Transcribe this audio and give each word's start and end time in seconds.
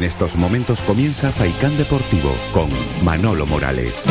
En 0.00 0.04
estos 0.04 0.34
momentos 0.34 0.80
comienza 0.80 1.30
Faicán 1.30 1.76
Deportivo 1.76 2.34
con 2.54 2.70
Manolo 3.04 3.44
Morales. 3.44 4.02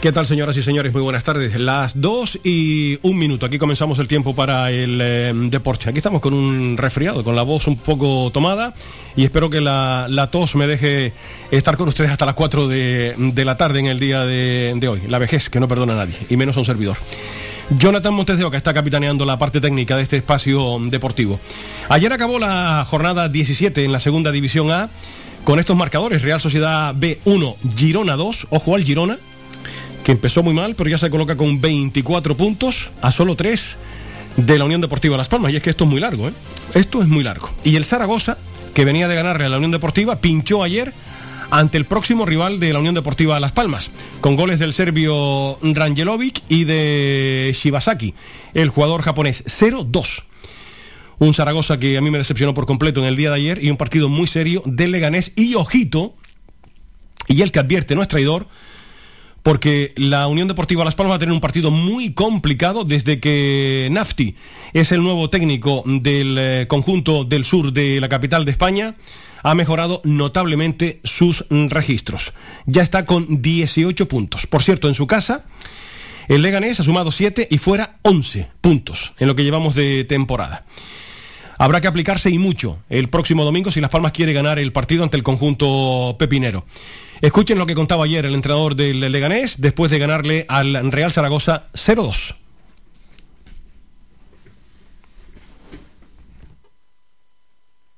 ¿Qué 0.00 0.12
tal, 0.12 0.24
señoras 0.28 0.56
y 0.56 0.62
señores? 0.62 0.92
Muy 0.92 1.02
buenas 1.02 1.24
tardes. 1.24 1.58
Las 1.58 2.00
dos 2.00 2.38
y 2.44 2.96
un 3.02 3.18
minuto. 3.18 3.44
Aquí 3.44 3.58
comenzamos 3.58 3.98
el 3.98 4.06
tiempo 4.06 4.36
para 4.36 4.70
el 4.70 5.00
eh, 5.02 5.32
deporte. 5.34 5.90
Aquí 5.90 5.98
estamos 5.98 6.20
con 6.20 6.32
un 6.32 6.76
resfriado, 6.76 7.24
con 7.24 7.34
la 7.34 7.42
voz 7.42 7.66
un 7.66 7.76
poco 7.76 8.30
tomada 8.32 8.72
y 9.16 9.24
espero 9.24 9.50
que 9.50 9.60
la, 9.60 10.28
tos 10.30 10.54
me 10.54 10.68
deje 10.68 11.12
estar 11.50 11.76
con 11.76 11.88
ustedes 11.88 12.12
hasta 12.12 12.24
las 12.24 12.36
4 12.36 12.68
de, 12.68 13.42
la 13.44 13.56
tarde 13.56 13.80
en 13.80 13.86
el 13.86 13.98
día 13.98 14.20
de, 14.24 14.74
de, 14.76 14.88
hoy. 14.88 15.00
La 15.08 15.18
vejez 15.18 15.50
que 15.50 15.58
no 15.58 15.66
perdona 15.66 15.94
a 15.94 15.96
nadie, 15.96 16.14
y 16.30 16.36
menos 16.36 16.56
a 16.56 16.60
un 16.60 16.66
servidor. 16.66 16.98
Jonathan 17.70 18.14
Montes 18.14 18.38
de 18.38 18.44
Oca 18.44 18.56
está 18.56 18.74
capitaneando 18.74 19.24
la 19.24 19.38
parte 19.38 19.60
técnica 19.60 19.96
de 19.96 20.02
este 20.02 20.16
espacio 20.16 20.78
deportivo. 20.90 21.40
Ayer 21.88 22.12
acabó 22.12 22.38
la 22.38 22.84
jornada 22.86 23.28
17 23.28 23.84
en 23.84 23.92
la 23.92 24.00
segunda 24.00 24.30
división 24.30 24.70
A 24.70 24.90
con 25.44 25.58
estos 25.58 25.76
marcadores. 25.76 26.22
Real 26.22 26.40
Sociedad 26.40 26.94
B1, 26.94 27.56
Girona 27.76 28.16
2. 28.16 28.48
Ojo 28.50 28.74
al 28.74 28.84
Girona 28.84 29.18
que 30.02 30.12
empezó 30.12 30.42
muy 30.42 30.54
mal, 30.54 30.74
pero 30.74 30.90
ya 30.90 30.98
se 30.98 31.10
coloca 31.10 31.36
con 31.36 31.60
24 31.60 32.36
puntos 32.36 32.90
a 33.00 33.12
solo 33.12 33.36
3 33.36 33.76
de 34.36 34.58
la 34.58 34.64
Unión 34.64 34.80
Deportiva 34.80 35.16
Las 35.16 35.28
Palmas. 35.28 35.52
Y 35.52 35.56
es 35.56 35.62
que 35.62 35.70
esto 35.70 35.84
es 35.84 35.90
muy 35.90 36.00
largo, 36.00 36.28
¿eh? 36.28 36.32
Esto 36.74 37.02
es 37.02 37.08
muy 37.08 37.22
largo. 37.22 37.50
Y 37.64 37.76
el 37.76 37.84
Zaragoza, 37.84 38.36
que 38.74 38.84
venía 38.84 39.08
de 39.08 39.14
ganarle 39.14 39.44
a 39.44 39.48
la 39.48 39.56
Unión 39.58 39.70
Deportiva, 39.70 40.16
pinchó 40.16 40.62
ayer 40.62 40.92
ante 41.52 41.76
el 41.76 41.84
próximo 41.84 42.24
rival 42.24 42.58
de 42.60 42.72
la 42.72 42.78
Unión 42.78 42.94
Deportiva 42.94 43.38
Las 43.38 43.52
Palmas, 43.52 43.90
con 44.22 44.36
goles 44.36 44.58
del 44.58 44.72
serbio 44.72 45.58
Rangelovic 45.60 46.42
y 46.48 46.64
de 46.64 47.54
Shibasaki, 47.54 48.14
el 48.54 48.70
jugador 48.70 49.02
japonés. 49.02 49.44
0-2. 49.44 50.22
Un 51.18 51.34
Zaragoza 51.34 51.78
que 51.78 51.98
a 51.98 52.00
mí 52.00 52.10
me 52.10 52.16
decepcionó 52.16 52.54
por 52.54 52.64
completo 52.64 53.00
en 53.00 53.06
el 53.06 53.16
día 53.16 53.28
de 53.28 53.36
ayer 53.36 53.62
y 53.62 53.70
un 53.70 53.76
partido 53.76 54.08
muy 54.08 54.26
serio 54.26 54.62
del 54.64 54.92
Leganés 54.92 55.32
y 55.36 55.54
ojito, 55.54 56.14
y 57.28 57.42
el 57.42 57.52
que 57.52 57.58
advierte 57.58 57.94
no 57.94 58.00
es 58.00 58.08
traidor, 58.08 58.48
porque 59.42 59.92
la 59.96 60.28
Unión 60.28 60.48
Deportiva 60.48 60.86
Las 60.86 60.94
Palmas 60.94 61.12
va 61.12 61.16
a 61.16 61.18
tener 61.18 61.34
un 61.34 61.40
partido 61.42 61.70
muy 61.70 62.14
complicado 62.14 62.84
desde 62.84 63.20
que 63.20 63.88
Nafti 63.90 64.36
es 64.72 64.90
el 64.90 65.02
nuevo 65.02 65.28
técnico 65.28 65.84
del 65.84 66.38
eh, 66.38 66.66
conjunto 66.66 67.24
del 67.24 67.44
sur 67.44 67.74
de 67.74 68.00
la 68.00 68.08
capital 68.08 68.46
de 68.46 68.52
España. 68.52 68.94
Ha 69.42 69.54
mejorado 69.54 70.00
notablemente 70.04 71.00
sus 71.04 71.44
registros. 71.50 72.32
Ya 72.66 72.82
está 72.82 73.04
con 73.04 73.42
18 73.42 74.08
puntos. 74.08 74.46
Por 74.46 74.62
cierto, 74.62 74.88
en 74.88 74.94
su 74.94 75.06
casa, 75.06 75.44
el 76.28 76.42
Leganés 76.42 76.80
ha 76.80 76.82
sumado 76.82 77.10
7 77.10 77.48
y 77.50 77.58
fuera 77.58 77.96
11 78.02 78.48
puntos 78.60 79.12
en 79.18 79.28
lo 79.28 79.34
que 79.34 79.44
llevamos 79.44 79.74
de 79.74 80.04
temporada. 80.04 80.62
Habrá 81.58 81.80
que 81.80 81.88
aplicarse 81.88 82.30
y 82.30 82.38
mucho 82.38 82.78
el 82.88 83.08
próximo 83.08 83.44
domingo 83.44 83.70
si 83.70 83.80
Las 83.80 83.90
Palmas 83.90 84.12
quiere 84.12 84.32
ganar 84.32 84.58
el 84.58 84.72
partido 84.72 85.04
ante 85.04 85.16
el 85.16 85.22
conjunto 85.22 86.16
pepinero. 86.18 86.64
Escuchen 87.20 87.58
lo 87.58 87.66
que 87.66 87.74
contaba 87.74 88.04
ayer 88.04 88.26
el 88.26 88.34
entrenador 88.34 88.74
del 88.74 89.00
Leganés 89.00 89.60
después 89.60 89.90
de 89.90 90.00
ganarle 90.00 90.44
al 90.48 90.90
Real 90.90 91.12
Zaragoza 91.12 91.68
0-2. 91.74 92.34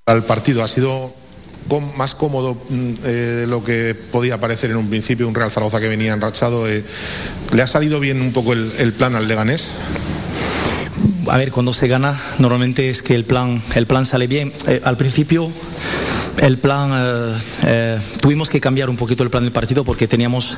El 0.06 0.22
partido 0.24 0.62
ha 0.62 0.68
sido 0.68 1.14
más 1.96 2.14
cómodo 2.14 2.56
mm, 2.68 2.90
eh, 3.04 3.08
de 3.08 3.46
lo 3.46 3.64
que 3.64 3.94
podía 3.94 4.38
parecer 4.38 4.70
en 4.70 4.76
un 4.76 4.88
principio 4.88 5.26
un 5.28 5.34
Real 5.34 5.50
Zaragoza 5.50 5.80
que 5.80 5.88
venía 5.88 6.12
enrachado. 6.12 6.68
Eh, 6.68 6.84
¿Le 7.52 7.62
ha 7.62 7.66
salido 7.66 8.00
bien 8.00 8.20
un 8.20 8.32
poco 8.32 8.52
el, 8.52 8.92
plan 8.96 9.14
al 9.16 9.28
Leganés? 9.28 9.68
A 11.28 11.38
ver, 11.38 11.50
cuando 11.50 11.72
se 11.72 11.88
gana, 11.88 12.20
normalmente 12.38 12.90
es 12.90 13.02
que 13.02 13.14
el 13.14 13.24
plan, 13.24 13.62
el 13.74 13.86
plan 13.86 14.04
sale 14.04 14.26
bien. 14.26 14.52
Eh, 14.66 14.80
al 14.84 14.96
principio 14.96 15.50
el 16.38 16.58
plan, 16.58 17.40
tuvimos 18.20 18.50
que 18.50 18.60
cambiar 18.60 18.90
un 18.90 18.96
poquito 18.96 19.22
el 19.22 19.30
plan 19.30 19.44
del 19.44 19.52
partido 19.52 19.84
porque 19.84 20.08
teníamos 20.08 20.56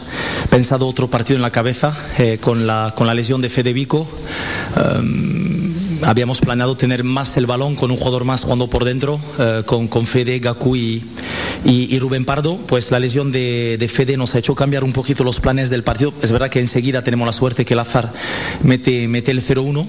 pensado 0.48 0.86
otro 0.86 1.10
partido 1.10 1.36
en 1.36 1.42
la 1.42 1.50
cabeza 1.50 1.94
con, 2.40 2.66
la, 2.66 2.94
con 2.96 3.06
la 3.06 3.12
lesión 3.12 3.42
de 3.42 3.50
Fede 3.50 3.74
Vico 3.74 4.08
habíamos 6.02 6.40
planeado 6.40 6.76
tener 6.76 7.04
más 7.04 7.36
el 7.36 7.46
balón 7.46 7.74
con 7.76 7.90
un 7.90 7.96
jugador 7.96 8.24
más 8.24 8.42
jugando 8.42 8.68
por 8.68 8.84
dentro, 8.84 9.20
eh, 9.38 9.62
con, 9.66 9.88
con, 9.88 10.06
Fede, 10.06 10.38
Gaku 10.38 10.76
y, 10.76 11.02
y, 11.64 11.98
Rubén 11.98 12.24
Pardo. 12.24 12.56
Pues 12.56 12.90
la 12.90 13.00
lesión 13.00 13.32
de, 13.32 13.76
de, 13.78 13.88
Fede 13.88 14.16
nos 14.16 14.34
ha 14.34 14.38
hecho 14.38 14.54
cambiar 14.54 14.84
un 14.84 14.92
poquito 14.92 15.24
los 15.24 15.40
planes 15.40 15.70
del 15.70 15.82
partido. 15.82 16.12
Es 16.22 16.32
verdad 16.32 16.48
que 16.48 16.60
enseguida 16.60 17.02
tenemos 17.02 17.26
la 17.26 17.32
suerte 17.32 17.64
que 17.64 17.74
el 17.74 17.80
azar 17.80 18.12
mete, 18.62 19.08
mete 19.08 19.30
el 19.30 19.42
0-1. 19.42 19.86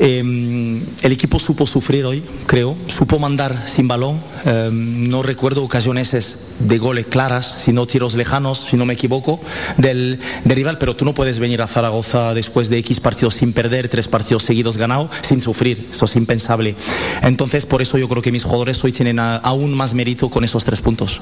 Em, 0.00 0.82
el 1.02 1.12
equipo 1.12 1.38
supo 1.38 1.66
sufrir 1.66 2.04
hoy, 2.04 2.22
creo, 2.46 2.76
supo 2.88 3.18
mandar 3.18 3.68
sin 3.68 3.88
balón. 3.88 4.20
Em, 4.44 5.08
no 5.08 5.22
recuerdo 5.22 5.64
ocasiones 5.64 6.38
de 6.58 6.78
goles 6.78 7.06
claras, 7.06 7.62
sino 7.64 7.86
tiros 7.86 8.14
lejanos, 8.14 8.66
si 8.70 8.76
no 8.76 8.84
me 8.84 8.94
equivoco, 8.94 9.40
del, 9.76 10.18
del 10.44 10.56
rival, 10.56 10.78
pero 10.78 10.96
tú 10.96 11.04
no 11.04 11.14
puedes 11.14 11.38
venir 11.38 11.62
a 11.62 11.66
Zaragoza 11.66 12.34
después 12.34 12.68
de 12.68 12.78
X 12.78 13.00
partidos 13.00 13.34
sin 13.34 13.52
perder, 13.52 13.88
tres 13.88 14.08
partidos 14.08 14.42
seguidos 14.42 14.76
ganados, 14.76 15.10
sin 15.22 15.40
sufrir, 15.40 15.88
eso 15.90 16.04
es 16.04 16.16
impensable. 16.16 16.74
Entonces, 17.22 17.66
por 17.66 17.82
eso 17.82 17.98
yo 17.98 18.08
creo 18.08 18.22
que 18.22 18.32
mis 18.32 18.44
jugadores 18.44 18.82
hoy 18.84 18.92
tienen 18.92 19.18
aún 19.18 19.74
más 19.74 19.94
mérito 19.94 20.28
con 20.30 20.44
esos 20.44 20.64
tres 20.64 20.80
puntos. 20.80 21.20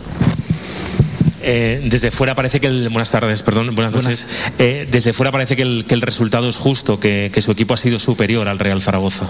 Eh, 1.42 1.80
desde 1.84 2.10
fuera 2.10 2.34
parece 2.34 2.60
que 2.60 2.66
el. 2.66 2.88
Buenas 2.88 3.10
tardes, 3.10 3.42
perdón, 3.42 3.74
buenas 3.74 3.92
noches. 3.92 4.26
Eh, 4.58 4.88
desde 4.90 5.12
fuera 5.12 5.30
parece 5.30 5.56
que 5.56 5.62
el, 5.62 5.84
que 5.86 5.94
el 5.94 6.00
resultado 6.00 6.48
es 6.48 6.56
justo, 6.56 6.98
que, 6.98 7.30
que, 7.32 7.42
su 7.42 7.50
equipo 7.50 7.74
ha 7.74 7.76
sido 7.76 7.98
superior 7.98 8.48
al 8.48 8.58
Real 8.58 8.80
Zaragoza. 8.80 9.26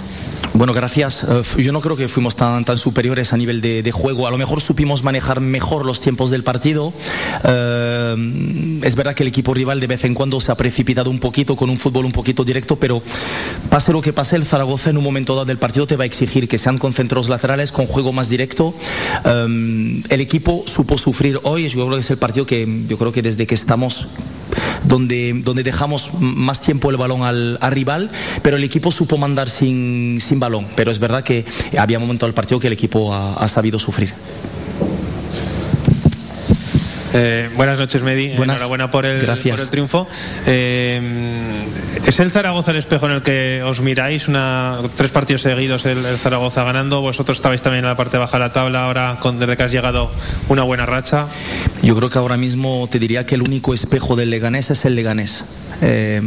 Bueno, 0.55 0.73
gracias. 0.73 1.25
Eh, 1.29 1.43
yo 1.63 1.73
no 1.73 1.81
creo 1.81 1.97
que 1.97 2.09
fuimos 2.09 2.37
tan, 2.37 2.65
tan 2.65 2.79
superiores 2.79 3.33
a 3.33 3.37
nivel 3.37 3.61
de, 3.61 3.83
de, 3.83 3.93
juego. 3.93 4.27
A 4.27 4.31
lo 4.31 4.39
mejor 4.39 4.61
supimos 4.61 5.03
manejar 5.03 5.41
mejor 5.41 5.85
los 5.85 6.01
tiempos 6.01 6.31
del 6.31 6.45
partido. 6.45 6.93
es 7.43 8.95
verdad 8.95 9.15
que 9.15 9.23
el 9.25 9.29
equipo 9.29 9.53
rival 9.53 9.81
de 9.81 9.87
vez 9.87 10.05
en 10.05 10.15
cuando 10.15 10.41
se 10.41 10.53
ha 10.53 10.55
precipitado 10.55 11.11
un 11.11 11.19
poquito 11.19 11.57
con 11.57 11.71
un 11.71 11.79
fútbol 11.79 12.05
un 12.05 12.13
poquito 12.13 12.45
directo, 12.45 12.77
pero 12.77 13.03
pase 13.69 13.93
lo 13.93 14.01
que 14.01 14.13
pase, 14.13 14.37
el 14.37 14.47
Zaragoza 14.47 14.91
en 14.91 14.97
un 14.97 15.05
momento 15.05 15.35
dado 15.35 15.45
del 15.45 15.59
partido 15.59 15.87
te 15.87 15.97
va 15.97 16.05
a 16.05 16.07
exigir 16.07 16.49
que 16.49 16.59
sean 16.59 16.79
concentrados 16.79 17.29
laterales 17.29 17.73
con 17.73 17.87
juego 17.87 18.13
más 18.13 18.29
directo. 18.29 18.75
el 19.25 20.21
equipo 20.21 20.65
supo 20.67 20.99
sufrir 20.99 21.41
hoy. 21.43 21.69
Yo 21.69 21.87
creo 21.87 21.96
que 21.97 22.03
es 22.03 22.11
el 22.11 22.19
partido 22.19 22.47
que 22.47 22.85
yo 22.89 22.99
creo 22.99 23.13
que 23.13 23.23
desde 23.23 23.47
que 23.47 23.55
estamos 23.55 24.07
donde, 24.85 25.33
donde 25.43 25.63
dejamos 25.63 26.11
más 26.19 26.61
tiempo 26.61 26.91
el 26.91 26.97
balón 26.97 27.23
al, 27.23 27.59
rival, 27.71 28.11
pero 28.43 28.57
el 28.57 28.65
equipo 28.65 28.93
supo 28.93 29.19
mandar 29.19 29.51
sin, 29.51 30.19
sin 30.21 30.41
balón. 30.41 30.67
Pero 30.77 30.91
es 30.91 30.99
verdad 30.99 31.23
que 31.23 31.45
había 31.77 31.99
momentos 31.99 32.27
del 32.27 32.35
partido 32.35 32.61
que 32.61 32.69
el 32.69 32.73
equipo 32.73 33.15
ha, 33.15 33.49
sabido 33.49 33.79
sufrir. 33.79 34.13
Eh, 37.15 37.49
buenas 37.57 37.79
noches, 37.79 38.03
Medi. 38.03 38.33
Enhorabuena 38.33 38.91
por 38.91 39.07
el, 39.07 39.25
por 39.25 39.61
el 39.61 39.69
triunfo. 39.71 40.07
Eh, 40.47 41.01
¿Es 42.05 42.21
el 42.21 42.31
Zaragoza 42.31 42.71
el 42.71 42.77
espejo 42.77 43.07
en 43.07 43.13
el 43.13 43.23
que 43.23 43.63
os 43.65 43.81
miráis? 43.81 44.29
Una, 44.29 44.79
tres 44.97 45.11
partidos 45.11 45.43
seguidos 45.43 45.87
el, 45.87 46.05
Zaragoza 46.19 46.63
ganando. 46.65 47.01
Vosotros 47.01 47.39
estabais 47.39 47.63
también 47.63 47.85
en 47.85 47.89
la 47.89 47.97
parte 47.97 48.19
baja 48.19 48.39
de 48.39 48.45
la 48.45 48.53
tabla. 48.53 48.85
Ahora, 48.85 49.17
con, 49.21 49.39
desde 49.39 49.57
que 49.57 49.63
has 49.63 49.73
llegado, 49.73 50.11
una 50.49 50.63
buena 50.63 50.87
racha. 50.87 51.27
Yo 51.83 51.97
creo 51.97 52.11
que 52.11 52.19
ahora 52.19 52.37
mismo 52.37 52.89
te 52.91 52.99
diría 52.99 53.25
que 53.25 53.35
el 53.35 53.43
único 53.43 53.75
espejo 53.75 54.15
del 54.15 54.31
Leganés 54.31 54.71
es 54.71 54.85
el 54.85 54.95
Leganés. 54.95 55.45
Eh, 55.83 56.21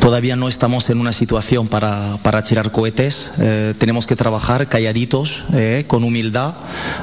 Todavía 0.00 0.36
no 0.36 0.48
estamos 0.48 0.90
en 0.90 1.00
una 1.00 1.12
situación 1.12 1.66
para, 1.66 2.18
para 2.22 2.42
tirar 2.42 2.70
cohetes. 2.70 3.30
Eh, 3.40 3.74
tenemos 3.78 4.06
que 4.06 4.14
trabajar 4.14 4.68
calladitos, 4.68 5.44
eh, 5.52 5.84
con 5.88 6.04
humildad. 6.04 6.54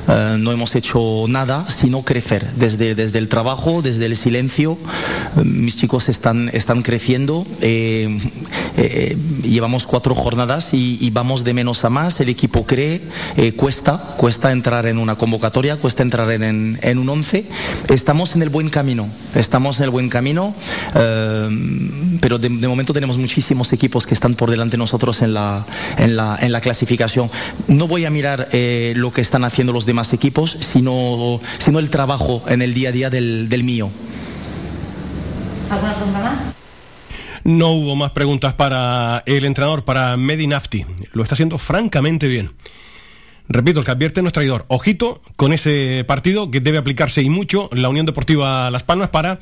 Eh, 0.07 0.37
no 0.39 0.51
hemos 0.53 0.75
hecho 0.75 1.25
nada, 1.27 1.67
sino 1.69 2.03
crecer. 2.03 2.51
Desde, 2.55 2.95
desde 2.95 3.19
el 3.19 3.27
trabajo, 3.27 3.81
desde 3.81 4.05
el 4.05 4.15
silencio. 4.15 4.77
mis 5.43 5.75
chicos 5.75 6.07
están, 6.07 6.49
están 6.53 6.83
creciendo. 6.83 7.45
llevamos 9.43 9.85
cuatro 9.85 10.15
jornadas 10.15 10.73
y, 10.73 11.09
vamos 11.11 11.43
de 11.43 11.53
menos 11.53 11.83
a 11.83 11.89
más. 11.89 12.21
El 12.21 12.29
equipo 12.29 12.65
cree. 12.65 13.01
cuesta, 13.57 14.15
cuesta 14.17 14.53
entrar 14.53 14.85
en 14.85 14.99
una 14.99 15.15
convocatoria, 15.15 15.75
cuesta 15.75 16.01
entrar 16.01 16.31
en, 16.31 16.79
en, 16.81 16.97
un 16.97 17.09
once. 17.09 17.45
Estamos 17.89 18.35
en 18.35 18.41
el 18.41 18.49
buen 18.49 18.69
camino. 18.69 19.09
Estamos 19.35 19.79
en 19.79 19.83
el 19.83 19.89
buen 19.89 20.09
camino. 20.09 20.55
pero 20.93 22.39
de 22.39 22.49
momento 22.49 22.84
tenemos 22.93 23.17
muchísimos 23.17 23.73
equipos 23.73 24.05
que 24.05 24.13
están 24.13 24.35
por 24.35 24.51
delante 24.51 24.73
de 24.73 24.79
nosotros 24.79 25.21
en 25.21 25.33
la, 25.33 25.65
en 25.97 26.15
la, 26.15 26.37
en 26.39 26.51
la 26.51 26.61
clasificación. 26.61 27.29
No 27.67 27.87
voy 27.87 28.05
a 28.05 28.09
mirar 28.09 28.49
eh, 28.51 28.93
lo 28.95 29.11
que 29.11 29.21
están 29.21 29.43
haciendo 29.43 29.73
los 29.73 29.85
demás 29.85 30.13
equipos, 30.13 30.57
sino, 30.59 31.39
sino 31.57 31.79
el 31.79 31.89
trabajo 31.89 32.43
en 32.47 32.61
el 32.61 32.73
día 32.73 32.89
a 32.89 32.91
día 32.91 33.09
del, 33.09 33.49
del 33.49 33.63
mío. 33.63 33.89
¿Alguna 35.69 35.93
pregunta 35.95 36.19
más? 36.19 36.39
No 37.43 37.69
hubo 37.69 37.95
más 37.95 38.11
preguntas 38.11 38.55
para 38.55 39.21
el 39.27 39.45
entrenador, 39.45 39.85
para 39.85 40.17
Medinafti. 40.17 40.85
Lo 41.13 41.21
está 41.21 41.35
haciendo 41.35 41.59
francamente 41.59 42.27
bien. 42.27 42.53
Repito, 43.47 43.79
el 43.79 43.85
que 43.85 43.91
advierte 43.91 44.21
no 44.23 44.27
es 44.27 44.33
traidor. 44.33 44.65
Ojito 44.67 45.21
con 45.35 45.53
ese 45.53 46.03
partido 46.07 46.49
que 46.49 46.59
debe 46.59 46.79
aplicarse 46.79 47.21
y 47.21 47.29
mucho 47.29 47.69
la 47.71 47.89
Unión 47.89 48.07
Deportiva 48.07 48.71
Las 48.71 48.81
Palmas 48.81 49.09
para 49.09 49.39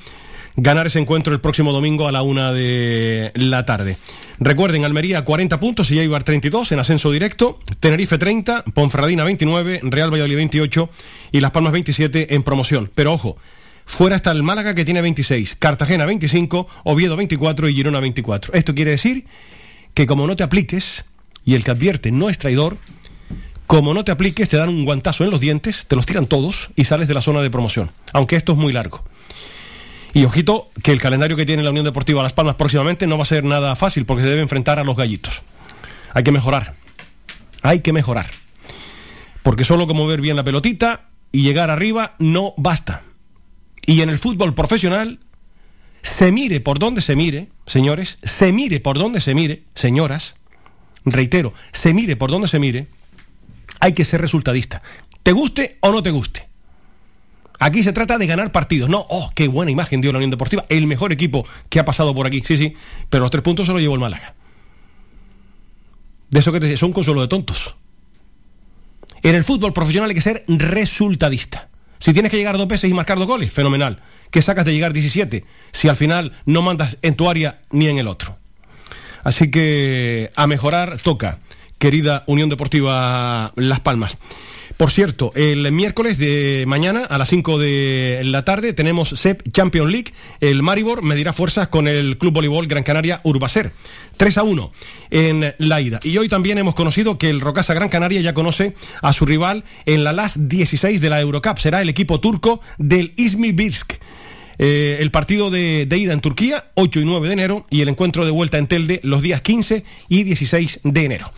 ganar 0.56 0.88
ese 0.88 1.00
encuentro 1.00 1.34
el 1.34 1.42
próximo 1.42 1.72
domingo 1.72 2.08
a 2.08 2.12
la 2.12 2.22
una 2.22 2.54
de 2.54 3.32
la 3.36 3.66
tarde. 3.66 3.98
Recuerden, 4.40 4.86
Almería 4.86 5.24
40 5.24 5.60
puntos 5.60 5.92
y 5.92 6.00
Eibar 6.00 6.24
32 6.24 6.72
en 6.72 6.80
ascenso 6.80 7.12
directo, 7.12 7.60
Tenerife 7.80 8.18
30, 8.18 8.64
Ponferradina 8.74 9.24
29, 9.24 9.82
Real 9.84 10.12
Valladolid 10.12 10.36
28 10.36 10.90
y 11.32 11.40
Las 11.40 11.52
Palmas 11.52 11.74
27 11.74 12.36
en 12.36 12.44
promoción. 12.44 12.92
Pero 12.94 13.14
ojo, 13.14 13.38
fuera 13.86 14.16
está 14.16 14.32
el 14.32 14.44
Málaga 14.44 14.76
que 14.76 14.86
tiene 14.86 15.02
26, 15.02 15.56
Cartagena 15.58 16.06
25, 16.06 16.68
Oviedo 16.84 17.16
24 17.16 17.70
y 17.70 17.76
Girona 17.76 18.00
24. 18.00 18.54
Esto 18.54 18.76
quiere 18.76 18.92
decir 18.92 19.26
que 19.94 20.06
como 20.06 20.28
no 20.28 20.36
te 20.36 20.44
apliques, 20.44 21.06
y 21.46 21.56
el 21.56 21.64
que 21.64 21.72
advierte 21.72 22.12
no 22.12 22.30
es 22.30 22.38
traidor, 22.38 22.78
como 23.68 23.94
no 23.94 24.04
te 24.04 24.12
apliques, 24.12 24.50
te 24.50 24.58
dan 24.58 24.70
un 24.70 24.86
guantazo 24.86 25.24
en 25.24 25.30
los 25.30 25.40
dientes, 25.40 25.86
te 25.88 25.96
los 25.96 26.06
tiran 26.06 26.28
todos 26.28 26.70
y 26.76 26.84
sales 26.84 27.08
de 27.08 27.14
la 27.14 27.22
zona 27.22 27.42
de 27.42 27.50
promoción. 27.50 27.92
Aunque 28.12 28.36
esto 28.36 28.54
es 28.54 28.58
muy 28.58 28.74
largo. 28.74 29.04
Y 30.14 30.26
ojito 30.26 30.70
que 30.84 30.92
el 30.92 31.02
calendario 31.02 31.36
que 31.36 31.46
tiene 31.46 31.64
la 31.64 31.72
Unión 31.72 31.86
Deportiva 31.86 32.22
Las 32.22 32.34
Palmas 32.34 32.56
próximamente 32.56 33.08
no 33.08 33.18
va 33.18 33.24
a 33.24 33.28
ser 33.28 33.44
nada 33.44 33.76
fácil 33.76 34.06
porque 34.06 34.24
se 34.24 34.30
debe 34.30 34.42
enfrentar 34.42 34.78
a 34.78 34.84
los 34.84 34.96
gallitos. 34.96 35.42
Hay 36.14 36.24
que 36.24 36.32
mejorar. 36.32 36.76
Hay 37.64 37.80
que 37.80 37.94
mejorar. 37.94 38.30
Porque 39.42 39.66
solo 39.66 39.88
como 39.88 40.06
ver 40.06 40.22
bien 40.22 40.36
la 40.36 40.44
pelotita 40.44 41.10
y 41.32 41.42
llegar 41.42 41.72
arriba 41.72 42.16
no 42.20 42.54
basta. 42.58 43.02
Y 43.86 44.02
en 44.02 44.10
el 44.10 44.20
fútbol 44.20 44.54
profesional, 44.54 45.20
se 46.04 46.32
mire 46.32 46.62
por 46.62 46.78
donde 46.78 47.02
se 47.02 47.16
mire, 47.16 47.50
señores, 47.66 48.20
se 48.22 48.54
mire 48.54 48.80
por 48.80 49.00
donde 49.00 49.20
se 49.20 49.34
mire, 49.34 49.64
señoras, 49.74 50.36
reitero, 51.06 51.54
se 51.72 51.94
mire 51.94 52.16
por 52.16 52.30
donde 52.30 52.48
se 52.48 52.60
mire, 52.60 52.88
hay 53.80 53.94
que 53.94 54.06
ser 54.06 54.22
resultadista. 54.22 54.82
Te 55.24 55.32
guste 55.32 55.78
o 55.80 55.92
no 55.92 56.04
te 56.04 56.12
guste. 56.12 56.53
Aquí 57.64 57.82
se 57.82 57.94
trata 57.94 58.18
de 58.18 58.28
ganar 58.28 58.52
partidos. 58.52 58.90
No, 58.90 59.06
oh, 59.10 59.32
qué 59.34 59.48
buena 59.48 59.72
imagen 59.72 60.02
dio 60.02 60.12
la 60.12 60.18
Unión 60.18 60.32
Deportiva. 60.32 60.66
El 60.68 60.86
mejor 60.86 61.14
equipo 61.14 61.48
que 61.70 61.80
ha 61.80 61.86
pasado 61.86 62.14
por 62.14 62.28
aquí. 62.28 62.44
Sí, 62.46 62.58
sí. 62.58 62.76
Pero 63.10 63.22
los 63.22 63.32
tres 63.32 63.42
puntos 63.42 63.68
se 63.68 63.72
los 63.72 63.82
llevó 63.82 63.94
el 63.94 64.02
Málaga. 64.02 64.36
De 66.30 66.40
eso 66.40 66.52
que 66.52 66.60
te 66.60 66.76
son 66.76 66.92
consuelo 66.92 67.22
de 67.22 67.30
tontos. 67.30 67.78
En 69.22 69.34
el 69.34 69.46
fútbol 69.46 69.72
profesional 69.72 70.10
hay 70.10 70.16
que 70.16 70.20
ser 70.20 70.44
resultadista. 70.50 71.70
Si 72.00 72.12
tienes 72.12 72.32
que 72.32 72.38
llegar 72.38 72.58
dos 72.58 72.68
veces 72.68 72.90
y 72.90 72.94
marcar 72.94 73.18
dos 73.18 73.28
goles, 73.28 73.54
fenomenal. 73.54 74.02
¿Qué 74.30 74.42
sacas 74.42 74.66
de 74.66 74.74
llegar 74.74 74.92
17 74.92 75.46
si 75.72 75.88
al 75.88 75.96
final 75.96 76.34
no 76.46 76.64
mandas 76.64 76.98
en 77.02 77.16
tu 77.16 77.30
área 77.30 77.62
ni 77.72 77.88
en 77.88 77.98
el 77.98 78.10
otro? 78.10 78.38
Así 79.24 79.50
que 79.50 80.34
a 80.36 80.48
mejorar 80.48 80.98
toca, 81.02 81.40
querida 81.78 82.26
Unión 82.28 82.50
Deportiva 82.50 83.54
Las 83.56 83.80
Palmas. 83.80 84.18
Por 84.78 84.92
cierto, 84.92 85.32
el 85.36 85.72
miércoles 85.72 86.18
de 86.18 86.66
mañana 86.68 87.06
a 87.06 87.18
las 87.18 87.30
5 87.30 87.60
de 87.60 88.22
la 88.26 88.44
tarde 88.44 88.74
tenemos 88.74 89.10
SEP 89.10 89.52
Champions 89.52 89.92
League. 89.92 90.14
El 90.40 90.64
Maribor 90.64 91.04
medirá 91.04 91.32
fuerzas 91.32 91.68
con 91.68 91.88
el 91.88 92.18
Club 92.18 92.34
Voleibol 92.34 92.68
Gran 92.68 92.84
Canaria 92.84 93.22
Urbaser. 93.24 93.72
3 94.18 94.38
a 94.38 94.44
1 94.44 94.72
en 95.12 95.54
la 95.58 95.82
ida. 95.82 96.00
Y 96.04 96.18
hoy 96.18 96.28
también 96.28 96.58
hemos 96.58 96.76
conocido 96.76 97.18
que 97.18 97.30
el 97.30 97.40
Rocasa 97.40 97.74
Gran 97.74 97.90
Canaria 97.90 98.22
ya 98.22 98.34
conoce 98.34 98.74
a 99.02 99.14
su 99.14 99.26
rival 99.26 99.64
en 99.86 100.04
la 100.04 100.14
LAS 100.14 100.50
16 100.50 101.00
de 101.02 101.10
la 101.10 101.22
Eurocup. 101.22 101.60
Será 101.60 101.82
el 101.82 101.90
equipo 101.90 102.20
turco 102.20 102.60
del 102.78 103.14
Izmi 103.16 103.52
Birsk. 103.52 103.94
Eh, 104.60 104.98
el 105.00 105.12
partido 105.12 105.50
de, 105.50 105.86
de, 105.86 105.98
ida 105.98 106.14
en 106.14 106.22
Turquía, 106.22 106.72
8 106.76 107.00
y 107.00 107.06
9 107.06 107.28
de 107.28 107.34
enero, 107.34 107.66
y 107.70 107.82
el 107.82 107.90
encuentro 107.90 108.24
de 108.24 108.32
vuelta 108.32 108.58
en 108.58 108.68
Telde 108.68 109.00
los 109.04 109.22
días 109.22 109.42
15 109.42 109.84
y 110.10 110.24
16 110.24 110.82
de 110.84 111.06
enero. 111.06 111.32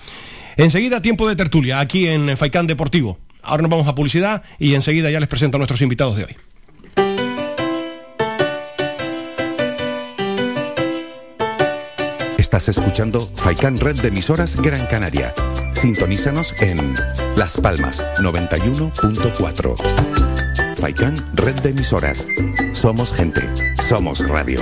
Enseguida, 0.57 1.01
tiempo 1.01 1.27
de 1.27 1.35
tertulia, 1.35 1.79
aquí 1.79 2.07
en 2.07 2.37
Faicán 2.37 2.67
Deportivo. 2.67 3.19
Ahora 3.41 3.61
nos 3.61 3.69
vamos 3.69 3.87
a 3.87 3.95
publicidad 3.95 4.43
y 4.57 4.73
enseguida 4.73 5.11
ya 5.11 5.19
les 5.19 5.29
presento 5.29 5.57
a 5.57 5.59
nuestros 5.59 5.81
invitados 5.81 6.15
de 6.15 6.25
hoy. 6.25 6.35
Estás 12.37 12.69
escuchando 12.69 13.29
Faikan 13.35 13.77
Red 13.77 14.01
de 14.01 14.07
emisoras 14.07 14.55
Gran 14.61 14.85
Canaria. 14.87 15.33
Sintonízanos 15.73 16.53
en 16.61 16.95
Las 17.35 17.57
Palmas 17.57 18.05
91.4. 18.19 20.77
Faikan 20.77 21.17
Red 21.33 21.55
de 21.55 21.71
emisoras. 21.71 22.25
Somos 22.71 23.13
gente. 23.13 23.41
Somos 23.81 24.25
radio. 24.27 24.61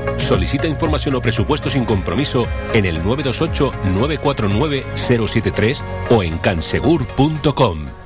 Solicita 0.27 0.67
información 0.67 1.15
o 1.15 1.21
presupuesto 1.21 1.69
sin 1.69 1.85
compromiso 1.85 2.47
en 2.73 2.85
el 2.85 3.01
928-949-073 3.03 5.81
o 6.09 6.23
en 6.23 6.37
cansegur.com. 6.37 8.01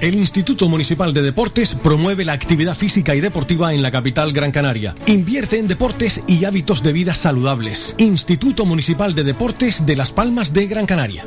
El 0.00 0.14
Instituto 0.14 0.66
Municipal 0.66 1.12
de 1.12 1.20
Deportes 1.20 1.74
promueve 1.74 2.24
la 2.24 2.32
actividad 2.32 2.74
física 2.74 3.14
y 3.14 3.20
deportiva 3.20 3.74
en 3.74 3.82
la 3.82 3.90
capital 3.90 4.32
Gran 4.32 4.50
Canaria. 4.50 4.94
Invierte 5.04 5.58
en 5.58 5.68
deportes 5.68 6.22
y 6.26 6.46
hábitos 6.46 6.82
de 6.82 6.94
vida 6.94 7.14
saludables. 7.14 7.94
Instituto 7.98 8.64
Municipal 8.64 9.14
de 9.14 9.24
Deportes 9.24 9.84
de 9.84 9.96
Las 9.96 10.10
Palmas 10.10 10.54
de 10.54 10.68
Gran 10.68 10.86
Canaria. 10.86 11.26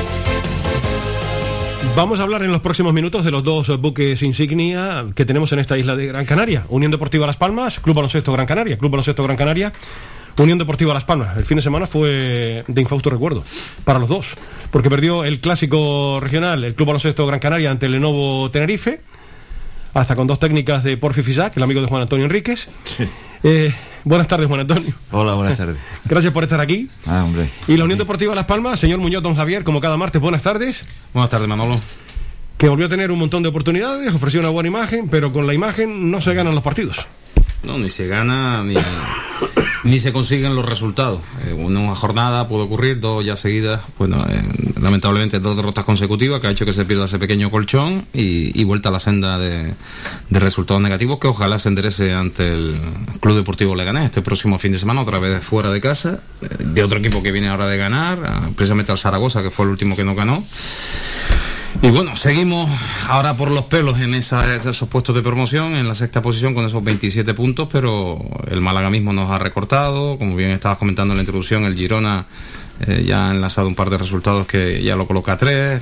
Vamos 1.93 2.21
a 2.21 2.23
hablar 2.23 2.41
en 2.43 2.51
los 2.53 2.61
próximos 2.61 2.93
minutos 2.93 3.25
de 3.25 3.31
los 3.31 3.43
dos 3.43 3.79
buques 3.79 4.23
insignia 4.23 5.05
que 5.13 5.25
tenemos 5.25 5.51
en 5.51 5.59
esta 5.59 5.77
isla 5.77 5.97
de 5.97 6.07
Gran 6.07 6.25
Canaria. 6.25 6.65
Unión 6.69 6.89
Deportiva 6.89 7.27
Las 7.27 7.35
Palmas, 7.35 7.81
Club 7.81 7.97
Baloncesto 7.97 8.31
Gran 8.31 8.45
Canaria. 8.45 8.77
Club 8.77 8.91
Baloncesto 8.91 9.21
Gran 9.23 9.35
Canaria, 9.35 9.73
Unión 10.37 10.57
Deportiva 10.57 10.93
Las 10.93 11.03
Palmas. 11.03 11.35
El 11.37 11.45
fin 11.45 11.57
de 11.57 11.61
semana 11.61 11.87
fue 11.87 12.63
de 12.65 12.81
infausto 12.81 13.09
recuerdo 13.09 13.43
para 13.83 13.99
los 13.99 14.07
dos, 14.07 14.35
porque 14.71 14.89
perdió 14.89 15.25
el 15.25 15.41
clásico 15.41 16.19
regional, 16.21 16.63
el 16.63 16.75
Club 16.75 16.87
Baloncesto 16.87 17.27
Gran 17.27 17.41
Canaria 17.41 17.69
ante 17.69 17.87
el 17.87 17.91
Lenovo 17.91 18.49
Tenerife, 18.51 19.01
hasta 19.93 20.15
con 20.15 20.27
dos 20.27 20.39
técnicas 20.39 20.85
de 20.85 20.95
Porfi 20.95 21.23
Fisac, 21.23 21.57
el 21.57 21.63
amigo 21.63 21.81
de 21.81 21.87
Juan 21.87 22.03
Antonio 22.03 22.25
Enríquez. 22.25 22.69
Eh, 23.43 23.73
buenas 24.03 24.27
tardes, 24.27 24.47
Juan 24.47 24.61
Antonio. 24.61 24.93
Hola, 25.11 25.33
buenas 25.33 25.57
tardes. 25.57 25.77
Gracias 26.05 26.31
por 26.31 26.43
estar 26.43 26.59
aquí. 26.59 26.89
Ah, 27.05 27.23
hombre. 27.23 27.49
Y 27.67 27.77
la 27.77 27.85
Unión 27.85 27.99
Deportiva 27.99 28.35
Las 28.35 28.45
Palmas, 28.45 28.79
señor 28.79 28.99
Muñoz, 28.99 29.23
don 29.23 29.35
Javier, 29.35 29.63
como 29.63 29.81
cada 29.81 29.97
martes, 29.97 30.21
buenas 30.21 30.43
tardes. 30.43 30.83
Buenas 31.13 31.29
tardes, 31.29 31.47
Manolo. 31.47 31.79
Que 32.57 32.69
volvió 32.69 32.85
a 32.85 32.89
tener 32.89 33.11
un 33.11 33.17
montón 33.17 33.41
de 33.41 33.49
oportunidades, 33.49 34.13
ofreció 34.13 34.39
una 34.39 34.49
buena 34.49 34.69
imagen, 34.69 35.09
pero 35.09 35.33
con 35.33 35.47
la 35.47 35.53
imagen 35.53 36.11
no 36.11 36.21
se 36.21 36.33
ganan 36.33 36.53
los 36.53 36.63
partidos. 36.63 37.05
No, 37.63 37.77
ni 37.77 37.89
se 37.89 38.07
gana 38.07 38.63
ni, 38.63 38.75
ni 39.83 39.99
se 39.99 40.13
consiguen 40.13 40.55
los 40.55 40.65
resultados. 40.65 41.21
Eh, 41.45 41.53
una 41.53 41.95
jornada 41.95 42.47
puede 42.47 42.63
ocurrir, 42.63 42.99
dos 42.99 43.23
ya 43.25 43.35
seguidas, 43.35 43.81
bueno, 43.97 44.25
eh, 44.29 44.41
lamentablemente 44.79 45.39
dos 45.39 45.55
derrotas 45.55 45.85
consecutivas 45.85 46.41
que 46.41 46.47
ha 46.47 46.51
hecho 46.51 46.65
que 46.65 46.73
se 46.73 46.85
pierda 46.85 47.05
ese 47.05 47.19
pequeño 47.19 47.49
colchón 47.49 48.05
y, 48.13 48.63
vuelta 48.63 48.89
a 48.89 48.91
la 48.91 48.99
senda 48.99 49.37
de, 49.37 49.73
resultados 50.29 50.81
negativos 50.81 51.19
que 51.19 51.27
ojalá 51.27 51.59
se 51.59 51.69
enderece 51.69 52.13
ante 52.13 52.53
el 52.53 52.79
Club 53.19 53.35
Deportivo 53.35 53.75
Leganés 53.75 54.05
este 54.05 54.21
próximo 54.21 54.59
fin 54.59 54.71
de 54.71 54.79
semana, 54.79 55.01
otra 55.01 55.19
vez 55.19 55.43
fuera 55.43 55.71
de 55.71 55.81
casa, 55.81 56.19
eh, 56.41 56.47
de 56.59 56.83
otro 56.83 56.99
equipo 56.99 57.21
que 57.21 57.31
viene 57.31 57.49
ahora 57.49 57.67
de 57.67 57.77
ganar, 57.77 58.19
precisamente 58.55 58.91
al 58.91 58.97
Zaragoza, 58.97 59.41
que 59.43 59.49
fue 59.49 59.65
el 59.65 59.71
último 59.71 59.95
que 59.95 60.03
no 60.03 60.15
ganó. 60.15 60.43
Y 61.83 61.89
bueno, 61.89 62.15
seguimos 62.15 62.69
ahora 63.07 63.35
por 63.35 63.49
los 63.49 63.65
pelos 63.65 63.99
en 63.99 64.13
esos 64.13 64.87
puestos 64.87 65.15
de 65.15 65.21
promoción, 65.21 65.73
en 65.73 65.87
la 65.87 65.95
sexta 65.95 66.21
posición 66.21 66.53
con 66.53 66.65
esos 66.65 66.83
27 66.83 67.33
puntos, 67.33 67.69
pero 67.71 68.19
el 68.49 68.61
Málaga 68.61 68.89
mismo 68.89 69.13
nos 69.13 69.31
ha 69.31 69.39
recortado, 69.39 70.17
como 70.17 70.35
bien 70.35 70.51
estabas 70.51 70.77
comentando 70.77 71.13
en 71.13 71.17
la 71.17 71.21
introducción, 71.23 71.63
el 71.63 71.75
Girona 71.75 72.27
eh, 72.85 73.03
ya 73.07 73.29
ha 73.29 73.31
enlazado 73.31 73.67
un 73.67 73.75
par 73.75 73.89
de 73.89 73.97
resultados 73.97 74.45
que 74.45 74.83
ya 74.83 74.95
lo 74.95 75.07
coloca 75.07 75.33
a 75.33 75.37
tres, 75.37 75.81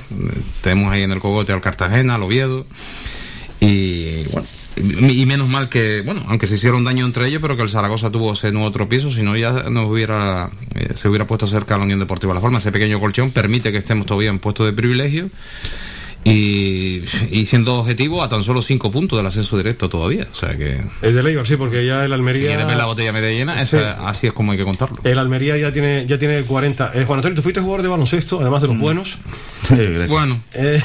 tenemos 0.62 0.90
ahí 0.92 1.02
en 1.02 1.12
el 1.12 1.18
cogote 1.18 1.52
al 1.52 1.60
Cartagena, 1.60 2.14
al 2.14 2.22
Oviedo, 2.22 2.66
y 3.60 4.22
bueno, 4.32 4.48
y 4.76 5.26
menos 5.26 5.48
mal 5.48 5.68
que, 5.68 6.02
bueno, 6.02 6.24
aunque 6.28 6.46
se 6.46 6.54
hicieron 6.54 6.84
daño 6.84 7.04
entre 7.04 7.26
ellos, 7.26 7.40
pero 7.42 7.56
que 7.56 7.62
el 7.62 7.68
Zaragoza 7.68 8.10
tuvo 8.10 8.32
ese 8.32 8.52
nuevo 8.52 8.70
tropiezo, 8.70 9.10
si 9.10 9.22
no 9.22 9.36
ya 9.36 9.50
nos 9.70 9.90
hubiera, 9.90 10.50
eh, 10.74 10.90
se 10.94 11.08
hubiera 11.08 11.26
puesto 11.26 11.46
cerca 11.46 11.74
a 11.74 11.78
la 11.78 11.84
Unión 11.84 11.98
Deportiva 11.98 12.34
La 12.34 12.40
Forma. 12.40 12.58
Ese 12.58 12.72
pequeño 12.72 13.00
colchón 13.00 13.30
permite 13.30 13.72
que 13.72 13.78
estemos 13.78 14.06
todavía 14.06 14.30
en 14.30 14.38
puesto 14.38 14.64
de 14.64 14.72
privilegio 14.72 15.30
y, 16.24 17.02
siendo 17.46 17.76
objetivo 17.76 18.22
a 18.22 18.28
tan 18.28 18.42
solo 18.42 18.62
cinco 18.62 18.90
puntos 18.90 19.18
del 19.18 19.26
ascenso 19.26 19.56
directo 19.56 19.88
todavía. 19.88 20.26
O 20.30 20.34
sea 20.34 20.56
que. 20.56 20.84
El 21.02 21.14
de 21.14 21.22
Leibar, 21.22 21.46
sí, 21.46 21.56
porque 21.56 21.86
ya 21.86 22.04
el 22.04 22.12
Almería. 22.12 22.42
Si 22.42 22.48
quieres 22.48 22.66
ver 22.66 22.76
la 22.76 22.86
botella 22.86 23.12
media 23.12 23.30
llena, 23.30 23.54
así 23.54 24.26
es 24.26 24.32
como 24.32 24.52
hay 24.52 24.58
que 24.58 24.64
contarlo. 24.64 24.98
El 25.04 25.18
Almería 25.18 25.56
ya 25.56 25.72
tiene, 25.72 26.06
ya 26.06 26.18
tiene 26.18 26.42
40. 26.42 26.92
Eh, 26.94 27.04
Juan 27.06 27.18
Antonio, 27.18 27.36
tú 27.36 27.42
fuiste 27.42 27.60
jugador 27.60 27.82
de 27.82 27.88
baloncesto, 27.88 28.40
además 28.40 28.62
de 28.62 28.68
los 28.68 28.76
mm. 28.76 28.80
buenos. 28.80 29.18
bueno. 30.08 30.42
Eh, 30.54 30.82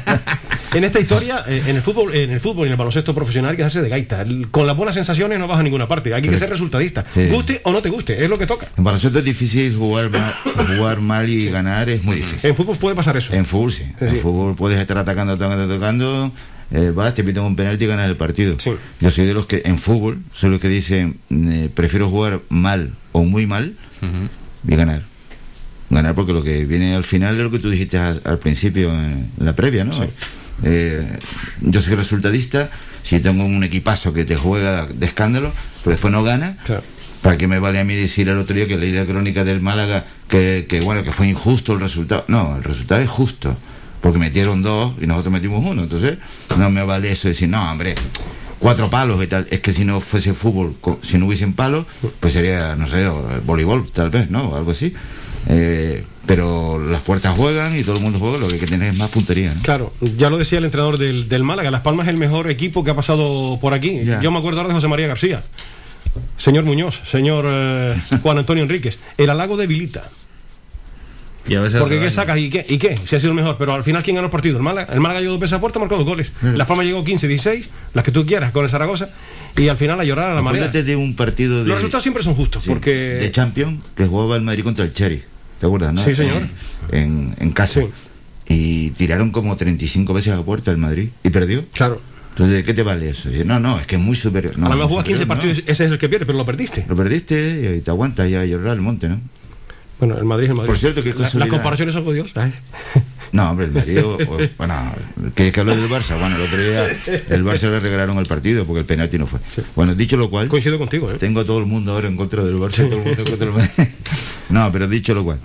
en 0.74 0.84
esta 0.84 1.00
historia, 1.00 1.44
eh, 1.46 1.62
en 1.66 1.76
el 1.76 1.82
fútbol, 1.82 2.14
en 2.14 2.30
el 2.30 2.40
fútbol 2.40 2.66
y 2.66 2.68
en 2.68 2.72
el 2.72 2.78
baloncesto 2.78 3.14
profesional 3.14 3.52
hay 3.52 3.56
que 3.56 3.64
hacerse 3.64 3.82
de 3.82 3.88
gaita. 3.88 4.24
con 4.50 4.66
las 4.66 4.76
buenas 4.76 4.94
sensaciones 4.94 5.38
no 5.38 5.46
vas 5.46 5.60
a 5.60 5.62
ninguna 5.62 5.86
parte. 5.86 6.14
Hay 6.14 6.22
que 6.22 6.36
ser 6.38 6.48
resultadista. 6.48 7.04
Guste 7.30 7.60
o 7.64 7.72
no 7.72 7.82
te 7.82 7.90
guste, 7.90 8.22
es 8.22 8.30
lo 8.30 8.36
que 8.36 8.46
toca. 8.46 8.68
En 8.76 8.84
baloncesto 8.84 9.18
es 9.18 9.24
difícil 9.24 9.76
jugar 9.76 10.10
mal, 10.10 10.34
jugar 10.76 11.00
mal 11.00 11.28
y 11.28 11.50
ganar 11.50 11.88
es 11.88 12.02
muy 12.02 12.16
difícil. 12.16 12.50
En 12.50 12.56
fútbol 12.56 12.76
puede 12.76 12.96
pasar 12.96 13.16
eso. 13.16 13.34
En 13.34 13.44
fútbol 13.44 13.72
sí. 13.72 13.84
En 14.00 14.18
fútbol 14.18 14.53
puedes 14.56 14.78
estar 14.80 14.98
atacando, 14.98 15.34
atacando, 15.34 15.64
atacando. 15.64 16.32
Eh, 16.70 16.92
vas, 16.94 17.14
te 17.14 17.22
piden 17.22 17.44
un 17.44 17.56
penalti 17.56 17.84
y 17.84 17.86
ganas 17.86 18.08
el 18.08 18.16
partido. 18.16 18.56
Yo 19.00 19.10
soy 19.10 19.26
de 19.26 19.34
los 19.34 19.46
que 19.46 19.62
en 19.64 19.78
fútbol 19.78 20.22
soy 20.32 20.50
los 20.50 20.60
que 20.60 20.68
dicen 20.68 21.18
eh, 21.30 21.68
prefiero 21.72 22.08
jugar 22.08 22.40
mal 22.48 22.94
o 23.12 23.22
muy 23.22 23.46
mal 23.46 23.74
y 24.66 24.76
ganar 24.76 25.02
ganar 25.90 26.14
porque 26.14 26.32
lo 26.32 26.42
que 26.42 26.64
viene 26.64 26.94
al 26.94 27.04
final 27.04 27.36
es 27.36 27.42
lo 27.42 27.50
que 27.50 27.58
tú 27.58 27.70
dijiste 27.70 27.98
al, 27.98 28.38
principio 28.38 28.92
en 28.92 29.30
la 29.38 29.54
previa, 29.54 29.84
¿no? 29.84 29.94
Eh, 30.62 31.18
yo 31.60 31.80
soy 31.80 31.94
resultadista, 31.94 32.70
si 33.02 33.20
tengo 33.20 33.44
un 33.44 33.64
equipazo 33.64 34.12
que 34.12 34.24
te 34.24 34.36
juega 34.36 34.86
de 34.86 35.06
escándalo, 35.06 35.52
pero 35.82 35.92
después 35.92 36.12
no 36.12 36.22
gana, 36.22 36.58
¿para 37.22 37.36
qué 37.36 37.48
me 37.48 37.58
vale 37.58 37.80
a 37.80 37.84
mí 37.84 37.94
decir 37.94 38.28
el 38.28 38.38
otro 38.38 38.54
día 38.54 38.66
que 38.66 38.76
leí 38.76 38.92
la 38.92 39.04
crónica 39.04 39.44
del 39.44 39.60
Málaga 39.60 40.04
que, 40.28 40.66
que, 40.68 40.80
bueno, 40.80 41.02
que 41.02 41.12
fue 41.12 41.28
injusto 41.28 41.72
el 41.72 41.80
resultado? 41.80 42.24
No, 42.28 42.56
el 42.56 42.64
resultado 42.64 43.00
es 43.00 43.08
justo, 43.08 43.56
porque 44.04 44.18
metieron 44.18 44.60
dos 44.60 44.92
y 45.00 45.06
nosotros 45.06 45.32
metimos 45.32 45.64
uno, 45.64 45.82
entonces 45.82 46.18
no 46.58 46.68
me 46.68 46.82
vale 46.82 47.10
eso 47.10 47.26
de 47.26 47.32
decir, 47.32 47.48
no, 47.48 47.70
hombre, 47.70 47.94
cuatro 48.58 48.90
palos 48.90 49.24
y 49.24 49.26
tal. 49.26 49.46
Es 49.50 49.60
que 49.60 49.72
si 49.72 49.86
no 49.86 49.98
fuese 49.98 50.34
fútbol, 50.34 50.76
si 51.00 51.16
no 51.16 51.24
hubiesen 51.24 51.54
palos, 51.54 51.86
pues 52.20 52.34
sería, 52.34 52.76
no 52.76 52.86
sé, 52.86 53.08
voleibol, 53.46 53.90
tal 53.90 54.10
vez, 54.10 54.28
¿no? 54.28 54.56
Algo 54.56 54.72
así. 54.72 54.92
Eh, 55.48 56.04
pero 56.26 56.78
las 56.78 57.00
puertas 57.00 57.34
juegan 57.34 57.78
y 57.78 57.82
todo 57.82 57.96
el 57.96 58.02
mundo 58.02 58.18
juega, 58.18 58.36
lo 58.36 58.46
que 58.48 58.54
hay 58.56 58.60
que 58.60 58.66
tener 58.66 58.92
es 58.92 58.98
más 58.98 59.08
puntería. 59.08 59.54
Claro, 59.62 59.94
ya 60.02 60.28
lo 60.28 60.36
decía 60.36 60.58
el 60.58 60.66
entrenador 60.66 60.98
del, 60.98 61.30
del, 61.30 61.42
Málaga, 61.42 61.70
Las 61.70 61.80
Palmas 61.80 62.06
es 62.06 62.10
el 62.10 62.18
mejor 62.18 62.50
equipo 62.50 62.84
que 62.84 62.90
ha 62.90 62.94
pasado 62.94 63.58
por 63.58 63.72
aquí. 63.72 64.02
Yo 64.20 64.30
me 64.30 64.38
acuerdo 64.38 64.60
ahora 64.60 64.68
de 64.68 64.74
José 64.74 64.88
María 64.88 65.06
García. 65.06 65.42
Señor 66.36 66.64
Muñoz, 66.64 67.00
señor 67.10 67.46
eh, 67.48 67.96
Juan 68.22 68.36
Antonio 68.36 68.64
Enríquez, 68.64 68.98
el 69.16 69.30
halago 69.30 69.56
debilita. 69.56 70.10
Y 71.46 71.54
a 71.56 71.60
veces 71.60 71.80
Porque 71.80 72.00
¿qué 72.00 72.10
sacas? 72.10 72.38
¿Y 72.38 72.48
qué? 72.48 72.64
¿Y 72.68 72.78
qué? 72.78 72.96
Si 72.96 73.16
ha 73.16 73.20
sido 73.20 73.32
el 73.32 73.36
mejor. 73.36 73.56
Pero 73.58 73.74
al 73.74 73.84
final, 73.84 74.02
¿quién 74.02 74.16
ganó 74.16 74.26
el 74.26 74.30
partido? 74.30 74.56
El 74.56 74.62
Málaga. 74.62 74.92
El 74.92 75.00
Málaga 75.00 75.20
llegó 75.20 75.36
de 75.36 75.54
a 75.54 75.60
puerta, 75.60 75.78
marcó 75.78 75.96
dos 75.96 76.06
goles. 76.06 76.32
La 76.42 76.66
Palmas 76.66 76.86
llegó 76.86 77.04
15, 77.04 77.28
16, 77.28 77.68
las 77.92 78.04
que 78.04 78.12
tú 78.12 78.24
quieras, 78.24 78.52
con 78.52 78.64
el 78.64 78.70
Zaragoza. 78.70 79.08
Y 79.56 79.68
al 79.68 79.76
final 79.76 80.00
a 80.00 80.04
llorar 80.04 80.30
a 80.30 80.34
la 80.34 80.42
marea. 80.42 80.68
de 80.68 80.96
un 80.96 81.14
partido 81.14 81.62
de... 81.62 81.68
Los 81.68 81.76
resultados 81.76 82.02
siempre 82.02 82.22
son 82.22 82.34
justos, 82.34 82.64
porque... 82.66 82.90
De 82.90 83.30
Champions, 83.30 83.86
que 83.94 84.06
jugaba 84.06 84.36
el 84.36 84.42
Madrid 84.42 84.64
contra 84.64 84.84
el 84.84 84.92
Cherry. 84.92 85.22
¿Te 85.60 85.66
acuerdas, 85.66 85.94
no? 85.94 86.02
Sí, 86.02 86.14
señor. 86.14 86.42
En, 86.90 87.34
en, 87.38 87.52
casa. 87.52 87.82
Y 88.48 88.90
tiraron 88.90 89.30
como 89.30 89.54
35 89.54 90.12
veces 90.12 90.32
a 90.32 90.42
puerta 90.42 90.70
el 90.72 90.78
Madrid. 90.78 91.10
¿Y 91.22 91.30
perdió? 91.30 91.64
Claro. 91.72 92.00
Entonces, 92.30 92.56
¿de 92.56 92.64
qué 92.64 92.74
te 92.74 92.82
vale 92.82 93.10
eso? 93.10 93.28
no, 93.44 93.60
no, 93.60 93.78
es 93.78 93.86
que 93.86 93.94
es 93.94 94.00
muy 94.00 94.16
superior. 94.16 94.58
No, 94.58 94.66
a 94.66 94.70
lo 94.70 94.74
mejor 94.74 94.90
juegas 94.90 95.06
15 95.06 95.26
partidos, 95.26 95.58
ese 95.58 95.84
es 95.84 95.90
el 95.92 95.98
que 95.98 96.08
pierde, 96.08 96.26
pero 96.26 96.36
lo 96.36 96.44
perdiste. 96.44 96.84
Lo 96.88 96.96
perdiste 96.96 97.76
y 97.78 97.80
te 97.80 97.90
aguantas 97.92 98.28
ya 98.28 98.40
a 98.40 98.44
llorar 98.44 98.70
al 98.70 98.80
monte, 98.80 99.08
¿no? 99.08 99.20
Bueno, 99.98 100.18
el 100.18 100.24
Madrid 100.24 100.44
es 100.44 100.50
el 100.50 100.56
Madrid. 100.56 100.68
Por 100.68 100.78
cierto, 100.78 101.02
¿qué 101.02 101.14
cosa 101.14 101.38
Las 101.38 101.48
comparaciones 101.48 101.94
son 101.94 102.06
odiosas. 102.06 102.48
¿eh? 102.48 102.52
No, 103.32 103.50
hombre, 103.50 103.66
el 103.66 103.72
Madrid, 103.72 103.98
bueno, 104.56 104.94
que, 105.34 105.50
que 105.50 105.60
habló 105.60 105.74
del 105.74 105.90
Barça. 105.90 106.18
Bueno, 106.18 106.36
el 106.36 106.42
otro 106.42 106.56
día 106.56 106.86
el 107.30 107.44
Barça 107.44 107.62
le 107.68 107.80
regalaron 107.80 108.18
el 108.18 108.26
partido 108.26 108.64
porque 108.64 108.80
el 108.80 108.86
penalti 108.86 109.18
no 109.18 109.26
fue. 109.26 109.40
Bueno, 109.74 109.94
dicho 109.94 110.16
lo 110.16 110.30
cual. 110.30 110.46
Coincido 110.46 110.78
contigo, 110.78 111.10
¿eh? 111.10 111.16
Tengo 111.18 111.40
a 111.40 111.44
todo 111.44 111.58
el 111.58 111.66
mundo 111.66 111.92
ahora 111.92 112.06
en 112.06 112.16
contra 112.16 112.44
del 112.44 112.54
Barça, 112.56 112.88
todo 112.88 112.98
el 112.98 113.04
mundo 113.04 113.10
en 113.10 113.26
contra 113.26 113.36
del 113.46 113.50
Madrid. 113.52 113.88
No, 114.50 114.70
pero 114.70 114.86
dicho 114.86 115.14
lo 115.14 115.24
cual. 115.24 115.40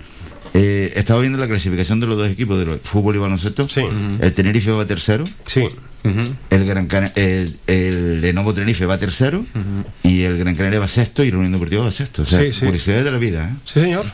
Eh, 0.54 0.92
estaba 0.96 1.20
viendo 1.20 1.38
la 1.38 1.46
clasificación 1.48 2.00
de 2.00 2.06
los 2.06 2.16
dos 2.16 2.28
equipos 2.28 2.58
de 2.58 2.78
fútbol 2.78 3.16
y 3.16 3.18
baloncesto. 3.18 3.68
Sí. 3.68 3.82
El 4.20 4.32
Tenerife 4.32 4.70
va 4.70 4.84
tercero. 4.86 5.24
Sí. 5.46 5.68
El 6.02 6.64
Gran 6.64 6.88
el, 7.14 7.56
el 7.66 8.20
Lenovo 8.20 8.54
Tenerife 8.54 8.86
va 8.86 8.98
tercero 8.98 9.44
y 10.02 10.22
el 10.22 10.38
Gran 10.38 10.54
Canaria 10.56 10.80
va 10.80 10.88
sexto 10.88 11.24
y 11.24 11.28
el 11.28 11.36
Unión 11.36 11.52
Deportiva 11.52 11.84
va 11.84 11.92
sexto. 11.92 12.22
O 12.22 12.26
sea, 12.26 12.38
curiosidad 12.38 13.04
de 13.04 13.10
la 13.10 13.18
vida. 13.18 13.50
¿eh? 13.52 13.56
Sí, 13.66 13.80
señor. 13.80 14.06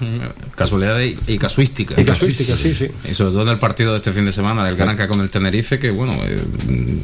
Casualidad 0.55 1.01
y, 1.01 1.39
casuística. 1.39 2.01
Y 2.01 2.05
casuística, 2.05 2.57
sí, 2.57 2.75
sí. 2.75 2.89
Y 3.09 3.15
sobre 3.15 3.33
todo 3.33 3.43
en 3.43 3.49
el 3.49 3.59
partido 3.59 3.93
de 3.93 3.99
este 3.99 4.13
fin 4.13 4.25
de 4.25 4.33
semana 4.33 4.65
del 4.65 4.77
Granca 4.77 5.07
con 5.07 5.21
el 5.21 5.31
Tenerife, 5.31 5.79
que 5.79 5.91
bueno, 5.91 6.15
eh, 6.25 6.43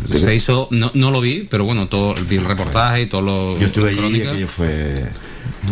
se 0.08 0.34
hizo, 0.34 0.68
no, 0.70 0.90
no 0.94 1.10
lo 1.10 1.20
vi, 1.20 1.46
pero 1.50 1.64
bueno, 1.64 1.88
todo 1.88 2.14
vi 2.28 2.36
el 2.36 2.44
reportaje 2.44 3.02
y 3.02 3.06
todo 3.06 3.22
lo. 3.22 3.58
Yo 3.58 3.66
estuve 3.66 3.90
allí 3.90 4.18
y 4.18 4.22
aquello 4.22 4.48
fue 4.48 5.06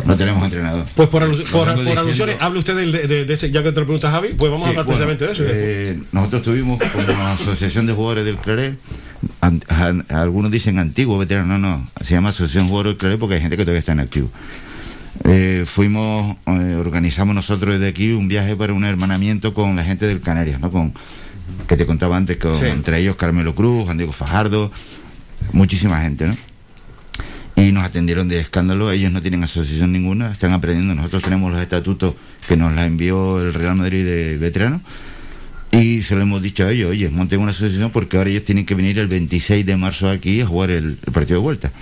no 0.04 0.16
tenemos 0.16 0.44
entrenador. 0.44 0.86
Pues 0.94 1.08
por, 1.08 1.22
alusiones, 1.22 2.36
hable 2.40 2.58
usted 2.58 2.76
de, 2.76 3.32
ese, 3.32 3.50
ya 3.50 3.62
que 3.62 3.72
te 3.72 3.80
lo 3.80 3.86
preguntas 3.86 4.12
Javi, 4.12 4.28
pues 4.36 4.50
vamos 4.50 4.66
a 4.66 4.70
hablar 4.70 4.84
precisamente 4.84 5.26
de 5.26 5.32
eso. 5.32 5.44
Eh, 5.46 6.00
nosotros 6.12 6.42
tuvimos 6.42 6.80
como 6.92 7.26
asociación 7.26 7.86
de 7.86 7.92
jugadores 7.92 8.24
del 8.24 8.36
Claret, 8.36 8.78
algunos 10.08 10.50
dicen 10.50 10.78
antiguo 10.78 11.18
veterano, 11.18 11.58
no, 11.58 11.78
no, 11.78 11.90
se 12.02 12.14
llama 12.14 12.30
asociación 12.30 12.64
de 12.64 12.70
jugadores 12.70 12.92
del 12.92 12.98
Claret 12.98 13.18
porque 13.18 13.34
hay 13.36 13.40
gente 13.40 13.56
que 13.56 13.64
todavía 13.64 13.80
está 13.80 13.92
en 13.92 14.00
activo. 14.00 14.30
Eh, 15.24 15.64
fuimos, 15.66 16.36
eh, 16.46 16.76
organizamos 16.78 17.34
nosotros 17.34 17.74
desde 17.74 17.88
aquí 17.88 18.12
un 18.12 18.28
viaje 18.28 18.56
para 18.56 18.72
un 18.72 18.84
hermanamiento 18.84 19.52
con 19.52 19.76
la 19.76 19.84
gente 19.84 20.06
del 20.06 20.20
Canarias, 20.20 20.60
¿no? 20.60 20.70
Con, 20.70 20.94
que 21.66 21.76
te 21.76 21.84
contaba 21.84 22.16
antes, 22.16 22.36
con, 22.36 22.64
entre 22.64 22.98
ellos 22.98 23.16
Carmelo 23.16 23.54
Cruz, 23.54 23.84
Juan 23.84 23.98
Diego 23.98 24.12
Fajardo, 24.12 24.70
muchísima 25.52 26.00
gente, 26.00 26.28
¿no? 26.28 26.36
Y 27.60 27.72
nos 27.72 27.84
atendieron 27.84 28.28
de 28.28 28.40
escándalo. 28.40 28.90
Ellos 28.90 29.12
no 29.12 29.20
tienen 29.20 29.44
asociación 29.44 29.92
ninguna, 29.92 30.30
están 30.30 30.52
aprendiendo. 30.52 30.94
Nosotros 30.94 31.22
tenemos 31.22 31.52
los 31.52 31.60
estatutos 31.60 32.14
que 32.48 32.56
nos 32.56 32.72
la 32.72 32.86
envió 32.86 33.40
el 33.40 33.52
Real 33.54 33.76
Madrid 33.76 34.04
de 34.04 34.38
veteranos 34.38 34.80
y 35.72 36.02
se 36.02 36.16
lo 36.16 36.22
hemos 36.22 36.42
dicho 36.42 36.66
a 36.66 36.72
ellos, 36.72 36.90
oye, 36.90 37.08
monten 37.10 37.40
una 37.40 37.52
asociación 37.52 37.90
porque 37.90 38.16
ahora 38.16 38.30
ellos 38.30 38.44
tienen 38.44 38.66
que 38.66 38.74
venir 38.74 38.98
el 38.98 39.06
26 39.06 39.64
de 39.64 39.76
marzo 39.76 40.10
aquí 40.10 40.40
a 40.40 40.46
jugar 40.46 40.70
el, 40.70 40.96
partido 41.12 41.38
de 41.38 41.42
vuelta. 41.42 41.72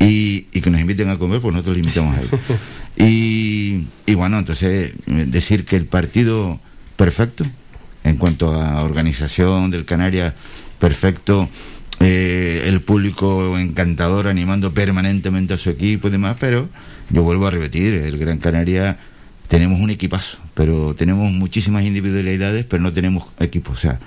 Y, 0.00 0.42
que 0.42 0.70
nos 0.70 0.80
inviten 0.80 1.08
a 1.10 1.18
comer, 1.18 1.40
pues 1.40 1.52
nosotros 1.52 1.76
les 1.76 1.84
invitamos 1.84 2.16
a 2.16 2.20
ellos. 2.20 2.40
Y, 2.96 3.88
y 4.06 4.14
bueno, 4.14 4.38
entonces 4.38 4.92
decir 5.06 5.64
que 5.64 5.74
el 5.74 5.84
partido 5.84 6.60
perfecto, 6.94 7.44
en 8.04 8.18
cuanto 8.18 8.54
a 8.54 8.84
organización 8.84 9.72
del 9.72 9.84
Canarias, 9.84 10.32
perfecto, 10.78 11.48
eh, 12.06 12.68
el 12.68 12.82
público 12.82 13.58
encantador 13.58 14.26
animando 14.26 14.74
permanentemente 14.74 15.54
a 15.54 15.58
su 15.58 15.70
equipo 15.70 16.08
y 16.08 16.10
demás, 16.10 16.36
pero 16.38 16.68
yo 17.08 17.22
vuelvo 17.22 17.46
a 17.46 17.50
repetir, 17.50 17.94
el 17.94 18.18
Gran 18.18 18.38
Canaria 18.38 18.98
tenemos 19.48 19.80
un 19.80 19.88
equipazo, 19.88 20.36
pero 20.52 20.94
tenemos 20.94 21.32
muchísimas 21.32 21.84
individualidades, 21.84 22.66
pero 22.66 22.82
no 22.82 22.92
tenemos 22.92 23.24
equipo. 23.40 23.72
O 23.72 23.76
sea, 23.76 24.00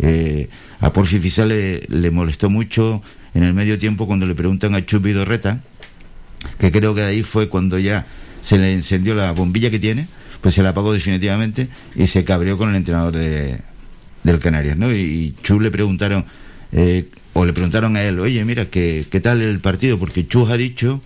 eh, 0.00 0.48
a 0.80 0.94
Porfi 0.94 1.18
Fisal 1.18 1.48
le, 1.48 2.10
molestó 2.10 2.48
mucho 2.48 3.02
en 3.34 3.42
el 3.42 3.52
medio 3.52 3.78
tiempo 3.78 4.06
cuando 4.06 4.24
le 4.24 4.34
preguntan 4.34 4.74
a 4.74 4.86
Chupi 4.86 5.12
Dorreta, 5.12 5.60
que 6.58 6.72
creo 6.72 6.94
que 6.94 7.02
de 7.02 7.08
ahí 7.08 7.22
fue 7.22 7.50
cuando 7.50 7.78
ya 7.78 8.06
se 8.42 8.56
le 8.56 8.72
encendió 8.72 9.14
la 9.14 9.32
bombilla 9.32 9.70
que 9.70 9.78
tiene, 9.78 10.06
pues 10.40 10.54
se 10.54 10.62
la 10.62 10.70
apagó 10.70 10.94
definitivamente 10.94 11.68
y 11.96 12.06
se 12.06 12.24
cabreó 12.24 12.56
con 12.56 12.70
el 12.70 12.76
entrenador 12.76 13.14
de, 13.14 13.58
del 14.24 14.38
Canarias, 14.38 14.78
¿no? 14.78 14.90
Y, 14.90 15.34
y 15.36 15.58
le 15.60 15.70
preguntaron, 15.70 16.24
eh, 16.72 17.08
o 17.34 17.44
le 17.44 17.52
preguntaron 17.52 17.96
a 17.96 18.02
él, 18.02 18.20
oye, 18.20 18.44
mira, 18.44 18.66
¿qué, 18.66 19.06
qué 19.10 19.20
tal 19.20 19.40
el 19.40 19.58
partido? 19.60 19.98
Porque 19.98 20.26
Chus 20.26 20.50
ha 20.50 20.56
dicho 20.56 21.00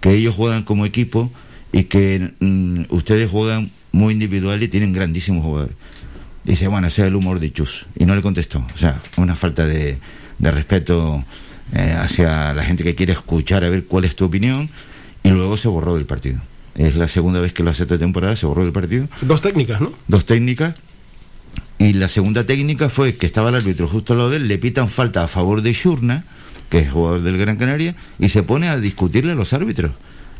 que 0.00 0.14
ellos 0.14 0.34
juegan 0.34 0.62
como 0.62 0.86
equipo 0.86 1.32
y 1.72 1.84
que 1.84 2.32
mm, 2.40 2.84
ustedes 2.90 3.30
juegan 3.30 3.70
muy 3.92 4.12
individual 4.12 4.62
y 4.62 4.68
tienen 4.68 4.92
grandísimos 4.92 5.44
jugadores. 5.44 5.76
Dice, 6.44 6.68
bueno, 6.68 6.86
ese 6.86 7.02
es 7.02 7.08
el 7.08 7.16
humor 7.16 7.40
de 7.40 7.52
Chus. 7.52 7.86
Y 7.98 8.04
no 8.04 8.14
le 8.14 8.22
contestó. 8.22 8.64
O 8.74 8.78
sea, 8.78 9.02
una 9.16 9.34
falta 9.34 9.66
de, 9.66 9.98
de 10.38 10.50
respeto 10.52 11.24
eh, 11.72 11.96
hacia 11.98 12.54
la 12.54 12.62
gente 12.62 12.84
que 12.84 12.94
quiere 12.94 13.12
escuchar 13.12 13.64
a 13.64 13.70
ver 13.70 13.84
cuál 13.84 14.04
es 14.04 14.14
tu 14.14 14.24
opinión. 14.24 14.70
Y 15.24 15.30
luego 15.30 15.56
se 15.56 15.66
borró 15.66 15.96
del 15.96 16.06
partido. 16.06 16.40
Es 16.76 16.94
la 16.94 17.08
segunda 17.08 17.40
vez 17.40 17.52
que 17.52 17.64
lo 17.64 17.70
hace 17.70 17.82
esta 17.82 17.98
temporada, 17.98 18.36
se 18.36 18.46
borró 18.46 18.62
del 18.62 18.72
partido. 18.72 19.08
Dos 19.22 19.40
técnicas, 19.40 19.80
¿no? 19.80 19.92
Dos 20.06 20.24
técnicas 20.24 20.74
y 21.78 21.92
la 21.92 22.08
segunda 22.08 22.44
técnica 22.44 22.88
fue 22.88 23.16
que 23.16 23.26
estaba 23.26 23.50
el 23.50 23.54
árbitro 23.56 23.86
justo 23.88 24.12
al 24.12 24.18
lado 24.18 24.30
de 24.30 24.38
él, 24.38 24.48
le 24.48 24.58
pitan 24.58 24.88
falta 24.88 25.22
a 25.24 25.28
favor 25.28 25.62
de 25.62 25.72
Shurna, 25.72 26.24
que 26.70 26.78
es 26.78 26.90
jugador 26.90 27.22
del 27.22 27.38
Gran 27.38 27.56
Canaria, 27.56 27.94
y 28.18 28.28
se 28.28 28.42
pone 28.42 28.68
a 28.68 28.78
discutirle 28.78 29.32
a 29.32 29.34
los 29.34 29.52
árbitros. 29.52 29.92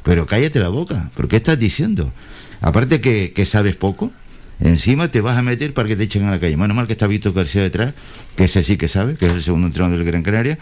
Pero 0.03 0.27
cállate 0.27 0.61
la 0.61 0.69
boca, 0.69 1.11
¿por 1.15 1.29
qué 1.29 1.37
estás 1.37 1.59
diciendo? 1.59 2.13
Aparte 2.61 3.01
que, 3.01 3.47
sabes 3.47 3.77
poco, 3.77 4.13
encima 4.61 5.09
te 5.09 5.21
vas 5.21 5.37
a 5.37 5.43
meter 5.43 5.75
para 5.75 5.89
que 5.89 5.97
te 5.97 6.05
echen 6.05 6.25
a 6.25 6.31
la 6.31 6.41
calle. 6.41 6.57
Menos 6.57 6.77
mal 6.77 6.87
que 6.87 6.95
está 6.95 7.07
Víctor 7.07 7.35
García 7.35 7.63
detrás, 7.63 7.93
que 8.37 8.45
ese 8.45 8.63
sí 8.63 8.77
que 8.77 8.89
sabe, 8.89 9.17
que 9.17 9.27
es 9.27 9.33
el 9.33 9.43
segundo 9.43 9.67
entrenador 9.67 9.99
del 9.99 10.07
Gran 10.07 10.23
Canaria, 10.23 10.59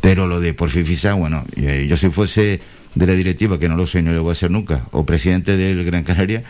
pero 0.00 0.26
lo 0.26 0.40
de 0.40 0.54
Porfifisa, 0.54 1.14
bueno, 1.14 1.44
yo 1.56 1.96
si 1.96 2.08
fuese 2.08 2.60
de 2.94 3.06
la 3.06 3.14
directiva, 3.14 3.58
que 3.58 3.68
no 3.68 3.76
lo 3.76 3.86
soy, 3.86 4.02
no 4.02 4.12
lo 4.12 4.22
voy 4.22 4.30
a 4.30 4.32
hacer 4.32 4.50
nunca, 4.50 4.86
o 4.92 5.04
presidente 5.04 5.56
del 5.56 5.84
Gran 5.84 6.04
Canaria, 6.04 6.44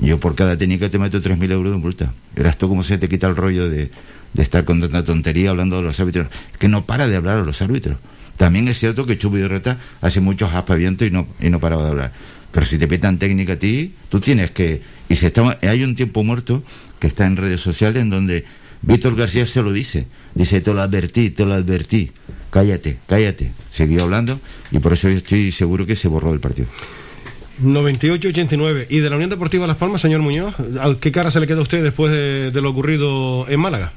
yo 0.00 0.20
por 0.20 0.34
cada 0.34 0.56
técnica 0.56 0.88
te 0.88 0.98
meto 0.98 1.20
3.000 1.20 1.52
euros 1.52 1.72
de 1.72 1.78
multa. 1.78 2.12
Verás 2.34 2.58
tú 2.58 2.68
cómo 2.68 2.82
se 2.82 2.98
te 2.98 3.08
quita 3.08 3.26
el 3.26 3.36
rollo 3.36 3.68
de, 3.68 3.90
estar 4.36 4.64
con 4.64 4.80
tanta 4.80 5.04
tontería 5.04 5.50
hablando 5.50 5.76
de 5.76 5.82
los 5.82 5.98
árbitros. 5.98 6.28
Que 6.58 6.68
no 6.68 6.84
para 6.84 7.08
de 7.08 7.16
hablar 7.16 7.38
a 7.38 7.42
los 7.42 7.62
árbitros. 7.62 7.96
También 8.36 8.68
es 8.68 8.78
cierto 8.78 9.06
que 9.06 9.16
Chubi 9.16 9.42
Reta 9.46 9.78
hace 10.02 10.20
muchos 10.20 10.52
aspavientos 10.52 11.08
y 11.08 11.10
no, 11.10 11.26
y 11.40 11.48
no 11.48 11.60
paraba 11.60 11.84
de 11.84 11.90
hablar. 11.90 12.12
Pero 12.52 12.66
si 12.66 12.78
te 12.78 12.86
pitan 12.86 13.18
técnica 13.18 13.54
a 13.54 13.56
ti, 13.56 13.94
tú 14.08 14.20
tienes 14.20 14.50
que... 14.50 14.82
Y 15.08 15.16
si 15.16 15.26
está, 15.26 15.58
hay 15.62 15.82
un 15.82 15.94
tiempo 15.94 16.22
muerto 16.22 16.62
que 16.98 17.06
está 17.06 17.26
en 17.26 17.36
redes 17.36 17.60
sociales 17.60 18.02
en 18.02 18.10
donde 18.10 18.44
Víctor 18.82 19.16
García 19.16 19.46
se 19.46 19.62
lo 19.62 19.72
dice. 19.72 20.06
Dice, 20.34 20.60
te 20.60 20.74
lo 20.74 20.80
advertí, 20.82 21.30
te 21.30 21.46
lo 21.46 21.54
advertí. 21.54 22.12
Cállate, 22.50 22.98
cállate. 23.06 23.52
Siguió 23.72 24.04
hablando 24.04 24.40
y 24.70 24.78
por 24.78 24.92
eso 24.92 25.08
yo 25.08 25.16
estoy 25.16 25.50
seguro 25.50 25.86
que 25.86 25.96
se 25.96 26.08
borró 26.08 26.30
del 26.30 26.40
partido. 26.40 26.68
98-89. 27.62 28.86
¿Y 28.90 28.98
de 29.00 29.10
la 29.10 29.16
Unión 29.16 29.30
Deportiva 29.30 29.66
Las 29.66 29.76
Palmas, 29.76 30.00
señor 30.00 30.20
Muñoz? 30.20 30.54
¿Qué 31.00 31.12
cara 31.12 31.30
se 31.30 31.40
le 31.40 31.46
queda 31.46 31.58
a 31.58 31.62
usted 31.62 31.82
después 31.82 32.12
de, 32.12 32.60
lo 32.60 32.70
ocurrido 32.70 33.46
en 33.48 33.60
Málaga? 33.60 33.92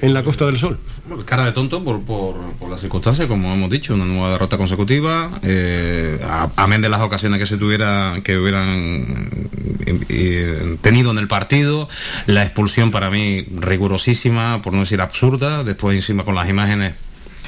en 0.00 0.12
la 0.12 0.22
Costa 0.22 0.44
del 0.44 0.58
Sol. 0.58 0.78
Cara 1.24 1.46
de 1.46 1.52
tonto 1.52 1.82
por, 1.82 2.02
por, 2.02 2.34
por 2.58 2.68
las 2.68 2.80
circunstancias, 2.80 3.26
como 3.26 3.54
hemos 3.54 3.70
dicho, 3.70 3.94
una 3.94 4.04
nueva 4.04 4.32
derrota 4.32 4.58
consecutiva, 4.58 5.30
eh, 5.42 6.20
amén 6.56 6.82
de 6.82 6.90
las 6.90 7.00
ocasiones 7.00 7.38
que 7.38 7.46
se 7.46 7.56
tuviera, 7.56 8.20
que 8.22 8.36
hubieran 8.36 9.48
eh, 9.86 10.00
eh, 10.08 10.76
tenido 10.82 11.10
en 11.12 11.18
el 11.18 11.28
partido, 11.28 11.88
la 12.26 12.42
expulsión 12.42 12.90
para 12.90 13.08
mí 13.08 13.46
rigurosísima, 13.56 14.60
por 14.60 14.74
no 14.74 14.80
decir 14.80 15.00
absurda, 15.00 15.64
después 15.64 15.96
encima 15.96 16.24
con 16.24 16.34
las 16.34 16.50
imágenes 16.50 16.94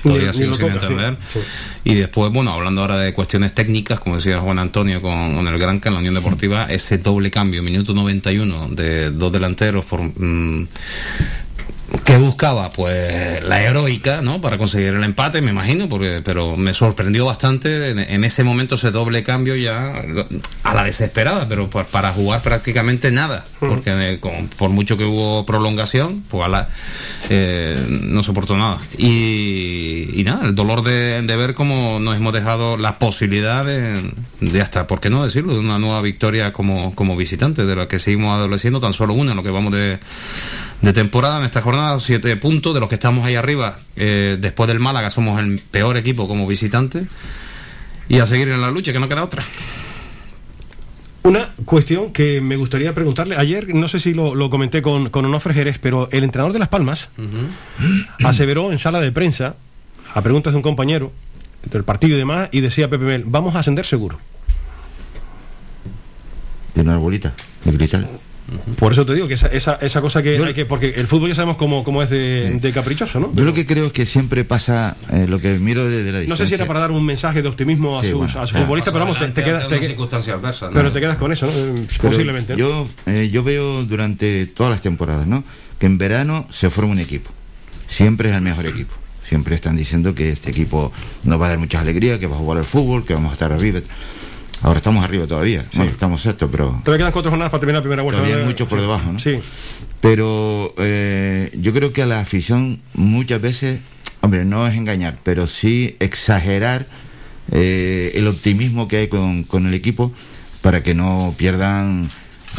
todavía 0.02 0.32
sigo 0.32 0.54
sin 0.54 0.66
entender. 0.66 1.16
Y 1.84 1.94
después, 1.94 2.32
bueno, 2.32 2.52
hablando 2.52 2.82
ahora 2.82 2.98
de 2.98 3.12
cuestiones 3.14 3.54
técnicas, 3.54 4.00
como 4.00 4.16
decía 4.16 4.40
Juan 4.40 4.58
Antonio 4.58 5.00
con, 5.00 5.46
el 5.46 5.58
Granca 5.58 5.88
en 5.88 5.94
la 5.94 6.00
Unión 6.00 6.14
Deportiva, 6.14 6.66
ese 6.70 6.98
doble 6.98 7.30
cambio, 7.30 7.62
minuto 7.62 7.94
91 7.94 8.68
de 8.70 9.10
dos 9.10 9.32
delanteros 9.32 9.84
por... 9.84 10.00
Mm, 10.02 10.68
que 12.04 12.16
buscaba 12.18 12.70
pues 12.70 13.42
la 13.44 13.62
heroica 13.62 14.20
no 14.20 14.40
para 14.40 14.58
conseguir 14.58 14.94
el 14.94 15.04
empate 15.04 15.40
me 15.40 15.50
imagino 15.50 15.88
porque 15.88 16.20
pero 16.24 16.56
me 16.56 16.74
sorprendió 16.74 17.26
bastante. 17.26 17.90
En, 17.90 18.24
ese 18.24 18.42
momento 18.42 18.74
ese 18.74 18.90
doble 18.90 19.22
cambio 19.22 19.54
ya 19.54 20.02
a 20.62 20.74
la 20.74 20.84
desesperada 20.84 21.46
pero 21.48 21.68
para 21.68 22.12
jugar 22.12 22.42
prácticamente 22.42 23.10
nada 23.12 23.44
porque 23.60 23.90
eh, 23.94 24.20
por 24.56 24.70
mucho 24.70 24.96
que 24.96 25.04
hubo 25.04 25.46
prolongación 25.46 26.24
pues 26.28 26.48
la, 26.48 26.68
eh, 27.30 27.78
no 27.88 28.22
soportó 28.22 28.56
nada. 28.56 28.78
Y, 28.98 30.22
nada 30.24 30.44
el 30.46 30.56
dolor 30.56 30.82
de, 30.82 31.22
ver 31.36 31.54
cómo 31.54 32.00
nos 32.00 32.16
hemos 32.16 32.32
dejado 32.32 32.76
la 32.76 32.98
posibilidad 32.98 33.64
de, 33.64 34.12
hasta 34.60 34.88
por 34.88 35.00
qué 35.00 35.08
no 35.08 35.24
decirlo 35.24 35.54
de 35.54 35.60
una 35.60 35.78
nueva 35.78 36.00
victoria 36.02 36.52
como 36.52 36.94
como 36.96 37.16
visitante 37.16 37.64
de 37.64 37.76
la 37.76 37.86
que 37.86 38.00
seguimos 38.00 38.34
adoleciendo 38.34 38.80
tan 38.80 38.92
solo 38.92 39.14
una 39.14 39.32
en 39.32 39.36
lo 39.36 39.42
que 39.44 39.50
vamos 39.50 39.72
de 39.72 40.00
de 40.82 40.92
temporada 40.92 41.38
en 41.38 41.44
esta 41.44 41.62
jornada, 41.62 41.98
siete 41.98 42.36
puntos 42.36 42.74
de 42.74 42.80
los 42.80 42.88
que 42.88 42.94
estamos 42.96 43.24
ahí 43.26 43.34
arriba. 43.34 43.78
Eh, 43.96 44.36
después 44.40 44.68
del 44.68 44.78
Málaga 44.78 45.10
somos 45.10 45.40
el 45.40 45.58
peor 45.58 45.96
equipo 45.96 46.28
como 46.28 46.46
visitante 46.46 47.06
y 48.08 48.18
a 48.18 48.26
seguir 48.26 48.48
en 48.48 48.60
la 48.60 48.70
lucha, 48.70 48.92
que 48.92 49.00
no 49.00 49.08
queda 49.08 49.24
otra. 49.24 49.44
Una 51.22 51.50
cuestión 51.64 52.12
que 52.12 52.40
me 52.40 52.56
gustaría 52.56 52.94
preguntarle. 52.94 53.36
Ayer, 53.36 53.74
no 53.74 53.88
sé 53.88 53.98
si 53.98 54.14
lo, 54.14 54.48
comenté 54.48 54.80
con, 54.80 55.10
con 55.10 55.24
Onofre 55.24 55.54
Jerez, 55.54 55.78
pero 55.80 56.08
el 56.12 56.22
entrenador 56.22 56.52
de 56.52 56.60
Las 56.60 56.68
Palmas 56.68 57.08
aseveró 58.24 58.70
en 58.70 58.78
sala 58.78 59.00
de 59.00 59.10
prensa, 59.10 59.56
a 60.14 60.22
preguntas 60.22 60.52
de 60.52 60.58
un 60.58 60.62
compañero, 60.62 61.10
del 61.68 61.82
partido 61.82 62.14
y 62.14 62.18
demás, 62.18 62.48
y 62.52 62.60
decía 62.60 62.88
Pepe 62.88 63.04
Mel, 63.04 63.24
vamos 63.26 63.56
a 63.56 63.58
ascender 63.58 63.86
seguro. 63.86 64.20
De 66.76 66.82
una 66.82 66.94
arbolita, 66.94 67.32
de 67.64 67.76
cristal. 67.76 68.08
Por 68.78 68.92
eso 68.92 69.04
te 69.04 69.14
digo 69.14 69.26
que 69.26 69.34
esa, 69.34 69.48
esa, 69.48 70.00
cosa 70.00 70.22
que 70.22 70.38
hay 70.38 70.54
que. 70.54 70.66
Porque 70.66 70.94
el 70.96 71.06
fútbol 71.08 71.28
ya 71.28 71.34
sabemos 71.34 71.56
cómo, 71.56 71.82
cómo 71.82 72.02
es 72.02 72.10
de, 72.10 72.70
caprichoso, 72.72 73.18
¿no? 73.18 73.32
Yo 73.34 73.44
lo 73.44 73.52
que 73.52 73.66
creo 73.66 73.86
es 73.86 73.92
que 73.92 74.06
siempre 74.06 74.44
pasa 74.44 74.96
eh, 75.12 75.26
lo 75.28 75.38
que 75.40 75.58
miro 75.58 75.84
desde 75.84 76.12
la 76.12 76.20
distancia. 76.20 76.28
No 76.28 76.36
sé 76.36 76.46
si 76.46 76.54
era 76.54 76.66
para 76.66 76.80
dar 76.80 76.92
un 76.92 77.04
mensaje 77.04 77.42
de 77.42 77.48
optimismo 77.48 77.98
a, 77.98 78.04
sus, 78.04 78.36
a 78.36 78.46
sus 78.46 78.58
futbolistas, 78.58 78.92
pero 78.92 79.04
vamos, 79.04 79.18
te, 79.18 79.42
quedas. 79.42 79.64
Pero 79.64 80.92
te 80.92 81.00
quedas 81.00 81.16
con 81.16 81.32
eso, 81.32 81.46
¿no? 81.46 81.52
Posiblemente. 82.00 82.56
Yo, 82.56 82.88
eh, 83.06 83.30
yo 83.32 83.42
veo 83.42 83.84
durante 83.84 84.46
todas 84.46 84.70
las 84.70 84.82
temporadas, 84.82 85.26
¿no? 85.26 85.42
Que 85.78 85.86
en 85.86 85.98
verano 85.98 86.46
se 86.50 86.70
forma 86.70 86.92
un 86.92 87.00
equipo. 87.00 87.30
Siempre 87.88 88.30
es 88.30 88.36
el 88.36 88.42
mejor 88.42 88.66
equipo. 88.66 88.94
Siempre 89.28 89.56
están 89.56 89.76
diciendo 89.76 90.14
que 90.14 90.30
este 90.30 90.50
equipo 90.50 90.92
nos 91.24 91.40
va 91.40 91.46
a 91.46 91.48
dar 91.50 91.58
mucha 91.58 91.80
alegría, 91.80 92.20
que 92.20 92.28
va 92.28 92.36
a 92.36 92.38
jugar 92.38 92.58
al 92.58 92.64
fútbol, 92.64 93.04
que 93.04 93.12
vamos 93.12 93.30
a 93.30 93.32
estar 93.32 93.50
arriba. 93.50 93.80
Ahora 94.62 94.78
estamos 94.78 95.04
arriba 95.04 95.26
todavía, 95.26 95.64
bueno, 95.74 95.90
estamos 95.90 96.22
sexto, 96.22 96.50
pero... 96.50 96.80
Todavía 96.82 97.04
quedan 97.04 97.12
cuatro 97.12 97.30
jornadas 97.30 97.50
para 97.50 97.60
terminar 97.60 97.80
la 97.80 97.82
primera 97.82 98.02
vuelta. 98.02 98.20
Todavía 98.20 98.42
hay 98.42 98.48
muchos 98.48 98.66
por 98.66 98.80
debajo, 98.80 99.12
¿no? 99.12 99.18
Sí. 99.18 99.38
Pero 100.00 100.74
eh, 100.78 101.50
yo 101.60 101.72
creo 101.72 101.92
que 101.92 102.02
a 102.02 102.06
la 102.06 102.20
afición 102.20 102.80
muchas 102.94 103.40
veces, 103.40 103.80
hombre, 104.22 104.44
no 104.44 104.66
es 104.66 104.74
engañar, 104.74 105.18
pero 105.22 105.46
sí 105.46 105.96
exagerar 106.00 106.86
eh, 107.52 108.12
el 108.14 108.26
optimismo 108.26 108.88
que 108.88 108.96
hay 108.96 109.08
con, 109.08 109.46
el 109.66 109.74
equipo 109.74 110.12
para 110.62 110.82
que 110.82 110.94
no 110.94 111.34
pierdan 111.36 112.08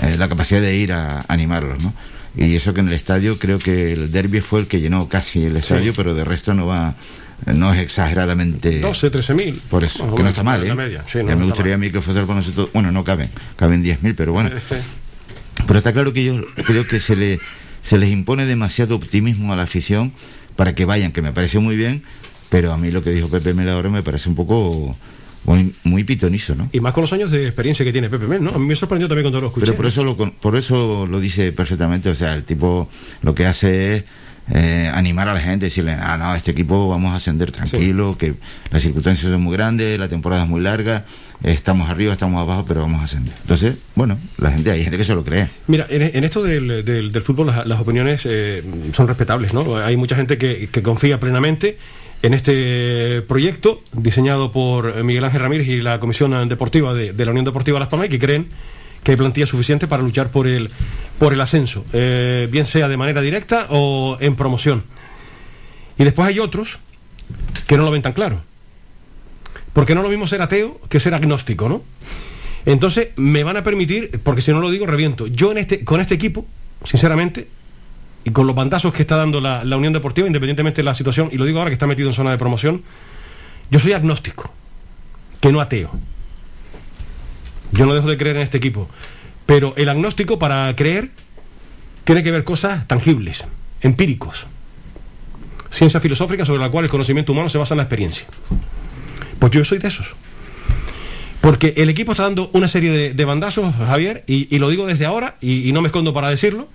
eh, 0.01 0.15
la 0.17 0.29
capacidad 0.29 0.62
de 0.62 0.75
ir 0.75 0.93
a 0.93 1.25
animarlos, 1.27 1.83
¿no? 1.83 1.93
Y 2.36 2.55
eso 2.55 2.73
que 2.73 2.81
en 2.81 2.88
el 2.88 2.93
estadio 2.93 3.39
creo 3.39 3.57
que 3.57 3.93
el 3.93 4.12
derby 4.12 4.41
fue 4.41 4.60
el 4.60 4.67
que 4.67 4.79
llenó 4.79 5.10
casi 5.10 5.45
el 5.45 5.57
estadio, 5.57 5.93
pero 5.95 6.13
de 6.13 6.23
resto 6.23 6.53
no 6.53 6.67
va 6.67 6.95
no 7.45 7.73
es 7.73 7.80
exageradamente 7.80 8.80
12, 8.80 9.10
13 9.10 9.34
mil 9.34 9.62
por 9.69 9.84
eso, 9.84 10.15
que 10.15 10.23
no 10.23 10.30
está 10.30 10.43
mal 10.43 10.65
¿eh? 10.65 10.73
me 11.23 11.36
gustaría 11.45 11.76
a 11.76 11.78
mí 11.78 11.91
que 11.91 12.02
fuese 12.02 12.21
con 12.23 12.38
nosotros 12.38 12.69
bueno 12.73 12.91
no 12.91 13.04
caben 13.04 13.30
caben 13.56 13.84
10 13.84 14.04
mil 14.04 14.15
pero 14.15 14.34
bueno 14.34 14.50
pero 15.65 15.80
está 15.80 15.93
claro 15.93 16.13
que 16.13 16.23
yo 16.23 16.41
creo 16.65 16.88
que 16.88 17.00
se 17.00 17.15
le 17.15 17.39
se 17.82 17.97
les 17.97 18.10
impone 18.10 18.45
demasiado 18.45 18.95
optimismo 18.95 19.54
a 19.54 19.56
la 19.56 19.63
afición 19.63 20.13
para 20.56 20.76
que 20.76 20.86
vayan 20.86 21.12
que 21.12 21.21
me 21.21 21.32
pareció 21.32 21.62
muy 21.62 21.76
bien 21.76 22.04
pero 22.50 22.73
a 22.73 22.78
mí 22.78 22.91
lo 22.91 23.04
que 23.04 23.12
dijo 23.12 23.30
Pepe 23.30 23.54
Mel 23.54 23.69
ahora 23.69 23.89
me 23.89 24.04
parece 24.04 24.30
un 24.30 24.36
poco 24.36 24.95
muy, 25.47 25.73
muy 25.86 26.04
pitonizo, 26.04 26.56
¿no? 26.56 26.69
Y 26.73 26.82
más 26.82 26.93
con 26.93 27.02
los 27.02 27.13
años 27.13 27.32
de 27.32 27.45
experiencia 27.45 27.86
que 27.86 27.93
tiene 27.93 28.10
Pepe 28.10 28.28
Mel, 28.28 28.43
¿no? 28.43 28.52
A 28.52 28.60
mí 28.60 28.65
me 28.65 28.76
sorprendió 28.76 29.08
también 29.08 29.23
cuando 29.23 29.39
lo 29.39 29.47
escuché. 29.47 29.65
Pero 29.65 29.78
por 29.78 29.86
eso 29.86 30.04
lo, 30.04 30.17
por 30.17 30.56
eso 30.58 31.08
lo 31.08 31.19
dice 31.21 31.54
perfectamente, 31.54 32.10
o 32.10 32.15
sea, 32.15 32.34
el 32.34 32.43
tipo 32.43 32.89
lo 33.21 33.34
que 33.34 33.45
hace 33.45 33.95
es 33.95 34.04
eh, 34.49 34.89
animar 34.93 35.27
a 35.27 35.33
la 35.33 35.39
gente, 35.41 35.65
decirle, 35.65 35.93
ah, 35.93 36.17
no, 36.17 36.33
este 36.33 36.51
equipo 36.51 36.88
vamos 36.88 37.12
a 37.12 37.15
ascender 37.15 37.51
tranquilo, 37.51 38.17
que 38.17 38.36
las 38.71 38.81
circunstancias 38.81 39.29
son 39.31 39.41
muy 39.41 39.53
grandes, 39.53 39.99
la 39.99 40.07
temporada 40.07 40.43
es 40.43 40.49
muy 40.49 40.62
larga, 40.62 41.05
estamos 41.43 41.89
arriba, 41.89 42.13
estamos 42.13 42.41
abajo, 42.41 42.65
pero 42.65 42.81
vamos 42.81 43.01
a 43.01 43.05
ascender. 43.05 43.33
Entonces, 43.41 43.77
bueno, 43.95 44.17
la 44.38 44.51
gente, 44.51 44.71
hay 44.71 44.83
gente 44.83 44.97
que 44.97 45.03
se 45.03 45.15
lo 45.15 45.25
cree. 45.25 45.49
Mira, 45.67 45.86
en, 45.89 46.23
esto 46.23 46.43
del, 46.43 46.86
del, 46.86 47.21
fútbol 47.21 47.47
las, 47.65 47.79
opiniones 47.79 48.21
eh, 48.25 48.63
son 48.93 49.07
respetables, 49.07 49.53
¿no? 49.53 49.77
Hay 49.77 49.97
mucha 49.97 50.15
gente 50.15 50.38
que, 50.38 50.69
que 50.71 50.81
confía 50.81 51.19
plenamente 51.19 51.77
en 52.21 52.33
este 52.33 53.21
proyecto 53.23 53.83
diseñado 53.93 54.51
por 54.51 55.03
Miguel 55.03 55.25
Ángel 55.25 55.41
Ramírez 55.41 55.67
y 55.67 55.81
la 55.81 55.99
Comisión 55.99 56.47
Deportiva 56.47 56.93
de, 56.93 57.13
de 57.13 57.25
la 57.25 57.31
Unión 57.31 57.45
Deportiva 57.45 57.79
Las 57.79 57.89
Palmas 57.89 58.07
y 58.07 58.12
que 58.12 58.19
creen 58.19 58.47
que 59.03 59.12
hay 59.12 59.17
plantilla 59.17 59.45
suficiente 59.45 59.88
para 59.88 60.03
luchar 60.03 60.31
por 60.31 60.47
el, 60.47 60.69
por 61.19 61.34
el 61.34 61.41
ascenso, 61.41 61.86
eh, 61.93 62.47
bien 62.51 62.65
sea 62.65 62.88
de 62.88 62.97
manera 62.97 63.21
directa 63.21 63.67
o 63.69 64.17
en 64.19 64.36
promoción. 64.36 64.84
Y 65.97 66.03
después 66.03 66.27
hay 66.27 66.39
otros 66.39 66.80
que 67.67 67.77
no 67.77 67.84
lo 67.84 67.91
ven 67.91 68.01
tan 68.01 68.13
claro. 68.13 68.41
Porque 69.73 69.95
no 69.95 70.01
lo 70.01 70.10
mismo 70.10 70.27
ser 70.27 70.41
ateo 70.41 70.80
que 70.89 70.99
ser 70.99 71.13
agnóstico, 71.13 71.69
¿no? 71.69 71.84
Entonces, 72.65 73.10
me 73.15 73.43
van 73.43 73.58
a 73.58 73.63
permitir, 73.63 74.19
porque 74.23 74.41
si 74.41 74.51
no 74.51 74.60
lo 74.60 74.69
digo, 74.69 74.86
reviento. 74.86 75.27
Yo 75.27 75.51
en 75.51 75.58
este, 75.58 75.86
con 75.86 76.01
este 76.01 76.15
equipo, 76.15 76.45
sinceramente, 76.84 77.47
y 78.25 78.32
con 78.32 78.45
los 78.45 78.56
bandazos 78.56 78.93
que 78.93 79.03
está 79.03 79.15
dando 79.15 79.39
la, 79.39 79.63
la 79.63 79.77
Unión 79.77 79.93
Deportiva, 79.93 80.27
independientemente 80.27 80.77
de 80.77 80.84
la 80.84 80.93
situación, 80.93 81.30
y 81.32 81.38
lo 81.38 81.45
digo 81.45 81.60
ahora 81.60 81.69
que 81.69 81.75
está 81.75 81.88
metido 81.88 82.10
en 82.10 82.13
zona 82.13 82.32
de 82.32 82.38
promoción, 82.38 82.84
yo 83.71 83.80
soy 83.80 83.93
agnóstico, 83.93 84.51
que 85.39 85.51
no 85.51 85.62
ateo. 85.62 85.91
Yo 87.71 87.86
no 87.86 87.93
dejo 87.93 88.10
de 88.10 88.17
creer 88.17 88.36
en 88.38 88.41
este 88.43 88.58
equipo. 88.58 88.89
Pero 89.47 89.73
el 89.77 89.89
agnóstico 89.89 90.38
para 90.38 90.75
creer 90.75 91.10
tiene 92.03 92.21
que 92.21 92.29
ver 92.29 92.43
cosas 92.43 92.88
tangibles, 92.88 93.43
empíricos. 93.81 94.45
Ciencia 95.71 95.99
filosófica 95.99 96.45
sobre 96.45 96.60
la 96.60 96.69
cual 96.69 96.86
el 96.86 96.91
conocimiento 96.91 97.31
humano 97.31 97.49
se 97.49 97.57
basa 97.57 97.73
en 97.73 97.77
la 97.77 97.83
experiencia. 97.83 98.25
Pues 99.39 99.51
yo 99.51 99.65
soy 99.65 99.79
de 99.79 99.88
esos. 99.88 100.07
Porque 101.41 101.73
el 101.77 101.89
equipo 101.89 102.12
está 102.12 102.23
dando 102.23 102.49
una 102.53 102.67
serie 102.67 103.13
de, 103.13 103.25
bandazos, 103.25 103.73
Javier, 103.75 104.23
y, 104.27 104.57
lo 104.60 104.69
digo 104.69 104.86
desde 104.86 105.05
ahora, 105.05 105.38
y, 105.39 105.71
no 105.71 105.81
me 105.81 105.88
escondo 105.88 106.13
para 106.13 106.29
decirlo. 106.29 106.67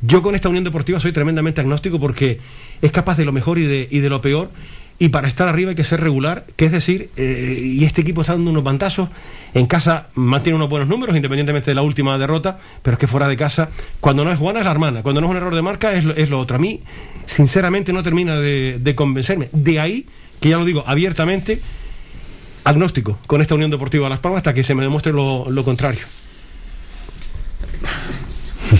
Yo 0.00 0.22
con 0.22 0.34
esta 0.34 0.48
Unión 0.48 0.64
Deportiva 0.64 1.00
soy 1.00 1.12
tremendamente 1.12 1.60
agnóstico 1.60 1.98
porque 1.98 2.40
es 2.80 2.92
capaz 2.92 3.16
de 3.16 3.24
lo 3.24 3.32
mejor 3.32 3.58
y 3.58 3.64
de, 3.64 3.88
y 3.90 3.98
de 3.98 4.08
lo 4.08 4.22
peor, 4.22 4.50
y 5.02 5.08
para 5.08 5.28
estar 5.28 5.48
arriba 5.48 5.70
hay 5.70 5.76
que 5.76 5.82
ser 5.82 5.98
regular, 5.98 6.44
que 6.56 6.66
es 6.66 6.72
decir, 6.72 7.08
eh, 7.16 7.58
y 7.58 7.84
este 7.86 8.02
equipo 8.02 8.20
está 8.20 8.34
dando 8.34 8.50
unos 8.50 8.62
bandazos, 8.62 9.08
en 9.54 9.64
casa 9.64 10.08
mantiene 10.14 10.56
unos 10.56 10.68
buenos 10.68 10.88
números, 10.88 11.16
independientemente 11.16 11.70
de 11.70 11.74
la 11.74 11.80
última 11.80 12.18
derrota, 12.18 12.58
pero 12.82 12.96
es 12.96 12.98
que 12.98 13.06
fuera 13.06 13.26
de 13.26 13.34
casa, 13.34 13.70
cuando 14.00 14.26
no 14.26 14.30
es 14.30 14.38
Juana 14.38 14.58
es 14.58 14.66
la 14.66 14.72
hermana, 14.72 15.02
cuando 15.02 15.22
no 15.22 15.26
es 15.26 15.30
un 15.30 15.38
error 15.38 15.54
de 15.54 15.62
marca 15.62 15.94
es 15.94 16.04
lo, 16.04 16.14
es 16.14 16.28
lo 16.28 16.38
otro. 16.38 16.56
A 16.56 16.58
mí, 16.58 16.82
sinceramente, 17.24 17.94
no 17.94 18.02
termina 18.02 18.38
de, 18.38 18.92
convencerme. 18.94 19.48
De 19.52 19.80
ahí, 19.80 20.04
que 20.38 20.50
ya 20.50 20.58
lo 20.58 20.66
digo 20.66 20.84
abiertamente, 20.86 21.62
agnóstico 22.64 23.18
con 23.26 23.40
esta 23.40 23.54
Unión 23.54 23.70
Deportiva 23.70 24.04
de 24.04 24.10
Las 24.10 24.20
Palmas 24.20 24.40
hasta 24.40 24.52
que 24.52 24.64
se 24.64 24.74
me 24.74 24.82
demuestre 24.82 25.14
lo, 25.14 25.50
lo 25.50 25.64
contrario. 25.64 26.02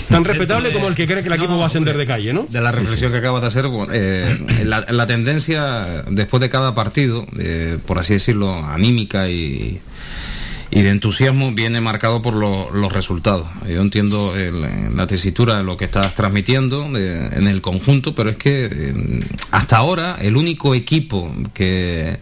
Tan 0.09 0.23
respetable 0.23 0.71
como 0.71 0.87
el 0.87 0.95
que 0.95 1.05
cree 1.05 1.21
que 1.21 1.27
el 1.27 1.35
equipo 1.35 1.57
va 1.57 1.65
a 1.65 1.67
ascender 1.67 1.97
de 1.97 2.05
calle, 2.05 2.33
¿no? 2.33 2.45
De 2.49 2.61
la 2.61 2.71
reflexión 2.71 3.11
que 3.11 3.17
acabas 3.17 3.41
de 3.41 3.47
hacer, 3.47 3.65
eh, 3.93 4.63
la, 4.63 5.07
tendencia 5.07 6.03
después 6.09 6.41
de 6.41 6.49
cada 6.49 6.73
partido, 6.73 7.25
eh, 7.37 7.77
por 7.85 7.99
así 7.99 8.13
decirlo, 8.13 8.53
anímica 8.65 9.29
y, 9.29 9.79
de 10.71 10.89
entusiasmo 10.89 11.51
viene 11.51 11.81
marcado 11.81 12.21
por 12.21 12.33
los 12.33 12.93
resultados. 12.93 13.47
Yo 13.67 13.81
entiendo 13.81 14.33
la 14.95 15.05
tesitura 15.05 15.57
de 15.57 15.63
lo 15.63 15.75
que 15.75 15.83
estás 15.83 16.15
transmitiendo 16.15 16.85
en 16.85 17.47
el 17.47 17.61
conjunto, 17.61 18.15
pero 18.15 18.29
es 18.29 18.37
que 18.37 18.69
eh, 18.71 18.93
hasta 19.51 19.75
ahora 19.75 20.15
el 20.21 20.37
único 20.37 20.73
equipo 20.73 21.33
que 21.53 22.17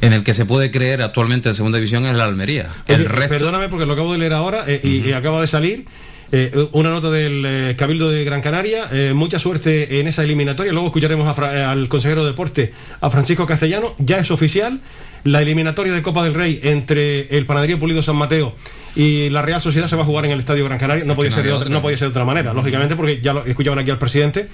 en 0.00 0.12
el 0.12 0.22
que 0.22 0.32
se 0.32 0.44
puede 0.44 0.70
creer 0.70 1.02
actualmente 1.02 1.48
en 1.48 1.56
segunda 1.56 1.78
división 1.78 2.06
es 2.06 2.14
la 2.14 2.24
Almería. 2.24 2.68
El 2.86 3.06
Perdóname 3.06 3.68
porque 3.68 3.86
lo 3.86 3.94
acabo 3.94 4.12
de 4.12 4.18
leer 4.18 4.34
ahora 4.34 4.64
y 4.70 5.10
acaba 5.10 5.40
de 5.40 5.48
salir. 5.48 5.86
Eh, 6.32 6.68
una 6.72 6.90
nota 6.90 7.10
del 7.10 7.44
eh, 7.46 7.74
Cabildo 7.76 8.10
de 8.10 8.24
Gran 8.24 8.40
Canaria. 8.40 8.88
Eh, 8.92 9.12
mucha 9.14 9.38
suerte 9.38 10.00
en 10.00 10.08
esa 10.08 10.24
eliminatoria. 10.24 10.72
Luego 10.72 10.88
escucharemos 10.88 11.38
al 11.38 11.88
consejero 11.88 12.22
de 12.22 12.30
deporte, 12.30 12.72
a 13.00 13.10
Francisco 13.10 13.46
Castellano. 13.46 13.94
Ya 13.98 14.18
es 14.18 14.30
oficial 14.30 14.80
la 15.24 15.42
eliminatoria 15.42 15.92
de 15.92 16.02
Copa 16.02 16.24
del 16.24 16.34
Rey 16.34 16.60
entre 16.62 17.36
el 17.36 17.46
Panadería 17.46 17.78
Pulido 17.78 18.02
San 18.02 18.16
Mateo 18.16 18.54
y 18.94 19.28
la 19.30 19.42
Real 19.42 19.60
Sociedad 19.60 19.88
se 19.88 19.96
va 19.96 20.02
a 20.02 20.06
jugar 20.06 20.24
en 20.24 20.30
el 20.30 20.40
Estadio 20.40 20.64
Gran 20.64 20.78
Canaria. 20.78 21.04
No 21.04 21.14
podía, 21.14 21.30
ser, 21.30 21.44
de 21.44 21.52
otra, 21.52 21.68
no 21.68 21.82
podía 21.82 21.98
ser 21.98 22.08
de 22.08 22.10
otra 22.10 22.24
manera, 22.24 22.52
lógicamente, 22.54 22.96
porque 22.96 23.20
ya 23.20 23.32
lo 23.32 23.44
escuchaban 23.44 23.78
aquí 23.78 23.90
al 23.90 23.98
presidente 23.98 24.48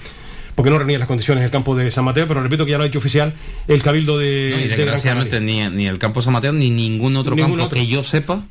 porque 0.55 0.69
no 0.69 0.77
reunía 0.77 0.99
las 0.99 1.07
condiciones 1.07 1.43
el 1.43 1.49
campo 1.49 1.75
de 1.75 1.89
San 1.89 2.05
Mateo, 2.05 2.27
pero 2.27 2.43
repito 2.43 2.63
que 2.63 2.71
ya 2.71 2.77
lo 2.77 2.83
ha 2.83 2.87
hecho 2.87 2.99
oficial 2.99 3.33
el 3.67 3.81
Cabildo 3.81 4.19
de. 4.19 4.67
desgraciadamente 4.69 5.39
ni, 5.39 5.67
ni, 5.69 5.87
el 5.87 5.97
campo 5.97 6.19
de 6.19 6.25
San 6.25 6.33
Mateo 6.33 6.53
ni 6.53 6.69
ningún 6.69 7.15
otro 7.15 7.35
campo 7.35 7.69
que 7.69 7.87
yo 7.87 8.03
sepa 8.03 8.43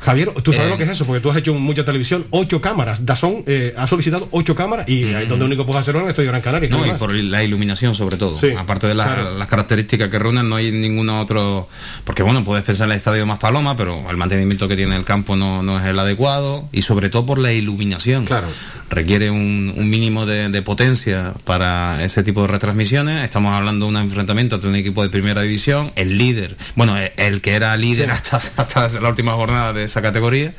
Javier, 0.00 0.32
tú 0.42 0.52
sabes 0.52 0.70
lo 0.70 0.78
que 0.78 0.84
es 0.84 0.90
eso, 0.90 1.04
porque 1.04 1.20
tú 1.20 1.30
has 1.30 1.36
hecho 1.36 1.54
mucha 1.54 1.84
televisión, 1.84 2.26
ocho 2.30 2.60
cámaras. 2.60 3.04
Dazón 3.04 3.44
eh, 3.46 3.74
ha 3.76 3.86
solicitado 3.86 4.28
ocho 4.30 4.54
cámaras 4.54 4.88
y 4.88 5.12
ahí 5.12 5.26
donde 5.26 5.44
único 5.44 5.66
puedes 5.66 5.82
hacerlo 5.82 6.00
en 6.00 6.06
el 6.06 6.10
Estadio 6.10 6.30
Gran 6.30 6.40
Canaria. 6.40 6.70
No, 6.70 6.86
y 6.86 6.92
por 6.92 7.12
la 7.12 7.42
iluminación 7.42 7.94
sobre 7.94 8.16
todo. 8.16 8.38
Aparte 8.58 8.86
de 8.86 8.94
las 8.94 9.48
características 9.48 10.08
que 10.08 10.18
reúnen, 10.18 10.48
no 10.48 10.56
hay 10.56 10.72
ningún 10.72 11.08
otro... 11.10 11.68
Porque 12.04 12.22
bueno, 12.22 12.44
puedes 12.44 12.64
pensar 12.64 12.86
en 12.86 12.92
el 12.92 12.96
estadio 12.98 13.26
más 13.26 13.38
paloma, 13.38 13.76
pero 13.76 14.10
el 14.10 14.16
mantenimiento 14.16 14.68
que 14.68 14.76
tiene 14.76 14.96
el 14.96 15.04
campo 15.04 15.36
no, 15.36 15.62
no 15.62 15.78
es 15.78 15.86
el 15.86 15.98
adecuado 15.98 16.68
y 16.72 16.82
sobre 16.82 17.10
todo 17.10 17.26
por 17.26 17.38
la 17.38 17.52
iluminación. 17.52 18.24
Claro. 18.24 18.48
Requiere 18.88 19.30
un, 19.30 19.74
mínimo 19.90 20.26
de, 20.26 20.62
potencia 20.62 21.34
para 21.44 22.02
ese 22.04 22.22
tipo 22.22 22.42
de 22.42 22.48
retransmisiones. 22.48 23.24
Estamos 23.24 23.54
hablando 23.54 23.86
de 23.86 23.90
un 23.90 23.96
enfrentamiento 23.98 24.56
entre 24.56 24.70
un 24.70 24.76
equipo 24.76 25.02
de 25.02 25.10
primera 25.10 25.42
división, 25.42 25.92
el 25.94 26.18
líder, 26.18 26.56
bueno, 26.74 26.96
el, 27.16 27.40
que 27.40 27.54
era 27.54 27.76
líder 27.76 28.10
hasta, 28.10 28.40
hasta 28.56 28.88
la 29.00 29.08
última 29.08 29.32
jornada 29.34 29.72
de 29.72 29.89
esa 29.90 30.02
categoría. 30.02 30.52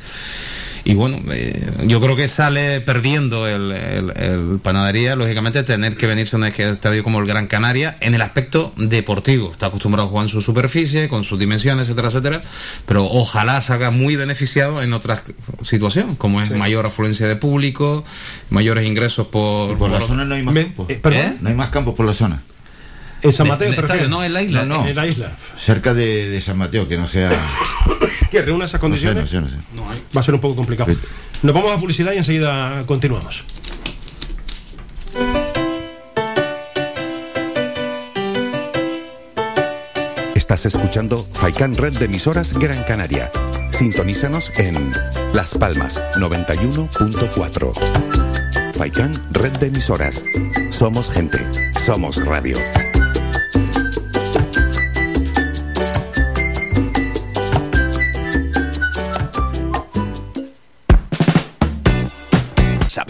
Y 0.84 0.94
bueno, 0.94 1.18
eh, 1.32 1.64
yo 1.86 2.00
creo 2.00 2.16
que 2.16 2.26
sale 2.26 2.80
perdiendo 2.80 3.46
el, 3.46 4.58
Panadería, 4.62 5.14
lógicamente, 5.14 5.62
tener 5.62 5.96
que 5.96 6.06
venirse 6.06 6.34
a 6.34 6.38
un 6.38 6.44
estadio 6.44 7.04
como 7.04 7.20
el 7.20 7.26
Gran 7.26 7.46
Canaria 7.46 7.96
en 8.00 8.14
el 8.14 8.22
aspecto 8.22 8.72
deportivo. 8.76 9.52
Está 9.52 9.66
acostumbrado 9.66 10.08
a 10.08 10.10
jugar 10.10 10.24
en 10.24 10.28
su 10.28 10.40
superficie, 10.40 11.08
con 11.08 11.22
sus 11.22 11.38
dimensiones, 11.38 11.86
etcétera, 11.86 12.08
etcétera, 12.08 12.40
pero 12.86 13.04
ojalá 13.04 13.60
salga 13.60 13.90
muy 13.90 14.16
beneficiado 14.16 14.82
en 14.82 14.92
otras 14.92 15.22
situaciones, 15.62 16.16
como 16.18 16.42
es 16.42 16.50
mayor 16.50 16.84
afluencia 16.84 17.28
de 17.28 17.36
público, 17.36 18.04
mayores 18.50 18.84
ingresos 18.84 19.28
por... 19.28 19.78
por, 19.78 19.90
la 19.90 20.00
zona 20.00 20.24
no 20.24 20.34
hay 20.34 20.42
más 20.42 20.54
campos. 20.54 20.86
Eh, 20.88 21.34
no 21.40 21.48
hay 21.48 21.54
más 21.54 21.70
campos 21.70 21.94
por 21.94 22.06
la 22.06 22.14
zona. 22.14 22.42
En 23.22 23.32
San 23.32 23.46
Mateo, 23.46 23.70
no, 24.08 24.24
en 24.24 24.32
la 24.32 24.42
isla. 24.42 24.64
No, 24.64 24.84
En 24.84 24.96
la 24.96 25.06
isla. 25.06 25.32
Cerca 25.56 25.94
de, 25.94 26.40
San 26.44 26.58
Mateo, 26.58 26.88
que 26.88 26.96
no 26.96 27.08
sea. 27.08 27.30
que 28.32 28.42
reúna 28.42 28.64
esas 28.64 28.80
condiciones. 28.80 29.32
Va 30.16 30.20
a 30.20 30.22
ser 30.22 30.34
un 30.34 30.40
poco 30.40 30.56
complicado. 30.56 30.90
Nos 31.42 31.54
vamos 31.54 31.70
a 31.70 31.78
publicidad 31.78 32.14
y 32.14 32.16
enseguida 32.16 32.82
continuamos. 32.86 33.44
Estás 40.34 40.64
escuchando 40.66 41.28
Faikan 41.34 41.74
Red 41.74 41.98
de 41.98 42.06
emisoras 42.06 42.54
Gran 42.54 42.82
Canaria. 42.84 43.30
Sintonízanos 43.70 44.50
en 44.56 44.92
Las 45.34 45.54
Palmas 45.54 46.02
91.4. 46.16 48.72
Faikan 48.74 49.12
Red 49.30 49.58
de 49.58 49.66
emisoras. 49.66 50.24
Somos 50.70 51.10
gente. 51.10 51.38
Somos 51.78 52.16
radio. 52.24 52.56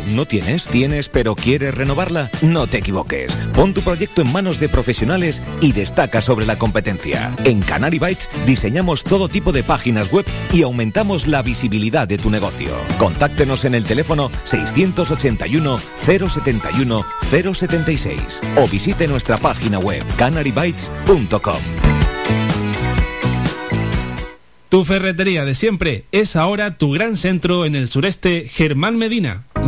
¿Aún 0.00 0.16
no 0.16 0.24
tienes? 0.24 0.64
¿Tienes 0.64 1.10
pero 1.10 1.34
quieres 1.34 1.74
renovarla? 1.74 2.30
No 2.40 2.66
te 2.66 2.78
equivoques. 2.78 3.30
Pon 3.54 3.74
tu 3.74 3.82
proyecto 3.82 4.22
en 4.22 4.32
manos 4.32 4.58
de 4.58 4.70
profesionales 4.70 5.42
y 5.60 5.72
destaca 5.72 6.22
sobre 6.22 6.46
la 6.46 6.56
competencia. 6.56 7.34
En 7.44 7.60
Canary 7.60 7.98
Bytes 7.98 8.30
diseñamos 8.46 9.04
todo 9.04 9.28
tipo 9.28 9.52
de 9.52 9.62
páginas 9.62 10.10
web 10.10 10.24
y 10.54 10.62
aumentamos 10.62 11.26
la 11.26 11.42
visibilidad 11.42 12.08
de 12.08 12.16
tu 12.16 12.30
negocio. 12.30 12.70
Contáctenos 12.98 13.66
en 13.66 13.74
el 13.74 13.84
teléfono 13.84 14.30
681 14.44 15.78
071 16.06 17.04
076 17.30 18.40
o 18.56 18.66
visite 18.68 19.06
nuestra 19.06 19.36
página 19.36 19.78
web 19.78 20.02
canarybytes.com. 20.16 21.60
Tu 24.70 24.84
ferretería 24.84 25.44
de 25.44 25.54
siempre 25.54 26.04
es 26.12 26.36
ahora 26.36 26.78
tu 26.78 26.92
gran 26.92 27.16
centro 27.16 27.66
en 27.66 27.74
el 27.74 27.88
sureste 27.88 28.48
Germán 28.48 28.96
Medina. 28.98 29.42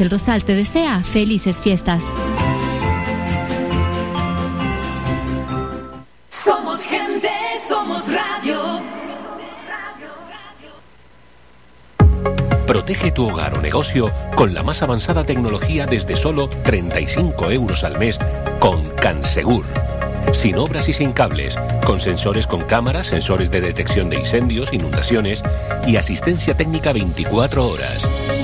el 0.00 0.10
Rosal 0.10 0.44
te 0.44 0.54
desea 0.54 1.02
felices 1.02 1.60
fiestas. 1.60 2.02
Somos 6.30 6.80
gente, 6.82 7.28
somos 7.68 8.04
radio. 8.06 8.82
Protege 12.66 13.12
tu 13.12 13.28
hogar 13.28 13.54
o 13.58 13.60
negocio 13.60 14.10
con 14.34 14.54
la 14.54 14.62
más 14.62 14.82
avanzada 14.82 15.24
tecnología 15.24 15.86
desde 15.86 16.16
solo 16.16 16.48
35 16.48 17.50
euros 17.50 17.84
al 17.84 17.98
mes 17.98 18.18
con 18.58 18.88
Cansegur. 18.90 19.64
Sin 20.32 20.56
obras 20.56 20.88
y 20.88 20.92
sin 20.92 21.12
cables, 21.12 21.56
con 21.86 22.00
sensores 22.00 22.46
con 22.46 22.62
cámaras, 22.62 23.06
sensores 23.06 23.50
de 23.50 23.60
detección 23.60 24.08
de 24.08 24.16
incendios, 24.16 24.72
inundaciones 24.72 25.42
y 25.86 25.96
asistencia 25.96 26.56
técnica 26.56 26.92
24 26.92 27.68
horas. 27.68 28.43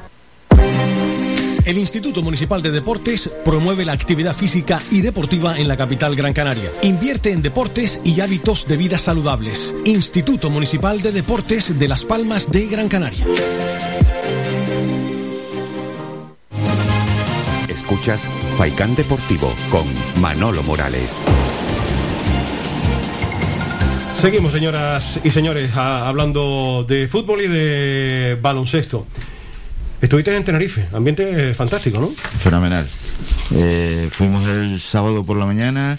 El 1.65 1.77
Instituto 1.77 2.23
Municipal 2.23 2.61
de 2.61 2.71
Deportes 2.71 3.29
promueve 3.45 3.85
la 3.85 3.93
actividad 3.93 4.35
física 4.35 4.81
y 4.89 5.01
deportiva 5.01 5.59
en 5.59 5.67
la 5.67 5.77
capital 5.77 6.15
Gran 6.15 6.33
Canaria. 6.33 6.71
Invierte 6.81 7.31
en 7.31 7.43
deportes 7.43 7.99
y 8.03 8.19
hábitos 8.19 8.67
de 8.67 8.77
vida 8.77 8.97
saludables. 8.97 9.71
Instituto 9.85 10.49
Municipal 10.49 11.01
de 11.01 11.11
Deportes 11.11 11.77
de 11.77 11.87
Las 11.87 12.03
Palmas 12.03 12.51
de 12.51 12.65
Gran 12.65 12.89
Canaria. 12.89 13.25
Escuchas 17.69 18.27
Faikán 18.57 18.95
Deportivo 18.95 19.53
con 19.69 19.85
Manolo 20.19 20.63
Morales. 20.63 21.19
Seguimos, 24.15 24.51
señoras 24.51 25.19
y 25.23 25.29
señores, 25.31 25.75
hablando 25.75 26.85
de 26.87 27.07
fútbol 27.07 27.41
y 27.41 27.47
de 27.47 28.37
baloncesto. 28.41 29.05
Estuviste 30.01 30.35
en 30.35 30.43
Tenerife, 30.43 30.87
ambiente 30.93 31.53
fantástico, 31.53 31.99
¿no? 31.99 32.07
Fenomenal. 32.09 32.87
Eh, 33.53 34.09
fuimos 34.11 34.47
el 34.47 34.79
sábado 34.79 35.23
por 35.23 35.37
la 35.37 35.45
mañana, 35.45 35.95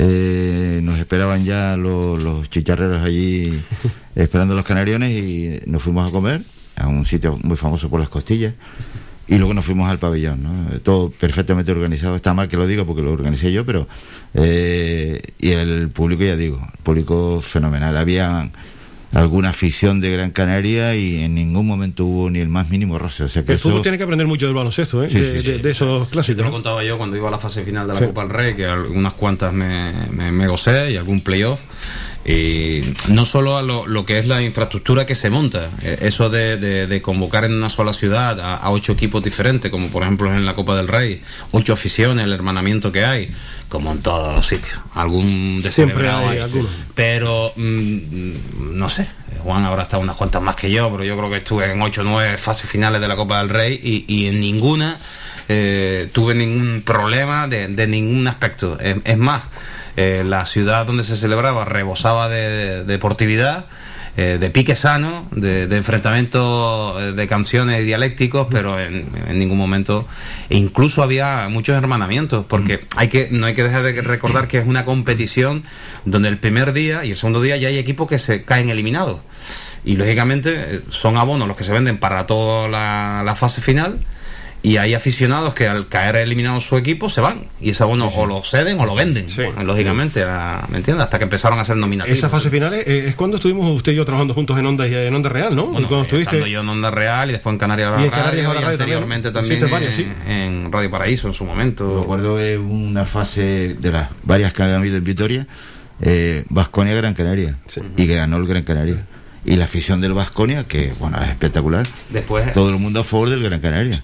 eh, 0.00 0.80
nos 0.82 0.98
esperaban 0.98 1.44
ya 1.44 1.76
los, 1.76 2.50
chicharreros 2.50 3.00
allí 3.00 3.62
esperando 4.16 4.56
los 4.56 4.64
canariones 4.64 5.12
y 5.12 5.60
nos 5.66 5.82
fuimos 5.82 6.08
a 6.08 6.10
comer 6.10 6.42
a 6.74 6.88
un 6.88 7.06
sitio 7.06 7.38
muy 7.44 7.56
famoso 7.56 7.88
por 7.88 8.00
las 8.00 8.08
costillas, 8.08 8.54
y 9.28 9.36
luego 9.36 9.54
nos 9.54 9.64
fuimos 9.64 9.88
al 9.88 10.00
pabellón, 10.00 10.42
¿no? 10.42 10.80
Todo 10.80 11.10
perfectamente 11.10 11.70
organizado. 11.70 12.16
Está 12.16 12.34
mal 12.34 12.48
que 12.48 12.56
lo 12.56 12.66
diga 12.66 12.84
porque 12.84 13.02
lo 13.02 13.12
organicé 13.12 13.52
yo, 13.52 13.64
pero... 13.64 13.86
Eh, 14.34 15.20
y 15.38 15.50
el 15.52 15.90
público, 15.90 16.24
ya 16.24 16.36
digo, 16.36 16.60
el 16.72 16.78
público 16.82 17.40
fenomenal. 17.40 17.96
Había 17.96 18.50
alguna 19.12 19.50
afición 19.50 20.00
de 20.00 20.10
Gran 20.10 20.30
Canaria 20.30 20.94
y 20.94 21.22
en 21.22 21.34
ningún 21.34 21.66
momento 21.66 22.06
hubo 22.06 22.30
ni 22.30 22.38
el 22.38 22.48
más 22.48 22.70
mínimo 22.70 22.98
roce. 22.98 23.24
O 23.24 23.28
sea 23.28 23.44
que 23.44 23.52
el 23.52 23.58
fútbol 23.58 23.82
tiene 23.82 23.98
que 23.98 24.04
aprender 24.04 24.26
mucho 24.26 24.46
del 24.46 24.54
baloncesto, 24.54 25.04
¿eh? 25.04 25.08
de, 25.08 25.70
esos 25.70 26.08
clásicos. 26.08 26.38
Te 26.38 26.44
lo 26.44 26.50
contaba 26.50 26.82
yo 26.82 26.96
cuando 26.98 27.16
iba 27.16 27.28
a 27.28 27.30
la 27.30 27.38
fase 27.38 27.62
final 27.62 27.86
de 27.86 27.94
la 27.94 28.06
Copa 28.06 28.22
del 28.22 28.30
Rey, 28.30 28.54
que 28.54 28.66
algunas 28.66 29.12
cuantas 29.12 29.52
me, 29.52 29.92
me, 30.10 30.32
me 30.32 30.46
gocé 30.46 30.92
y 30.92 30.96
algún 30.96 31.20
playoff. 31.20 31.60
Y 32.24 32.82
no 33.08 33.24
solo 33.24 33.56
a 33.56 33.62
lo, 33.62 34.06
que 34.06 34.18
es 34.18 34.26
la 34.26 34.42
infraestructura 34.42 35.06
que 35.06 35.16
se 35.16 35.28
monta, 35.28 35.70
eh, 35.82 35.98
eso 36.02 36.30
de, 36.30 37.00
convocar 37.02 37.44
en 37.44 37.54
una 37.54 37.68
sola 37.68 37.92
ciudad 37.92 38.38
a, 38.40 38.70
ocho 38.70 38.92
equipos 38.92 39.24
diferentes, 39.24 39.70
como 39.70 39.88
por 39.88 40.02
ejemplo 40.02 40.32
en 40.32 40.46
la 40.46 40.54
Copa 40.54 40.76
del 40.76 40.86
Rey, 40.86 41.20
ocho 41.50 41.72
aficiones, 41.72 42.24
el 42.24 42.32
hermanamiento 42.32 42.92
que 42.92 43.04
hay, 43.04 43.30
como 43.68 43.90
en 43.90 44.02
todos 44.02 44.36
los 44.36 44.46
sitios, 44.46 44.78
algún 44.94 45.64
Siempre 45.68 46.08
hay, 46.08 46.38
Pero, 46.94 47.52
mm, 47.56 48.78
no 48.78 48.88
sé, 48.88 49.08
Juan 49.42 49.64
habrá 49.64 49.82
estado 49.82 50.02
unas 50.02 50.14
cuantas 50.14 50.42
más 50.42 50.54
que 50.54 50.70
yo, 50.70 50.90
pero 50.92 51.02
yo 51.02 51.16
creo 51.16 51.28
que 51.28 51.38
estuve 51.38 51.72
en 51.72 51.82
ocho 51.82 52.02
o 52.02 52.04
nueve 52.04 52.38
fases 52.38 52.70
finales 52.70 53.00
de 53.00 53.08
la 53.08 53.16
Copa 53.16 53.38
del 53.38 53.48
Rey 53.48 54.04
y, 54.06 54.26
en 54.26 54.38
ninguna 54.38 54.96
eh, 55.48 56.08
tuve 56.12 56.36
ningún 56.36 56.82
problema 56.82 57.48
de, 57.48 57.86
ningún 57.88 58.28
aspecto. 58.28 58.78
es 58.80 59.18
más, 59.18 59.42
eh, 59.96 60.24
la 60.26 60.46
ciudad 60.46 60.86
donde 60.86 61.02
se 61.02 61.16
celebraba 61.16 61.64
rebosaba 61.64 62.28
de, 62.28 62.84
deportividad. 62.84 63.66
Eh, 64.14 64.36
de 64.38 64.50
pique 64.50 64.76
sano, 64.76 65.26
de, 65.30 65.62
enfrentamiento 65.74 67.00
eh, 67.00 67.12
de 67.12 67.26
canciones 67.26 67.82
dialécticos, 67.82 68.46
pero 68.50 68.78
en, 68.78 69.06
ningún 69.38 69.56
momento. 69.56 70.06
E 70.50 70.58
incluso 70.58 71.02
había 71.02 71.48
muchos 71.48 71.74
hermanamientos, 71.76 72.44
porque 72.44 72.84
hay 72.94 73.08
que, 73.08 73.28
no 73.30 73.46
hay 73.46 73.54
que 73.54 73.64
dejar 73.64 73.82
de 73.82 74.02
recordar 74.02 74.48
que 74.48 74.58
es 74.58 74.66
una 74.66 74.84
competición 74.84 75.64
donde 76.04 76.28
el 76.28 76.36
primer 76.36 76.74
día 76.74 77.06
y 77.06 77.12
el 77.12 77.16
segundo 77.16 77.40
día 77.40 77.56
ya 77.56 77.68
hay 77.68 77.78
equipos 77.78 78.06
que 78.06 78.18
se 78.18 78.44
caen 78.44 78.68
eliminados. 78.68 79.20
Y 79.82 79.96
lógicamente 79.96 80.82
son 80.90 81.16
abonos 81.16 81.48
los 81.48 81.56
que 81.56 81.64
se 81.64 81.72
venden 81.72 81.96
para 81.96 82.26
toda 82.26 82.68
la 82.68 83.34
fase 83.34 83.62
final 83.62 83.98
y 84.62 84.76
hay 84.76 84.94
aficionados 84.94 85.54
que 85.54 85.66
al 85.66 85.88
caer 85.88 86.16
eliminado 86.16 86.60
su 86.60 86.76
equipo 86.76 87.10
se 87.10 87.20
van. 87.20 87.46
Y 87.60 87.70
ese 87.70 87.82
abono 87.82 88.08
o 88.08 88.26
lo 88.26 88.42
ceden 88.42 88.78
o 88.78 88.86
lo 88.86 88.94
venden 88.94 89.26
lógicamente 89.64 90.24
¿me 90.68 90.78
entiendes? 90.78 91.04
hasta 91.04 91.18
que 91.18 91.24
empezaron 91.24 91.58
a 91.58 91.64
ser 91.64 91.76
nominativos. 91.76 92.18
Esa 92.18 92.28
fase 92.28 92.48
final 92.48 92.74
es, 92.74 93.14
cuando 93.16 93.36
estuvimos 93.36 93.68
usted 93.74 93.92
y 93.92 93.96
yo 93.96 94.04
trabajando 94.04 94.34
juntos 94.34 94.58
en 94.58 94.66
Onda 94.66 94.86
en 94.86 95.14
Onda 95.14 95.28
Real 95.28 95.54
¿no? 95.56 95.66
Bueno, 95.66 95.88
cuando 95.88 96.04
estuviste 96.04 96.48
yo 96.50 96.60
en 96.60 96.68
Onda 96.68 96.90
Real 96.90 97.30
y 97.30 97.32
después 97.32 97.52
en 97.52 97.58
Canarias 97.58 97.92
y, 97.98 98.04
en 98.04 98.10
Canarias 98.10 98.46
Radio, 98.46 98.60
y 98.60 98.72
anteriormente 98.72 99.30
también, 99.32 99.64
en, 100.28 100.72
Radio 100.72 100.90
Paraíso 100.90 101.28
en 101.28 101.34
su 101.34 101.44
momento. 101.44 102.00
Recuerdo 102.00 102.36
de 102.36 102.58
una 102.58 103.04
fase 103.04 103.74
de 103.78 103.92
las 103.92 104.10
varias 104.22 104.52
que 104.52 104.62
había 104.62 104.76
habido 104.76 104.96
en 104.96 105.04
Vitoria 105.04 105.46
eh, 106.00 106.44
Vasconia 106.48 106.94
Gran 106.94 107.14
Canaria 107.14 107.58
y 107.96 108.06
que 108.06 108.14
ganó 108.14 108.36
el 108.36 108.46
Gran 108.46 108.62
Canaria 108.64 109.06
y 109.44 109.56
la 109.56 109.64
afición 109.64 110.00
del 110.00 110.12
Vasconia, 110.12 110.64
que 110.64 110.92
bueno, 110.98 111.18
es 111.20 111.28
espectacular. 111.28 111.86
Después, 112.10 112.52
Todo 112.52 112.70
el 112.70 112.78
mundo 112.78 113.00
a 113.00 113.04
favor 113.04 113.30
del 113.30 113.42
Gran 113.42 113.60
Canaria. 113.60 114.00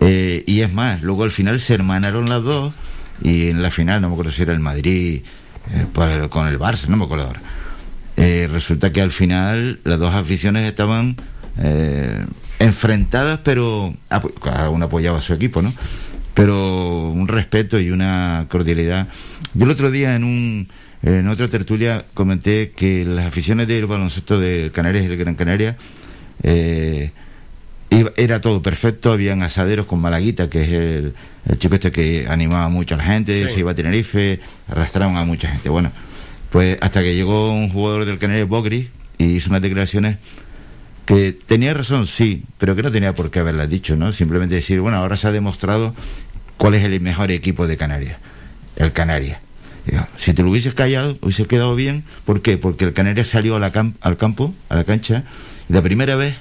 Eh, 0.00 0.44
y 0.46 0.60
es 0.60 0.72
más, 0.72 1.02
luego 1.02 1.24
al 1.24 1.30
final 1.30 1.58
se 1.58 1.74
hermanaron 1.74 2.28
las 2.28 2.42
dos 2.42 2.74
y 3.22 3.48
en 3.48 3.62
la 3.62 3.70
final, 3.70 4.02
no 4.02 4.08
me 4.08 4.14
acuerdo 4.14 4.32
si 4.32 4.42
era 4.42 4.52
el 4.52 4.60
Madrid 4.60 5.22
eh, 5.72 6.28
con 6.28 6.46
el 6.48 6.58
Barça, 6.58 6.86
no 6.88 6.96
me 6.96 7.04
acuerdo 7.04 7.26
ahora. 7.26 7.40
Eh, 8.16 8.48
resulta 8.52 8.92
que 8.92 9.00
al 9.00 9.10
final 9.10 9.80
las 9.84 9.98
dos 9.98 10.14
aficiones 10.14 10.64
estaban 10.64 11.16
enfrentadas, 12.58 13.38
pero 13.44 13.94
cada 14.42 14.68
uno 14.70 14.86
apoyaba 14.86 15.18
a 15.18 15.20
su 15.20 15.32
equipo, 15.32 15.62
¿no? 15.62 15.72
Pero 16.34 17.10
un 17.10 17.28
respeto 17.28 17.78
y 17.78 17.90
una 17.90 18.46
cordialidad. 18.50 19.06
Yo 19.54 19.64
el 19.64 19.70
otro 19.70 19.92
día 19.92 20.16
en 20.16 20.24
un 20.24 20.68
en 21.04 21.28
otra 21.28 21.48
tertulia 21.48 22.06
comenté 22.14 22.70
que 22.70 23.04
las 23.04 23.26
aficiones 23.26 23.68
del 23.68 23.84
baloncesto 23.84 24.40
de 24.40 24.70
Canarias 24.72 25.04
y 25.04 25.08
del 25.08 25.18
Gran 25.18 25.34
Canaria 25.34 25.76
eh, 26.42 27.12
era 28.16 28.40
todo 28.40 28.62
perfecto, 28.62 29.12
habían 29.12 29.42
asaderos 29.42 29.84
con 29.84 30.00
Malaguita, 30.00 30.48
que 30.48 30.62
es 30.62 30.70
el, 30.70 31.14
chico 31.58 31.74
este 31.74 31.92
que 31.92 32.26
animaba 32.28 32.70
mucho 32.70 32.94
a 32.94 32.98
la 32.98 33.04
gente, 33.04 33.48
se 33.50 33.60
iba 33.60 33.72
a 33.72 33.74
Tenerife, 33.74 34.40
arrastraban 34.66 35.16
a 35.16 35.24
mucha 35.24 35.48
gente. 35.48 35.68
Bueno, 35.68 35.92
pues 36.50 36.78
hasta 36.80 37.02
que 37.02 37.14
llegó 37.14 37.52
un 37.52 37.68
jugador 37.68 38.06
del 38.06 38.18
Canarias, 38.18 38.48
Bogri, 38.48 38.88
y 39.18 39.24
hizo 39.24 39.50
unas 39.50 39.62
declaraciones 39.62 40.16
que 41.04 41.32
tenía 41.32 41.74
razón, 41.74 42.06
sí, 42.06 42.44
pero 42.58 42.74
que 42.74 42.82
no 42.82 42.90
tenía 42.90 43.14
por 43.14 43.30
qué 43.30 43.40
haberlas 43.40 43.68
dicho, 43.68 43.94
¿no? 43.94 44.10
Simplemente 44.12 44.54
decir, 44.54 44.80
bueno, 44.80 44.96
ahora 44.96 45.18
se 45.18 45.28
ha 45.28 45.32
demostrado 45.32 45.94
cuál 46.56 46.74
es 46.74 46.82
el 46.82 46.98
mejor 47.00 47.30
equipo 47.30 47.66
de 47.66 47.76
Canarias, 47.76 48.16
el 48.76 48.92
Canarias. 48.92 49.43
Si 50.16 50.32
te 50.32 50.42
lo 50.42 50.50
hubieses 50.50 50.74
callado, 50.74 51.18
hubiese 51.20 51.46
quedado 51.46 51.74
bien. 51.74 52.04
¿Por 52.24 52.40
qué? 52.40 52.56
Porque 52.56 52.84
el 52.84 52.92
Canarias 52.92 53.28
salió 53.28 53.56
al 53.56 54.16
campo, 54.16 54.54
a 54.68 54.76
la 54.76 54.84
cancha, 54.84 55.24
y 55.68 55.72
la 55.72 55.82
primera 55.82 56.16
vez 56.16 56.36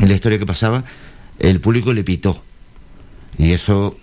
en 0.00 0.08
la 0.08 0.14
historia 0.14 0.38
que 0.38 0.46
pasaba, 0.46 0.84
el 1.38 1.60
público 1.60 1.92
le 1.92 2.04
pitó. 2.04 2.42
Y 3.38 3.52
eso, 3.52 3.98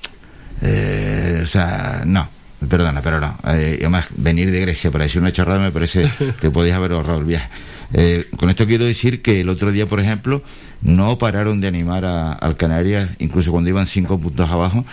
eh, 0.62 1.41
o 1.43 1.47
sea, 1.47 2.04
no, 2.06 2.30
perdona, 2.67 3.02
pero 3.02 3.19
no. 3.19 3.38
Eh, 3.47 3.78
además, 3.80 4.08
venir 4.15 4.52
de 4.52 4.62
Grecia 4.62 4.91
para 4.91 5.06
decir 5.06 5.21
una 5.21 5.32
chorrada 5.32 5.60
me 5.60 5.71
parece 5.71 6.12
que 6.41 6.52
podías 6.52 6.78
haber 6.78 6.91
ahorrado 6.91 7.19
el 7.19 7.26
viaje. 7.26 7.50
Eh, 7.93 8.28
con 8.38 8.50
esto 8.50 8.65
quiero 8.65 8.86
decir 8.86 9.21
que 9.21 9.41
el 9.41 9.50
otro 9.50 9.71
día, 9.71 9.86
por 9.86 10.00
ejemplo, 10.00 10.43
no 10.82 11.17
pararon 11.17 11.60
de 11.60 11.67
animar 11.67 12.06
al 12.06 12.56
Canarias, 12.58 13.10
incluso 13.19 13.52
cuando 13.52 13.69
iban 13.69 13.86
cinco 13.86 14.17
puntos 14.19 14.50
abajo, 14.50 14.86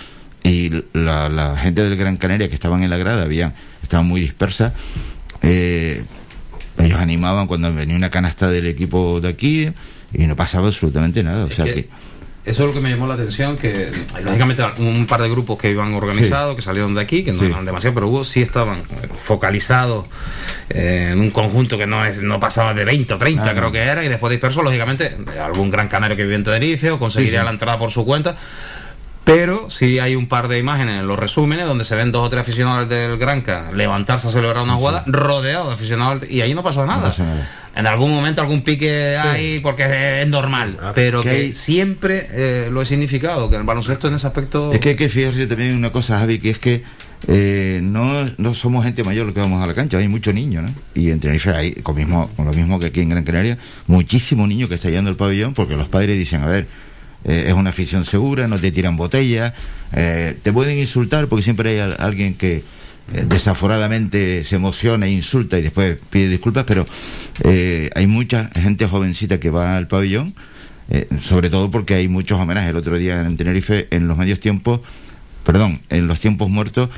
y 0.42 0.84
la, 0.92 1.56
gente 1.56 1.84
del 1.84 1.96
Gran 1.96 2.16
Canaria 2.16 2.48
que 2.48 2.54
estaban 2.54 2.82
en 2.82 2.90
la 2.90 2.96
grada 2.96 3.22
había, 3.22 3.54
estaban 3.82 4.06
muy 4.06 4.20
dispersas. 4.20 4.72
Eh, 5.42 6.02
ellos 6.78 6.98
animaban 6.98 7.46
cuando 7.46 7.72
venía 7.72 7.96
una 7.96 8.10
canasta 8.10 8.48
del 8.48 8.66
equipo 8.66 9.20
de 9.20 9.28
aquí 9.28 9.70
y 10.12 10.26
no 10.26 10.36
pasaba 10.36 10.68
absolutamente 10.68 11.22
nada. 11.22 11.44
O 11.44 11.50
sea 11.50 11.64
que, 11.64 11.88
eso 12.48 12.62
es 12.62 12.68
lo 12.68 12.72
que 12.72 12.80
me 12.80 12.88
llamó 12.88 13.06
la 13.06 13.12
atención, 13.12 13.58
que 13.58 13.90
lógicamente 14.24 14.64
un 14.78 15.06
par 15.06 15.20
de 15.20 15.28
grupos 15.28 15.58
que 15.58 15.70
iban 15.70 15.92
organizados, 15.92 16.56
que 16.56 16.62
salieron 16.62 16.94
de 16.94 17.02
aquí, 17.02 17.22
que 17.22 17.30
no 17.30 17.42
eran 17.42 17.66
demasiado, 17.66 17.92
pero 17.92 18.08
hubo 18.08 18.24
sí 18.24 18.40
estaban 18.40 18.84
focalizados 19.22 20.06
eh, 20.70 21.10
en 21.12 21.20
un 21.20 21.30
conjunto 21.30 21.76
que 21.76 21.86
no 21.86 22.02
es, 22.06 22.22
no 22.22 22.40
pasaba 22.40 22.72
de 22.72 22.86
20 22.86 23.12
o 23.12 23.18
30 23.18 23.42
ah, 23.42 23.54
creo 23.54 23.70
que 23.70 23.80
era, 23.80 24.02
y 24.02 24.08
después 24.08 24.30
dispersos, 24.30 24.64
lógicamente, 24.64 25.14
algún 25.38 25.68
gran 25.68 25.88
canario 25.88 26.16
que 26.16 26.22
vive 26.22 26.36
en 26.36 26.44
Tenerife 26.44 26.90
o 26.90 26.98
conseguiría 26.98 27.44
la 27.44 27.50
entrada 27.50 27.78
por 27.78 27.90
su 27.90 28.06
cuenta 28.06 28.38
pero 29.28 29.68
sí 29.68 29.98
hay 29.98 30.16
un 30.16 30.26
par 30.26 30.48
de 30.48 30.58
imágenes 30.58 31.00
en 31.00 31.06
los 31.06 31.18
resúmenes 31.18 31.66
donde 31.66 31.84
se 31.84 31.94
ven 31.94 32.10
dos 32.12 32.26
o 32.26 32.30
tres 32.30 32.40
aficionados 32.40 32.88
del 32.88 33.18
Granca 33.18 33.70
levantarse 33.74 34.28
a 34.28 34.30
celebrar 34.30 34.62
una 34.64 34.76
jugada 34.76 35.04
rodeado 35.06 35.68
de 35.68 35.74
aficionados 35.74 36.30
y 36.30 36.40
ahí 36.40 36.54
no 36.54 36.62
pasa 36.62 36.86
nada. 36.86 37.14
En 37.76 37.86
algún 37.86 38.10
momento 38.10 38.40
algún 38.40 38.62
pique 38.62 39.18
hay 39.18 39.60
porque 39.60 40.22
es 40.22 40.28
normal, 40.28 40.78
ah, 40.80 40.92
pero 40.94 41.22
que, 41.22 41.52
siempre 41.52 42.26
eh, 42.30 42.68
lo 42.72 42.80
he 42.80 42.86
significado, 42.86 43.50
que 43.50 43.56
el 43.56 43.64
baloncesto 43.64 44.08
en 44.08 44.14
ese 44.14 44.26
aspecto... 44.26 44.72
Es 44.72 44.80
que 44.80 44.90
hay 44.90 44.96
que 44.96 45.10
fijarse 45.10 45.46
también 45.46 45.70
en 45.70 45.76
una 45.76 45.92
cosa, 45.92 46.18
Javi, 46.18 46.38
que 46.38 46.50
es 46.50 46.58
que 46.58 46.82
eh, 47.28 47.80
no, 47.82 48.24
no 48.38 48.54
somos 48.54 48.84
gente 48.84 49.04
mayor 49.04 49.26
lo 49.26 49.34
que 49.34 49.40
vamos 49.40 49.62
a 49.62 49.66
la 49.66 49.74
cancha, 49.74 49.98
hay 49.98 50.08
muchos 50.08 50.32
niños, 50.32 50.64
¿no? 50.64 50.72
Y 50.94 51.10
en 51.10 51.20
Tenerife 51.20 51.50
hay, 51.50 51.72
con, 51.74 51.94
mismo, 51.94 52.30
con 52.34 52.46
lo 52.46 52.52
mismo 52.52 52.80
que 52.80 52.86
aquí 52.86 53.00
en 53.00 53.10
Gran 53.10 53.24
Canaria, 53.24 53.58
muchísimo 53.86 54.46
niño 54.46 54.68
que 54.68 54.76
está 54.76 54.88
yendo 54.88 55.10
al 55.10 55.16
pabellón 55.16 55.52
porque 55.52 55.76
los 55.76 55.88
padres 55.88 56.16
dicen, 56.16 56.42
a 56.42 56.46
ver, 56.46 56.66
eh, 57.24 57.46
es 57.48 57.54
una 57.54 57.70
afición 57.70 58.04
segura, 58.04 58.46
no 58.48 58.58
te 58.58 58.70
tiran 58.70 58.96
botellas, 58.96 59.52
eh, 59.92 60.36
te 60.42 60.52
pueden 60.52 60.78
insultar 60.78 61.26
porque 61.26 61.42
siempre 61.42 61.70
hay 61.70 61.94
alguien 61.98 62.34
que 62.34 62.62
eh, 63.12 63.24
desaforadamente 63.26 64.44
se 64.44 64.56
emociona 64.56 65.06
e 65.06 65.10
insulta 65.10 65.58
y 65.58 65.62
después 65.62 65.98
pide 66.10 66.28
disculpas, 66.28 66.64
pero 66.64 66.86
hay 67.94 68.06
mucha 68.06 68.50
gente 68.54 68.86
jovencita 68.86 69.38
que 69.40 69.50
va 69.50 69.76
al 69.76 69.86
pabellón, 69.86 70.34
sobre 71.20 71.50
todo 71.50 71.70
porque 71.70 71.94
hay 71.94 72.08
muchos 72.08 72.38
homenajes. 72.40 72.70
El 72.70 72.76
otro 72.76 72.96
día 72.98 73.20
en 73.20 73.36
Tenerife, 73.36 73.88
en 73.90 74.08
los 74.08 74.16
medios 74.16 74.40
tiempos, 74.40 74.80
perdón, 75.44 75.80
en 75.88 76.06
los 76.08 76.18
tiempos 76.18 76.48
muertos 76.50 76.90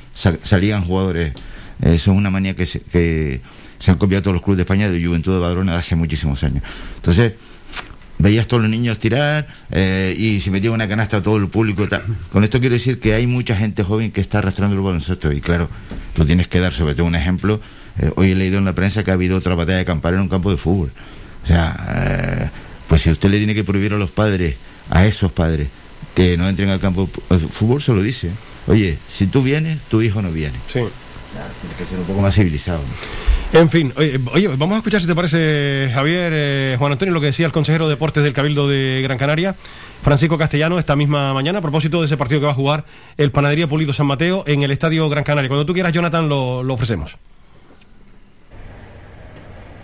salían 0.42 0.84
jugadores. 0.84 1.34
Eso 1.82 2.12
es 2.12 2.16
una 2.16 2.30
manía 2.30 2.54
que 2.56 2.66
se, 2.66 2.80
que 2.80 3.40
se 3.78 3.90
han 3.90 3.98
copiado 3.98 4.22
todos 4.22 4.34
los 4.34 4.42
clubes 4.42 4.58
de 4.58 4.62
España 4.62 4.90
de 4.90 5.04
Juventud 5.04 5.32
de 5.32 5.38
Badrona 5.38 5.76
hace 5.76 5.96
muchísimos 5.96 6.42
años. 6.44 6.62
Entonces, 6.96 7.34
veías 8.20 8.46
todos 8.46 8.62
los 8.62 8.70
niños 8.70 8.98
tirar 8.98 9.48
eh, 9.70 10.14
y 10.16 10.40
se 10.40 10.50
metía 10.50 10.70
una 10.70 10.88
canasta 10.88 11.22
todo 11.22 11.36
el 11.36 11.48
público. 11.48 11.86
Con 12.32 12.44
esto 12.44 12.60
quiero 12.60 12.74
decir 12.74 13.00
que 13.00 13.14
hay 13.14 13.26
mucha 13.26 13.56
gente 13.56 13.82
joven 13.82 14.12
que 14.12 14.20
está 14.20 14.38
arrastrando 14.38 14.76
el 14.76 14.82
baloncesto 14.82 15.32
y 15.32 15.40
claro, 15.40 15.68
tú 16.14 16.24
tienes 16.24 16.46
que 16.46 16.60
dar 16.60 16.72
sobre 16.72 16.94
todo 16.94 17.06
un 17.06 17.14
ejemplo. 17.14 17.60
Eh, 17.98 18.12
hoy 18.16 18.32
he 18.32 18.34
leído 18.34 18.58
en 18.58 18.64
la 18.64 18.74
prensa 18.74 19.02
que 19.04 19.10
ha 19.10 19.14
habido 19.14 19.38
otra 19.38 19.54
batalla 19.54 19.78
de 19.78 19.84
campar 19.84 20.14
en 20.14 20.20
un 20.20 20.28
campo 20.28 20.50
de 20.50 20.56
fútbol. 20.56 20.92
O 21.42 21.46
sea, 21.46 21.86
eh, 22.08 22.50
pues 22.88 23.02
si 23.02 23.10
usted 23.10 23.30
le 23.30 23.38
tiene 23.38 23.54
que 23.54 23.64
prohibir 23.64 23.94
a 23.94 23.96
los 23.96 24.10
padres, 24.10 24.56
a 24.90 25.06
esos 25.06 25.32
padres, 25.32 25.68
que 26.14 26.36
no 26.36 26.48
entren 26.48 26.68
al 26.68 26.80
campo 26.80 27.08
de 27.30 27.38
fútbol, 27.38 27.80
se 27.80 27.94
lo 27.94 28.02
dice. 28.02 28.30
Oye, 28.66 28.98
si 29.08 29.26
tú 29.26 29.42
vienes, 29.42 29.80
tu 29.88 30.02
hijo 30.02 30.20
no 30.20 30.30
viene. 30.30 30.58
Sí. 30.66 30.80
tiene 30.80 31.74
que 31.78 31.84
ser 31.88 31.98
un 31.98 32.04
poco 32.04 32.20
más 32.20 32.34
civilizado. 32.34 32.80
En 33.52 33.68
fin, 33.68 33.92
oye, 34.32 34.46
vamos 34.46 34.74
a 34.74 34.76
escuchar 34.76 35.00
si 35.00 35.08
te 35.08 35.14
parece, 35.14 35.90
Javier, 35.92 36.32
eh, 36.32 36.76
Juan 36.78 36.92
Antonio, 36.92 37.12
lo 37.12 37.20
que 37.20 37.26
decía 37.26 37.46
el 37.46 37.52
consejero 37.52 37.88
de 37.88 37.94
deportes 37.94 38.22
del 38.22 38.32
Cabildo 38.32 38.68
de 38.68 39.00
Gran 39.02 39.18
Canaria, 39.18 39.56
Francisco 40.02 40.38
Castellano, 40.38 40.78
esta 40.78 40.94
misma 40.94 41.34
mañana, 41.34 41.58
a 41.58 41.62
propósito 41.62 41.98
de 41.98 42.06
ese 42.06 42.16
partido 42.16 42.40
que 42.40 42.46
va 42.46 42.52
a 42.52 42.54
jugar 42.54 42.84
el 43.16 43.32
Panadería 43.32 43.66
Pulido 43.66 43.92
San 43.92 44.06
Mateo 44.06 44.44
en 44.46 44.62
el 44.62 44.70
Estadio 44.70 45.08
Gran 45.08 45.24
Canaria. 45.24 45.48
Cuando 45.48 45.66
tú 45.66 45.74
quieras, 45.74 45.92
Jonathan, 45.92 46.28
lo, 46.28 46.62
lo 46.62 46.74
ofrecemos. 46.74 47.16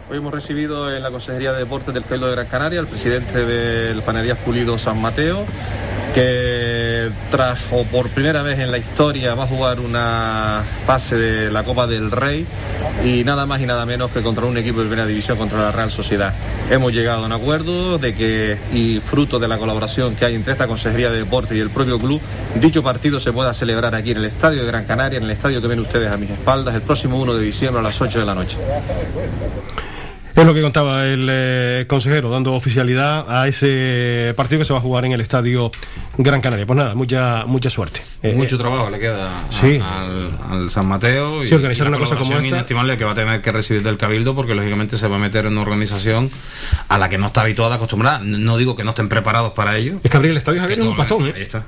Hoy 0.09 0.19
hemos 0.19 0.33
recibido 0.33 0.95
en 0.95 1.03
la 1.03 1.11
Consejería 1.11 1.53
de 1.53 1.59
Deportes 1.59 1.93
del 1.93 2.05
Cabildo 2.05 2.29
de 2.29 2.33
Gran 2.37 2.47
Canaria 2.47 2.79
al 2.79 2.87
presidente 2.87 3.45
del 3.45 4.01
Panadería 4.03 4.37
Pulido 4.37 4.79
San 4.79 5.03
Mateo, 5.03 5.45
que 6.17 7.11
trajo 7.31 7.85
por 7.93 8.09
primera 8.09 8.41
vez 8.41 8.59
en 8.59 8.71
la 8.71 8.79
historia 8.79 9.35
va 9.35 9.45
a 9.45 9.47
jugar 9.47 9.81
una 9.81 10.65
fase 10.87 11.15
de 11.15 11.51
la 11.51 11.63
Copa 11.63 11.87
del 11.87 12.11
Rey 12.11 12.47
y 13.05 13.23
nada 13.23 13.45
más 13.45 13.61
y 13.61 13.67
nada 13.67 13.85
menos 13.85 14.11
que 14.13 14.23
contra 14.23 14.47
un 14.47 14.57
equipo 14.57 14.81
de 14.81 14.87
primera 14.87 15.07
división 15.07 15.37
contra 15.37 15.61
la 15.61 15.73
Real 15.73 15.91
Sociedad. 15.91 16.33
Hemos 16.71 16.95
llegado 16.95 17.25
a 17.25 17.27
un 17.27 17.33
acuerdo 17.33 17.99
de 17.99 18.15
que, 18.15 18.57
y 18.73 19.01
fruto 19.01 19.39
de 19.39 19.47
la 19.47 19.59
colaboración 19.59 20.17
que 20.17 20.25
hay 20.25 20.37
entre 20.37 20.53
esta 20.53 20.67
Consejería 20.67 21.11
de 21.11 21.19
Deportes 21.19 21.55
y 21.55 21.61
el 21.61 21.69
propio 21.69 21.99
club, 21.99 22.23
dicho 22.63 22.83
partido 22.83 23.21
se 23.21 23.35
pueda 23.35 23.53
celebrar 23.53 23.95
aquí 23.95 24.13
en 24.13 24.17
el 24.17 24.25
Estadio 24.25 24.63
de 24.63 24.67
Gran 24.69 24.87
Canaria, 24.87 25.19
en 25.19 25.25
el 25.25 25.33
estadio 25.33 25.61
que 25.61 25.69
ven 25.69 25.81
ustedes 25.81 26.11
a 26.11 26.17
mis 26.17 26.31
espaldas, 26.31 26.75
el 26.75 26.81
próximo 26.81 27.21
1 27.21 27.35
de 27.35 27.45
diciembre 27.45 27.81
a 27.81 27.83
las 27.83 28.01
8 28.01 28.21
de 28.21 28.25
la 28.25 28.35
noche. 28.35 28.57
Es 30.37 30.45
lo 30.45 30.53
que 30.53 30.61
contaba 30.61 31.07
el 31.07 31.27
eh, 31.31 31.87
consejero, 31.89 32.29
dando 32.29 32.53
oficialidad 32.53 33.25
a 33.27 33.49
ese 33.49 34.35
partido 34.37 34.59
que 34.59 34.67
se 34.67 34.75
va 34.75 34.81
a 34.81 34.83
jugar 34.83 35.07
en 35.07 35.13
el 35.13 35.23
estadio 35.23 35.71
Gran 36.19 36.41
Canaria. 36.41 36.67
Pues 36.67 36.77
nada, 36.77 36.95
mucha 36.95 37.45
mucha 37.47 37.71
suerte. 37.71 38.01
Eh, 38.23 38.35
Mucho 38.35 38.59
trabajo 38.59 38.91
le 38.91 38.99
queda 38.99 39.45
al, 40.51 40.71
San 40.71 40.87
Mateo 40.87 41.45
y, 41.45 41.53
organizar 41.53 41.89
una 41.89 41.99
cosa 41.99 42.17
como 42.17 42.33
esta. 42.33 42.47
inestimable 42.47 42.97
que 42.97 43.05
va 43.05 43.13
a 43.13 43.15
tener 43.15 43.43
que 43.43 43.53
recibir 43.53 43.83
del 43.83 43.99
Cabildo 43.99 44.35
porque 44.35 44.55
lógicamente 44.55 44.97
se 44.97 45.09
va 45.09 45.17
a 45.17 45.19
meter 45.19 45.47
en 45.47 45.53
una 45.53 45.63
organización 45.63 46.31
a 46.89 46.99
la 46.99 47.09
que 47.09 47.19
no 47.19 47.27
está 47.27 47.43
habituada, 47.43 47.77
acostumbrada. 47.77 48.21
No 48.21 48.57
digo 48.57 48.77
que 48.77 48.85
no 48.85 48.91
estén 48.91 49.09
preparados 49.09 49.53
para 49.53 49.77
ello. 49.77 50.01
Es 50.03 50.11
que 50.11 50.17
abrir 50.17 50.33
el 50.33 50.39
estadio 50.39 50.61
Javier 50.61 50.81
es 50.81 50.87
un 50.87 50.97
pastón. 50.97 51.27
¿eh? 51.27 51.33
Ahí 51.37 51.43
está. 51.43 51.67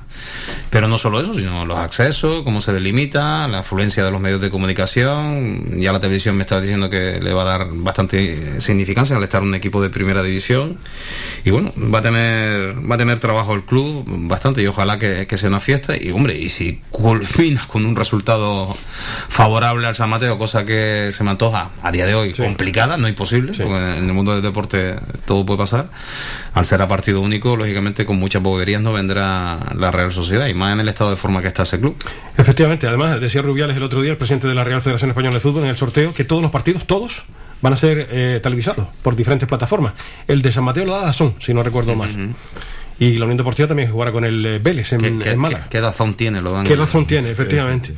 Pero 0.70 0.88
no 0.88 0.98
solo 0.98 1.20
eso, 1.20 1.34
sino 1.34 1.64
los 1.64 1.78
accesos, 1.78 2.42
cómo 2.42 2.60
se 2.60 2.72
delimita, 2.72 3.48
la 3.48 3.60
afluencia 3.60 4.04
de 4.04 4.10
los 4.10 4.20
medios 4.20 4.40
de 4.40 4.50
comunicación. 4.50 5.80
Ya 5.80 5.92
la 5.92 6.00
televisión 6.00 6.36
me 6.36 6.42
está 6.42 6.60
diciendo 6.60 6.90
que 6.90 7.20
le 7.20 7.32
va 7.32 7.42
a 7.42 7.58
dar 7.58 7.68
bastante 7.70 8.60
significancia 8.60 9.16
al 9.16 9.22
estar 9.22 9.42
un 9.42 9.54
equipo 9.54 9.82
de 9.82 9.90
primera 9.90 10.22
división. 10.22 10.78
Y 11.44 11.50
bueno, 11.50 11.72
va 11.76 12.00
a 12.00 12.02
tener, 12.02 12.90
va 12.90 12.94
a 12.94 12.98
tener 12.98 13.18
trabajo 13.18 13.54
el 13.54 13.64
club 13.64 14.04
bastante 14.38 14.62
y 14.62 14.68
ojalá 14.68 15.00
que, 15.00 15.26
sea 15.36 15.48
una 15.48 15.60
fiesta. 15.60 15.96
Y 16.00 16.10
hombre, 16.12 16.38
y 16.38 16.48
si 16.48 16.80
culminas 16.90 17.66
con 17.66 17.84
un 17.84 17.96
resultado 17.96 18.68
favorable 19.28 19.86
al 19.86 19.96
San 19.96 20.10
Mateo, 20.10 20.38
cosa 20.38 20.64
que 20.64 21.10
se 21.12 21.24
me 21.24 21.30
antoja 21.30 21.70
a 21.82 21.90
día 21.90 22.06
de 22.06 22.14
hoy 22.14 22.32
complicada, 22.32 22.96
no 22.96 23.08
imposible, 23.08 23.52
porque 23.52 23.98
en 23.98 24.06
el 24.06 24.12
mundo 24.12 24.32
del 24.32 24.42
deporte 24.42 24.94
todo 25.26 25.44
puede 25.44 25.58
pasar. 25.58 25.90
Al 26.54 26.64
ser 26.64 26.80
a 26.82 26.88
partido 26.88 27.20
único, 27.20 27.56
lógicamente 27.56 28.06
con 28.06 28.18
muchas 28.18 28.40
boberías 28.40 28.80
no 28.80 28.92
vendrá 28.92 29.58
la 29.76 29.90
Real 29.90 30.12
Sociedad 30.12 30.46
y 30.46 30.54
más 30.54 30.72
en 30.72 30.80
el 30.80 30.88
estado 30.88 31.10
de 31.10 31.16
forma 31.16 31.42
que 31.42 31.48
está 31.48 31.64
ese 31.64 31.80
club. 31.80 31.96
Efectivamente, 32.36 32.86
además 32.86 33.20
decía 33.20 33.42
Rubiales 33.42 33.76
el 33.76 33.82
otro 33.82 34.02
día, 34.02 34.12
el 34.12 34.18
presidente 34.18 34.46
de 34.46 34.54
la 34.54 34.62
Real 34.62 34.80
Federación 34.80 35.10
Española 35.10 35.34
de 35.34 35.40
Fútbol, 35.40 35.64
en 35.64 35.70
el 35.70 35.76
sorteo, 35.76 36.14
que 36.14 36.24
todos 36.24 36.42
los 36.42 36.52
partidos, 36.52 36.86
todos, 36.86 37.24
van 37.60 37.72
a 37.72 37.76
ser 37.76 38.08
eh, 38.12 38.38
televisados 38.40 38.86
por 39.02 39.16
diferentes 39.16 39.48
plataformas. 39.48 39.94
El 40.28 40.42
de 40.42 40.52
San 40.52 40.62
Mateo 40.62 40.84
lo 40.84 40.92
da 40.92 41.06
Dazón, 41.06 41.34
si 41.40 41.52
no 41.52 41.64
recuerdo 41.64 41.96
mal. 41.96 42.34
Y 42.98 43.16
la 43.18 43.24
Unión 43.26 43.38
Deportiva 43.38 43.68
también 43.68 43.90
jugará 43.90 44.10
con 44.12 44.24
el 44.24 44.44
eh, 44.44 44.58
Vélez 44.58 44.92
en, 44.92 45.20
¿Qué, 45.20 45.36
Málaga. 45.36 45.68
¿Qué, 45.70 45.80
razón 45.80 46.14
tiene? 46.14 46.42
Lo 46.42 46.52
dan 46.52 46.66
¿Qué 46.66 46.74
razón 46.74 47.06
tiene, 47.06 47.30
efectivamente? 47.30 47.94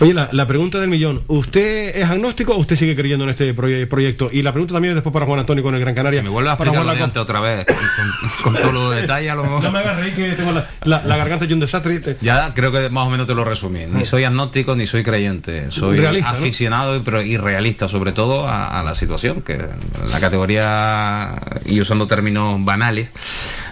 Oye, 0.00 0.14
la, 0.14 0.46
pregunta 0.46 0.78
del 0.78 0.88
millón, 0.88 1.22
¿usted 1.26 1.96
es 1.96 2.08
agnóstico 2.08 2.54
o 2.54 2.58
usted 2.58 2.76
sigue 2.76 2.94
creyendo 2.94 3.24
en 3.24 3.30
este 3.30 3.54
proyecto? 3.54 4.28
Y 4.30 4.42
la 4.42 4.52
pregunta 4.52 4.74
también 4.74 4.94
después 4.94 5.12
para 5.12 5.26
Juan 5.26 5.40
Antonio 5.40 5.62
con 5.62 5.74
el 5.74 5.80
Gran 5.80 5.94
Canaria. 5.94 6.20
Si 6.20 6.24
me 6.24 6.30
vuelve 6.30 6.50
a 6.50 6.52
explicar 6.52 6.84
la 6.84 7.22
otra 7.22 7.40
vez, 7.40 7.66
con, 8.42 8.54
todos 8.54 8.74
los 8.74 8.94
detalles 8.94 9.30
a 9.30 9.34
lo 9.34 9.44
mejor. 9.44 9.62
No 9.62 9.72
me 9.72 9.78
hagas 9.78 9.96
reír 9.96 10.14
que 10.14 10.32
tengo 10.32 10.52
la, 10.52 11.00
garganta 11.16 11.46
y 11.46 11.52
un 11.52 11.60
desastre. 11.60 12.16
Ya 12.20 12.52
creo 12.52 12.72
que 12.72 12.90
más 12.90 13.06
o 13.06 13.10
menos 13.10 13.26
te 13.26 13.34
lo 13.34 13.44
resumí. 13.44 13.86
Ni 13.86 14.04
soy 14.04 14.24
agnóstico 14.24 14.76
ni 14.76 14.86
soy 14.86 15.02
creyente. 15.02 15.70
Soy 15.70 16.04
aficionado 16.04 17.02
y 17.22 17.36
realista 17.36 17.88
sobre 17.88 18.12
todo 18.12 18.46
a, 18.46 18.78
a 18.78 18.82
la 18.82 18.94
situación, 18.94 19.42
que 19.42 19.58
la 20.10 20.20
categoría, 20.20 21.34
y 21.64 21.80
usando 21.80 22.06
términos 22.06 22.62
banales, 22.64 23.08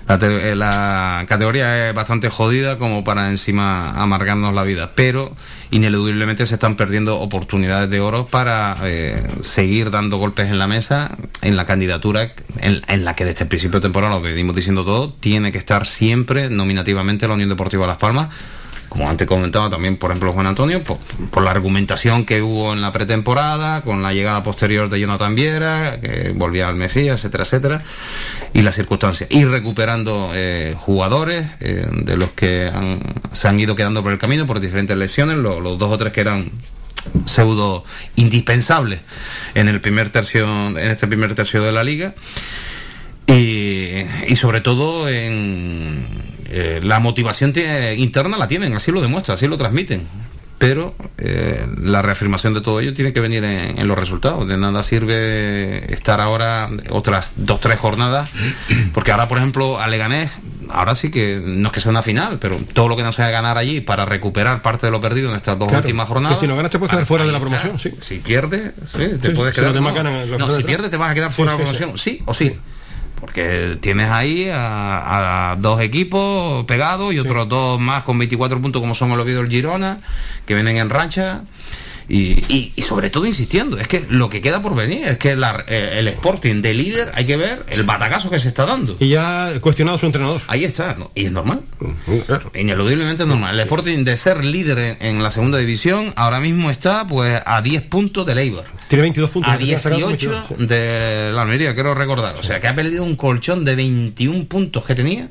eh, 0.09 0.55
la, 0.55 1.25
categoría 1.27 1.89
es 1.89 1.95
bastante 1.95 2.29
jodida 2.29 2.79
como 2.79 3.05
para 3.05 3.31
encima 3.31 3.91
amargarnos 4.01 4.53
la 4.53 4.63
vida, 4.63 4.93
pero 4.95 5.35
ineludiblemente 5.71 6.47
se 6.47 6.55
están 6.55 6.77
perdiendo 6.77 7.21
oportunidades 7.21 7.91
de 7.91 8.01
oro 8.01 8.27
para 8.27 8.77
eh, 8.85 9.23
seguir 9.43 9.91
dando 9.91 10.19
golpes 10.19 10.51
en 10.51 10.59
la 10.59 10.67
mesa 10.67 11.17
en 11.43 11.57
la 11.57 11.67
candidatura 11.67 12.35
en, 12.59 12.83
en, 12.87 13.05
la 13.05 13.15
que 13.15 13.25
desde 13.25 13.45
el 13.45 13.49
principio 13.49 13.81
de 13.81 13.85
temporada, 13.85 14.15
lo 14.15 14.21
venimos 14.21 14.55
diciendo 14.57 14.85
todo, 14.85 15.13
tiene 15.13 15.53
que 15.53 15.59
estar 15.59 15.87
siempre 15.87 16.51
nominativamente 16.51 17.29
la 17.29 17.35
Unión 17.35 17.49
Deportiva 17.49 17.87
Las 17.87 17.99
Palmas 17.99 18.29
como 18.95 19.11
antes 19.11 19.27
comentaba 19.27 19.69
también, 19.69 19.97
por 19.97 20.13
ejemplo, 20.13 20.33
Juan 20.33 20.47
Antonio, 20.47 20.81
por, 20.85 21.43
la 21.43 21.51
argumentación 21.51 22.25
que 22.25 22.43
hubo 22.43 22.73
en 22.73 22.81
la 22.81 22.93
pretemporada, 22.93 23.81
con 23.81 24.05
la 24.05 24.13
llegada 24.13 24.45
posterior 24.45 24.89
de 24.89 25.01
Jonathan 25.01 25.35
Viera, 25.35 25.99
que 26.01 26.33
volvía 26.33 26.69
al 26.69 26.77
Mesías, 26.77 27.19
etcétera, 27.19 27.43
etcétera, 27.43 27.83
y 28.53 28.63
las 28.63 28.77
circunstancias. 28.77 29.29
Ir 29.33 29.49
recuperando 29.49 30.31
eh, 30.33 30.77
jugadores 30.79 31.45
eh, 31.59 31.89
de 31.91 32.17
los 32.17 32.31
que 32.35 32.71
se 33.33 33.49
han 33.49 33.59
ido 33.59 33.75
quedando 33.75 34.01
por 34.05 34.13
el 34.13 34.19
camino 34.19 34.47
por 34.47 34.61
diferentes 34.61 34.97
lesiones, 34.97 35.39
los 35.39 35.77
dos 35.77 35.91
o 35.91 35.99
tres 35.99 36.13
que 36.13 36.21
eran 36.21 36.53
pseudo 37.27 37.85
indispensables 38.15 39.01
en 39.57 39.67
el 39.67 39.81
primer 39.81 40.11
tercio, 40.11 40.69
en 40.69 40.79
este 40.79 41.09
primer 41.09 41.35
tercio 41.35 41.65
de 41.65 41.73
la 41.73 41.83
liga. 41.83 42.15
Y, 43.27 44.05
y 44.29 44.37
sobre 44.37 44.61
todo 44.61 45.09
en 45.09 46.24
eh, 46.57 46.81
la 46.85 47.01
motivación 47.01 47.53
interna 47.97 48.39
la 48.39 48.47
tienen, 48.47 48.75
así 48.75 48.93
lo 48.93 49.01
demuestra, 49.01 49.35
así 49.35 49.49
lo 49.49 49.59
transmiten. 49.59 50.07
Pero 50.57 50.95
eh, 51.19 51.67
la 51.83 52.01
reafirmación 52.01 52.55
de 52.55 52.61
todo 52.61 52.79
ello 52.79 52.95
tiene 52.95 53.13
que 53.13 53.19
venir 53.19 53.43
en, 53.43 53.89
los 53.89 53.99
resultados. 53.99 54.47
De 54.47 54.57
nada 54.57 54.85
sirve 54.85 55.93
estar 55.93 56.21
ahora 56.21 56.69
otras 56.91 57.33
dos, 57.35 57.59
tres 57.59 57.77
jornadas, 57.81 58.31
porque 58.95 59.11
ahora, 59.11 59.27
por 59.27 59.39
ejemplo, 59.39 59.81
a 59.81 59.89
Leganés, 59.89 60.31
ahora 60.71 60.95
sí 60.95 61.11
que 61.11 61.43
no 61.45 61.71
es 61.71 61.75
que 61.75 61.81
sea 61.81 61.91
una 61.91 62.03
final, 62.03 62.39
pero 62.39 62.57
todo 62.73 62.87
lo 62.87 62.97
que 62.97 63.03
no 63.03 63.11
sea 63.11 63.31
ganar 63.31 63.59
allí 63.59 63.81
para 63.81 64.05
recuperar 64.05 64.63
parte 64.63 64.87
de 64.87 64.93
lo 64.93 65.01
perdido 65.01 65.31
en 65.31 65.37
estas 65.37 65.59
dos 65.59 65.73
últimas 65.73 66.07
jornadas. 66.07 66.39
Que 66.39 66.43
si 66.43 66.47
no 66.47 66.55
ganas 66.55 66.71
te 66.71 66.79
puedes 66.79 66.93
quedar 66.93 67.07
fuera 67.07 67.27
de 67.27 67.33
la 67.33 67.41
promoción, 67.41 67.81
Si 67.81 68.19
pierdes, 68.21 68.75
te 69.21 69.31
puedes 69.31 69.53
quedar. 69.57 69.75
no, 69.75 70.51
si 70.51 70.63
pierdes 70.63 70.89
te 70.89 70.97
vas 70.99 71.11
a 71.11 71.15
quedar 71.15 71.33
fuera 71.33 71.51
de 71.51 71.59
la 71.59 71.65
promoción, 71.65 71.99
sí 71.99 72.23
o 72.27 72.33
sí. 72.33 72.57
Porque 73.25 73.79
tienes 73.81 74.11
ahí 74.11 74.51
a, 74.53 75.57
dos 75.59 75.81
equipos 75.81 76.67
pegados 76.67 77.15
y 77.15 77.19
otros 77.19 77.49
dos 77.49 77.81
más 77.81 78.03
con 78.03 78.19
24 78.19 78.61
puntos 78.61 78.83
como 78.83 78.95
son 78.95 79.13
el 79.13 79.21
Oviedo 79.21 79.41
y 79.41 79.45
el 79.47 79.51
Girona, 79.51 80.01
que 80.45 80.53
vienen 80.53 80.77
en 80.77 80.91
rancha. 80.91 81.41
Y, 82.09 82.73
y, 82.77 82.83
sobre 82.83 83.11
todo 83.11 83.27
insistiendo, 83.27 83.79
es 83.79 83.89
que 83.89 84.07
lo 84.09 84.29
que 84.29 84.41
queda 84.41 84.61
por 84.61 84.75
venir 84.75 85.07
es 85.07 85.19
que 85.19 85.33
eh, 85.33 85.99
el 85.99 86.09
Sporting 86.09 86.61
de 86.61 86.75
líder 86.75 87.13
hay 87.15 87.25
que 87.25 87.37
ver 87.37 87.65
el 87.69 87.85
batacazo 87.85 88.31
que 88.31 88.39
se 88.39 88.49
está 88.49 88.67
dando. 88.67 88.97
Y 89.01 89.09
ya 89.09 89.53
cuestionado 89.61 89.97
su 89.99 90.07
entrenador. 90.07 90.43
Ahí 90.47 90.65
está, 90.65 90.97
y 91.15 91.27
es 91.27 91.33
normal. 91.33 91.63
Ineludiblemente 92.55 93.23
es 93.23 93.29
normal. 93.29 93.55
El 93.55 93.61
Sporting 93.61 94.05
de 94.05 94.17
ser 94.17 94.45
líder 94.45 94.99
en, 95.01 95.23
la 95.23 95.31
segunda 95.31 95.59
división 95.59 96.13
ahora 96.17 96.41
mismo 96.41 96.71
está 96.71 97.07
pues 97.07 97.41
a 97.45 97.63
10 97.63 97.83
puntos 97.83 98.27
del 98.27 98.39
Eibar. 98.39 98.65
Tiene 98.89 99.03
22 99.03 99.31
puntos. 99.31 99.53
A 99.53 99.57
18 99.57 100.47
de 100.59 101.31
la 101.33 101.43
Almería, 101.43 101.75
quiero 101.75 101.95
recordar. 101.95 102.37
O 102.37 102.43
sea 102.43 102.61
que 102.61 102.69
ha 102.69 102.75
perdido 102.75 103.05
un 103.05 103.17
colchón 103.17 103.65
de 103.65 103.77
21 103.77 104.45
puntos 104.45 104.85
que 104.85 104.95
tenía. 104.95 105.31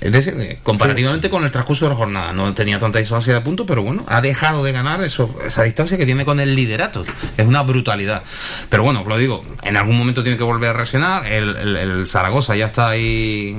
Eh, 0.00 0.58
comparativamente 0.62 1.30
con 1.30 1.44
el 1.44 1.50
transcurso 1.50 1.86
de 1.86 1.90
la 1.90 1.96
jornada. 1.96 2.32
No 2.32 2.52
tenía 2.54 2.78
tanta 2.78 2.98
distancia 2.98 3.34
de 3.34 3.40
puntos, 3.40 3.66
pero 3.66 3.82
bueno, 3.82 4.04
ha 4.08 4.20
dejado 4.20 4.64
de 4.64 4.72
ganar 4.72 5.02
eso, 5.02 5.34
esa 5.44 5.62
distancia 5.62 5.96
que 5.96 6.06
tiene 6.06 6.24
con 6.24 6.40
el 6.40 6.54
liderato. 6.54 7.04
Es 7.36 7.46
una 7.46 7.62
brutalidad. 7.62 8.22
Pero 8.68 8.82
bueno, 8.82 9.04
lo 9.06 9.16
digo, 9.16 9.44
en 9.62 9.76
algún 9.76 9.96
momento 9.96 10.22
tiene 10.22 10.36
que 10.36 10.44
volver 10.44 10.70
a 10.70 10.72
reaccionar. 10.72 11.26
El, 11.26 12.06
Zaragoza 12.06 12.56
ya 12.56 12.66
está 12.66 12.88
ahí 12.88 13.56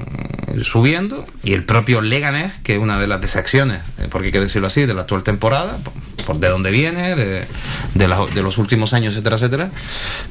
subiendo 0.64 1.26
y 1.44 1.54
el 1.54 1.64
propio 1.64 2.02
Leganés, 2.02 2.54
que 2.64 2.76
es 2.76 2.80
una 2.80 3.00
de 3.00 3.08
las 3.08 3.22
desacciones, 3.22 3.80
eh, 4.00 4.08
porque 4.10 4.28
hay 4.28 4.32
que 4.32 4.40
decirlo 4.40 4.68
así, 4.68 4.86
de 4.86 4.94
la 4.94 5.02
actual 5.02 5.24
temporada, 5.24 5.78
por, 6.26 6.40
de 6.40 6.50
dónde 6.50 6.72
viene, 6.72 7.16
de, 7.16 7.46
de, 7.94 8.42
los 8.42 8.58
últimos 8.58 8.94
años, 8.94 9.14
etcétera, 9.14 9.36
etcétera. 9.36 9.70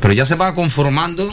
Pero 0.00 0.14
ya 0.14 0.26
se 0.26 0.34
va 0.34 0.54
conformando 0.54 1.30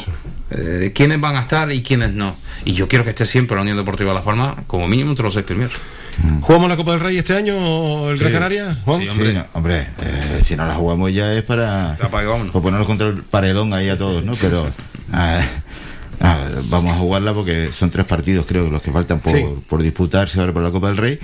quiénes 0.93 1.21
van 1.21 1.37
a 1.37 1.41
estar 1.41 1.71
y 1.71 1.81
quiénes 1.81 2.11
no. 2.11 2.35
Y 2.65 2.73
yo 2.73 2.87
quiero 2.87 3.05
que 3.05 3.11
esté 3.11 3.25
siempre 3.25 3.55
la 3.55 3.61
Unión 3.61 3.77
Deportiva 3.77 4.13
La 4.13 4.21
Palma 4.21 4.57
como 4.67 4.87
mínimo 4.87 5.11
entre 5.11 5.23
los 5.23 5.33
seis 5.33 5.45
primeros. 5.45 5.73
¿Jugamos 6.41 6.69
la 6.69 6.75
Copa 6.75 6.91
del 6.91 6.99
Rey 6.99 7.17
este 7.17 7.35
año, 7.35 8.09
el 8.09 8.17
Gran 8.17 8.33
Canaria? 8.33 8.73
Sí, 8.73 8.79
hombre, 8.85 9.45
hombre 9.53 9.87
eh, 10.01 10.41
si 10.45 10.55
no 10.55 10.65
la 10.65 10.75
jugamos 10.75 11.11
ya 11.13 11.33
es 11.33 11.43
para, 11.43 11.97
para 11.97 12.37
ponernos 12.51 12.87
contra 12.87 13.07
el 13.07 13.23
paredón 13.23 13.73
ahí 13.73 13.89
a 13.89 13.97
todos, 13.97 14.23
¿no? 14.23 14.33
Pero 14.39 14.67
vamos 16.69 16.93
a 16.93 16.97
jugarla 16.97 17.33
porque 17.33 17.71
son 17.71 17.89
tres 17.89 18.05
partidos, 18.05 18.45
creo, 18.45 18.69
los 18.69 18.81
que 18.81 18.91
faltan 18.91 19.19
por, 19.19 19.61
por 19.63 19.81
disputarse 19.81 20.39
ahora 20.39 20.53
para 20.53 20.67
la 20.67 20.71
Copa 20.71 20.87
del 20.89 20.97
Rey. 20.97 21.19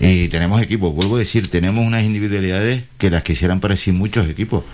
Y 0.00 0.28
tenemos 0.28 0.62
equipos, 0.62 0.94
vuelvo 0.94 1.16
a 1.16 1.18
decir, 1.18 1.50
tenemos 1.50 1.84
unas 1.84 2.04
individualidades 2.04 2.84
que 2.96 3.10
las 3.10 3.22
quisieran 3.22 3.60
para 3.60 3.76
sí 3.76 3.92
muchos 3.92 4.28
equipos. 4.28 4.64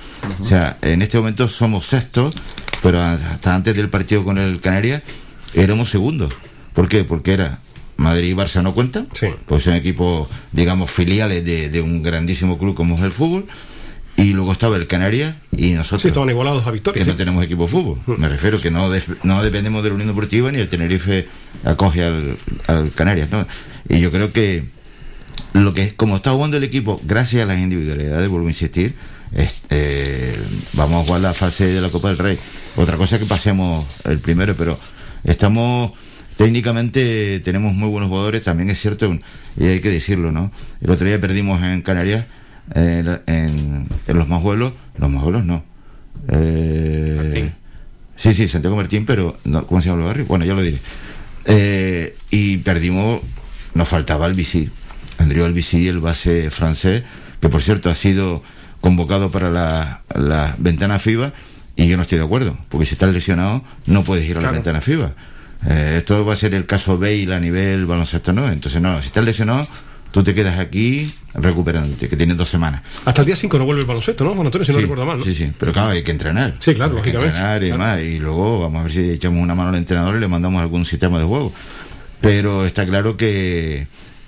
O 0.40 0.44
sea, 0.44 0.76
en 0.82 1.02
este 1.02 1.16
momento 1.16 1.48
somos 1.48 1.86
sextos, 1.86 2.34
pero 2.82 3.00
hasta 3.00 3.54
antes 3.54 3.74
del 3.74 3.88
partido 3.88 4.24
con 4.24 4.38
el 4.38 4.60
Canarias 4.60 5.02
éramos 5.54 5.90
segundos. 5.90 6.32
¿Por 6.74 6.88
qué? 6.88 7.04
Porque 7.04 7.32
era 7.32 7.60
Madrid 7.96 8.30
y 8.30 8.34
Barça 8.34 8.62
no 8.62 8.74
cuentan, 8.74 9.08
pues 9.46 9.64
son 9.64 9.74
equipos, 9.74 10.28
digamos, 10.52 10.90
filiales 10.90 11.44
de, 11.44 11.70
de, 11.70 11.80
un 11.80 12.02
grandísimo 12.02 12.58
club 12.58 12.74
como 12.74 12.96
es 12.96 13.02
el 13.02 13.12
fútbol. 13.12 13.46
Y 14.16 14.32
luego 14.32 14.52
estaba 14.52 14.76
el 14.76 14.86
Canarias 14.86 15.34
y 15.54 15.72
nosotros. 15.72 16.02
Sí, 16.02 16.08
estaban 16.08 16.30
igualados 16.30 16.66
a 16.66 16.70
victoria. 16.70 17.04
Que 17.04 17.10
no 17.10 17.16
tenemos 17.16 17.44
equipo 17.44 17.62
de 17.64 17.68
fútbol. 17.68 17.98
Mm. 18.06 18.20
Me 18.20 18.28
refiero 18.28 18.60
que 18.60 18.70
no, 18.70 18.88
no 19.24 19.42
dependemos 19.42 19.82
de 19.82 19.90
la 19.90 19.94
Unión 19.94 20.08
Deportiva 20.08 20.50
ni 20.50 20.58
el 20.58 20.68
Tenerife 20.68 21.28
acoge 21.64 22.02
al, 22.02 22.36
al 22.66 22.92
Canarias. 22.92 23.28
¿no? 23.30 23.46
Y 23.88 24.00
yo 24.00 24.10
creo 24.10 24.32
que 24.32 24.64
lo 25.52 25.74
que 25.74 25.94
como 25.94 26.16
está 26.16 26.30
jugando 26.32 26.56
el 26.56 26.64
equipo, 26.64 27.00
gracias 27.04 27.42
a 27.42 27.46
las 27.46 27.58
individualidades, 27.58 28.28
vuelvo 28.28 28.46
a 28.46 28.50
insistir, 28.50 28.94
eh, 29.70 30.38
vamos 30.72 31.02
a 31.02 31.06
jugar 31.06 31.20
la 31.20 31.34
fase 31.34 31.66
de 31.66 31.80
la 31.80 31.90
Copa 31.90 32.08
del 32.08 32.18
Rey. 32.18 32.38
Otra 32.76 32.96
cosa 32.96 33.16
es 33.16 33.22
que 33.22 33.28
pasemos 33.28 33.86
el 34.04 34.18
primero, 34.18 34.54
pero 34.56 34.78
estamos 35.24 35.92
técnicamente 36.36 37.40
tenemos 37.40 37.74
muy 37.74 37.88
buenos 37.88 38.08
jugadores, 38.08 38.42
también 38.42 38.70
es 38.70 38.80
cierto, 38.80 39.18
y 39.58 39.64
hay 39.64 39.80
que 39.80 39.90
decirlo, 39.90 40.32
¿no? 40.32 40.52
El 40.82 40.90
otro 40.90 41.06
día 41.06 41.20
perdimos 41.20 41.62
en 41.62 41.80
Canarias, 41.82 42.26
en, 42.74 43.20
en, 43.26 43.88
los 44.06 44.28
Majuelos, 44.28 44.72
los 44.98 45.10
Majuelos 45.10 45.44
no. 45.44 45.64
Eh, 46.28 47.52
sí, 48.16 48.34
sí, 48.34 48.48
Santiago 48.48 48.76
Martín, 48.76 49.06
pero 49.06 49.36
no, 49.44 49.66
¿cómo 49.66 49.80
se 49.80 49.88
llama 49.88 50.02
el 50.02 50.06
barrio? 50.08 50.26
Bueno, 50.26 50.44
ya 50.44 50.54
lo 50.54 50.62
diré. 50.62 50.78
Eh, 51.44 52.16
y 52.30 52.58
perdimos, 52.58 53.20
nos 53.74 53.88
faltaba 53.88 54.26
el 54.26 54.34
bici, 54.34 54.70
Andrew 55.18 55.44
Albici, 55.44 55.86
el 55.86 56.00
base 56.00 56.50
francés, 56.50 57.04
que 57.40 57.48
por 57.48 57.62
cierto 57.62 57.90
ha 57.90 57.94
sido 57.94 58.42
convocado 58.80 59.30
para 59.30 59.50
la, 59.50 60.02
la 60.14 60.54
ventana 60.58 60.98
FIBA, 60.98 61.32
y 61.76 61.86
yo 61.86 61.96
no 61.96 62.02
estoy 62.02 62.18
de 62.18 62.24
acuerdo, 62.24 62.56
porque 62.68 62.86
si 62.86 62.94
estás 62.94 63.12
lesionado 63.12 63.62
no 63.86 64.02
puedes 64.02 64.28
ir 64.28 64.38
a 64.38 64.40
la 64.40 64.50
ventana 64.50 64.80
FIBA. 64.80 65.12
Eh, 65.68 65.94
esto 65.98 66.24
va 66.24 66.34
a 66.34 66.36
ser 66.36 66.54
el 66.54 66.66
caso 66.66 66.98
Bale 66.98 67.34
a 67.34 67.40
nivel 67.40 67.86
baloncesto, 67.86 68.32
¿no? 68.32 68.50
Entonces, 68.50 68.80
no, 68.80 69.00
si 69.00 69.08
estás 69.08 69.24
lesionado, 69.24 69.66
tú 70.10 70.22
te 70.22 70.34
quedas 70.34 70.58
aquí 70.58 71.12
recuperándote, 71.34 72.08
que 72.08 72.16
tienes 72.16 72.36
dos 72.36 72.48
semanas. 72.48 72.82
Hasta 73.04 73.22
el 73.22 73.26
día 73.26 73.36
5 73.36 73.58
no 73.58 73.64
vuelve 73.64 73.82
el 73.82 73.86
baloncesto, 73.86 74.24
¿no? 74.24 74.34
Bueno, 74.34 74.50
si 74.52 74.72
no 74.72 74.78
recuerdo 74.78 75.06
mal, 75.06 75.18
¿no? 75.18 75.24
Sí, 75.24 75.34
sí, 75.34 75.52
pero 75.58 75.72
claro, 75.72 75.90
hay 75.90 76.02
que 76.02 76.10
entrenar. 76.10 76.56
Sí, 76.60 76.74
claro, 76.74 76.92
hay 76.92 76.98
lógicamente. 76.98 77.32
Que 77.32 77.38
entrenar 77.38 77.64
y 77.64 77.72
más, 77.72 78.00
y 78.00 78.18
luego 78.18 78.60
vamos 78.60 78.80
a 78.80 78.84
ver 78.84 78.92
si 78.92 79.10
echamos 79.10 79.42
una 79.42 79.54
mano 79.54 79.70
al 79.70 79.76
entrenador 79.76 80.16
y 80.16 80.20
le 80.20 80.28
mandamos 80.28 80.62
algún 80.62 80.84
sistema 80.84 81.18
de 81.18 81.24
juego. 81.24 81.52
Pero 82.20 82.64
está 82.64 82.86
claro 82.86 83.16
que 83.16 83.86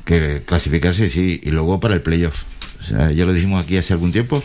que 0.09 0.43
clasificarse, 0.47 1.11
sí, 1.11 1.39
y 1.45 1.51
luego 1.51 1.81
para 1.81 1.93
el 1.93 2.01
playoff. 2.01 2.45
O 2.81 2.85
sea, 2.85 3.11
ya 3.13 3.27
lo 3.27 3.35
dijimos 3.35 3.63
aquí 3.63 3.77
hace 3.77 3.93
algún 3.93 4.11
tiempo. 4.11 4.43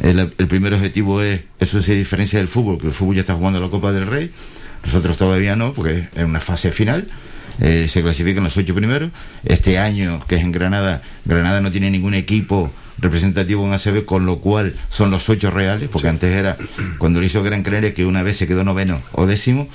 El, 0.00 0.28
primer 0.48 0.72
objetivo 0.72 1.20
es, 1.20 1.42
eso 1.60 1.82
se 1.82 1.94
diferencia 1.94 2.38
del 2.38 2.48
fútbol, 2.48 2.80
que 2.80 2.86
el 2.86 2.92
fútbol 2.94 3.16
ya 3.16 3.20
está 3.20 3.34
jugando 3.34 3.60
la 3.60 3.68
Copa 3.68 3.92
del 3.92 4.06
Rey, 4.06 4.32
nosotros 4.82 5.18
todavía 5.18 5.56
no, 5.56 5.74
porque 5.74 6.08
es 6.14 6.24
una 6.24 6.40
fase 6.40 6.72
final. 6.72 7.06
Eh, 7.60 7.88
se 7.90 8.02
clasifican 8.02 8.44
los 8.44 8.56
ocho 8.56 8.74
primeros. 8.74 9.10
Este 9.44 9.78
año, 9.78 10.24
que 10.26 10.36
es 10.36 10.42
en 10.42 10.52
Granada, 10.52 11.02
Granada 11.24 11.60
no 11.60 11.70
tiene 11.70 11.90
ningún 11.90 12.14
equipo 12.14 12.72
representativo 12.98 13.66
en 13.66 13.72
ACB, 13.72 14.04
con 14.04 14.26
lo 14.26 14.38
cual 14.38 14.74
son 14.88 15.10
los 15.10 15.28
ocho 15.28 15.50
reales, 15.50 15.88
porque 15.90 16.08
antes 16.08 16.34
era, 16.34 16.56
cuando 16.98 17.20
lo 17.20 17.26
hizo 17.26 17.42
Gran 17.42 17.62
Canaria, 17.62 17.94
que 17.94 18.04
una 18.04 18.22
vez 18.22 18.36
se 18.36 18.46
quedó 18.46 18.64
noveno 18.64 19.00
o 19.12 19.26
décimo, 19.26 19.68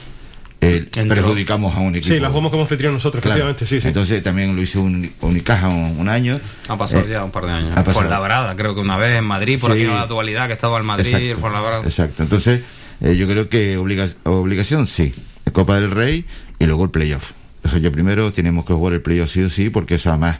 eh, 0.61 0.87
perjudicamos 0.91 1.75
a 1.75 1.79
un 1.79 1.95
equipo. 1.95 2.13
Sí, 2.13 2.19
la 2.19 2.29
jugamos 2.29 2.51
como 2.51 2.63
anfitrión 2.63 2.93
nosotros, 2.93 3.23
efectivamente, 3.23 3.65
sí, 3.65 3.79
sí. 3.79 3.87
Entonces 3.87 4.21
también 4.21 4.55
lo 4.55 4.61
hizo 4.61 4.81
un, 4.81 5.09
Unicaja 5.21 5.69
un, 5.69 6.09
año. 6.09 6.39
Ha 6.67 6.77
pasado 6.77 7.03
eh, 7.05 7.11
ya 7.11 7.23
un 7.23 7.31
par 7.31 7.45
de 7.45 7.51
años. 7.51 7.83
Por 7.93 8.05
la 8.07 8.19
brada, 8.19 8.55
creo 8.55 8.75
que 8.75 8.81
una 8.81 8.97
vez 8.97 9.17
en 9.17 9.23
Madrid, 9.23 9.57
por 9.59 9.71
aquí 9.71 9.85
la 9.85 10.05
dualidad 10.05 10.47
que 10.47 10.53
estaba 10.53 10.77
en 10.79 10.85
Madrid, 10.85 11.13
exacto, 11.13 11.41
por 11.41 11.51
la 11.51 11.61
brada. 11.61 11.83
Exacto, 11.83 12.23
entonces 12.23 12.61
eh, 13.01 13.15
yo 13.15 13.27
creo 13.27 13.47
que 13.47 13.77
obligación 13.77 14.87
sí, 14.87 15.13
Copa 15.53 15.75
del 15.75 15.91
Rey 15.91 16.25
y 16.59 16.65
luego 16.65 16.83
el 16.83 16.89
playoff. 16.89 17.31
Eso 17.69 17.77
yo 17.77 17.91
primero 17.91 18.33
tenemos 18.33 18.65
que 18.65 18.73
jugar 18.73 18.93
el 18.93 19.01
playoff 19.01 19.29
sí 19.31 19.43
o 19.43 19.49
sí, 19.49 19.69
porque 19.69 19.95
eso 19.95 20.09
además, 20.09 20.39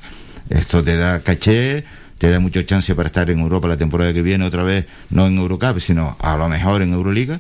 esto 0.50 0.84
te 0.84 0.98
da 0.98 1.20
caché, 1.20 1.84
te 2.18 2.32
da 2.32 2.40
mucha 2.40 2.66
chance 2.66 2.96
para 2.96 3.06
estar 3.06 3.30
en 3.30 3.40
Europa 3.40 3.68
la 3.68 3.78
temporada 3.78 4.12
que 4.12 4.24
viene 4.24 4.44
otra 4.46 4.64
vez, 4.64 4.88
no 5.12 5.28
en 5.28 5.38
Eurocup, 5.38 5.78
sino 5.80 6.18
a 6.20 6.36
lo 6.38 6.50
mejor 6.50 6.82
en 6.82 6.92
Euroliga. 6.92 7.40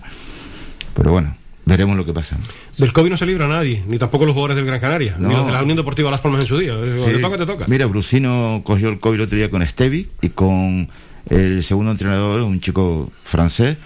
Pero 0.93 1.11
bueno, 1.11 1.35
veremos 1.65 1.97
lo 1.97 2.05
que 2.05 2.13
pasa. 2.13 2.37
Del 2.77 2.93
COVID 2.93 3.09
no 3.09 3.17
se 3.17 3.25
libra 3.25 3.47
nadie, 3.47 3.83
ni 3.87 3.97
tampoco 3.97 4.27
los 4.27 4.33
jugadores 4.33 4.57
del 4.57 4.65
Gran 4.67 4.79
Canaria, 4.79 5.15
ni 5.17 5.33
los 5.33 5.47
de 5.47 5.53
la 5.53 5.63
Unión 5.63 5.77
Deportiva 5.77 6.11
Las 6.11 6.21
Palmas 6.21 6.41
en 6.41 6.47
su 6.47 6.59
día. 6.59 6.75
Te 6.79 7.17
toca, 7.17 7.37
te 7.37 7.45
toca. 7.47 7.65
Mira, 7.67 7.87
Brusino 7.87 8.61
cogió 8.63 8.89
el 8.89 8.99
COVID 8.99 9.15
el 9.15 9.21
otro 9.21 9.37
día 9.37 9.49
con 9.49 9.65
Stevi 9.65 10.07
y 10.21 10.29
con 10.29 10.87
el 11.31 11.63
segundo 11.63 11.91
entrenador, 11.91 12.43
un 12.43 12.59
chico 12.59 13.11
francés, 13.23 13.77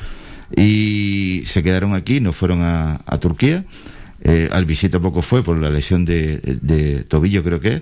y 0.53 1.43
se 1.45 1.63
quedaron 1.63 1.93
aquí, 1.95 2.19
no 2.19 2.33
fueron 2.33 2.61
a, 2.61 2.99
Turquía. 3.21 3.63
Eh, 4.23 4.49
al 4.51 4.65
visita 4.65 4.93
tampoco 4.93 5.21
fue 5.21 5.43
por 5.43 5.57
la 5.57 5.69
lesión 5.69 6.05
de, 6.05 7.05
tobillo, 7.07 7.43
creo 7.43 7.59
que. 7.59 7.81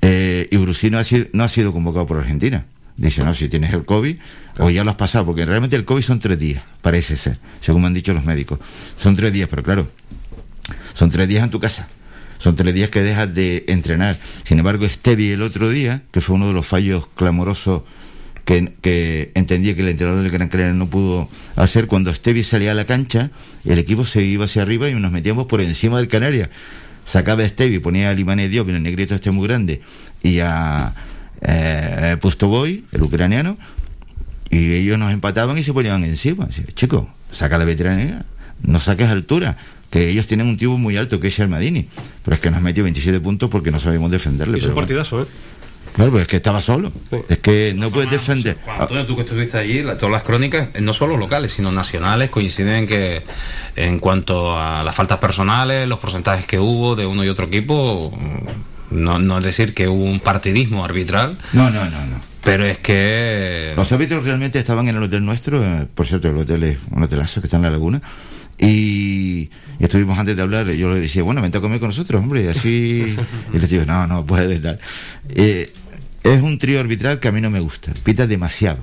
Eh, 0.00 0.48
y 0.50 0.56
Brusino 0.56 0.98
no 1.32 1.44
ha 1.44 1.48
sido 1.48 1.72
convocado 1.72 2.06
por 2.06 2.18
Argentina. 2.18 2.64
Dice, 2.96 3.24
no, 3.24 3.34
si 3.34 3.48
tienes 3.48 3.72
el 3.72 3.84
COVID, 3.84 4.16
o 4.58 4.70
ya 4.70 4.84
lo 4.84 4.90
has 4.90 4.96
pasado, 4.96 5.26
porque 5.26 5.44
realmente 5.44 5.76
el 5.76 5.84
COVID 5.84 6.02
son 6.02 6.20
tres 6.20 6.38
días, 6.38 6.62
parece 6.82 7.16
ser, 7.16 7.38
según 7.60 7.82
me 7.82 7.86
han 7.88 7.94
dicho 7.94 8.12
los 8.12 8.24
médicos. 8.24 8.58
Son 8.98 9.16
tres 9.16 9.32
días, 9.32 9.48
pero 9.48 9.62
claro, 9.62 9.88
son 10.94 11.10
tres 11.10 11.26
días 11.26 11.42
en 11.42 11.50
tu 11.50 11.58
casa. 11.58 11.88
Son 12.38 12.56
tres 12.56 12.74
días 12.74 12.90
que 12.90 13.02
dejas 13.02 13.32
de 13.32 13.64
entrenar. 13.68 14.16
Sin 14.42 14.58
embargo, 14.58 14.84
Stevie 14.84 15.34
el 15.34 15.42
otro 15.42 15.70
día, 15.70 16.02
que 16.10 16.20
fue 16.20 16.34
uno 16.34 16.48
de 16.48 16.52
los 16.52 16.66
fallos 16.66 17.06
clamorosos 17.14 17.82
que, 18.44 18.72
que 18.80 19.30
entendía 19.34 19.74
que 19.74 19.82
el 19.82 19.88
entrenador 19.88 20.22
del 20.22 20.32
Gran 20.32 20.48
Canaria 20.48 20.72
no 20.72 20.86
pudo 20.86 21.28
hacer, 21.56 21.86
cuando 21.86 22.12
Stevie 22.12 22.44
salía 22.44 22.72
a 22.72 22.74
la 22.74 22.84
cancha, 22.84 23.30
el 23.64 23.78
equipo 23.78 24.04
se 24.04 24.22
iba 24.22 24.46
hacia 24.46 24.62
arriba 24.62 24.88
y 24.88 24.94
nos 24.94 25.12
metíamos 25.12 25.46
por 25.46 25.60
encima 25.60 25.98
del 25.98 26.08
Canaria. 26.08 26.50
Sacaba 27.04 27.42
a 27.42 27.48
Stevie, 27.48 27.80
ponía 27.80 28.10
a 28.10 28.14
Limane 28.14 28.48
Diop, 28.48 28.68
el 28.68 28.82
negrito 28.82 29.14
este 29.14 29.30
muy 29.30 29.46
grande, 29.46 29.82
y 30.22 30.38
a 30.40 30.94
eh, 31.42 32.16
Pustoboy, 32.20 32.84
el 32.92 33.02
ucraniano, 33.02 33.58
y 34.50 34.74
ellos 34.74 34.98
nos 34.98 35.12
empataban 35.12 35.58
y 35.58 35.62
se 35.62 35.72
ponían 35.72 36.04
encima. 36.04 36.48
Chico, 36.74 37.08
saca 37.32 37.58
la 37.58 37.64
veteranía, 37.64 38.24
no 38.62 38.78
saques 38.80 39.08
altura, 39.08 39.56
que 39.90 40.08
ellos 40.08 40.26
tienen 40.26 40.46
un 40.46 40.56
tipo 40.56 40.78
muy 40.78 40.96
alto 40.96 41.20
que 41.20 41.28
es 41.28 41.34
Shermadini, 41.34 41.88
pero 42.24 42.34
es 42.34 42.40
que 42.40 42.50
nos 42.50 42.62
metió 42.62 42.82
27 42.82 43.20
puntos 43.20 43.50
porque 43.50 43.70
no 43.70 43.80
sabemos 43.80 44.10
defenderle. 44.10 44.58
es 44.58 44.66
un 44.66 44.74
partidazo, 44.74 45.22
¿eh? 45.22 45.26
Claro, 45.94 46.10
pues 46.10 46.22
es 46.22 46.28
que 46.28 46.36
estaba 46.36 46.60
solo. 46.60 46.90
Es 47.28 47.38
que 47.38 47.74
no 47.76 47.90
puedes 47.90 48.10
defender. 48.10 48.58
Antonio, 48.78 49.06
tú 49.06 49.14
que 49.14 49.22
estuviste 49.22 49.58
allí, 49.58 49.82
todas 49.82 50.10
las 50.10 50.22
crónicas, 50.22 50.68
eh, 50.74 50.80
no 50.80 50.92
solo 50.92 51.16
locales, 51.16 51.52
sino 51.52 51.70
nacionales, 51.70 52.30
coinciden 52.30 52.74
en 52.74 52.86
que 52.86 53.22
en 53.76 53.98
cuanto 53.98 54.58
a 54.58 54.82
las 54.84 54.94
faltas 54.94 55.18
personales, 55.18 55.86
los 55.88 55.98
porcentajes 55.98 56.46
que 56.46 56.58
hubo 56.58 56.96
de 56.96 57.06
uno 57.06 57.24
y 57.24 57.28
otro 57.28 57.46
equipo, 57.46 58.12
no, 58.90 59.18
no 59.18 59.38
es 59.38 59.44
decir 59.44 59.74
que 59.74 59.88
hubo 59.88 60.04
un 60.04 60.20
partidismo 60.20 60.84
arbitral. 60.84 61.38
No, 61.52 61.70
no, 61.70 61.84
no, 61.84 62.06
no. 62.06 62.32
Pero 62.44 62.64
es 62.64 62.78
que... 62.78 63.72
Los 63.76 63.92
árbitros 63.92 64.24
realmente 64.24 64.58
estaban 64.58 64.88
en 64.88 64.96
el 64.96 65.02
hotel 65.02 65.24
nuestro, 65.24 65.62
eh, 65.62 65.86
por 65.94 66.06
cierto, 66.06 66.28
el 66.28 66.38
hotel 66.38 66.64
es 66.64 66.78
un 66.90 67.02
hotelazo 67.02 67.40
que 67.40 67.46
está 67.46 67.56
en 67.56 67.62
la 67.62 67.70
laguna, 67.70 68.02
y, 68.58 69.50
estuvimos 69.78 70.18
antes 70.18 70.36
de 70.36 70.42
hablar, 70.42 70.70
yo 70.72 70.92
le 70.92 71.00
decía, 71.00 71.22
bueno, 71.22 71.40
vente 71.40 71.58
a 71.58 71.60
comer 71.60 71.80
con 71.80 71.88
nosotros, 71.88 72.20
hombre, 72.20 72.44
y 72.44 72.48
así... 72.48 73.16
y 73.54 73.58
les 73.58 73.70
digo, 73.70 73.84
no, 73.84 74.06
no 74.06 74.26
puede 74.26 74.54
estar. 74.54 74.78
Eh, 75.28 75.72
es 76.22 76.40
un 76.40 76.58
trío 76.58 76.80
arbitral 76.80 77.20
que 77.20 77.28
a 77.28 77.32
mí 77.32 77.40
no 77.40 77.50
me 77.50 77.60
gusta, 77.60 77.92
pita 78.04 78.26
demasiado, 78.26 78.78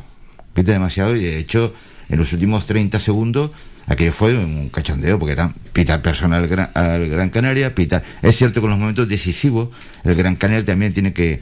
pita 0.53 0.71
demasiado, 0.71 1.15
y 1.15 1.23
de 1.23 1.37
hecho, 1.37 1.73
en 2.09 2.19
los 2.19 2.33
últimos 2.33 2.65
30 2.65 2.99
segundos 2.99 3.51
aquello 3.87 4.13
fue 4.13 4.35
un 4.35 4.69
cachondeo 4.69 5.17
porque 5.17 5.33
era 5.33 5.51
pitar 5.73 6.01
personal 6.01 6.43
al 6.73 7.07
Gran, 7.09 7.29
Canaria, 7.29 7.73
pitar. 7.73 8.03
Es 8.21 8.37
cierto 8.37 8.61
que 8.61 8.65
en 8.65 8.71
los 8.71 8.79
momentos 8.79 9.07
decisivos 9.07 9.69
el 10.03 10.15
Gran 10.15 10.35
Canaria 10.35 10.63
también 10.63 10.93
tiene 10.93 11.11
que, 11.11 11.41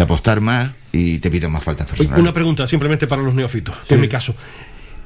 apostar 0.00 0.40
más 0.40 0.72
y 0.92 1.18
te 1.18 1.30
pitan 1.30 1.52
más 1.52 1.64
faltas 1.64 1.86
personales. 1.86 2.20
Una 2.20 2.32
pregunta 2.32 2.66
simplemente 2.66 3.06
para 3.06 3.22
los 3.22 3.34
neófitos, 3.34 3.74
que 3.88 3.94
en 3.94 4.00
mi 4.00 4.08
caso. 4.08 4.34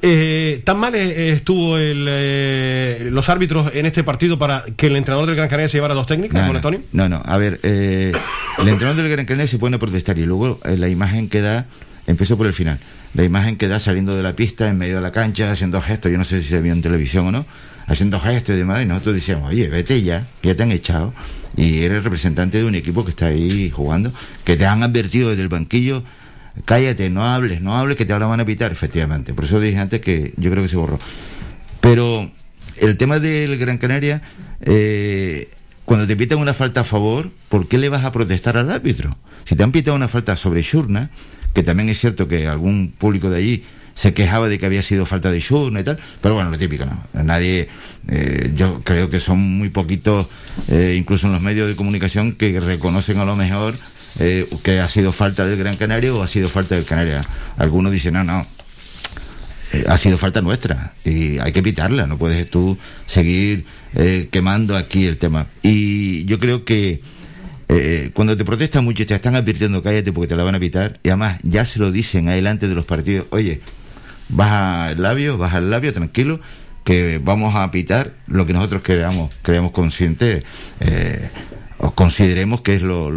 Eh, 0.03 0.61
¿Tan 0.63 0.79
mal 0.79 0.95
eh, 0.95 1.33
estuvo 1.33 1.75
eh, 1.77 3.07
los 3.11 3.29
árbitros 3.29 3.71
en 3.75 3.85
este 3.85 4.03
partido 4.03 4.39
para 4.39 4.65
que 4.75 4.87
el 4.87 4.95
entrenador 4.95 5.27
del 5.27 5.35
Gran 5.35 5.47
Canaria 5.47 5.69
se 5.69 5.77
llevara 5.77 5.93
dos 5.93 6.07
técnicas, 6.07 6.47
no, 6.47 6.55
Antonio? 6.55 6.81
No, 6.91 7.07
no, 7.07 7.21
a 7.23 7.37
ver, 7.37 7.59
el 7.61 8.13
entrenador 8.57 8.95
del 8.95 9.09
Gran 9.09 9.25
Canaria 9.25 9.47
se 9.47 9.59
pone 9.59 9.75
a 9.75 9.79
protestar 9.79 10.17
y 10.17 10.25
luego 10.25 10.59
la 10.63 10.89
imagen 10.89 11.29
que 11.29 11.41
da, 11.41 11.67
empezó 12.07 12.35
por 12.35 12.47
el 12.47 12.53
final. 12.53 12.79
La 13.13 13.23
imagen 13.23 13.57
que 13.57 13.67
da 13.67 13.79
saliendo 13.79 14.15
de 14.15 14.23
la 14.23 14.35
pista 14.35 14.69
en 14.69 14.77
medio 14.77 14.95
de 14.95 15.01
la 15.01 15.11
cancha, 15.11 15.51
haciendo 15.51 15.81
gestos, 15.81 16.11
yo 16.11 16.17
no 16.17 16.23
sé 16.23 16.41
si 16.41 16.47
se 16.47 16.61
vio 16.61 16.73
en 16.73 16.81
televisión 16.81 17.27
o 17.27 17.31
no, 17.31 17.45
haciendo 17.85 18.19
gestos 18.19 18.55
y 18.55 18.57
demás, 18.57 18.81
y 18.81 18.85
nosotros 18.85 19.15
decíamos, 19.15 19.51
oye, 19.51 19.67
vete 19.69 20.01
ya, 20.01 20.25
que 20.41 20.47
ya 20.49 20.55
te 20.55 20.63
han 20.63 20.71
echado, 20.71 21.13
y 21.57 21.83
eres 21.83 22.03
representante 22.03 22.57
de 22.57 22.65
un 22.65 22.73
equipo 22.73 23.03
que 23.03 23.11
está 23.11 23.27
ahí 23.27 23.69
jugando, 23.69 24.11
que 24.45 24.55
te 24.55 24.65
han 24.65 24.81
advertido 24.81 25.29
desde 25.29 25.43
el 25.43 25.49
banquillo, 25.49 26.03
cállate, 26.65 27.09
no 27.09 27.25
hables, 27.25 27.61
no 27.61 27.77
hables, 27.77 27.97
que 27.97 28.05
te 28.05 28.13
ahora 28.13 28.27
van 28.27 28.39
a 28.39 28.45
pitar, 28.45 28.71
efectivamente. 28.71 29.33
Por 29.33 29.45
eso 29.45 29.59
dije 29.59 29.77
antes 29.77 30.01
que 30.01 30.33
yo 30.37 30.51
creo 30.51 30.63
que 30.63 30.69
se 30.69 30.77
borró. 30.77 30.99
Pero 31.79 32.31
el 32.77 32.97
tema 32.97 33.19
del 33.19 33.57
Gran 33.57 33.77
Canaria, 33.77 34.21
eh, 34.61 35.49
cuando 35.85 36.07
te 36.07 36.15
pitan 36.15 36.37
una 36.37 36.53
falta 36.53 36.81
a 36.81 36.83
favor, 36.83 37.31
¿por 37.49 37.67
qué 37.67 37.77
le 37.77 37.89
vas 37.89 38.05
a 38.05 38.11
protestar 38.11 38.57
al 38.57 38.71
árbitro? 38.71 39.09
Si 39.45 39.55
te 39.55 39.63
han 39.63 39.71
pitado 39.71 39.95
una 39.95 40.07
falta 40.07 40.35
sobre 40.35 40.61
Shurna, 40.61 41.09
que 41.53 41.63
también 41.63 41.89
es 41.89 41.99
cierto 41.99 42.27
que 42.27 42.47
algún 42.47 42.93
público 42.97 43.29
de 43.29 43.37
allí 43.37 43.63
se 43.95 44.13
quejaba 44.13 44.47
de 44.47 44.57
que 44.57 44.65
había 44.65 44.81
sido 44.81 45.05
falta 45.05 45.31
de 45.31 45.39
Shurna 45.39 45.81
y 45.81 45.83
tal, 45.83 45.99
pero 46.21 46.35
bueno, 46.35 46.49
lo 46.49 46.57
típico, 46.57 46.85
¿no? 46.85 47.23
Nadie, 47.23 47.67
eh, 48.07 48.51
yo 48.55 48.81
creo 48.83 49.09
que 49.09 49.19
son 49.19 49.39
muy 49.39 49.69
poquitos, 49.69 50.27
eh, 50.69 50.95
incluso 50.97 51.27
en 51.27 51.33
los 51.33 51.41
medios 51.41 51.67
de 51.67 51.75
comunicación, 51.75 52.33
que 52.33 52.59
reconocen 52.59 53.19
a 53.19 53.25
lo 53.25 53.35
mejor 53.35 53.75
eh, 54.19 54.47
que 54.63 54.79
ha 54.79 54.89
sido 54.89 55.11
falta 55.11 55.45
del 55.45 55.57
Gran 55.57 55.77
Canario 55.77 56.17
o 56.17 56.23
ha 56.23 56.27
sido 56.27 56.49
falta 56.49 56.75
del 56.75 56.85
Canaria. 56.85 57.21
Algunos 57.57 57.91
dicen, 57.91 58.13
no, 58.13 58.23
no, 58.23 58.45
ha 59.87 59.97
sido 59.97 60.17
falta 60.17 60.41
nuestra 60.41 60.93
y 61.05 61.39
hay 61.39 61.51
que 61.51 61.59
evitarla, 61.59 62.07
no 62.07 62.17
puedes 62.17 62.49
tú 62.49 62.77
seguir 63.07 63.65
quemando 64.31 64.75
aquí 64.75 65.05
el 65.05 65.17
tema. 65.17 65.47
Y 65.61 66.25
yo 66.25 66.39
creo 66.39 66.65
que 66.65 67.01
eh, 67.73 68.11
cuando 68.13 68.35
te 68.35 68.43
protestan 68.43 68.83
mucho 68.83 69.05
te 69.05 69.13
están 69.13 69.33
advirtiendo 69.33 69.81
cállate 69.81 70.11
porque 70.11 70.27
te 70.27 70.35
la 70.35 70.43
van 70.43 70.55
a 70.55 70.59
pitar 70.59 70.99
y 71.03 71.07
además 71.07 71.39
ya 71.41 71.63
se 71.63 71.79
lo 71.79 71.89
dicen 71.89 72.27
adelante 72.27 72.67
de 72.67 72.75
los 72.75 72.83
partidos, 72.83 73.27
oye, 73.29 73.61
baja 74.27 74.91
el 74.91 75.01
labio, 75.01 75.37
baja 75.37 75.59
el 75.59 75.69
labio, 75.69 75.93
tranquilo, 75.93 76.41
que 76.83 77.21
vamos 77.23 77.55
a 77.55 77.71
pitar 77.71 78.11
lo 78.27 78.45
que 78.45 78.51
nosotros 78.51 78.81
creamos, 78.83 79.33
creamos 79.41 79.71
consciente 79.71 80.43
eh, 80.81 81.29
o 81.81 81.91
consideremos 81.91 82.61
que 82.61 82.75
es 82.75 82.81
lo, 82.81 83.09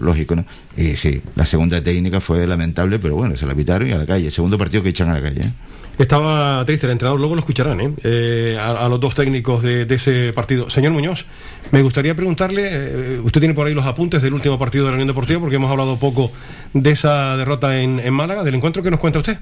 lógico, 0.00 0.36
¿no? 0.36 0.44
Y 0.76 0.96
sí, 0.96 1.20
la 1.34 1.44
segunda 1.44 1.82
técnica 1.82 2.20
fue 2.20 2.46
lamentable, 2.46 2.98
pero 2.98 3.16
bueno, 3.16 3.36
se 3.36 3.46
la 3.46 3.54
pitaron 3.54 3.88
y 3.88 3.92
a 3.92 3.98
la 3.98 4.06
calle. 4.06 4.30
segundo 4.30 4.56
partido 4.56 4.82
que 4.82 4.90
echan 4.90 5.08
a 5.10 5.14
la 5.14 5.22
calle. 5.22 5.40
¿eh? 5.40 5.52
Estaba 5.98 6.64
triste 6.64 6.86
el 6.86 6.92
entrenador, 6.92 7.18
luego 7.18 7.34
lo 7.34 7.40
escucharán, 7.40 7.80
¿eh? 7.80 7.92
eh 8.04 8.58
a, 8.60 8.88
los 8.88 8.98
dos 9.00 9.14
técnicos 9.14 9.62
de, 9.62 9.86
ese 9.90 10.32
partido. 10.32 10.70
Señor 10.70 10.92
Muñoz, 10.92 11.26
me 11.70 11.82
gustaría 11.82 12.14
preguntarle, 12.14 12.68
eh, 12.70 13.20
usted 13.22 13.40
tiene 13.40 13.54
por 13.54 13.66
ahí 13.66 13.74
los 13.74 13.86
apuntes 13.86 14.22
del 14.22 14.34
último 14.34 14.58
partido 14.58 14.84
de 14.84 14.92
la 14.92 14.94
Unión 14.94 15.08
Deportiva, 15.08 15.40
porque 15.40 15.56
hemos 15.56 15.70
hablado 15.70 15.98
poco 15.98 16.32
de 16.72 16.90
esa 16.90 17.36
derrota 17.36 17.78
en, 17.78 18.12
Málaga, 18.12 18.44
del 18.44 18.54
encuentro 18.54 18.82
que 18.82 18.90
nos 18.90 19.00
cuenta 19.00 19.18
usted. 19.18 19.38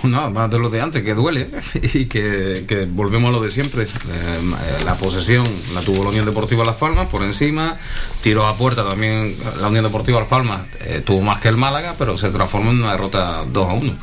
Nada, 0.08 0.30
más 0.30 0.50
de 0.50 0.58
lo 0.58 0.70
de 0.70 0.80
antes, 0.80 1.02
que 1.02 1.14
duele 1.14 1.48
y 1.94 2.06
que, 2.06 2.88
volvemos 2.90 3.30
a 3.30 3.32
lo 3.32 3.42
de 3.42 3.50
siempre. 3.50 3.84
Eh, 3.84 4.84
la 4.84 4.94
posesión 4.96 5.46
la 5.74 5.80
tuvo 5.80 6.02
la 6.04 6.10
Unión 6.10 6.26
Deportiva 6.26 6.64
Las 6.64 6.76
Palmas 6.76 7.08
por 7.08 7.22
encima, 7.22 7.78
tiro 8.22 8.46
a 8.46 8.56
puerta 8.56 8.84
también 8.84 9.34
la 9.60 9.68
Unión 9.68 9.84
Deportiva 9.84 10.20
Las 10.20 10.28
Palmas 10.28 10.62
tuvo 11.04 11.20
más 11.22 11.40
que 11.40 11.48
el 11.48 11.56
Málaga, 11.56 11.94
pero 11.98 12.16
se 12.18 12.30
transformó 12.30 12.70
en 12.70 12.78
una 12.78 12.92
derrota 12.92 13.44
2 13.50 13.68
a 13.68 13.72
1 13.72 13.96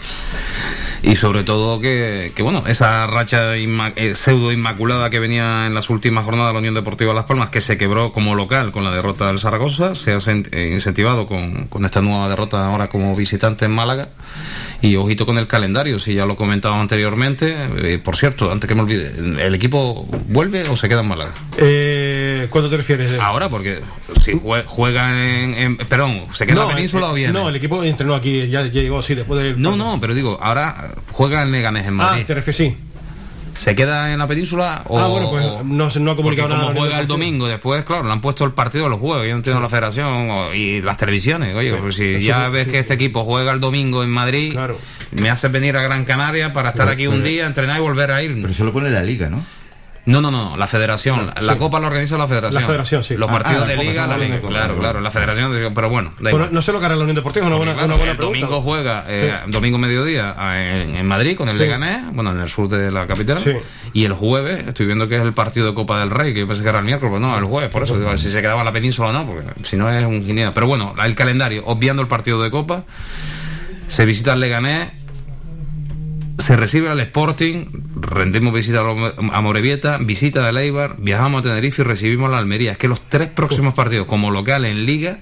y 1.04 1.16
sobre 1.16 1.43
todo 1.43 1.80
que, 1.80 2.34
bueno, 2.39 2.64
esa 2.68 3.08
racha 3.08 3.56
eh, 3.56 4.16
pseudo 4.16 4.52
inmaculada 4.52 5.10
que 5.10 5.20
venía 5.20 5.66
en 5.68 5.74
las 5.74 5.89
últimas 5.89 6.26
jornadas 6.26 6.50
de 6.50 6.54
la 6.54 6.60
Unión 6.60 6.74
Deportiva 6.74 7.14
Las 7.14 7.26
Palmas, 7.26 7.50
que 7.50 7.62
se 7.62 7.78
quebró 7.78 8.12
como 8.12 8.36
local 8.36 8.72
con 8.72 8.84
la 8.84 8.91
derrota 8.91 9.28
del 9.28 9.39
Zaragoza, 9.39 9.95
se 9.95 10.14
ha 10.14 10.18
eh, 10.18 10.72
incentivado 10.74 11.28
con 11.28 11.86
esta 11.86 12.02
nueva 12.02 12.28
derrota 12.30 12.68
ahora 12.68 12.89
como 12.89 13.16
visitante 13.16 13.66
en 13.66 13.72
Málaga. 13.72 14.10
Y 14.80 14.95
ojito 14.95 15.26
con 15.26 15.38
el 15.39 15.48
calendario, 15.48 15.87
si 16.00 16.14
ya 16.14 16.26
lo 16.26 16.36
comentaba 16.36 16.80
anteriormente. 16.80 17.56
Eh, 17.84 18.00
por 18.00 18.16
cierto, 18.16 18.52
antes 18.52 18.68
que 18.68 18.76
me 18.76 18.82
olvide, 18.82 19.12
¿el 19.46 19.56
equipo 19.56 20.06
vuelve 20.28 20.68
o 20.70 20.78
se 20.78 20.90
queda 20.90 21.02
en 21.02 21.08
Málaga? 21.08 21.32
Eh, 21.58 22.48
¿Cuándo 22.50 22.70
te 22.70 22.78
refieres? 22.78 23.20
Ahora, 23.20 23.50
porque 23.50 23.82
si 24.24 24.40
juega 24.66 25.12
en, 25.12 25.78
Perdón, 25.78 26.24
¿se 26.32 26.46
queda 26.46 26.62
en 26.62 26.68
la 26.68 26.76
península 26.76 27.10
o 27.10 27.14
viene? 27.14 27.34
No, 27.34 27.50
el 27.50 27.56
equipo 27.56 27.84
entrenó 27.84 28.16
aquí, 28.16 28.48
ya, 28.50 28.64
llegó 28.64 29.00
así 29.00 29.16
después 29.16 29.42
del. 29.42 29.62
No, 29.62 29.76
no, 29.76 30.00
pero 30.00 30.14
digo, 30.14 30.38
ahora 30.42 30.96
juega 31.12 31.42
en 31.42 31.52
Leganés 31.52 31.88
en 31.88 31.94
Madrid. 31.94 32.22
Ah, 32.24 32.28
te 32.28 32.34
refieres, 32.34 32.58
sí. 32.58 32.78
¿Se 33.58 33.76
queda 33.76 34.14
en 34.14 34.20
la 34.20 34.28
península? 34.28 34.84
O, 34.86 34.99
ah, 34.99 35.08
bueno, 35.08 35.30
pues 35.32 35.45
no, 35.66 35.89
no 35.89 36.12
ha 36.12 36.16
comunicado 36.16 36.49
nada. 36.49 36.68
Como 36.68 36.80
juega 36.80 36.99
el 36.99 37.08
domingo, 37.08 37.47
después, 37.47 37.84
claro, 37.86 38.03
le 38.03 38.12
han 38.12 38.22
puesto 38.22 38.45
el 38.45 38.51
partido 38.51 38.88
los 38.88 38.99
juegos. 38.99 39.28
Yo 39.28 39.36
entiendo 39.36 39.62
la 39.62 39.70
federación 39.70 40.53
y 40.53 40.82
las 40.82 40.97
televisiones. 40.97 41.55
Oye, 41.55 41.74
pues 41.74 41.95
si 41.95 42.24
ya 42.24 42.49
ves 42.49 42.68
que 42.68 42.80
este 42.80 42.93
equipo 42.93 43.24
juega 43.24 43.51
el 43.51 43.60
domingo 43.60 44.03
en 44.03 44.10
Madrid, 44.10 44.58
me 45.12 45.30
haces 45.30 45.51
venir 45.51 45.76
a 45.76 45.82
Gran 45.82 46.05
Canaria 46.05 46.53
para 46.53 46.70
estar 46.70 46.88
aquí 46.88 47.08
un 47.08 47.24
día, 47.24 47.45
entrenar 47.45 47.78
y 47.78 47.82
volver 47.82 48.12
a 48.12 48.22
ir. 48.22 48.38
Pero 48.41 48.53
se 48.53 48.64
lo 48.64 48.72
pone 48.72 48.89
la 48.91 49.01
liga, 49.01 49.30
¿no? 49.30 49.43
No, 50.08 50.22
no, 50.22 50.32
no, 50.32 50.55
la 50.55 50.68
federación. 50.68 51.34
la 51.41 51.58
Copa 51.58 51.82
la 51.82 51.88
organiza 51.88 52.18
la 52.18 52.30
federación. 52.30 52.62
La 52.62 52.68
federación, 52.68 53.03
sí. 53.03 53.18
Los 53.18 53.30
partidos 53.30 53.64
ah, 53.66 53.68
de 53.68 53.76
liga, 53.76 54.08
la 54.08 54.18
liga. 54.18 54.39
Claro, 54.39 54.80
claro, 54.80 55.01
la 55.01 55.12
federación. 55.12 55.74
Pero 55.76 55.89
bueno. 55.89 56.14
no 56.49 56.62
sé 56.62 56.72
lo 56.72 56.80
que 56.80 56.86
hará 56.86 56.95
la 56.95 57.03
Unión 57.03 57.18
Deportiva, 57.18 57.45
una 57.45 57.58
buena, 57.58 57.74
una 57.74 57.95
buena 57.95 58.14
El 58.14 58.18
domingo 58.18 58.62
juega, 58.62 59.03
eh, 59.10 59.34
domingo 59.47 59.78
mediodía, 59.78 60.34
en, 60.55 61.05
Madrid 61.05 61.36
con 61.36 61.49
el 61.49 61.58
Leganés, 61.58 62.05
bueno, 62.14 62.32
en 62.32 62.39
el 62.39 62.47
sur 62.47 62.70
de 62.70 62.89
la 62.89 63.05
capital. 63.05 63.38
Y 63.91 64.05
el 64.05 64.14
jueves, 64.14 64.66
estoy 64.66 64.86
viendo 64.86 65.10
que 65.10 65.18
es 65.18 65.22
el 65.22 65.34
partido 65.34 65.68
de 65.68 65.74
Copa 65.74 65.99
del 65.99 66.10
Rey, 66.10 66.34
que 66.34 66.39
yo 66.39 66.47
pensé 66.47 66.64
que 66.64 66.70
era 66.70 66.80
el 66.80 66.86
miércoles, 66.86 67.14
pero 67.14 67.28
no, 67.28 67.38
el 67.38 67.43
jueves, 67.43 67.70
por 67.70 67.84
eso, 67.84 67.97
digo, 67.99 68.18
si 68.18 68.30
se 68.30 68.41
quedaba 68.41 68.62
en 68.62 68.66
la 68.66 68.72
península 68.72 69.10
o 69.10 69.12
no, 69.12 69.28
porque 69.28 69.45
si 69.64 69.76
no 69.76 69.91
es 69.91 70.05
un 70.05 70.26
genial. 70.26 70.53
Pero 70.53 70.68
bueno, 70.68 70.95
el 71.03 71.16
calendario, 71.16 71.64
obviando 71.66 72.01
el 72.01 72.08
partido 72.08 72.41
de 72.41 72.49
Copa, 72.49 72.84
se 73.89 74.05
visita 74.05 74.34
el 74.34 74.39
Leganés 74.39 74.88
se 76.38 76.56
recibe 76.56 76.90
al 76.90 77.00
Sporting, 77.00 77.66
rendimos 78.00 78.54
visita 78.54 78.82
a 78.82 79.42
Morevieta, 79.42 79.98
visita 79.98 80.48
a 80.48 80.52
Leibar, 80.52 80.96
viajamos 80.98 81.42
a 81.42 81.44
Tenerife 81.44 81.82
y 81.82 81.86
recibimos 81.86 82.30
a 82.30 82.32
la 82.32 82.38
Almería. 82.38 82.72
Es 82.72 82.78
que 82.78 82.88
los 82.88 83.02
tres 83.10 83.30
próximos 83.30 83.74
partidos 83.74 84.08
como 84.08 84.32
local 84.32 84.66
en 84.66 84.86
Liga, 84.86 85.20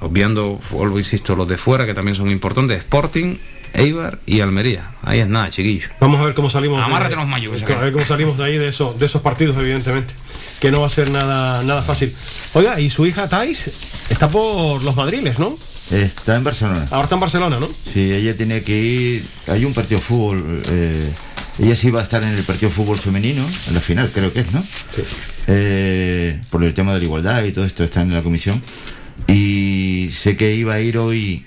obviando, 0.00 0.60
vuelvo 0.70 0.98
insisto, 0.98 1.36
los 1.36 1.48
de 1.48 1.58
fuera 1.58 1.86
que 1.86 1.94
también 1.94 2.14
son 2.14 2.30
importantes, 2.30 2.78
Sporting, 2.78 3.36
Eibar 3.74 4.18
y 4.26 4.40
Almería. 4.40 4.92
Ahí 5.02 5.20
es 5.20 5.28
nada, 5.28 5.50
chiquillos. 5.50 5.90
Vamos 6.00 6.20
a 6.20 6.24
ver 6.24 6.34
cómo 6.34 6.50
salimos. 6.50 6.82
Amárrate 6.82 7.16
los 7.16 7.26
mayores. 7.26 7.62
A 7.62 7.80
ver 7.80 7.92
cómo 7.92 8.04
salimos 8.04 8.36
de 8.36 8.44
ahí 8.44 8.58
de 8.58 8.68
esos, 8.68 8.98
de 8.98 9.06
esos 9.06 9.22
partidos, 9.22 9.56
evidentemente. 9.56 10.14
Que 10.60 10.70
no 10.70 10.80
va 10.80 10.86
a 10.86 10.90
ser 10.90 11.10
nada, 11.10 11.62
nada 11.62 11.82
fácil. 11.82 12.14
Oiga, 12.52 12.78
y 12.78 12.90
su 12.90 13.04
hija 13.06 13.28
Thais 13.28 14.04
está 14.10 14.28
por 14.28 14.82
los 14.82 14.94
madriles, 14.94 15.38
¿no? 15.38 15.56
Está 15.90 16.36
en 16.36 16.44
Barcelona. 16.44 16.86
Ahora 16.90 17.04
está 17.04 17.16
en 17.16 17.20
Barcelona, 17.20 17.60
¿no? 17.60 17.68
Sí, 17.92 18.12
ella 18.12 18.36
tiene 18.36 18.62
que 18.62 18.78
ir. 18.78 19.24
Hay 19.46 19.64
un 19.64 19.74
partido 19.74 20.00
de 20.00 20.06
fútbol. 20.06 20.62
Eh, 20.68 21.10
ella 21.58 21.76
sí 21.76 21.90
va 21.90 22.00
a 22.00 22.02
estar 22.04 22.22
en 22.22 22.30
el 22.30 22.42
partido 22.44 22.70
de 22.70 22.74
fútbol 22.74 22.98
femenino, 22.98 23.46
en 23.68 23.74
la 23.74 23.80
final, 23.80 24.10
creo 24.12 24.32
que 24.32 24.40
es, 24.40 24.52
¿no? 24.52 24.62
Sí. 24.62 25.02
Eh, 25.48 26.40
por 26.50 26.64
el 26.64 26.72
tema 26.72 26.94
de 26.94 27.00
la 27.00 27.04
igualdad 27.04 27.44
y 27.44 27.52
todo 27.52 27.66
esto 27.66 27.84
está 27.84 28.00
en 28.00 28.14
la 28.14 28.22
comisión. 28.22 28.62
Y 29.26 30.10
sé 30.12 30.36
que 30.36 30.54
iba 30.54 30.74
a 30.74 30.80
ir 30.80 30.98
hoy 30.98 31.44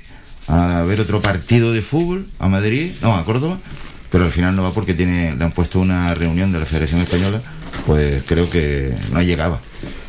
a 0.47 0.83
ver 0.83 1.01
otro 1.01 1.21
partido 1.21 1.73
de 1.73 1.81
fútbol 1.81 2.27
a 2.39 2.47
Madrid, 2.47 2.91
no, 3.01 3.15
a 3.15 3.25
Córdoba, 3.25 3.57
pero 4.11 4.25
al 4.25 4.31
final 4.31 4.55
no 4.55 4.63
va 4.63 4.71
porque 4.71 4.93
tiene, 4.93 5.36
le 5.36 5.43
han 5.43 5.51
puesto 5.51 5.79
una 5.79 6.13
reunión 6.13 6.51
de 6.51 6.59
la 6.59 6.65
Federación 6.65 7.01
Española, 7.01 7.41
pues 7.86 8.23
creo 8.25 8.49
que 8.49 8.93
no 9.11 9.21
llegaba. 9.21 9.59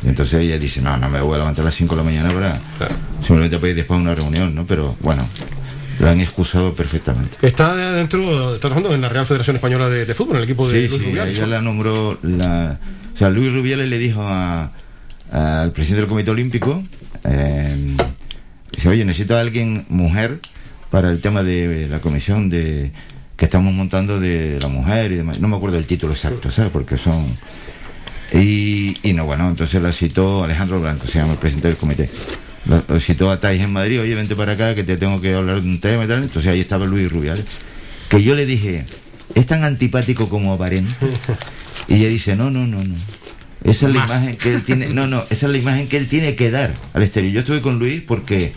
Y 0.03 0.09
entonces 0.09 0.41
ella 0.41 0.59
dice, 0.59 0.81
no, 0.81 0.95
no 0.97 1.09
me 1.09 1.21
voy 1.21 1.35
a 1.35 1.39
levantar 1.39 1.63
a 1.63 1.65
las 1.65 1.75
5 1.75 1.95
de 1.95 1.97
la 1.97 2.03
mañana 2.03 2.31
para 2.31 2.59
simplemente 3.21 3.57
para 3.57 3.69
ir 3.69 3.75
después 3.75 3.97
a 3.97 4.01
una 4.01 4.15
reunión, 4.15 4.53
¿no? 4.53 4.65
Pero 4.65 4.95
bueno, 5.01 5.27
lo 5.99 6.09
han 6.09 6.21
excusado 6.21 6.73
perfectamente. 6.73 7.37
Está 7.41 7.75
dentro, 7.75 8.55
está 8.55 8.67
trabajando 8.67 8.93
en 8.93 9.01
la 9.01 9.09
Real 9.09 9.25
Federación 9.25 9.55
Española 9.55 9.89
de, 9.89 10.13
Fútbol, 10.13 10.35
en 10.35 10.37
el 10.37 10.43
equipo 10.43 10.67
de 10.67 10.87
Luis 10.87 11.01
sí, 11.01 11.17
Ella 11.17 11.47
la 11.47 11.61
nombró, 11.61 12.19
la, 12.21 12.79
o 13.13 13.17
sea, 13.17 13.29
Luis 13.29 13.51
Rubiales 13.51 13.89
le 13.89 13.97
dijo 13.97 14.25
al 14.27 15.71
presidente 15.71 16.01
del 16.01 16.09
Comité 16.09 16.31
Olímpico, 16.31 16.83
eh, 17.23 17.75
dice, 18.71 18.89
oye, 18.89 19.03
necesito 19.03 19.35
a 19.35 19.41
alguien, 19.41 19.85
mujer, 19.89 20.39
para 20.91 21.09
el 21.09 21.19
tema 21.19 21.43
de 21.43 21.87
la 21.89 21.99
comisión 21.99 22.49
de 22.49 22.91
que 23.35 23.45
estamos 23.45 23.73
montando 23.73 24.19
de 24.19 24.59
la 24.61 24.67
mujer 24.67 25.11
y 25.11 25.15
demás. 25.15 25.39
No 25.39 25.47
me 25.47 25.57
acuerdo 25.57 25.77
el 25.77 25.85
título 25.85 26.13
exacto, 26.13 26.49
¿sabes? 26.49 26.71
Porque 26.71 26.97
son 26.97 27.37
y, 28.33 28.76
no, 29.13 29.25
bueno, 29.25 29.49
entonces 29.49 29.81
la 29.81 29.91
citó 29.91 30.43
Alejandro 30.43 30.79
Blanco, 30.79 31.07
se 31.07 31.19
llama 31.19 31.33
el 31.33 31.39
presidente 31.39 31.67
del 31.67 31.77
comité. 31.77 32.09
Lo, 32.65 32.99
citó 32.99 33.31
a 33.31 33.39
Thais 33.39 33.61
en 33.61 33.71
Madrid, 33.71 34.01
oye, 34.01 34.15
vente 34.15 34.35
para 34.35 34.53
acá 34.53 34.75
que 34.75 34.83
te 34.83 34.97
tengo 34.97 35.21
que 35.21 35.33
hablar 35.33 35.61
de 35.61 35.67
un 35.67 35.79
tema 35.79 36.03
y 36.03 36.07
tal. 36.07 36.23
Entonces 36.23 36.51
ahí 36.51 36.59
estaba 36.59 36.85
Luis 36.85 37.11
Rubiales. 37.11 37.45
Que 38.09 38.23
yo 38.23 38.35
le 38.35 38.45
dije, 38.45 38.85
es 39.35 39.45
tan 39.45 39.63
antipático 39.63 40.29
como 40.29 40.53
aparente. 40.53 40.93
Y 41.87 41.95
ella 41.95 42.09
dice, 42.09 42.35
no, 42.35 42.49
no, 42.49 42.67
no, 42.67 42.83
no. 42.83 42.95
Esa 43.63 43.87
es 43.87 43.93
la 43.93 44.03
imagen 44.03 44.35
que 44.35 44.53
él 44.53 44.63
tiene, 44.63 44.87
no, 44.89 45.07
no, 45.07 45.23
esa 45.29 45.45
es 45.45 45.51
la 45.51 45.57
imagen 45.57 45.87
que 45.87 45.97
él 45.97 46.07
tiene 46.07 46.35
que 46.35 46.51
dar 46.51 46.73
al 46.93 47.03
exterior. 47.03 47.33
Yo 47.33 47.39
estuve 47.39 47.61
con 47.61 47.79
Luis 47.79 48.01
porque 48.01 48.53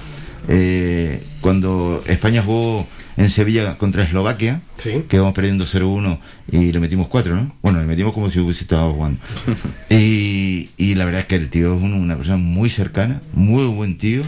eh, 0.48 1.22
cuando 1.40 2.02
España 2.06 2.42
jugó 2.42 2.86
en 3.20 3.28
Sevilla 3.28 3.76
contra 3.76 4.02
Eslovaquia, 4.02 4.62
que 4.82 5.18
vamos 5.18 5.34
perdiendo 5.34 5.66
0-1 5.66 6.18
y 6.50 6.72
le 6.72 6.80
metimos 6.80 7.08
4, 7.08 7.36
¿no? 7.36 7.54
Bueno, 7.60 7.78
le 7.78 7.84
metimos 7.84 8.14
como 8.14 8.30
si 8.30 8.40
hubiese 8.40 8.62
estado 8.62 8.90
jugando. 8.92 9.20
y, 9.90 10.70
y, 10.78 10.94
la 10.94 11.04
verdad 11.04 11.20
es 11.20 11.26
que 11.26 11.36
el 11.36 11.50
tío 11.50 11.76
es 11.76 11.82
una 11.82 12.16
persona 12.16 12.38
muy 12.38 12.70
cercana, 12.70 13.20
muy 13.34 13.66
buen 13.66 13.98
tío, 13.98 14.22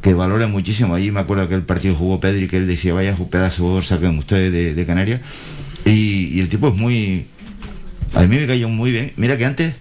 que 0.00 0.14
valora 0.14 0.46
muchísimo. 0.46 0.94
Ahí 0.94 1.10
me 1.10 1.20
acuerdo 1.20 1.46
que 1.46 1.54
el 1.54 1.62
partido 1.62 1.94
jugó 1.94 2.20
Pedri, 2.20 2.48
que 2.48 2.56
él 2.56 2.66
decía, 2.66 2.94
vaya 2.94 3.14
un 3.18 3.28
pedazo 3.28 3.76
de 3.76 3.84
saquen 3.84 4.16
ustedes 4.16 4.50
de, 4.50 4.72
de 4.72 4.86
Canarias. 4.86 5.20
Y, 5.84 6.28
y 6.32 6.40
el 6.40 6.48
tipo 6.48 6.68
es 6.68 6.74
muy... 6.74 7.26
A 8.14 8.22
mí 8.22 8.36
me 8.36 8.46
cayó 8.46 8.70
muy 8.70 8.92
bien. 8.92 9.12
Mira 9.16 9.36
que 9.36 9.44
antes 9.44 9.74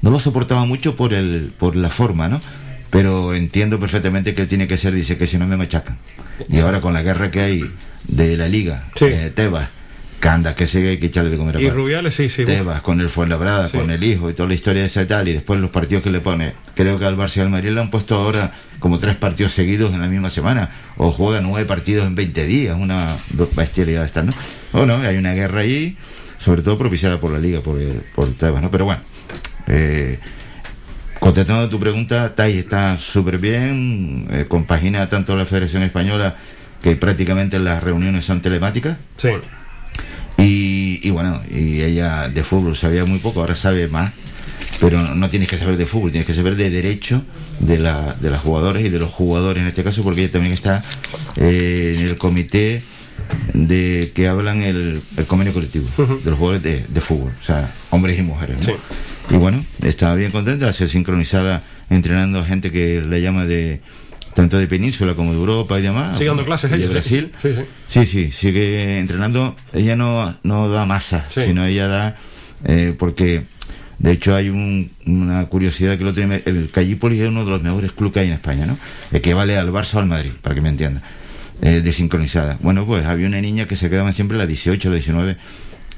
no 0.00 0.10
lo 0.10 0.18
soportaba 0.18 0.64
mucho 0.64 0.96
por 0.96 1.12
el 1.12 1.52
por 1.58 1.76
la 1.76 1.90
forma, 1.90 2.28
¿no? 2.28 2.40
Pero 2.90 3.34
entiendo 3.34 3.78
perfectamente 3.78 4.34
que 4.34 4.42
él 4.42 4.48
tiene 4.48 4.66
que 4.66 4.76
ser, 4.76 4.92
dice 4.92 5.16
que 5.16 5.26
si 5.26 5.38
no 5.38 5.46
me 5.46 5.56
machacan. 5.56 5.98
Y 6.48 6.58
ahora 6.58 6.80
con 6.80 6.92
la 6.92 7.02
guerra 7.02 7.30
que 7.30 7.40
hay 7.40 7.64
de 8.08 8.36
la 8.36 8.48
liga, 8.48 8.88
eh, 9.00 9.32
Tebas 9.34 9.68
Canda, 10.20 10.54
que 10.54 10.66
sigue 10.66 10.90
hay 10.90 10.98
que 10.98 11.06
echarle 11.06 11.30
de 11.30 11.38
comer 11.38 11.56
a 11.56 11.60
Y 11.62 11.70
Rubiales, 11.70 12.14
sí, 12.14 12.28
sí. 12.28 12.44
Tebas, 12.44 12.82
con 12.82 13.00
el 13.00 13.08
Fuenlabrada, 13.08 13.70
con 13.70 13.90
el 13.90 14.04
hijo 14.04 14.28
y 14.28 14.34
toda 14.34 14.50
la 14.50 14.54
historia 14.54 14.84
esa 14.84 15.02
y 15.02 15.06
tal, 15.06 15.28
y 15.28 15.32
después 15.32 15.58
los 15.58 15.70
partidos 15.70 16.04
que 16.04 16.10
le 16.10 16.20
pone. 16.20 16.52
Creo 16.74 16.98
que 16.98 17.06
al 17.06 17.16
Barça 17.16 17.38
y 17.38 17.40
al 17.40 17.48
Madrid 17.48 17.70
le 17.70 17.80
han 17.80 17.90
puesto 17.90 18.16
ahora 18.16 18.52
como 18.80 18.98
tres 18.98 19.16
partidos 19.16 19.52
seguidos 19.52 19.92
en 19.92 20.00
la 20.00 20.08
misma 20.08 20.28
semana, 20.28 20.70
o 20.98 21.10
juega 21.10 21.40
nueve 21.40 21.66
partidos 21.66 22.06
en 22.06 22.14
20 22.14 22.44
días, 22.44 22.76
una 22.78 23.16
bestialidad 23.56 24.04
esta, 24.04 24.22
¿no? 24.22 24.34
O 24.72 24.84
no, 24.84 24.96
hay 24.96 25.16
una 25.16 25.32
guerra 25.32 25.60
ahí, 25.60 25.96
sobre 26.38 26.60
todo 26.60 26.76
propiciada 26.76 27.18
por 27.18 27.30
la 27.30 27.38
Liga, 27.38 27.60
por, 27.60 27.78
por 28.14 28.30
Tebas, 28.34 28.62
¿no? 28.62 28.70
Pero 28.70 28.84
bueno, 28.84 29.00
eh, 29.68 30.18
contestando 31.20 31.64
a 31.64 31.70
tu 31.70 31.78
pregunta, 31.78 32.34
Tai 32.34 32.58
está 32.58 32.96
súper 32.98 33.38
bien, 33.38 34.26
eh, 34.30 34.46
compagina 34.48 35.08
tanto 35.08 35.36
la 35.36 35.46
Federación 35.46 35.82
Española 35.82 36.34
que 36.82 36.96
prácticamente 36.96 37.58
las 37.58 37.82
reuniones 37.84 38.24
son 38.24 38.40
telemáticas. 38.40 38.96
Sí. 39.18 39.28
Y, 40.42 41.10
bueno, 41.10 41.40
y 41.50 41.82
ella 41.82 42.28
de 42.28 42.42
fútbol 42.42 42.74
sabía 42.74 43.04
muy 43.04 43.18
poco, 43.18 43.40
ahora 43.40 43.54
sabe 43.54 43.88
más, 43.88 44.12
pero 44.80 45.02
no, 45.02 45.28
tienes 45.28 45.48
que 45.48 45.58
saber 45.58 45.76
de 45.76 45.84
fútbol, 45.84 46.10
tienes 46.10 46.26
que 46.26 46.34
saber 46.34 46.56
de 46.56 46.70
derecho 46.70 47.22
de, 47.58 47.78
la, 47.78 48.16
de 48.18 48.30
las 48.30 48.40
jugadores 48.40 48.82
y 48.84 48.88
de 48.88 48.98
los 48.98 49.10
jugadores 49.10 49.60
en 49.60 49.68
este 49.68 49.84
caso, 49.84 50.02
porque 50.02 50.22
ella 50.22 50.32
también 50.32 50.54
está 50.54 50.82
eh, 51.36 51.96
en 51.98 52.06
el 52.06 52.16
comité 52.16 52.82
de 53.52 54.12
que 54.14 54.28
hablan 54.28 54.62
el, 54.62 55.02
el 55.16 55.26
convenio 55.26 55.52
colectivo 55.52 55.86
de 55.98 56.30
los 56.30 56.38
jugadores 56.38 56.62
de, 56.88 57.00
fútbol, 57.02 57.32
o 57.38 57.44
sea, 57.44 57.74
hombres 57.90 58.18
y 58.18 58.22
mujeres. 58.22 58.56
Y 59.30 59.36
bueno, 59.36 59.64
estaba 59.82 60.14
bien 60.16 60.32
contenta, 60.32 60.72
se 60.72 60.88
sincronizada 60.88 61.62
entrenando 61.88 62.40
a 62.40 62.44
gente 62.44 62.72
que 62.72 63.00
le 63.00 63.22
llama 63.22 63.46
de 63.46 63.80
tanto 64.34 64.58
de 64.58 64.66
península 64.66 65.14
como 65.14 65.32
de 65.32 65.38
Europa 65.38 65.78
y 65.78 65.82
demás. 65.82 66.16
Sigue 66.16 66.28
dando 66.28 66.44
clases 66.44 66.72
ella. 66.72 66.86
De 66.86 66.92
Brasil. 66.92 67.32
Sí, 67.40 67.48
sí. 67.54 67.60
sí, 67.88 68.06
sí, 68.06 68.32
sigue 68.32 68.98
entrenando. 68.98 69.56
Ella 69.72 69.96
no, 69.96 70.36
no 70.42 70.68
da 70.68 70.84
masa, 70.84 71.26
sino 71.32 71.64
ella 71.64 71.86
da, 71.86 72.16
eh, 72.64 72.94
porque 72.98 73.42
de 73.98 74.12
hecho 74.12 74.34
hay 74.34 74.48
una 74.48 75.46
curiosidad 75.46 75.98
que 75.98 76.04
lo 76.04 76.14
tiene, 76.14 76.42
el 76.46 76.70
Callípolis 76.70 77.20
es 77.20 77.28
uno 77.28 77.44
de 77.44 77.50
los 77.50 77.62
mejores 77.62 77.92
clubes 77.92 78.14
que 78.14 78.20
hay 78.20 78.28
en 78.28 78.34
España, 78.34 78.66
¿no? 78.66 78.78
El 79.12 79.20
que 79.20 79.34
vale 79.34 79.56
al 79.56 79.70
Barça 79.70 79.94
o 79.94 79.98
al 79.98 80.06
Madrid, 80.06 80.32
para 80.40 80.54
que 80.54 80.60
me 80.60 80.70
entienda. 80.70 81.02
Eh, 81.62 81.82
de 81.82 81.92
sincronizada. 81.92 82.56
Bueno, 82.62 82.86
pues 82.86 83.04
había 83.04 83.26
una 83.26 83.38
niña 83.40 83.68
que 83.68 83.76
se 83.76 83.90
quedaba 83.90 84.14
siempre 84.14 84.36
a 84.36 84.38
las 84.38 84.48
18, 84.48 84.88
a 84.88 84.92
las 84.92 85.00
19 85.04 85.36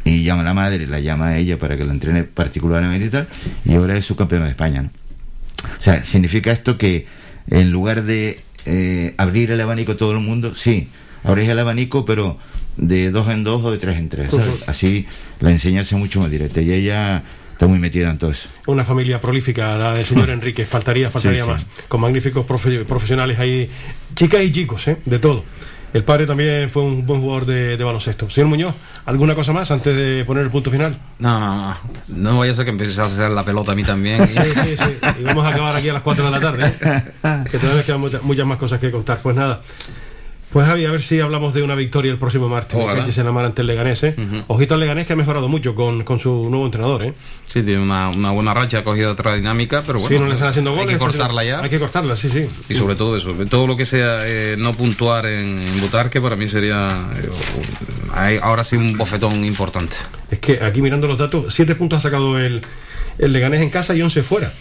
y 0.05 0.24
llama 0.24 0.42
a 0.42 0.44
la 0.44 0.55
madre, 0.55 0.86
la 0.86 1.00
llama 1.00 1.28
a 1.28 1.38
ella 1.38 1.59
para 1.59 1.76
que 1.76 1.84
la 1.84 1.92
entrene 1.92 2.24
particularmente 2.24 3.07
y 3.07 3.11
tal, 3.11 3.28
y 3.64 3.74
ahora 3.74 3.96
es 3.96 4.05
su 4.05 4.16
campeona 4.16 4.46
de 4.46 4.50
España, 4.50 4.82
¿no? 4.82 4.90
O 5.78 5.82
sea, 5.82 6.03
significa 6.05 6.50
esto 6.50 6.76
que 6.76 7.07
en 7.48 7.70
lugar 7.70 8.03
de 8.03 8.40
eh, 8.66 9.14
abrir 9.16 9.50
el 9.50 9.61
abanico 9.61 9.92
a 9.92 9.96
todo 9.96 10.12
el 10.12 10.18
mundo, 10.18 10.55
sí, 10.55 10.88
abrís 11.24 11.48
el 11.48 11.59
abanico, 11.59 12.05
pero 12.05 12.38
de 12.76 13.11
dos 13.11 13.28
en 13.28 13.44
dos 13.44 13.64
o 13.64 13.70
de 13.70 13.78
tres 13.78 13.96
en 13.96 14.09
tres. 14.09 14.30
Así 14.66 15.07
la 15.40 15.50
enseñanza 15.50 15.94
es 15.94 16.00
mucho 16.00 16.20
más 16.20 16.30
directa. 16.30 16.61
Y 16.61 16.72
ella 16.72 17.22
está 17.53 17.66
muy 17.66 17.78
metida 17.78 18.11
en 18.11 18.18
todo 18.18 18.30
eso. 18.30 18.48
Una 18.66 18.84
familia 18.84 19.20
prolífica, 19.20 19.76
la 19.76 19.94
del 19.94 20.07
señor 20.07 20.30
Enrique, 20.30 20.64
faltaría, 20.64 21.11
faltaría 21.11 21.44
más. 21.44 21.64
Con 21.88 22.00
magníficos 22.00 22.46
profesionales 22.46 23.38
ahí, 23.38 23.68
chicas 24.14 24.42
y 24.42 24.53
chicos, 24.53 24.88
¿eh? 24.88 24.98
de 25.05 25.18
todo. 25.18 25.44
El 25.93 26.05
padre 26.05 26.26
también 26.26 26.70
fue 26.70 26.82
un 26.82 27.05
buen 27.05 27.20
jugador 27.20 27.45
de, 27.45 27.76
baloncesto. 27.76 28.30
Señor 28.30 28.49
Muñoz, 28.49 28.74
¿alguna 29.05 29.34
cosa 29.34 29.53
más 29.53 29.70
antes 29.70 29.95
de 29.95 30.24
poner 30.24 30.45
el 30.45 30.51
punto 30.51 30.70
final? 30.70 30.99
No, 31.18 31.38
no, 31.38 31.57
no. 31.57 31.76
No 32.09 32.36
voy 32.36 32.49
a 32.49 32.55
ser 32.55 32.64
que 32.64 32.70
empieces 32.70 32.99
a 32.99 33.05
hacer 33.05 33.30
la 33.30 33.45
pelota 33.45 33.72
a 33.72 33.74
mí 33.74 33.84
también. 33.84 34.26
sí, 34.30 34.40
sí, 34.40 34.76
sí. 34.76 34.97
Y 35.20 35.24
vamos 35.24 35.45
a 35.45 35.51
acabar 35.51 35.76
aquí 35.76 35.90
a 35.90 35.93
las 35.93 36.03
4 36.03 36.24
de 36.24 36.30
la 36.30 36.40
tarde. 36.40 36.66
¿eh? 36.66 37.45
Que 37.51 37.59
todavía 37.59 37.84
quedan 37.84 38.01
muchas, 38.01 38.47
más 38.47 38.59
cosas 38.59 38.80
que 38.80 38.90
contar. 38.90 39.18
Pues 39.22 39.36
nada. 39.36 39.61
Pues 40.53 40.66
Javi, 40.66 40.84
a 40.84 40.90
ver 40.90 41.00
si 41.00 41.18
hablamos 41.18 41.55
de 41.55 41.62
una 41.62 41.74
victoria 41.74 42.12
el 42.12 42.18
próximo 42.18 42.46
martes 42.46 43.16
en 43.16 43.24
la 43.24 43.32
mar 43.32 43.46
ante 43.46 43.62
el 43.62 43.66
Leganés. 43.68 44.03
¿eh? 44.03 44.14
Ojito 44.48 44.74
al 44.74 44.80
Leganés 44.80 45.07
que 45.07 45.14
ha 45.14 45.16
mejorado 45.16 45.48
mucho 45.48 45.74
con, 45.74 46.05
su 46.20 46.48
nuevo 46.50 46.66
entrenador. 46.66 47.05
¿eh? 47.05 47.14
Sí, 47.48 47.62
tiene 47.62 47.80
una, 47.80 48.11
buena 48.11 48.53
racha, 48.53 48.80
ha 48.80 48.84
cogido 48.84 49.12
otra 49.12 49.34
dinámica, 49.34 49.82
pero 49.86 50.00
bueno. 50.00 50.14
Sí, 50.14 50.20
no 50.20 50.28
le 50.28 50.34
están 50.34 50.48
haciendo 50.48 50.72
goles. 50.72 50.88
Hay 50.88 50.92
que 50.92 50.98
cortarla 50.98 51.42
ya. 51.42 51.61
Hay 51.62 51.70
que 51.70 51.78
cortarla, 51.78 52.18
sí, 52.18 52.28
sí. 52.28 52.46
Y 52.68 52.74
sobre 52.74 52.96
todo 52.96 53.16
eso, 53.16 53.32
todo 53.48 53.66
lo 53.66 53.78
que 53.78 53.86
sea 53.86 54.20
eh, 54.24 54.57
no 54.59 54.74
puntuar 54.74 55.24
en, 55.24 55.59
en 55.59 56.11
que 56.11 56.20
para 56.20 56.36
mí 56.36 56.46
sería 56.48 57.03
eh, 57.16 58.40
ahora 58.42 58.62
sí 58.62 58.76
un 58.76 58.98
bofetón 58.98 59.46
importante. 59.46 59.96
Es 60.30 60.38
que 60.38 60.62
aquí 60.62 60.82
mirando 60.82 61.07
los 61.07 61.16
datos, 61.16 61.55
siete 61.55 61.74
puntos 61.74 61.98
ha 61.98 62.03
sacado 62.03 62.38
el, 62.38 62.61
el 63.18 63.32
Leganés 63.32 63.62
en 63.62 63.70
casa 63.70 63.94
y 63.94 64.03
once 64.03 64.22
fuera. 64.22 64.53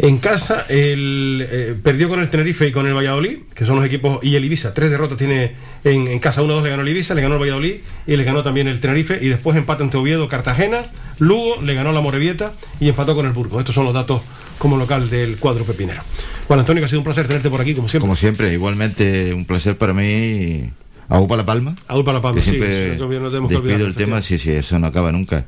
En 0.00 0.18
casa 0.18 0.64
el, 0.68 1.44
eh, 1.50 1.74
perdió 1.82 2.08
con 2.08 2.20
el 2.20 2.30
Tenerife 2.30 2.68
y 2.68 2.72
con 2.72 2.86
el 2.86 2.94
Valladolid, 2.94 3.38
que 3.52 3.66
son 3.66 3.76
los 3.76 3.84
equipos, 3.84 4.20
y 4.22 4.36
el 4.36 4.44
Ibiza. 4.44 4.72
Tres 4.72 4.90
derrotas 4.90 5.18
tiene 5.18 5.54
en, 5.82 6.18
casa. 6.20 6.40
Uno 6.42 6.54
dos 6.54 6.62
le 6.62 6.70
ganó 6.70 6.82
el 6.82 6.88
Ibiza, 6.88 7.14
le 7.14 7.22
ganó 7.22 7.34
el 7.34 7.40
Valladolid 7.40 7.76
y 8.06 8.16
le 8.16 8.22
ganó 8.22 8.44
también 8.44 8.68
el 8.68 8.80
Tenerife. 8.80 9.18
Y 9.20 9.28
después 9.28 9.56
empata 9.56 9.82
entre 9.82 9.98
Oviedo, 9.98 10.28
Cartagena, 10.28 10.86
Lugo, 11.18 11.60
le 11.62 11.74
ganó 11.74 11.90
la 11.92 12.00
Morevieta 12.00 12.52
y 12.78 12.88
empató 12.88 13.16
con 13.16 13.26
el 13.26 13.32
Burgos. 13.32 13.58
Estos 13.58 13.74
son 13.74 13.86
los 13.86 13.94
datos 13.94 14.22
como 14.58 14.76
local 14.76 15.10
del 15.10 15.36
cuadro 15.36 15.64
pepinero. 15.64 16.02
Juan 16.46 16.60
Antonio, 16.60 16.80
que 16.80 16.86
ha 16.86 16.88
sido 16.88 17.00
un 17.00 17.04
placer 17.04 17.26
tenerte 17.26 17.50
por 17.50 17.60
aquí, 17.60 17.74
como 17.74 17.88
siempre. 17.88 18.04
Como 18.04 18.14
siempre, 18.14 18.52
igualmente 18.52 19.34
un 19.34 19.46
placer 19.46 19.76
para 19.76 19.94
mí. 19.94 20.70
para 21.08 21.36
La 21.36 21.44
Palma. 21.44 21.74
para 21.88 22.12
La 22.12 22.22
Palma, 22.22 22.40
siempre 22.40 22.94
sí, 22.94 23.00
no 23.00 23.30
despido 23.48 23.86
el 23.86 23.96
tema, 23.96 24.22
sí, 24.22 24.38
sí, 24.38 24.52
eso 24.52 24.78
no 24.78 24.86
acaba 24.86 25.10
nunca 25.10 25.44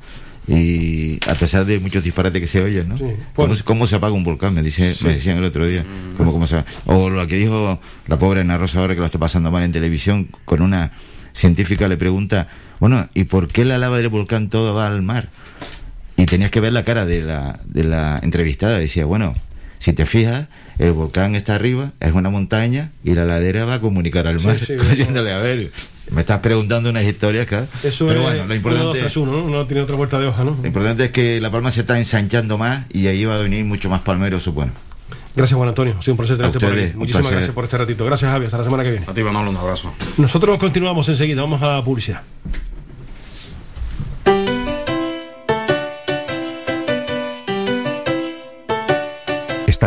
y 0.49 1.20
a 1.28 1.34
pesar 1.34 1.64
de 1.64 1.78
muchos 1.78 2.03
disparates 2.03 2.41
que 2.41 2.49
se 2.49 2.62
oyen, 2.62 2.88
¿no? 2.88 2.99
¿Cómo, 3.64 3.86
se 3.86 3.97
apaga 3.97 4.14
un 4.14 4.24
volcán? 4.24 4.55
Me, 4.55 4.62
dice, 4.62 4.97
me 5.03 5.14
decían 5.14 5.38
el 5.38 5.45
otro 5.45 5.66
día. 5.66 5.82
Mm. 5.82 6.16
¿Cómo, 6.16 6.47
se... 6.47 6.64
O 6.86 7.11
lo 7.11 7.26
que 7.26 7.36
dijo 7.36 7.80
la 8.07 8.18
pobre 8.18 8.41
Ana 8.41 8.59
Rosa 8.59 8.80
ahora 8.80 8.95
que 8.95 9.01
lo 9.01 9.07
está 9.07 9.18
pasando 9.18 9.51
mal 9.51 9.62
en 9.62 9.72
televisión, 9.72 10.28
con 10.45 10.62
una 10.62 10.93
científica 11.34 11.88
le 11.88 11.97
pregunta, 11.97 12.49
bueno, 12.80 13.09
¿y 13.14 13.24
por 13.24 13.49
qué 13.49 13.64
la 13.64 13.78
lava 13.78 13.99
del 13.99 14.09
volcán 14.09 14.49
todo 14.49 14.74
va 14.74 14.86
al 14.86 15.03
mar? 15.03 15.28
Y 16.16 16.26
tenías 16.26 16.51
que 16.51 16.61
ver 16.61 16.72
la 16.72 16.84
cara 16.84 17.07
de 17.07 17.22
la, 17.22 17.61
de 17.64 17.84
la 17.84 18.18
entrevistada. 18.22 18.78
Decía, 18.78 19.05
bueno, 19.05 19.34
si 19.81 19.95
te 19.95 20.07
fijas, 20.07 20.47
el 20.78 20.93
volcán 20.93 21.35
está 21.35 21.55
arriba, 21.55 21.93
es 22.01 22.12
una 22.12 22.31
montaña 22.31 22.91
y 23.03 23.14
la 23.14 23.24
ladera 23.24 23.64
va 23.64 23.74
a 23.74 23.81
comunicar 23.81 24.26
al 24.26 24.41
mar. 24.41 24.59
a 24.68 25.39
ver, 25.39 25.72
me 26.11 26.20
estás 26.20 26.41
preguntando 26.41 26.91
unas 26.91 27.05
historias, 27.05 27.47
claro. 27.47 27.66
Eso 27.83 28.07
Pero 28.07 28.22
bueno, 28.22 28.47
lo 28.47 28.55
importante 28.55 29.05
es 29.05 29.16
uno, 29.16 29.49
¿no? 29.49 29.66
tiene 29.66 29.83
otra 29.83 29.97
vuelta 29.97 30.18
de 30.18 30.26
hoja, 30.26 30.45
¿no? 30.45 30.57
Lo 30.61 30.66
importante 30.66 31.07
es 31.07 31.11
que 31.11 31.41
la 31.41 31.51
palma 31.51 31.70
se 31.70 31.81
está 31.81 31.99
ensanchando 31.99 32.59
más 32.59 32.85
y 32.91 33.07
ahí 33.07 33.24
va 33.24 33.37
a 33.37 33.39
venir 33.39 33.64
mucho 33.64 33.89
más 33.89 34.03
palmero, 34.03 34.39
supongo. 34.39 34.72
Gracias 35.35 35.57
Juan 35.57 35.68
Antonio, 35.68 35.97
ha 35.99 36.03
sido 36.03 36.14
un 36.14 36.18
placer 36.18 36.37
tenerte 36.37 36.61
por 36.61 36.72
aquí. 36.72 36.93
Muchísimas 36.97 37.31
gracias 37.31 37.55
por 37.55 37.64
este 37.64 37.78
ratito. 37.78 38.05
Gracias 38.05 38.31
Javi, 38.31 38.45
hasta 38.45 38.59
la 38.59 38.64
semana 38.64 38.83
que 38.83 38.91
viene. 38.91 39.07
A 39.09 39.14
ti 39.14 39.22
Manolo, 39.22 39.51
un 39.51 39.57
abrazo. 39.57 39.95
Nosotros 40.18 40.59
continuamos 40.59 41.09
enseguida, 41.09 41.41
vamos 41.41 41.62
a 41.62 41.83
publicidad. 41.83 42.22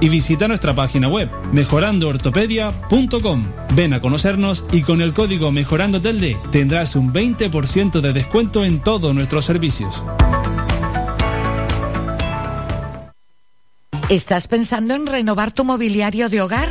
y 0.00 0.08
visita 0.08 0.48
nuestra 0.48 0.74
página 0.74 1.08
web 1.08 1.30
mejorandoortopedia.com. 1.52 3.44
Ven 3.74 3.94
a 3.94 4.00
conocernos 4.00 4.64
y 4.72 4.82
con 4.82 5.00
el 5.00 5.12
código 5.12 5.52
Mejorando 5.52 6.00
Telde 6.00 6.36
tendrás 6.50 6.96
un 6.96 7.12
20% 7.12 8.00
de 8.00 8.12
descuento 8.12 8.64
en 8.64 8.80
todos 8.80 9.14
nuestros 9.14 9.44
servicios. 9.44 10.02
¿Estás 14.10 14.48
pensando 14.48 14.94
en 14.94 15.06
renovar 15.06 15.52
tu 15.52 15.64
mobiliario 15.64 16.28
de 16.28 16.40
hogar? 16.40 16.68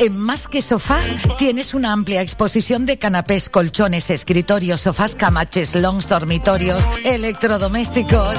En 0.00 0.16
Más 0.16 0.48
que 0.48 0.62
Sofá 0.62 0.98
tienes 1.36 1.74
una 1.74 1.92
amplia 1.92 2.22
exposición 2.22 2.86
de 2.86 2.98
canapés, 2.98 3.50
colchones, 3.50 4.08
escritorios, 4.08 4.80
sofás, 4.80 5.14
camaches, 5.14 5.74
longs, 5.74 6.08
dormitorios, 6.08 6.82
electrodomésticos. 7.04 8.38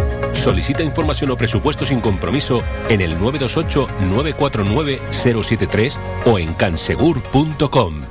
Solicita 0.41 0.81
información 0.81 1.29
o 1.29 1.37
presupuesto 1.37 1.85
sin 1.85 2.01
compromiso 2.01 2.63
en 2.89 3.01
el 3.01 3.19
928-949-073 3.19 5.99
o 6.25 6.39
en 6.39 6.55
cansegur.com. 6.55 8.01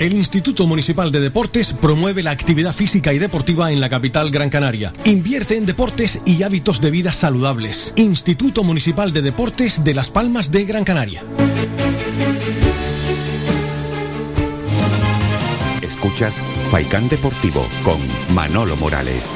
El 0.00 0.12
Instituto 0.12 0.66
Municipal 0.66 1.12
de 1.12 1.20
Deportes 1.20 1.72
promueve 1.72 2.24
la 2.24 2.32
actividad 2.32 2.74
física 2.74 3.12
y 3.12 3.20
deportiva 3.20 3.70
en 3.70 3.80
la 3.80 3.88
capital 3.88 4.32
Gran 4.32 4.50
Canaria. 4.50 4.92
Invierte 5.04 5.56
en 5.56 5.66
deportes 5.66 6.18
y 6.26 6.42
hábitos 6.42 6.80
de 6.80 6.90
vida 6.90 7.12
saludables. 7.12 7.92
Instituto 7.94 8.64
Municipal 8.64 9.12
de 9.12 9.22
Deportes 9.22 9.84
de 9.84 9.94
Las 9.94 10.10
Palmas 10.10 10.50
de 10.50 10.64
Gran 10.64 10.82
Canaria. 10.82 11.22
Escuchas 15.80 16.42
Faikán 16.72 17.08
Deportivo 17.08 17.68
con 17.84 18.00
Manolo 18.34 18.76
Morales. 18.76 19.32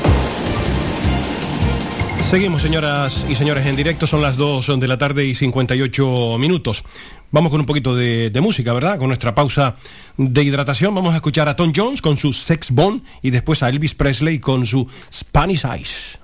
Seguimos, 2.29 2.61
señoras 2.61 3.24
y 3.26 3.35
señores, 3.37 3.64
en 3.64 3.74
directo. 3.74 4.07
Son 4.07 4.20
las 4.20 4.37
2 4.37 4.79
de 4.79 4.87
la 4.87 4.99
tarde 4.99 5.24
y 5.24 5.35
58 5.35 6.37
minutos. 6.39 6.85
Vamos 7.31 7.51
con 7.51 7.59
un 7.59 7.66
poquito 7.66 7.97
de, 7.97 8.29
de, 8.29 8.41
música, 8.43 8.74
¿verdad? 8.74 8.99
Con 8.99 9.09
nuestra 9.09 9.35
pausa 9.35 9.76
de 10.18 10.43
hidratación. 10.43 10.95
Vamos 10.95 11.14
a 11.14 11.16
escuchar 11.16 11.49
a 11.49 11.57
Tom 11.57 11.72
Jones 11.74 12.03
con 12.03 12.18
su 12.18 12.35
Sex 12.35 12.70
Bone 12.70 13.01
y 13.22 13.31
después 13.31 13.62
a 13.62 13.70
Elvis 13.70 13.95
Presley 13.95 14.41
con 14.41 14.66
su 14.66 14.87
Spanish 15.11 15.64
Eyes. 15.64 16.18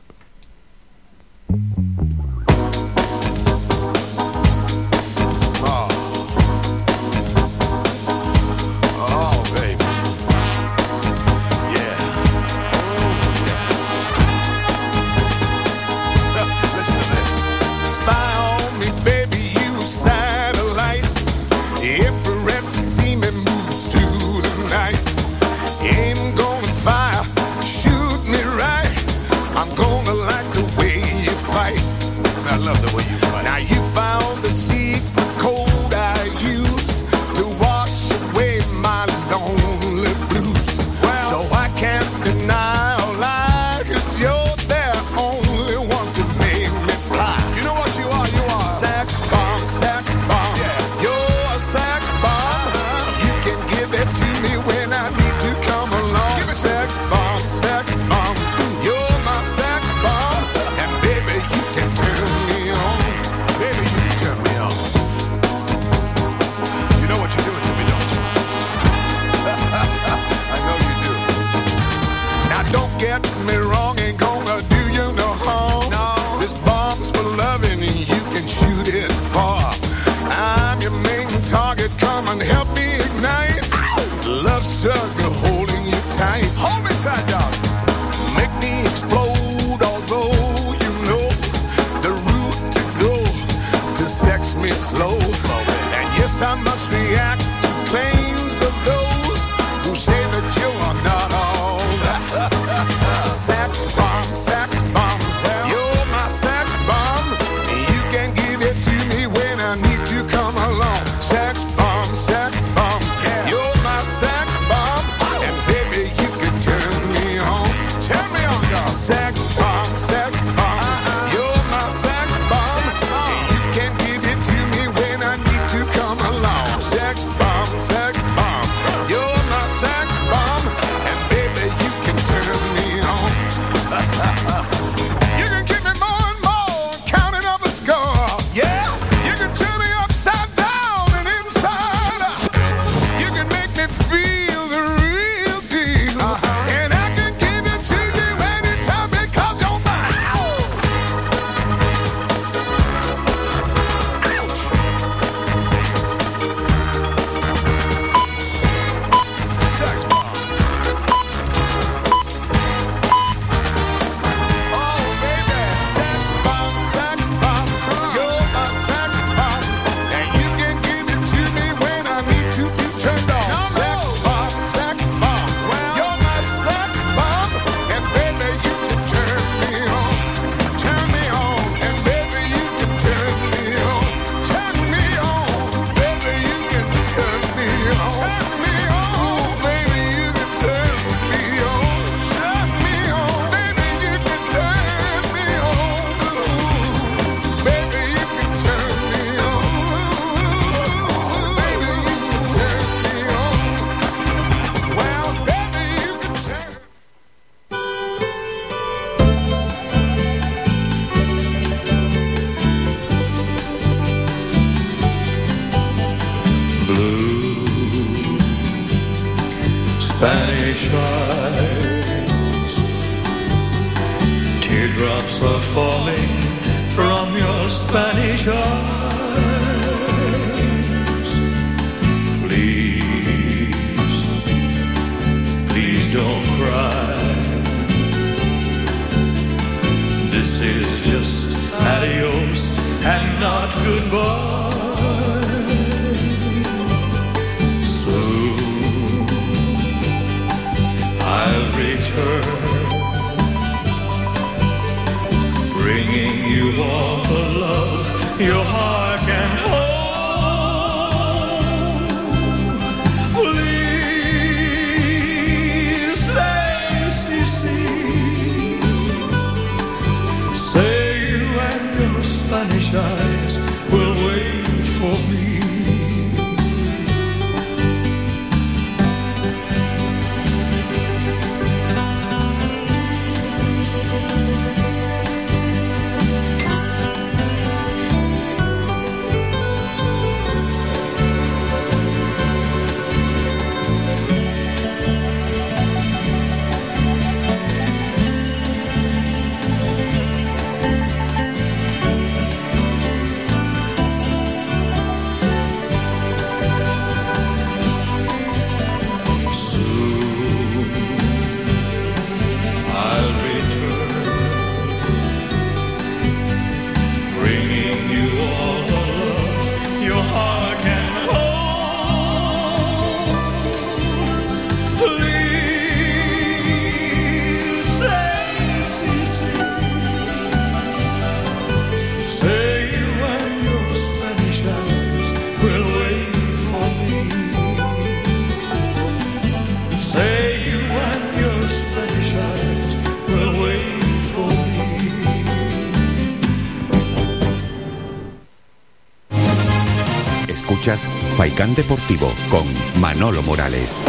Faikán 351.36 351.74
Deportivo 351.74 352.32
con 352.48 352.64
Manolo 353.00 353.42
Morales. 353.42 354.00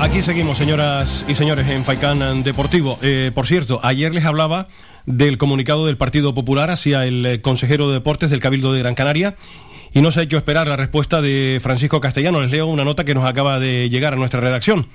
Aquí 0.00 0.22
seguimos, 0.22 0.56
señoras 0.56 1.24
y 1.26 1.34
señores, 1.34 1.66
en 1.68 1.84
Faicán 1.84 2.44
Deportivo. 2.44 2.96
Eh, 3.02 3.32
por 3.34 3.46
cierto, 3.46 3.80
ayer 3.82 4.14
les 4.14 4.24
hablaba 4.24 4.68
del 5.04 5.36
comunicado 5.36 5.86
del 5.86 5.96
Partido 5.96 6.32
Popular 6.32 6.70
hacia 6.70 7.04
el 7.06 7.26
eh, 7.26 7.40
consejero 7.40 7.88
de 7.88 7.94
Deportes 7.94 8.30
del 8.30 8.38
Cabildo 8.38 8.72
de 8.72 8.78
Gran 8.78 8.94
Canaria 8.94 9.34
y 9.92 10.00
no 10.00 10.12
se 10.12 10.20
ha 10.20 10.22
hecho 10.22 10.36
esperar 10.36 10.68
la 10.68 10.76
respuesta 10.76 11.20
de 11.20 11.58
Francisco 11.60 12.00
Castellano. 12.00 12.40
Les 12.40 12.52
leo 12.52 12.66
una 12.66 12.84
nota 12.84 13.04
que 13.04 13.14
nos 13.14 13.24
acaba 13.24 13.58
de 13.58 13.90
llegar 13.90 14.12
a 14.12 14.16
nuestra 14.16 14.40
redacción. 14.40 14.86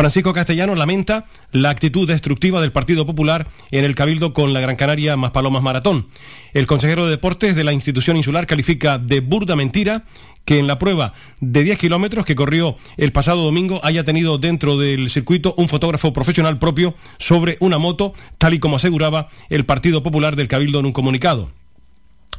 Francisco 0.00 0.32
Castellano 0.32 0.74
lamenta 0.74 1.26
la 1.52 1.68
actitud 1.68 2.08
destructiva 2.08 2.62
del 2.62 2.72
Partido 2.72 3.04
Popular 3.04 3.46
en 3.70 3.84
el 3.84 3.94
Cabildo 3.94 4.32
con 4.32 4.54
la 4.54 4.60
Gran 4.60 4.76
Canaria 4.76 5.14
más 5.18 5.32
Palomas 5.32 5.62
Maratón. 5.62 6.06
El 6.54 6.66
consejero 6.66 7.04
de 7.04 7.10
Deportes 7.10 7.54
de 7.54 7.64
la 7.64 7.74
institución 7.74 8.16
insular 8.16 8.46
califica 8.46 8.96
de 8.96 9.20
burda 9.20 9.56
mentira 9.56 10.04
que 10.46 10.58
en 10.58 10.66
la 10.66 10.78
prueba 10.78 11.12
de 11.40 11.64
10 11.64 11.78
kilómetros 11.78 12.24
que 12.24 12.34
corrió 12.34 12.78
el 12.96 13.12
pasado 13.12 13.42
domingo 13.42 13.78
haya 13.82 14.02
tenido 14.02 14.38
dentro 14.38 14.78
del 14.78 15.10
circuito 15.10 15.52
un 15.58 15.68
fotógrafo 15.68 16.14
profesional 16.14 16.58
propio 16.58 16.94
sobre 17.18 17.58
una 17.60 17.76
moto, 17.76 18.14
tal 18.38 18.54
y 18.54 18.58
como 18.58 18.76
aseguraba 18.76 19.28
el 19.50 19.66
Partido 19.66 20.02
Popular 20.02 20.34
del 20.34 20.48
Cabildo 20.48 20.80
en 20.80 20.86
un 20.86 20.92
comunicado. 20.94 21.59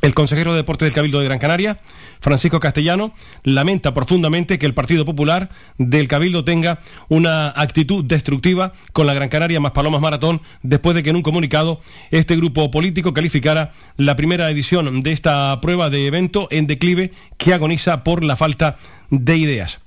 El 0.02 0.16
consejero 0.16 0.52
de 0.52 0.58
Deportes 0.58 0.88
del 0.88 0.96
Cabildo 0.96 1.20
de 1.20 1.26
Gran 1.26 1.38
Canaria, 1.38 1.80
Francisco 2.22 2.60
Castellano, 2.60 3.14
lamenta 3.44 3.94
profundamente 3.94 4.58
que 4.58 4.66
el 4.66 4.74
Partido 4.74 5.06
Popular 5.06 5.50
del 5.78 6.08
Cabildo 6.08 6.44
tenga 6.44 6.80
una 7.08 7.50
actitud 7.50 8.04
destructiva 8.04 8.72
con 8.94 9.06
la 9.06 9.14
Gran 9.14 9.30
Canaria 9.30 9.60
más 9.60 9.74
Palomas 9.74 10.02
Maratón 10.02 10.42
después 10.64 10.96
de 10.96 11.04
que 11.04 11.12
en 11.12 11.18
un 11.18 11.22
comunicado 11.22 11.82
este 12.10 12.36
grupo 12.36 12.72
político 12.72 13.14
calificara 13.14 13.74
la 13.96 14.16
primera 14.16 14.50
edición 14.50 15.04
de 15.04 15.12
esta 15.12 15.62
prueba 15.62 15.92
de 15.92 16.08
evento 16.08 16.48
en 16.50 16.66
declive 16.66 17.12
que 17.38 17.54
agoniza 17.54 18.04
por 18.04 18.24
la 18.24 18.36
falta 18.36 18.78
de 19.12 19.38
ideas. 19.38 19.82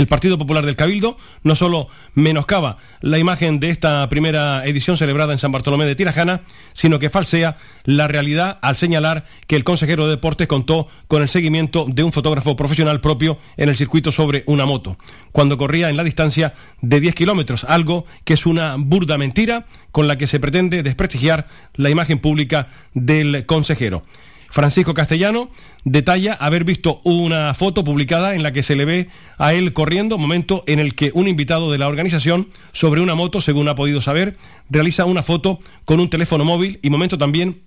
El 0.00 0.06
Partido 0.06 0.38
Popular 0.38 0.64
del 0.64 0.76
Cabildo 0.76 1.18
no 1.42 1.54
solo 1.54 1.88
menoscaba 2.14 2.78
la 3.02 3.18
imagen 3.18 3.60
de 3.60 3.68
esta 3.68 4.08
primera 4.08 4.64
edición 4.64 4.96
celebrada 4.96 5.32
en 5.32 5.38
San 5.38 5.52
Bartolomé 5.52 5.84
de 5.84 5.94
Tirajana, 5.94 6.40
sino 6.72 6.98
que 6.98 7.10
falsea 7.10 7.58
la 7.84 8.08
realidad 8.08 8.58
al 8.62 8.76
señalar 8.76 9.26
que 9.46 9.56
el 9.56 9.64
consejero 9.64 10.06
de 10.06 10.12
deportes 10.12 10.48
contó 10.48 10.88
con 11.06 11.20
el 11.20 11.28
seguimiento 11.28 11.84
de 11.86 12.02
un 12.02 12.14
fotógrafo 12.14 12.56
profesional 12.56 13.02
propio 13.02 13.36
en 13.58 13.68
el 13.68 13.76
circuito 13.76 14.10
sobre 14.10 14.42
una 14.46 14.64
moto, 14.64 14.96
cuando 15.32 15.58
corría 15.58 15.90
en 15.90 15.98
la 15.98 16.04
distancia 16.04 16.54
de 16.80 16.98
10 16.98 17.14
kilómetros, 17.14 17.64
algo 17.64 18.06
que 18.24 18.32
es 18.32 18.46
una 18.46 18.76
burda 18.78 19.18
mentira 19.18 19.66
con 19.92 20.08
la 20.08 20.16
que 20.16 20.28
se 20.28 20.40
pretende 20.40 20.82
desprestigiar 20.82 21.46
la 21.74 21.90
imagen 21.90 22.20
pública 22.20 22.68
del 22.94 23.44
consejero. 23.44 24.02
Francisco 24.50 24.94
Castellano 24.94 25.48
detalla 25.84 26.34
haber 26.34 26.64
visto 26.64 27.00
una 27.04 27.54
foto 27.54 27.84
publicada 27.84 28.34
en 28.34 28.42
la 28.42 28.52
que 28.52 28.62
se 28.62 28.76
le 28.76 28.84
ve 28.84 29.08
a 29.38 29.54
él 29.54 29.72
corriendo, 29.72 30.18
momento 30.18 30.64
en 30.66 30.80
el 30.80 30.94
que 30.94 31.12
un 31.14 31.28
invitado 31.28 31.70
de 31.70 31.78
la 31.78 31.88
organización 31.88 32.48
sobre 32.72 33.00
una 33.00 33.14
moto, 33.14 33.40
según 33.40 33.68
ha 33.68 33.76
podido 33.76 34.02
saber, 34.02 34.36
realiza 34.68 35.04
una 35.04 35.22
foto 35.22 35.60
con 35.84 36.00
un 36.00 36.10
teléfono 36.10 36.44
móvil 36.44 36.80
y 36.82 36.90
momento 36.90 37.16
también 37.16 37.62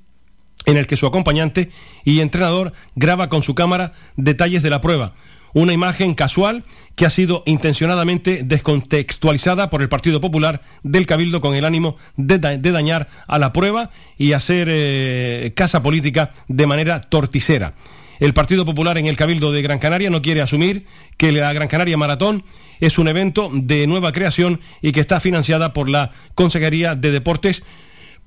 en 0.66 0.78
el 0.78 0.88
que 0.88 0.98
su 0.98 1.08
acompañante 1.08 1.72
y 2.04 2.20
entrenador 2.20 2.74
graba 2.96 3.30
con 3.30 3.44
su 3.44 3.56
cámara 3.56 3.94
detalles 4.16 4.62
de 4.62 4.70
la 4.70 4.82
prueba. 4.82 5.14
Una 5.54 5.74
imagen 5.74 6.16
casual 6.16 6.64
que 6.96 7.06
ha 7.06 7.10
sido 7.10 7.44
intencionadamente 7.46 8.44
descontextualizada 8.44 9.70
por 9.70 9.82
el 9.82 9.90
Partido 9.90 10.20
Popular 10.20 10.62
del 10.84 11.06
Cabildo 11.06 11.42
con 11.42 11.56
el 11.56 11.66
ánimo 11.66 11.96
de, 12.18 12.40
da 12.40 12.58
de 12.58 12.72
dañar 12.72 13.08
a 13.28 13.40
la 13.40 13.54
prueba 13.54 13.92
y 14.18 14.34
hacer 14.34 14.68
eh, 14.72 15.54
casa 15.56 15.84
política 15.84 16.32
de 16.48 16.68
manera 16.68 17.02
torticera. 17.02 17.74
El 18.20 18.34
Partido 18.34 18.66
Popular 18.66 18.98
en 18.98 19.08
el 19.08 19.18
Cabildo 19.18 19.52
de 19.52 19.62
Gran 19.62 19.80
Canaria 19.80 20.10
no 20.10 20.22
quiere 20.22 20.42
asumir 20.42 20.86
que 21.18 21.32
la 21.32 21.52
Gran 21.54 21.68
Canaria 21.68 21.98
Maratón 21.98 22.44
es 22.80 22.98
un 22.98 23.08
evento 23.08 23.50
de 23.54 23.88
nueva 23.88 24.12
creación 24.12 24.60
y 24.82 24.92
que 24.92 25.00
está 25.00 25.20
financiada 25.20 25.74
por 25.74 25.90
la 25.90 26.12
Consejería 26.36 26.96
de 26.96 27.12
Deportes 27.12 27.64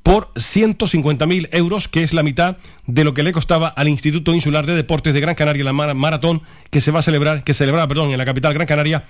por 0.07 0.33
150.000 0.35 1.49
euros, 1.51 1.89
que 1.89 2.05
es 2.05 2.15
la 2.15 2.23
mitad 2.23 2.59
de 2.87 3.03
lo 3.03 3.13
que 3.13 3.25
le 3.25 3.33
costaba 3.33 3.67
al 3.67 3.89
Instituto 3.89 4.33
Insular 4.35 4.65
de 4.65 4.77
Deportes 4.77 5.13
de 5.13 5.19
Gran 5.19 5.35
Canaria 5.35 5.65
la 5.65 5.73
maratón 5.73 6.43
que 6.71 6.81
se 6.81 6.93
va 6.93 7.01
a 7.01 7.03
celebrar, 7.03 7.43
que 7.43 7.55
celebrará, 7.55 7.89
perdón, 7.89 8.13
en 8.13 8.19
la 8.19 8.25
capital 8.25 8.55
Gran 8.55 8.69
Canaria 8.69 9.05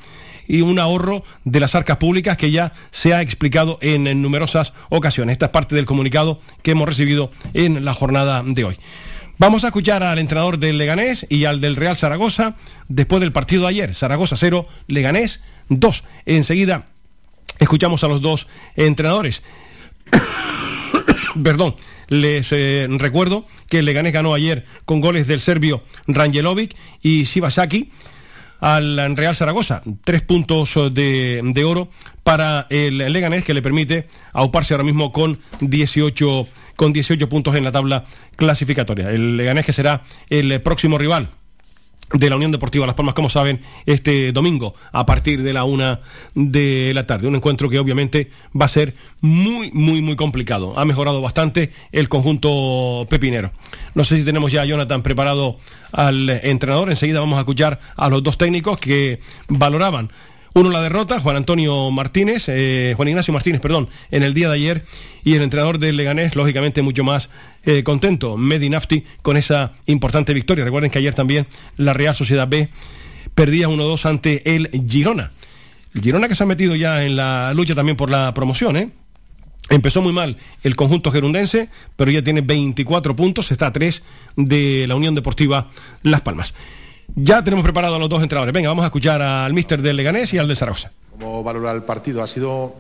y 0.49 0.63
un 0.63 0.79
ahorro 0.79 1.23
de 1.45 1.61
las 1.61 1.75
arcas 1.75 1.99
públicas 1.99 2.39
que 2.39 2.51
ya 2.51 2.73
se 2.93 3.13
ha 3.13 3.21
explicado 3.21 3.79
en, 3.83 4.07
en 4.07 4.23
numerosas 4.23 4.73
ocasiones. 4.89 5.35
Esta 5.35 5.47
es 5.47 5.53
parte 5.53 5.75
del 5.75 5.85
comunicado 5.85 6.41
que 6.63 6.71
hemos 6.71 6.89
recibido 6.89 7.31
en 7.53 7.85
la 7.85 7.93
jornada 7.93 8.43
de 8.43 8.65
hoy. 8.65 8.79
Vamos 9.37 9.65
a 9.65 9.67
escuchar 9.67 10.03
al 10.03 10.19
entrenador 10.19 10.59
del 10.59 10.79
Leganés 10.79 11.27
y 11.29 11.45
al 11.45 11.61
del 11.61 11.77
Real 11.77 11.99
Zaragoza 11.99 12.57
después 12.89 13.21
del 13.21 13.33
partido 13.33 13.65
de 13.65 13.69
ayer. 13.69 13.95
Zaragoza 13.95 14.37
0, 14.39 14.67
Leganés 14.87 15.41
2. 15.69 16.05
Enseguida 16.25 16.87
escuchamos 17.59 18.03
a 18.03 18.09
los 18.09 18.23
dos 18.23 18.47
entrenadores. 18.77 19.43
Perdón, 21.43 21.75
les 22.09 22.49
eh, 22.53 22.87
recuerdo 22.91 23.45
que 23.69 23.81
el 23.81 23.85
Leganés 23.85 24.13
ganó 24.13 24.35
ayer 24.35 24.65
con 24.85 25.01
goles 25.01 25.27
del 25.27 25.41
serbio 25.41 25.83
Rangelovic 26.07 26.77
y 27.03 27.25
Shibasaki. 27.25 27.91
al 28.61 29.17
Real 29.17 29.37
Zaragoza. 29.37 29.83
Tres 30.05 30.23
puntos 30.23 30.75
de, 30.93 31.43
de 31.45 31.65
oro 31.65 31.89
para 32.23 32.67
el 32.71 32.99
Leganés 32.99 33.45
que 33.45 33.55
le 33.55 33.63
permite 33.63 34.09
auparse 34.33 34.75
ahora 34.75 34.85
mismo 34.85 35.13
con 35.13 35.39
18, 35.61 36.47
con 36.75 36.93
18 36.93 37.29
puntos 37.29 37.55
en 37.55 37.65
la 37.65 37.73
tabla 37.73 38.05
clasificatoria. 38.37 39.11
El 39.11 39.37
Leganés 39.37 39.67
que 39.67 39.73
será 39.73 40.03
el 40.29 40.61
próximo 40.63 40.99
rival 40.99 41.31
de 42.13 42.31
la 42.31 42.37
Unión 42.37 42.53
Deportiva 42.53 42.87
Las 42.87 42.95
Palmas, 42.95 43.15
como 43.15 43.29
saben, 43.29 43.61
este 43.85 44.33
domingo 44.33 44.75
a 44.93 45.07
partir 45.07 45.43
de 45.43 45.53
la 45.53 45.65
una 45.65 46.01
de 46.35 46.93
la 46.95 47.07
tarde. 47.07 47.27
Un 47.27 47.37
encuentro 47.37 47.69
que 47.69 47.79
obviamente 47.79 48.31
va 48.59 48.67
a 48.67 48.69
ser 48.69 48.95
muy, 49.21 49.71
muy, 49.73 50.01
muy 50.01 50.17
complicado. 50.17 50.79
Ha 50.79 50.85
mejorado 50.85 51.21
bastante 51.21 51.73
el 51.93 52.09
conjunto 52.09 53.07
pepinero. 53.11 53.51
No 53.95 54.05
sé 54.05 54.17
si 54.17 54.25
tenemos 54.25 54.53
ya 54.53 54.63
a 54.63 54.67
Jonathan 54.67 55.03
preparado 55.03 55.59
al 55.93 56.31
entrenador. 56.31 56.91
Enseguida 56.91 57.21
vamos 57.21 57.39
a 57.39 57.41
escuchar 57.41 57.81
a 57.97 58.09
los 58.09 58.23
dos 58.23 58.39
técnicos 58.39 58.79
que 58.79 59.19
valoraban 59.49 60.11
uno 60.57 60.71
la 60.71 60.81
derrota, 60.81 61.21
Juan 61.21 61.37
Antonio 61.37 61.91
Martínez, 61.91 62.47
eh, 62.49 62.95
Juan 62.97 63.09
Ignacio 63.09 63.35
Martínez, 63.35 63.61
perdón, 63.61 63.91
en 64.11 64.23
el 64.23 64.33
día 64.33 64.49
de 64.49 64.55
ayer, 64.55 64.85
y 65.23 65.35
el 65.35 65.43
entrenador 65.43 65.79
del 65.79 65.99
Leganés, 65.99 66.35
lógicamente, 66.35 66.81
mucho 66.81 67.05
más 67.05 67.29
eh, 67.67 67.83
contento, 67.83 68.39
Medi 68.39 68.71
Nafti, 68.71 69.05
con 69.21 69.37
esa 69.37 69.75
importante 69.85 70.33
victoria. 70.33 70.65
Recuerden 70.65 70.91
que 70.91 70.99
ayer 70.99 71.15
también 71.15 71.47
la 71.77 71.93
Real 71.93 72.15
Sociedad 72.15 72.49
B 72.49 72.71
perdía 73.35 73.69
1-2 73.69 74.07
ante 74.07 74.55
el 74.57 74.71
Girona. 74.89 75.31
El 75.95 76.01
Girona 76.01 76.27
que 76.27 76.35
se 76.35 76.45
ha 76.45 76.47
metido 76.47 76.75
ya 76.75 77.05
en 77.05 77.17
la 77.17 77.53
lucha 77.53 77.75
también 77.75 77.99
por 77.99 78.09
la 78.09 78.33
promoción, 78.33 78.79
¿eh? 78.79 78.89
Empezó 79.69 80.01
muy 80.01 80.15
mal 80.15 80.39
el 80.63 80.75
conjunto 80.75 81.11
gerundense, 81.11 81.69
pero 81.97 82.11
ya 82.11 82.23
tiene 82.23 82.41
24 82.41 83.15
puntos, 83.15 83.51
está 83.51 83.67
a 83.67 83.73
3 83.73 84.03
de 84.37 84.87
la 84.87 84.95
Unión 84.95 85.15
Deportiva 85.15 85.69
Las 86.03 86.23
Palmas. 86.23 86.55
Ya 87.15 87.43
tenemos 87.43 87.65
preparados 87.65 87.99
los 87.99 88.09
dos 88.09 88.23
entrenadores. 88.23 88.53
Venga, 88.53 88.69
vamos 88.69 88.83
a 88.83 88.87
escuchar 88.87 89.23
al 89.23 89.53
míster 89.53 89.81
del 89.81 89.97
Leganés 89.97 90.33
y 90.35 90.39
al 90.39 90.49
de 90.49 90.57
Zaragoza. 90.57 90.93
¿Cómo 91.13 91.43
valora 91.43 91.73
el 91.73 91.83
partido? 91.83 92.23
Ha 92.23 92.27
sido 92.27 92.75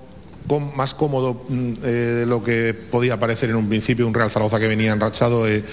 más 0.74 0.94
cómodo 0.94 1.44
mm, 1.48 1.72
eh, 1.82 1.86
de 1.86 2.26
lo 2.26 2.42
que 2.42 2.74
podía 2.74 3.18
parecer 3.18 3.50
en 3.50 3.56
un 3.56 3.68
principio 3.68 4.06
un 4.06 4.14
Real 4.14 4.30
Zaragoza 4.30 4.60
que 4.60 4.66
venía 4.66 4.92
enrachado. 4.92 5.48
Eh, 5.48 5.64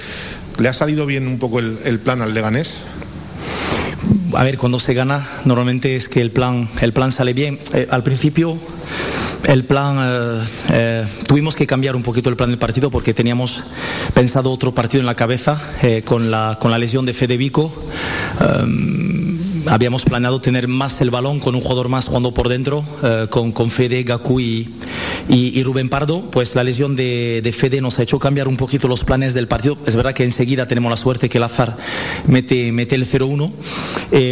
¿Le 0.58 0.70
ha 0.70 0.74
salido 0.74 1.06
bien 1.06 1.28
un 1.28 1.40
poco 1.40 1.60
el, 1.60 2.00
plan 2.00 2.22
al 2.22 2.34
Leganés? 2.34 2.76
A 4.34 4.44
ver, 4.44 4.58
cuando 4.58 4.80
se 4.80 4.94
gana, 4.94 5.28
normalmente 5.46 5.96
es 5.96 6.10
que 6.10 6.22
el 6.22 6.32
plan, 6.32 6.70
el 6.82 6.94
plan 6.94 7.12
sale 7.12 7.34
bien. 7.34 7.60
Eh, 7.74 7.88
al 7.90 8.04
principio 8.04 8.58
el 9.44 9.66
plan, 9.66 9.98
eh, 10.00 10.48
eh, 10.70 11.06
tuvimos 11.28 11.56
que 11.56 11.68
cambiar 11.68 11.96
un 11.96 12.04
poquito 12.04 12.30
el 12.30 12.36
plan 12.36 12.50
del 12.50 12.60
partido 12.60 12.90
porque 12.90 13.14
teníamos 13.14 13.62
pensado 14.14 14.50
otro 14.52 14.74
partido 14.74 15.02
en 15.02 15.06
la 15.06 15.16
cabeza 15.16 15.62
con, 16.06 16.32
la, 16.32 16.58
con 16.62 16.72
la 16.72 16.78
lesión 16.78 17.06
de 17.06 17.14
Fede 17.14 17.36
Vico 17.36 17.74
habíamos 19.68 20.06
planeado 20.06 20.42
tener 20.42 20.68
más 20.68 21.02
el 21.02 21.10
balón 21.10 21.40
con 21.40 21.56
un 21.56 21.62
jugador 21.62 21.90
más 21.90 22.08
jugando 22.08 22.34
por 22.34 22.50
dentro, 22.50 22.84
eh, 23.04 23.28
con, 23.30 23.52
con, 23.52 23.70
Fede, 23.70 24.04
Gaku 24.04 24.40
y, 24.40 25.64
Rubén 25.64 25.90
Pardo. 25.90 26.22
Pues 26.32 26.56
la 26.56 26.64
lesión 26.64 26.96
de, 26.96 27.42
de, 27.44 27.52
Fede 27.52 27.82
nos 27.82 28.00
ha 28.00 28.04
hecho 28.04 28.20
cambiar 28.20 28.48
un 28.48 28.58
poquito 28.58 28.88
los 28.88 29.04
planes 29.04 29.34
del 29.34 29.48
partido. 29.48 29.78
Es 29.86 29.96
verdad 29.96 30.14
que 30.14 30.24
enseguida 30.24 30.68
tenemos 30.68 30.90
la 30.90 30.98
suerte 30.98 31.30
que 31.30 31.38
el 31.38 31.44
azar 31.44 31.78
mete, 32.28 32.72
mete 32.72 32.96
el 32.96 33.10
0-1. 33.10 33.52
Eh, 34.12 34.32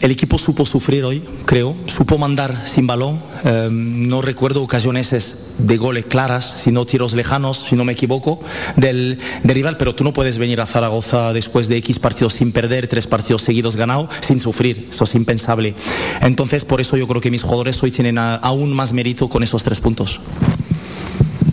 el 0.00 0.10
equipo 0.10 0.38
supo 0.38 0.66
sufrir 0.66 1.04
hoy, 1.04 1.22
creo, 1.44 1.76
supo 1.86 2.18
mandar 2.18 2.66
sin 2.66 2.86
balón. 2.86 3.20
Eh, 3.44 3.68
no 3.70 4.22
recuerdo 4.22 4.62
ocasiones 4.62 5.36
de 5.58 5.76
goles 5.76 6.06
claras, 6.06 6.62
sino 6.62 6.86
tiros 6.86 7.14
lejanos, 7.14 7.66
si 7.68 7.76
no 7.76 7.84
me 7.84 7.92
equivoco, 7.92 8.40
del, 8.76 9.18
del 9.42 9.54
rival, 9.54 9.76
pero 9.76 9.94
tú 9.94 10.04
no 10.04 10.12
puedes 10.12 10.38
venir 10.38 10.60
a 10.60 10.66
Zaragoza 10.66 11.32
después 11.32 11.68
de 11.68 11.76
X 11.78 11.98
partidos 11.98 12.34
sin 12.34 12.52
perder, 12.52 12.88
tres 12.88 13.06
partidos 13.06 13.42
seguidos 13.42 13.76
ganados, 13.76 14.10
sin 14.20 14.40
sufrir, 14.40 14.88
eso 14.90 15.04
es 15.04 15.14
impensable. 15.14 15.74
Entonces, 16.20 16.64
por 16.64 16.80
eso 16.80 16.96
yo 16.96 17.06
creo 17.06 17.20
que 17.20 17.30
mis 17.30 17.42
jugadores 17.42 17.82
hoy 17.82 17.90
tienen 17.90 18.18
aún 18.18 18.72
más 18.72 18.92
mérito 18.92 19.28
con 19.28 19.42
esos 19.42 19.62
tres 19.62 19.80
puntos. 19.80 20.20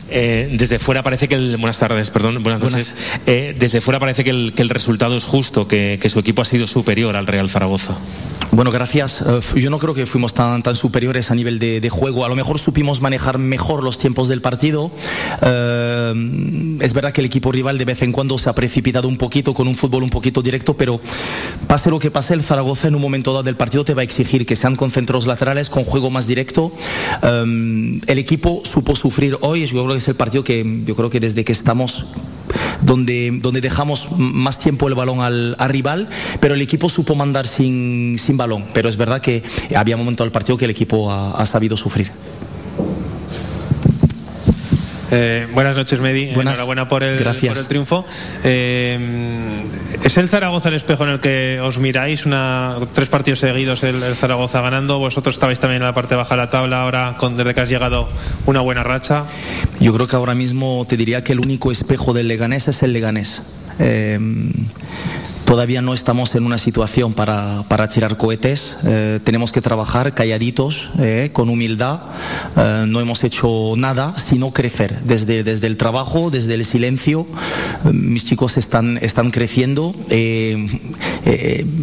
Eh, 0.09 0.55
desde 0.57 0.79
fuera 0.79 1.03
parece 1.03 1.27
que 1.27 1.35
el. 1.35 1.57
Buenas 1.57 1.79
tardes, 1.79 2.09
perdón, 2.09 2.41
buenas 2.41 2.61
noches. 2.61 2.95
Eh, 3.25 3.55
desde 3.59 3.81
fuera 3.81 3.99
parece 3.99 4.23
que 4.23 4.29
el, 4.29 4.53
que 4.55 4.61
el 4.61 4.69
resultado 4.69 5.17
es 5.17 5.23
justo, 5.23 5.67
que, 5.67 5.99
que, 6.01 6.09
su 6.09 6.19
equipo 6.19 6.41
ha 6.41 6.45
sido 6.45 6.65
superior 6.65 7.15
al 7.15 7.27
Real 7.27 7.49
Zaragoza. 7.49 7.95
Bueno, 8.51 8.71
gracias. 8.71 9.21
Uh, 9.21 9.57
yo 9.57 9.69
no 9.69 9.77
creo 9.77 9.93
que 9.93 10.05
fuimos 10.05 10.33
tan, 10.33 10.63
tan 10.63 10.75
superiores 10.75 11.31
a 11.31 11.35
nivel 11.35 11.59
de, 11.59 11.89
juego. 11.89 12.25
A 12.25 12.29
lo 12.29 12.35
mejor 12.35 12.59
supimos 12.59 13.01
manejar 13.01 13.37
mejor 13.37 13.83
los 13.83 13.97
tiempos 13.97 14.27
del 14.27 14.41
partido. 14.41 14.85
Uh, 14.85 16.81
es 16.81 16.93
verdad 16.93 17.11
que 17.11 17.21
el 17.21 17.25
equipo 17.25 17.51
rival 17.51 17.77
de 17.77 17.85
vez 17.85 18.01
en 18.01 18.11
cuando 18.11 18.37
se 18.37 18.49
ha 18.49 18.53
precipitado 18.53 19.07
un 19.07 19.17
poquito 19.17 19.53
con 19.53 19.67
un 19.67 19.75
fútbol 19.75 20.03
un 20.03 20.09
poquito 20.09 20.41
directo, 20.41 20.75
pero 20.75 20.99
pase 21.67 21.89
lo 21.89 21.99
que 21.99 22.11
pase, 22.11 22.33
el 22.33 22.43
Zaragoza 22.43 22.87
en 22.87 22.95
un 22.95 23.01
momento 23.01 23.31
dado 23.31 23.43
del 23.43 23.55
partido 23.55 23.83
te 23.83 23.93
va 23.93 24.01
a 24.01 24.03
exigir 24.03 24.45
que 24.45 24.55
sean 24.55 24.75
concentrados 24.75 25.27
laterales 25.27 25.69
con 25.69 25.83
juego 25.83 26.09
más 26.09 26.27
directo. 26.27 26.71
Um, 27.23 28.01
el 28.07 28.17
equipo 28.17 28.61
supo 28.63 28.95
sufrir 28.95 29.37
hoy. 29.41 29.65
Yo 29.65 29.83
creo 29.83 29.87
que 29.89 29.97
es 29.97 30.07
el 30.07 30.15
partido 30.15 30.43
que 30.43 30.83
yo 30.85 30.95
creo 30.95 31.09
que 31.09 31.19
desde 31.19 31.43
que 31.43 31.51
estamos 31.51 32.05
donde, 32.81 33.31
donde 33.41 33.61
dejamos 33.61 34.07
más 34.17 34.59
tiempo 34.59 34.87
el 34.87 34.95
balón 34.95 35.21
al, 35.21 35.55
al 35.57 35.69
rival, 35.69 36.07
pero 36.39 36.53
el 36.53 36.61
equipo 36.61 36.89
supo 36.89 37.15
mandar 37.15 37.47
sin, 37.47 38.17
sin, 38.19 38.37
balón. 38.37 38.65
Pero 38.73 38.89
es 38.89 38.97
verdad 38.97 39.21
que 39.21 39.43
había 39.75 39.95
un 39.95 40.01
momento 40.01 40.23
del 40.23 40.31
partido 40.31 40.57
que 40.57 40.65
el 40.65 40.71
equipo 40.71 41.11
ha 41.11 41.45
sabido 41.45 41.77
sufrir. 41.77 42.11
Eh, 45.11 45.47
buenas 45.53 45.75
noches, 45.75 45.99
Medi. 45.99 46.33
Buenas. 46.33 46.53
Enhorabuena 46.53 46.89
por 46.89 47.03
el, 47.03 47.17
Gracias. 47.17 47.53
por 47.53 47.61
el 47.61 47.67
triunfo. 47.67 48.05
Eh, 48.43 49.63
¿Es 50.03 50.17
el 50.17 50.29
Zaragoza 50.29 50.69
el 50.69 50.75
espejo 50.75 51.03
en 51.03 51.11
el 51.11 51.19
que 51.19 51.59
os 51.61 51.77
miráis? 51.77 52.25
Una, 52.25 52.75
tres 52.93 53.09
partidos 53.09 53.39
seguidos 53.39 53.83
el, 53.83 54.03
el, 54.03 54.15
Zaragoza 54.15 54.61
ganando. 54.61 54.99
Vosotros 54.99 55.35
estabais 55.35 55.59
también 55.59 55.81
en 55.81 55.87
la 55.87 55.93
parte 55.93 56.15
baja 56.15 56.35
de 56.35 56.41
la 56.41 56.49
tabla. 56.49 56.81
Ahora, 56.81 57.15
con, 57.17 57.37
desde 57.37 57.53
que 57.53 57.61
has 57.61 57.69
llegado, 57.69 58.09
una 58.45 58.61
buena 58.61 58.83
racha. 58.83 59.25
Yo 59.79 59.93
creo 59.93 60.07
que 60.07 60.15
ahora 60.15 60.35
mismo 60.35 60.85
te 60.87 60.97
diría 60.97 61.23
que 61.23 61.33
el 61.33 61.39
único 61.39 61.71
espejo 61.71 62.13
del 62.13 62.27
Leganés 62.27 62.67
es 62.67 62.83
el 62.83 62.93
Leganés. 62.93 63.41
Eh, 63.79 64.19
todavía 65.47 65.81
no 65.81 65.93
estamos 65.93 66.35
en 66.35 66.45
una 66.45 66.57
situación 66.57 67.13
para, 67.13 67.63
para 67.69 67.87
tirar 67.87 68.17
cohetes. 68.17 68.75
Eh, 68.83 69.21
tenemos 69.23 69.53
que 69.53 69.61
trabajar 69.61 70.13
calladitos, 70.13 70.91
eh, 70.99 71.29
con 71.31 71.47
humildad. 71.47 72.01
Eh, 72.57 72.83
no 72.85 72.99
hemos 72.99 73.23
hecho 73.23 73.73
nada, 73.77 74.17
sino 74.17 74.51
crecer. 74.51 74.99
Desde, 75.05 75.45
desde 75.45 75.67
el 75.67 75.77
trabajo, 75.77 76.29
desde 76.29 76.53
el 76.53 76.65
silencio. 76.65 77.25
mis 77.85 78.25
chicos 78.25 78.57
están, 78.57 78.99
están 79.01 79.31
creciendo. 79.31 79.95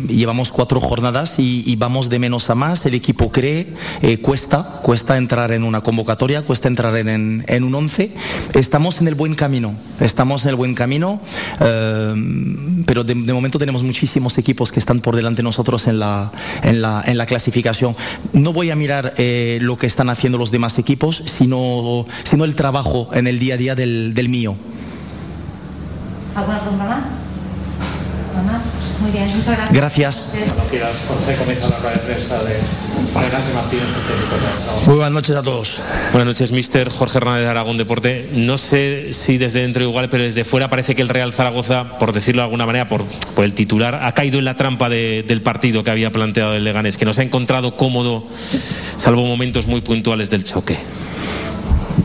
llevamos 0.09 0.51
cuatro 0.53 0.79
jornadas 0.79 1.37
y, 1.39 1.75
vamos 1.77 2.11
de 2.11 2.19
menos 2.19 2.51
a 2.51 2.55
más. 2.55 2.85
El 2.85 2.95
equipo 2.95 3.33
cree. 3.33 3.73
cuesta, 4.21 4.81
cuesta 4.83 5.17
entrar 5.17 5.53
en 5.53 5.65
una 5.65 5.81
convocatoria, 5.81 6.43
cuesta 6.43 6.69
entrar 6.69 6.95
en, 6.97 7.45
en, 7.49 7.65
un 7.65 7.75
once. 7.75 8.13
Estamos 8.53 9.01
en 9.01 9.09
el 9.09 9.15
buen 9.15 9.35
camino. 9.35 9.75
Estamos 10.01 10.45
en 10.45 10.51
el 10.51 10.57
buen 10.57 10.75
camino. 10.75 11.19
pero 11.59 13.05
de 13.05 13.33
momento 13.33 13.54
tenemos 13.59 13.83
muchísimos 13.83 14.39
equipos 14.39 14.73
que 14.73 14.81
están 14.81 15.01
por 15.01 15.17
delante 15.17 15.39
de 15.39 15.45
nosotros 15.45 15.87
en 15.87 15.99
la, 15.99 16.33
en 16.63 16.83
la, 16.83 17.03
en 17.05 17.19
la 17.19 17.27
clasificación. 17.27 17.97
No 18.33 18.53
voy 18.53 18.71
a 18.71 18.77
mirar 18.77 19.15
eh, 19.17 19.59
lo 19.61 19.77
que 19.77 19.87
están 19.87 20.11
haciendo 20.11 20.39
los 20.39 20.51
demás 20.51 20.79
equipos, 20.79 21.23
sino, 21.27 22.07
sino 22.25 22.45
el 22.45 22.55
trabajo 22.55 23.11
en 23.13 23.27
el 23.27 23.39
día 23.39 23.55
a 23.55 23.57
día 23.57 23.75
del, 23.75 24.29
mío. 24.29 24.57
¿Alguna 26.35 26.61
pregunta 26.61 26.85
más? 26.85 27.05
¿Nada 28.35 28.53
más? 28.53 28.84
Muy 29.05 29.13
bien, 29.13 29.37
muchas 29.37 29.71
gracias. 29.71 29.75
Gracias. 29.75 30.27
Muy 34.87 34.97
buenas 34.97 35.13
noches 35.13 35.37
a 35.37 35.43
todos. 35.43 35.77
Buenas 36.13 36.27
noches, 36.27 36.53
mister 36.53 36.89
Jorge 36.89 37.19
Hernández 37.19 37.45
de 37.45 37.51
Aragón 37.51 37.77
Deporte. 37.77 38.31
No 38.33 38.57
sé 38.57 39.13
si 39.13 39.37
desde 39.37 39.61
dentro 39.61 39.83
igual, 39.83 40.09
pero 40.09 40.25
desde 40.25 40.47
fuera 40.47 40.71
parece 40.71 40.95
que 40.95 41.03
el 41.03 41.11
Real 41.11 41.35
Zaragoza, 41.35 41.99
por 41.99 42.15
decirlo 42.15 42.41
de 42.41 42.45
alguna 42.45 42.65
manera, 42.65 42.89
por, 42.89 43.05
por 43.35 43.45
el 43.45 43.53
titular, 43.53 44.01
ha 44.03 44.13
caído 44.13 44.39
en 44.39 44.47
la 44.47 44.57
trampa 44.57 44.89
de, 44.89 45.23
del 45.29 45.43
partido 45.43 45.85
que 45.85 45.91
había 45.91 46.11
planteado 46.11 46.55
el 46.55 46.65
Leganés, 46.65 46.97
que 46.97 47.05
nos 47.05 47.19
ha 47.19 47.23
encontrado 47.23 47.77
cómodo, 47.77 48.27
salvo 48.97 49.27
momentos 49.27 49.67
muy 49.67 49.83
puntuales 49.83 50.31
del 50.31 50.45
choque. 50.45 50.79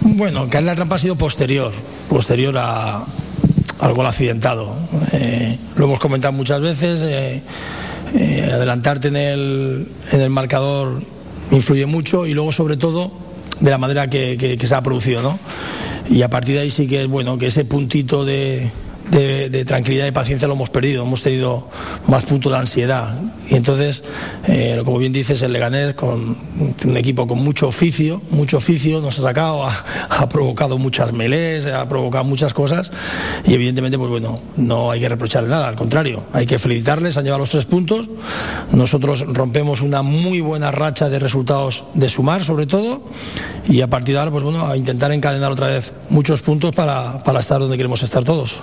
Bueno, 0.01 0.49
caer 0.49 0.63
en 0.63 0.65
la 0.65 0.75
trampa 0.75 0.95
ha 0.95 0.99
sido 0.99 1.15
posterior, 1.15 1.71
posterior 2.09 2.57
a, 2.57 3.05
al 3.79 3.93
gol 3.93 4.05
accidentado. 4.05 4.75
Eh, 5.13 5.57
lo 5.75 5.85
hemos 5.85 5.99
comentado 5.99 6.33
muchas 6.33 6.61
veces. 6.61 7.01
Eh, 7.01 7.41
eh, 8.15 8.49
adelantarte 8.51 9.09
en 9.09 9.15
el, 9.15 10.29
marcador 10.29 11.01
influye 11.51 11.85
mucho 11.85 12.25
y 12.25 12.33
luego, 12.33 12.51
sobre 12.51 12.77
todo, 12.77 13.11
de 13.59 13.69
la 13.69 13.77
manera 13.77 14.09
que, 14.09 14.37
que, 14.37 14.57
que, 14.57 14.67
se 14.67 14.75
ha 14.75 14.81
producido. 14.81 15.21
¿no? 15.21 15.39
Y 16.09 16.21
a 16.23 16.29
partir 16.29 16.55
de 16.55 16.61
ahí 16.61 16.69
sí 16.69 16.87
que 16.87 17.01
es 17.01 17.07
bueno 17.07 17.37
que 17.37 17.47
ese 17.47 17.65
puntito 17.65 18.25
de, 18.25 18.69
de, 19.11 19.65
tranquilidad 19.65 20.07
y 20.07 20.11
paciencia 20.11 20.47
lo 20.47 20.53
hemos 20.55 20.69
perdido, 20.69 21.03
hemos 21.03 21.21
tenido 21.21 21.67
más 22.07 22.25
puntos 22.25 22.51
de 22.51 22.57
ansiedad. 22.57 23.15
Y 23.49 23.55
entonces, 23.55 24.03
eh, 24.47 24.81
como 24.85 24.97
bien 24.97 25.13
dices, 25.13 25.41
el 25.41 25.53
Leganés, 25.53 25.93
con 25.93 26.37
un 26.85 26.97
equipo 26.97 27.27
con 27.27 27.43
mucho 27.43 27.67
oficio, 27.67 28.21
mucho 28.31 28.57
oficio, 28.57 29.01
nos 29.01 29.19
ha 29.19 29.23
sacado, 29.23 29.65
ha, 30.09 30.29
provocado 30.29 30.77
muchas 30.77 31.13
melés, 31.13 31.65
ha 31.65 31.87
provocado 31.87 32.23
muchas 32.23 32.53
cosas 32.53 32.91
y 33.45 33.53
evidentemente, 33.53 33.97
pues 33.97 34.09
bueno, 34.09 34.39
no 34.57 34.91
hay 34.91 34.99
que 34.99 35.09
reprocharle 35.09 35.49
nada, 35.49 35.67
al 35.67 35.75
contrario, 35.75 36.23
hay 36.33 36.45
que 36.45 36.59
felicitarles, 36.59 37.17
han 37.17 37.23
llevado 37.23 37.39
los 37.39 37.49
tres 37.49 37.65
puntos. 37.65 38.07
Nosotros 38.71 39.25
rompemos 39.27 39.81
una 39.81 40.01
muy 40.01 40.41
buena 40.41 40.71
racha 40.71 41.09
de 41.09 41.19
resultados 41.19 41.83
de 41.93 42.09
sumar, 42.09 42.43
sobre 42.43 42.67
todo, 42.67 43.03
y 43.67 43.81
a 43.81 43.87
partir 43.87 44.13
de 44.13 44.19
ahora, 44.19 44.31
pues 44.31 44.43
bueno, 44.43 44.67
a 44.67 44.77
intentar 44.77 45.11
encadenar 45.11 45.51
otra 45.51 45.67
vez 45.67 45.91
muchos 46.09 46.41
puntos 46.41 46.73
para, 46.73 47.23
para 47.23 47.39
estar 47.39 47.59
donde 47.59 47.77
queremos 47.77 48.03
estar 48.03 48.23
todos. 48.23 48.61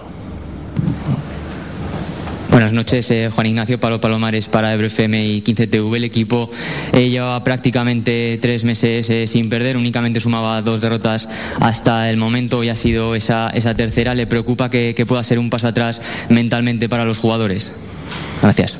Buenas 2.56 2.72
noches, 2.72 3.10
eh, 3.10 3.28
Juan 3.30 3.48
Ignacio 3.48 3.78
Palo 3.78 4.00
Palomares 4.00 4.48
para 4.48 4.72
EbroFM 4.72 5.22
y 5.26 5.42
15TV. 5.42 5.96
El 5.96 6.04
equipo 6.04 6.50
eh, 6.94 7.10
llevaba 7.10 7.44
prácticamente 7.44 8.38
tres 8.40 8.64
meses 8.64 9.10
eh, 9.10 9.26
sin 9.26 9.50
perder, 9.50 9.76
únicamente 9.76 10.20
sumaba 10.20 10.62
dos 10.62 10.80
derrotas 10.80 11.28
hasta 11.60 12.08
el 12.08 12.16
momento 12.16 12.64
y 12.64 12.70
ha 12.70 12.76
sido 12.76 13.14
esa, 13.14 13.50
esa 13.50 13.74
tercera. 13.74 14.14
¿Le 14.14 14.26
preocupa 14.26 14.70
que, 14.70 14.94
que 14.94 15.04
pueda 15.04 15.22
ser 15.22 15.38
un 15.38 15.50
paso 15.50 15.68
atrás 15.68 16.00
mentalmente 16.30 16.88
para 16.88 17.04
los 17.04 17.18
jugadores? 17.18 17.74
Gracias. 18.40 18.78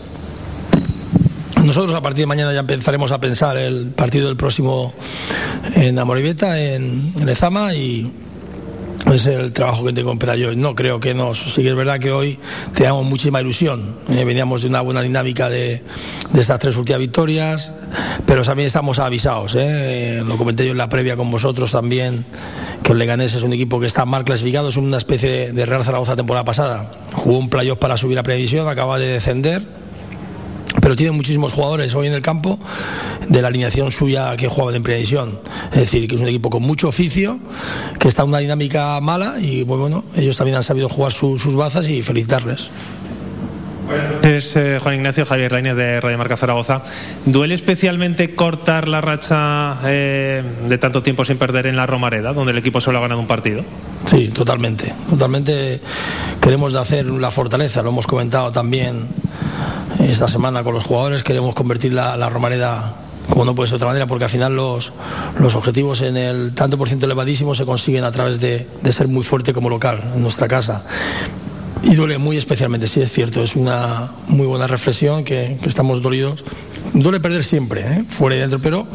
Nosotros 1.62 1.94
a 1.94 2.00
partir 2.00 2.22
de 2.22 2.28
mañana 2.28 2.54
ya 2.54 2.60
empezaremos 2.60 3.12
a 3.12 3.20
pensar 3.20 3.58
el 3.58 3.90
partido 3.90 4.28
del 4.28 4.38
próximo 4.38 4.94
en 5.74 5.98
Amorivieta, 5.98 6.58
en, 6.58 7.12
en 7.20 7.28
Ezama 7.28 7.74
y 7.74 8.10
es 9.14 9.26
el 9.26 9.52
trabajo 9.52 9.84
que 9.84 9.92
tengo 9.92 10.08
que 10.08 10.14
empezar 10.14 10.36
yo. 10.36 10.54
No 10.54 10.74
creo 10.74 11.00
que 11.00 11.14
nos. 11.14 11.38
Sí 11.54 11.62
que 11.62 11.70
es 11.70 11.74
verdad 11.76 11.98
que 11.98 12.12
hoy 12.12 12.38
teníamos 12.74 13.04
muchísima 13.06 13.40
ilusión. 13.40 13.96
Eh, 14.10 14.24
veníamos 14.24 14.62
de 14.62 14.68
una 14.68 14.80
buena 14.80 15.02
dinámica 15.02 15.48
de, 15.48 15.82
estas 16.34 16.58
tres 16.58 16.76
últimas 16.76 17.00
victorias, 17.00 17.72
pero 18.26 18.42
también 18.42 18.66
estamos 18.66 18.98
avisados. 18.98 19.54
Eh. 19.56 20.22
Lo 20.26 20.36
comenté 20.36 20.64
yo 20.64 20.72
en 20.72 20.78
la 20.78 20.88
previa 20.88 21.16
con 21.16 21.30
vosotros 21.30 21.72
también, 21.72 22.24
que 22.82 22.92
el 22.92 22.98
Leganés 22.98 23.34
es 23.34 23.42
un 23.42 23.52
equipo 23.52 23.80
que 23.80 23.86
está 23.86 24.04
mal 24.04 24.24
clasificado, 24.24 24.68
es 24.68 24.76
una 24.76 24.98
especie 24.98 25.52
de 25.52 25.66
Real 25.66 25.84
Zaragoza 25.84 26.16
temporada 26.16 26.44
pasada. 26.44 26.90
Jugó 27.12 27.38
un 27.38 27.48
playoff 27.48 27.78
para 27.78 27.96
subir 27.96 28.18
a 28.18 28.22
previsión, 28.22 28.68
acaba 28.68 28.98
de 28.98 29.06
descender 29.06 29.85
pero 30.86 30.94
tiene 30.94 31.10
muchísimos 31.10 31.52
jugadores 31.52 31.92
hoy 31.96 32.06
en 32.06 32.12
el 32.12 32.22
campo 32.22 32.60
de 33.28 33.42
la 33.42 33.48
alineación 33.48 33.90
suya 33.90 34.36
que 34.36 34.46
jugaba 34.46 34.72
en 34.76 34.84
previsión. 34.84 35.40
Es 35.72 35.80
decir, 35.80 36.06
que 36.06 36.14
es 36.14 36.20
un 36.20 36.28
equipo 36.28 36.48
con 36.48 36.62
mucho 36.62 36.86
oficio, 36.86 37.40
que 37.98 38.06
está 38.06 38.22
en 38.22 38.28
una 38.28 38.38
dinámica 38.38 39.00
mala 39.00 39.34
y 39.40 39.64
pues 39.64 39.80
bueno, 39.80 40.04
ellos 40.14 40.36
también 40.36 40.58
han 40.58 40.62
sabido 40.62 40.88
jugar 40.88 41.10
sus 41.10 41.56
bazas 41.56 41.88
y 41.88 42.02
felicitarles. 42.02 42.70
Es 44.22 44.56
eh, 44.56 44.78
Juan 44.82 44.96
Ignacio 44.96 45.24
Javier 45.24 45.52
Lainez 45.52 45.76
de 45.76 46.00
Radio 46.00 46.18
Marca 46.18 46.36
Zaragoza. 46.36 46.82
¿Duele 47.24 47.54
especialmente 47.54 48.34
cortar 48.34 48.88
la 48.88 49.00
racha 49.00 49.76
eh, 49.84 50.42
de 50.68 50.78
tanto 50.78 51.02
tiempo 51.02 51.24
sin 51.24 51.38
perder 51.38 51.66
en 51.66 51.76
la 51.76 51.86
Romareda, 51.86 52.32
donde 52.32 52.52
el 52.52 52.58
equipo 52.58 52.80
solo 52.80 52.98
ha 52.98 53.00
ganado 53.02 53.20
un 53.20 53.26
partido? 53.26 53.64
Sí, 54.06 54.28
totalmente. 54.28 54.92
Totalmente 55.08 55.80
queremos 56.40 56.74
hacer 56.74 57.06
la 57.06 57.30
fortaleza, 57.30 57.82
lo 57.82 57.90
hemos 57.90 58.06
comentado 58.06 58.52
también 58.52 59.06
esta 60.00 60.28
semana 60.28 60.62
con 60.64 60.74
los 60.74 60.84
jugadores. 60.84 61.22
Queremos 61.22 61.54
convertir 61.54 61.92
la, 61.92 62.16
la 62.16 62.28
Romareda 62.28 62.94
como 63.28 63.44
no 63.44 63.54
puede 63.54 63.68
ser 63.68 63.74
de 63.74 63.76
otra 63.76 63.88
manera, 63.88 64.06
porque 64.06 64.24
al 64.24 64.30
final 64.30 64.54
los, 64.54 64.92
los 65.38 65.54
objetivos 65.56 66.00
en 66.02 66.16
el 66.16 66.54
tanto 66.54 66.78
por 66.78 66.88
ciento 66.88 67.06
elevadísimo 67.06 67.54
se 67.54 67.64
consiguen 67.64 68.04
a 68.04 68.12
través 68.12 68.40
de, 68.40 68.68
de, 68.82 68.92
ser 68.92 69.08
muy 69.08 69.24
fuerte 69.24 69.52
como 69.52 69.68
local 69.68 70.00
en 70.14 70.22
nuestra 70.22 70.46
casa. 70.46 70.84
Y 71.88 71.94
duele 71.94 72.18
muy 72.18 72.36
especialmente, 72.36 72.88
sí 72.88 73.00
es 73.00 73.12
cierto, 73.12 73.44
es 73.44 73.54
una 73.54 74.10
muy 74.26 74.44
buena 74.44 74.66
reflexión 74.66 75.22
que, 75.22 75.56
estamos 75.64 76.02
dolidos. 76.02 76.42
Duele 76.92 77.20
perder 77.20 77.44
siempre, 77.44 77.82
¿eh? 77.82 78.04
fuera 78.08 78.34
y 78.34 78.40
dentro, 78.40 78.58
pero 78.58 78.88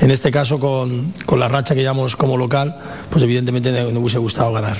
en 0.00 0.10
este 0.10 0.30
caso 0.30 0.58
con, 0.58 1.12
con 1.26 1.40
la 1.40 1.48
racha 1.48 1.74
que 1.74 1.82
llevamos 1.82 2.16
como 2.16 2.38
local, 2.38 2.74
pues 3.10 3.22
evidentemente 3.22 3.70
nos 3.70 3.92
hubiese 3.92 4.18
gustado 4.18 4.52
ganar 4.54 4.78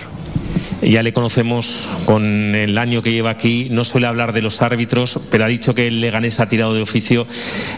ya 0.83 1.03
le 1.03 1.13
conocemos 1.13 1.89
con 2.05 2.55
el 2.55 2.79
año 2.79 3.03
que 3.03 3.13
lleva 3.13 3.31
aquí, 3.31 3.69
no 3.71 3.85
suele 3.85 4.07
hablar 4.07 4.33
de 4.33 4.43
los 4.43 4.63
árbitros, 4.63 5.21
pero 5.31 5.45
ha 5.45 5.49
dicho 5.49 5.75
que 5.75 5.89
el 5.89 6.01
Leganés 6.01 6.41
ha 6.41 6.49
tirado 6.49 6.75
de 6.75 6.83
oficio. 6.83 7.27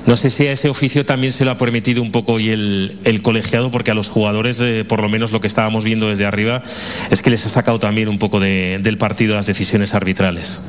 No 0.06 0.16
sé 0.16 0.30
si 0.30 0.46
a 0.46 0.52
ese 0.52 0.68
oficio 0.68 1.06
también 1.06 1.32
se 1.32 1.44
lo 1.44 1.50
ha 1.50 1.58
permitido 1.58 2.02
un 2.02 2.12
poco 2.12 2.38
y 2.38 2.50
el, 2.50 3.20
colegiado, 3.22 3.70
porque 3.70 3.90
a 3.90 3.94
los 3.94 4.08
jugadores, 4.08 4.62
por 4.86 5.00
lo 5.00 5.08
menos 5.08 5.32
lo 5.32 5.40
que 5.40 5.46
estábamos 5.46 5.84
viendo 5.84 6.08
desde 6.08 6.26
arriba, 6.26 6.62
es 7.10 7.22
que 7.22 7.30
les 7.30 7.44
ha 7.46 7.48
sacado 7.48 7.78
también 7.78 8.08
un 8.08 8.18
poco 8.18 8.40
de, 8.40 8.78
del 8.82 8.98
partido 8.98 9.34
las 9.34 9.46
decisiones 9.46 9.94
arbitrales. 9.94 10.62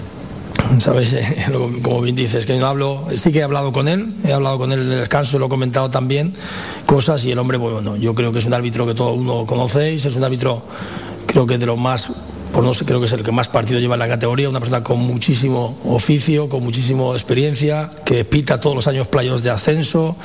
Sabes, 0.79 1.15
como 1.83 2.01
bien 2.01 2.15
dices, 2.15 2.45
que 2.45 2.57
no 2.57 2.67
hablo, 2.67 3.07
sí 3.15 3.31
que 3.31 3.39
he 3.39 3.43
hablado 3.43 3.71
con 3.71 3.87
él, 3.87 4.13
he 4.25 4.33
hablado 4.33 4.57
con 4.57 4.71
él 4.71 4.79
en 4.79 4.91
el 4.91 4.99
descanso, 4.99 5.39
lo 5.39 5.47
he 5.47 5.49
comentado 5.49 5.89
también, 5.89 6.33
cosas 6.85 7.23
y 7.25 7.31
el 7.31 7.39
hombre, 7.39 7.57
bueno, 7.57 7.95
yo 7.95 8.15
creo 8.15 8.31
que 8.31 8.39
es 8.39 8.45
un 8.45 8.53
árbitro 8.53 8.85
que 8.85 8.93
todo 8.93 9.13
uno 9.13 9.45
conocéis, 9.45 10.05
es 10.05 10.15
un 10.15 10.23
árbitro 10.23 10.63
creo 11.25 11.47
que 11.47 11.57
de 11.57 11.65
lo 11.65 11.77
más 11.77 12.09
por 12.53 12.63
no 12.63 12.73
sé, 12.73 12.85
creo 12.85 12.99
que 12.99 13.05
es 13.05 13.13
el 13.13 13.23
que 13.23 13.31
más 13.31 13.47
partido 13.47 13.79
lleva 13.79 13.95
en 13.95 13.99
la 13.99 14.07
categoría, 14.07 14.49
una 14.49 14.59
persona 14.59 14.83
con 14.83 14.99
muchísimo 14.99 15.77
oficio, 15.85 16.49
con 16.49 16.63
muchísima 16.63 17.11
experiencia, 17.11 17.91
que 18.05 18.25
pita 18.25 18.59
todos 18.59 18.75
los 18.75 18.87
años 18.87 19.07
playos 19.07 19.41
de 19.43 19.49
ascenso. 19.49 20.17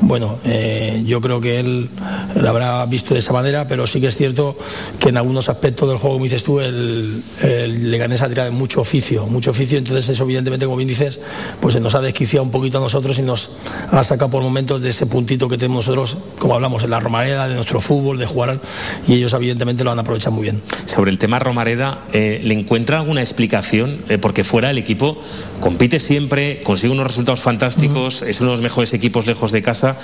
Bueno, 0.00 0.38
eh, 0.44 1.02
yo 1.06 1.20
creo 1.20 1.40
que 1.40 1.58
él 1.58 1.88
lo 2.34 2.48
habrá 2.48 2.84
visto 2.86 3.14
de 3.14 3.20
esa 3.20 3.32
manera, 3.32 3.66
pero 3.66 3.86
sí 3.86 4.00
que 4.00 4.08
es 4.08 4.16
cierto 4.16 4.56
que 5.00 5.08
en 5.08 5.16
algunos 5.16 5.48
aspectos 5.48 5.88
del 5.88 5.98
juego, 5.98 6.16
como 6.16 6.24
dices 6.24 6.44
tú, 6.44 6.60
el, 6.60 7.22
el 7.42 7.90
Leganés 7.90 8.22
ha 8.22 8.28
tirado 8.28 8.52
mucho 8.52 8.82
oficio, 8.82 9.26
mucho 9.26 9.50
oficio, 9.50 9.78
entonces 9.78 10.08
eso 10.10 10.24
evidentemente, 10.24 10.66
como 10.66 10.76
bien 10.76 10.88
dices, 10.88 11.18
pues 11.60 11.80
nos 11.80 11.94
ha 11.94 12.00
desquiciado 12.00 12.44
un 12.44 12.50
poquito 12.50 12.78
a 12.78 12.80
nosotros 12.82 13.18
y 13.18 13.22
nos 13.22 13.50
ha 13.90 14.02
sacado 14.04 14.30
por 14.30 14.42
momentos 14.42 14.82
de 14.82 14.90
ese 14.90 15.06
puntito 15.06 15.48
que 15.48 15.56
tenemos 15.56 15.86
nosotros, 15.86 16.18
como 16.38 16.54
hablamos, 16.54 16.84
en 16.84 16.90
la 16.90 17.00
Romareda, 17.00 17.48
de 17.48 17.54
nuestro 17.54 17.80
fútbol, 17.80 18.18
de 18.18 18.26
jugar, 18.26 18.60
y 19.08 19.14
ellos 19.14 19.32
evidentemente 19.32 19.82
lo 19.82 19.92
han 19.92 19.98
aprovechado 19.98 20.36
muy 20.36 20.44
bien. 20.44 20.62
Sobre 20.84 21.10
el 21.10 21.18
tema 21.18 21.38
Mareda, 21.56 22.02
eh, 22.12 22.40
¿le 22.44 22.54
encuentra 22.54 22.98
alguna 22.98 23.22
explicación? 23.22 23.98
Eh, 24.08 24.18
porque 24.18 24.44
fuera 24.44 24.70
el 24.70 24.78
equipo 24.78 25.20
compite 25.60 25.98
siempre, 25.98 26.60
consigue 26.62 26.92
unos 26.92 27.06
resultados 27.06 27.40
fantásticos, 27.40 28.22
es 28.22 28.40
uno 28.40 28.50
de 28.50 28.56
los 28.56 28.62
mejores 28.62 28.92
equipos 28.92 29.26
lejos 29.26 29.50
de 29.50 29.62
casa 29.62 29.96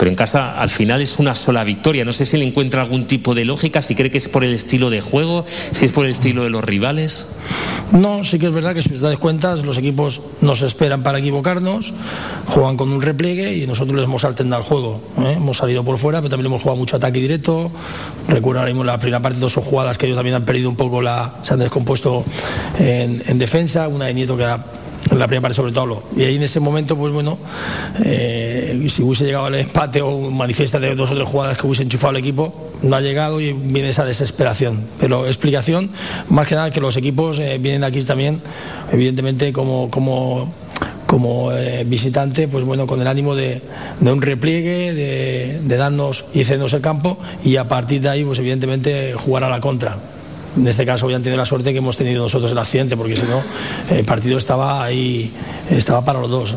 pero 0.00 0.08
en 0.08 0.16
casa 0.16 0.58
al 0.58 0.70
final 0.70 1.02
es 1.02 1.18
una 1.18 1.34
sola 1.34 1.62
victoria. 1.62 2.06
No 2.06 2.14
sé 2.14 2.24
si 2.24 2.38
le 2.38 2.46
encuentra 2.46 2.80
algún 2.80 3.04
tipo 3.04 3.34
de 3.34 3.44
lógica, 3.44 3.82
si 3.82 3.94
cree 3.94 4.10
que 4.10 4.16
es 4.16 4.30
por 4.30 4.44
el 4.44 4.54
estilo 4.54 4.88
de 4.88 5.02
juego, 5.02 5.44
si 5.72 5.84
es 5.84 5.92
por 5.92 6.06
el 6.06 6.12
estilo 6.12 6.42
de 6.42 6.48
los 6.48 6.64
rivales. 6.64 7.26
No, 7.92 8.24
sí 8.24 8.38
que 8.38 8.46
es 8.46 8.52
verdad 8.52 8.74
que 8.74 8.80
si 8.80 8.94
os 8.94 9.02
dais 9.02 9.18
cuenta, 9.18 9.54
los 9.56 9.76
equipos 9.76 10.22
nos 10.40 10.62
esperan 10.62 11.02
para 11.02 11.18
equivocarnos, 11.18 11.92
juegan 12.46 12.78
con 12.78 12.90
un 12.90 13.02
repliegue 13.02 13.54
y 13.54 13.66
nosotros 13.66 13.94
les 13.94 14.06
hemos 14.06 14.24
alternado 14.24 14.62
el 14.62 14.68
juego. 14.68 15.02
¿eh? 15.18 15.34
Hemos 15.36 15.58
salido 15.58 15.84
por 15.84 15.98
fuera, 15.98 16.20
pero 16.20 16.30
también 16.30 16.46
hemos 16.46 16.62
jugado 16.62 16.78
mucho 16.78 16.96
ataque 16.96 17.20
directo. 17.20 17.70
Recuerdo 18.26 18.60
ahora 18.60 18.72
mismo 18.72 18.84
la 18.84 18.98
primera 18.98 19.20
parte, 19.20 19.38
dos 19.38 19.52
jugadas 19.56 19.98
que 19.98 20.06
ellos 20.06 20.16
también 20.16 20.34
han 20.34 20.46
perdido 20.46 20.70
un 20.70 20.76
poco, 20.76 21.02
la, 21.02 21.34
se 21.42 21.52
han 21.52 21.60
descompuesto 21.60 22.24
en, 22.78 23.22
en 23.26 23.38
defensa, 23.38 23.86
una 23.86 24.06
de 24.06 24.14
Nieto 24.14 24.34
que 24.38 24.44
da 24.44 24.64
la 25.16 25.26
primera 25.26 25.42
parte 25.42 25.56
sobre 25.56 25.72
todo. 25.72 26.02
Y 26.16 26.22
ahí 26.22 26.36
en 26.36 26.42
ese 26.42 26.60
momento, 26.60 26.96
pues 26.96 27.12
bueno, 27.12 27.38
eh, 28.04 28.86
si 28.88 29.02
hubiese 29.02 29.24
llegado 29.24 29.46
al 29.46 29.54
empate 29.54 30.02
o 30.02 30.10
un 30.10 30.36
manifiesta 30.36 30.78
de 30.78 30.94
dos 30.94 31.10
o 31.10 31.14
tres 31.14 31.28
jugadas 31.28 31.58
que 31.58 31.66
hubiese 31.66 31.82
enchufado 31.82 32.12
el 32.12 32.18
equipo, 32.18 32.70
no 32.82 32.96
ha 32.96 33.00
llegado 33.00 33.40
y 33.40 33.52
viene 33.52 33.88
esa 33.88 34.04
desesperación. 34.04 34.86
Pero 34.98 35.26
explicación, 35.26 35.90
más 36.28 36.46
que 36.46 36.54
nada 36.54 36.70
que 36.70 36.80
los 36.80 36.96
equipos 36.96 37.38
eh, 37.38 37.58
vienen 37.58 37.84
aquí 37.84 38.02
también, 38.02 38.40
evidentemente, 38.92 39.52
como, 39.52 39.90
como 39.90 40.52
como 41.06 41.50
eh, 41.50 41.82
visitante, 41.84 42.46
pues 42.46 42.64
bueno, 42.64 42.86
con 42.86 43.00
el 43.00 43.08
ánimo 43.08 43.34
de, 43.34 43.60
de 43.98 44.12
un 44.12 44.22
repliegue, 44.22 44.94
de, 44.94 45.60
de 45.60 45.76
darnos 45.76 46.24
y 46.32 46.44
cedernos 46.44 46.72
el 46.72 46.82
campo 46.82 47.18
y 47.44 47.56
a 47.56 47.66
partir 47.66 48.00
de 48.00 48.10
ahí, 48.10 48.24
pues 48.24 48.38
evidentemente 48.38 49.14
jugar 49.14 49.42
a 49.42 49.48
la 49.48 49.58
contra 49.58 49.98
en 50.56 50.66
este 50.66 50.84
caso 50.84 51.06
hoy 51.06 51.14
han 51.14 51.22
tenido 51.22 51.38
la 51.38 51.46
suerte 51.46 51.72
que 51.72 51.78
hemos 51.78 51.96
tenido 51.96 52.22
nosotros 52.22 52.52
el 52.52 52.58
accidente, 52.58 52.96
porque 52.96 53.16
si 53.16 53.24
no, 53.24 53.42
el 53.94 54.04
partido 54.04 54.38
estaba 54.38 54.82
ahí, 54.82 55.32
estaba 55.70 56.04
para 56.04 56.20
los 56.20 56.30
dos. 56.30 56.56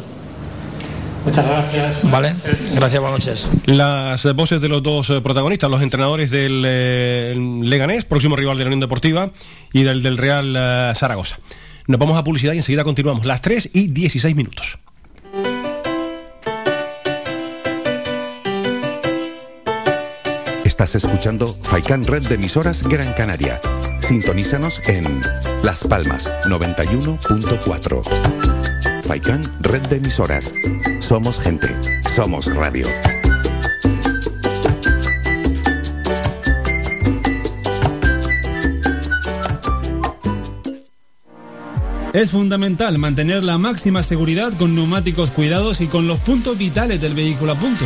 Muchas 1.25 1.45
gracias. 1.45 2.11
Vale, 2.11 2.35
gracias, 2.75 3.01
buenas 3.01 3.25
noches. 3.25 3.47
Las 3.65 4.25
voces 4.35 4.59
de 4.59 4.67
los 4.67 4.83
dos 4.83 5.09
eh, 5.09 5.21
protagonistas, 5.21 5.69
los 5.69 5.81
entrenadores 5.81 6.31
del 6.31 6.63
eh, 6.65 7.59
Leganés, 7.61 8.03
próximo 8.03 8.35
rival 8.35 8.57
de 8.57 8.65
la 8.65 8.67
Unión 8.67 8.81
Deportiva, 8.81 9.29
y 9.71 9.83
del, 9.83 10.03
del 10.03 10.17
Real 10.17 10.53
eh, 10.57 10.93
Zaragoza. 10.95 11.37
Nos 11.87 11.99
vamos 11.99 12.17
a 12.17 12.23
publicidad 12.23 12.53
y 12.53 12.57
enseguida 12.57 12.83
continuamos. 12.83 13.25
Las 13.25 13.41
3 13.41 13.69
y 13.73 13.87
16 13.87 14.35
minutos. 14.35 14.77
Estás 20.83 21.05
escuchando 21.05 21.47
Faikan 21.61 22.03
Red 22.03 22.27
de 22.27 22.35
emisoras 22.35 22.83
Gran 22.83 23.13
Canaria. 23.13 23.61
Sintonízanos 24.01 24.81
en 24.85 25.21
Las 25.63 25.85
Palmas 25.85 26.29
91.4. 26.43 29.03
Faikan 29.03 29.43
Red 29.61 29.83
de 29.83 29.95
emisoras. 29.95 30.53
Somos 30.99 31.39
gente. 31.39 31.73
Somos 32.13 32.53
radio. 32.53 32.85
Es 42.11 42.31
fundamental 42.31 42.99
mantener 42.99 43.45
la 43.45 43.57
máxima 43.57 44.03
seguridad 44.03 44.51
con 44.57 44.75
neumáticos 44.75 45.31
cuidados 45.31 45.79
y 45.79 45.87
con 45.87 46.07
los 46.07 46.19
puntos 46.19 46.57
vitales 46.57 46.99
del 46.99 47.13
vehículo 47.13 47.53
a 47.53 47.55
punto. 47.55 47.85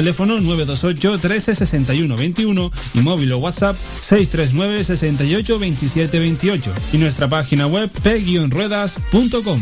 teléfono 0.01 0.41
928 0.41 1.19
13 1.19 1.53
61 1.53 2.15
21 2.15 2.71
y 2.95 2.99
móvil 3.01 3.33
o 3.33 3.37
WhatsApp 3.37 3.77
639 3.99 4.83
68 4.83 5.59
27 5.59 6.19
28 6.19 6.71
y 6.93 6.97
nuestra 6.97 7.29
página 7.29 7.67
web 7.67 7.87
p-ruedas.com. 8.01 9.61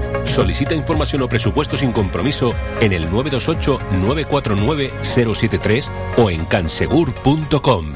Solicita 0.31 0.73
información 0.73 1.21
o 1.23 1.27
presupuesto 1.27 1.77
sin 1.77 1.91
compromiso 1.91 2.55
en 2.79 2.93
el 2.93 3.11
928-949-073 3.11 5.89
o 6.17 6.29
en 6.29 6.45
cansegur.com. 6.45 7.95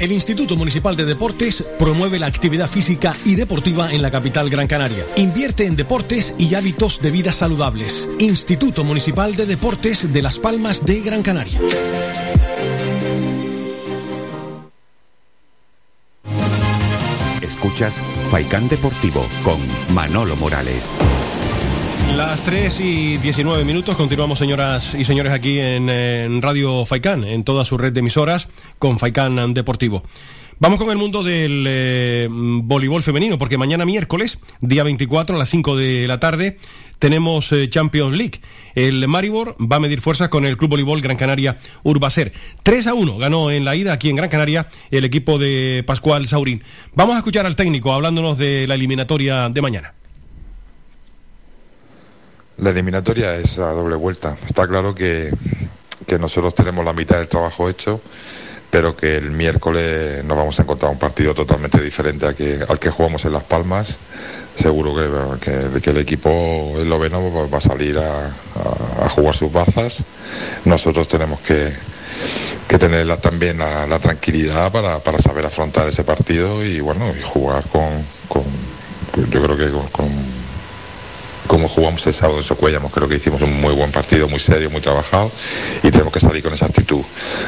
El 0.00 0.12
Instituto 0.12 0.56
Municipal 0.56 0.96
de 0.96 1.04
Deportes 1.04 1.62
promueve 1.78 2.18
la 2.18 2.26
actividad 2.26 2.70
física 2.70 3.14
y 3.26 3.34
deportiva 3.34 3.92
en 3.92 4.00
la 4.00 4.10
capital 4.10 4.48
Gran 4.48 4.66
Canaria. 4.66 5.04
Invierte 5.16 5.66
en 5.66 5.76
deportes 5.76 6.32
y 6.38 6.54
hábitos 6.54 7.02
de 7.02 7.10
vida 7.10 7.34
saludables. 7.34 8.08
Instituto 8.18 8.82
Municipal 8.82 9.36
de 9.36 9.44
Deportes 9.44 10.10
de 10.10 10.22
Las 10.22 10.38
Palmas 10.38 10.86
de 10.86 11.02
Gran 11.02 11.22
Canaria. 11.22 11.60
Escuchas 17.70 18.02
Deportivo 18.68 19.24
con 19.44 19.60
Manolo 19.94 20.34
Morales. 20.34 20.92
Las 22.16 22.40
3 22.40 22.80
y 22.80 23.16
19 23.18 23.64
minutos, 23.64 23.96
continuamos 23.96 24.40
señoras 24.40 24.92
y 24.96 25.04
señores 25.04 25.32
aquí 25.32 25.60
en, 25.60 25.88
en 25.88 26.42
Radio 26.42 26.84
Faikán, 26.84 27.22
en 27.22 27.44
toda 27.44 27.64
su 27.64 27.78
red 27.78 27.92
de 27.92 28.00
emisoras 28.00 28.48
con 28.80 28.98
Faikán 28.98 29.54
Deportivo. 29.54 30.02
Vamos 30.62 30.78
con 30.78 30.90
el 30.90 30.98
mundo 30.98 31.22
del 31.22 31.64
eh, 31.66 32.28
voleibol 32.30 33.02
femenino, 33.02 33.38
porque 33.38 33.56
mañana 33.56 33.86
miércoles, 33.86 34.38
día 34.60 34.84
24 34.84 35.34
a 35.34 35.38
las 35.38 35.48
5 35.48 35.74
de 35.74 36.06
la 36.06 36.20
tarde, 36.20 36.58
tenemos 36.98 37.50
eh, 37.52 37.70
Champions 37.70 38.14
League. 38.14 38.42
El 38.74 39.08
Maribor 39.08 39.56
va 39.58 39.76
a 39.76 39.80
medir 39.80 40.02
fuerzas 40.02 40.28
con 40.28 40.44
el 40.44 40.58
Club 40.58 40.72
Voleibol 40.72 41.00
Gran 41.00 41.16
Canaria 41.16 41.56
Urbacer. 41.82 42.34
3 42.62 42.88
a 42.88 42.92
1 42.92 43.16
ganó 43.16 43.50
en 43.50 43.64
la 43.64 43.74
ida 43.74 43.94
aquí 43.94 44.10
en 44.10 44.16
Gran 44.16 44.28
Canaria 44.28 44.68
el 44.90 45.06
equipo 45.06 45.38
de 45.38 45.82
Pascual 45.86 46.26
Saurín. 46.26 46.62
Vamos 46.92 47.14
a 47.14 47.18
escuchar 47.20 47.46
al 47.46 47.56
técnico 47.56 47.94
hablándonos 47.94 48.36
de 48.36 48.66
la 48.66 48.74
eliminatoria 48.74 49.48
de 49.48 49.62
mañana. 49.62 49.94
La 52.58 52.68
eliminatoria 52.68 53.36
es 53.36 53.58
a 53.58 53.70
doble 53.70 53.96
vuelta. 53.96 54.36
Está 54.46 54.68
claro 54.68 54.94
que, 54.94 55.30
que 56.06 56.18
nosotros 56.18 56.54
tenemos 56.54 56.84
la 56.84 56.92
mitad 56.92 57.16
del 57.16 57.28
trabajo 57.28 57.70
hecho, 57.70 58.02
pero 58.70 58.96
que 58.96 59.16
el 59.16 59.30
miércoles 59.32 60.24
nos 60.24 60.36
vamos 60.36 60.58
a 60.58 60.62
encontrar 60.62 60.92
un 60.92 60.98
partido 60.98 61.34
totalmente 61.34 61.80
diferente 61.80 62.26
a 62.26 62.34
que- 62.34 62.60
al 62.68 62.78
que 62.78 62.90
jugamos 62.90 63.24
en 63.24 63.32
Las 63.32 63.42
Palmas. 63.44 63.98
Seguro 64.54 64.94
que, 65.40 65.80
que- 65.80 65.90
el 65.90 65.96
equipo 65.98 66.74
esloveno 66.78 67.48
va 67.48 67.58
a 67.58 67.60
salir 67.60 67.98
a, 67.98 68.26
a- 68.26 69.04
jugar 69.08 69.34
sus 69.34 69.50
bazas. 69.52 70.04
Nosotros 70.64 71.08
tenemos 71.08 71.40
que, 71.40 71.72
que 72.68 72.78
tener 72.78 73.06
la- 73.06 73.16
también 73.16 73.58
la, 73.58 73.86
tranquilidad 73.98 74.70
para, 74.70 74.98
para 75.00 75.18
saber 75.18 75.46
afrontar 75.46 75.88
ese 75.88 76.04
partido 76.04 76.64
y 76.64 76.80
bueno 76.80 77.12
y 77.18 77.22
jugar 77.22 77.64
con, 77.72 78.04
con- 78.28 79.30
yo 79.30 79.42
creo 79.42 79.56
que 79.56 79.70
con 79.90 80.39
como 81.50 81.68
jugamos 81.68 82.06
el 82.06 82.14
sábado 82.14 82.38
en 82.38 82.44
Socuellamos, 82.44 82.92
creo 82.92 83.08
que 83.08 83.16
hicimos 83.16 83.42
un 83.42 83.60
muy 83.60 83.74
buen 83.74 83.90
partido, 83.90 84.28
muy 84.28 84.38
serio, 84.38 84.70
muy 84.70 84.80
trabajado 84.80 85.32
y 85.82 85.90
tenemos 85.90 86.12
que 86.12 86.20
salir 86.20 86.44
con 86.44 86.52
esa 86.52 86.66
actitud. 86.66 87.02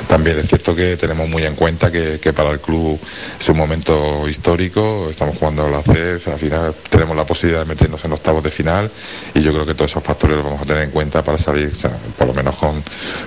También 0.08 0.36
es 0.38 0.48
cierto 0.48 0.74
que 0.74 0.96
tenemos 0.96 1.28
muy 1.28 1.44
en 1.44 1.54
cuenta 1.54 1.92
que, 1.92 2.18
para 2.32 2.50
el 2.50 2.58
club 2.58 2.98
es 3.38 3.48
un 3.48 3.56
momento 3.56 4.28
histórico, 4.28 5.06
estamos 5.08 5.36
jugando 5.38 5.66
a 5.66 5.70
la 5.70 5.82
CEF, 5.82 6.26
al 6.26 6.38
final 6.40 6.74
tenemos 6.90 7.16
la 7.16 7.24
posibilidad 7.24 7.60
de 7.60 7.66
meternos 7.66 8.04
en 8.04 8.10
octavos 8.10 8.42
de 8.42 8.50
final 8.50 8.90
y 9.34 9.40
yo 9.40 9.52
creo 9.52 9.64
que 9.64 9.74
todos 9.74 9.92
esos 9.92 10.02
factores 10.02 10.34
los 10.34 10.46
vamos 10.46 10.62
a 10.62 10.64
tener 10.64 10.82
en 10.82 10.90
cuenta 10.90 11.22
para 11.22 11.38
salir, 11.38 11.70
por 12.18 12.26
lo 12.26 12.34
menos 12.34 12.56
con, 12.56 12.82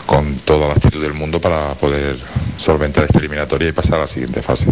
con 0.05 0.35
toda 0.39 0.67
la 0.67 0.73
actitud 0.73 1.01
del 1.01 1.13
mundo 1.13 1.39
para 1.39 1.73
poder 1.75 2.17
solventar 2.57 3.05
esta 3.05 3.19
eliminatoria 3.19 3.69
y 3.69 3.71
pasar 3.71 3.95
a 3.95 4.01
la 4.01 4.07
siguiente 4.07 4.41
fase. 4.41 4.67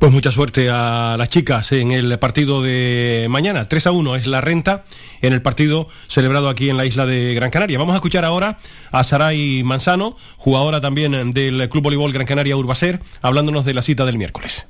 Pues 0.00 0.12
mucha 0.12 0.32
suerte 0.32 0.70
a 0.70 1.16
las 1.18 1.28
chicas 1.28 1.72
en 1.72 1.90
el 1.90 2.18
partido 2.18 2.62
de 2.62 3.26
mañana. 3.28 3.68
3 3.68 3.88
a 3.88 3.90
1 3.92 4.16
es 4.16 4.26
la 4.26 4.40
renta 4.40 4.84
en 5.20 5.34
el 5.34 5.42
partido 5.42 5.88
celebrado 6.08 6.48
aquí 6.48 6.70
en 6.70 6.78
la 6.78 6.86
isla 6.86 7.04
de 7.04 7.34
Gran 7.34 7.50
Canaria. 7.50 7.78
Vamos 7.78 7.92
a 7.92 7.96
escuchar 7.96 8.24
ahora 8.24 8.56
a 8.92 9.04
Saray 9.04 9.62
Manzano, 9.62 10.16
jugadora 10.38 10.80
también 10.80 11.34
del 11.34 11.68
Club 11.68 11.84
Voleibol 11.84 12.14
Gran 12.14 12.26
Canaria 12.26 12.56
Urbacer, 12.56 13.00
hablándonos 13.20 13.66
de 13.66 13.74
la 13.74 13.82
cita 13.82 14.06
del 14.06 14.16
miércoles. 14.16 14.66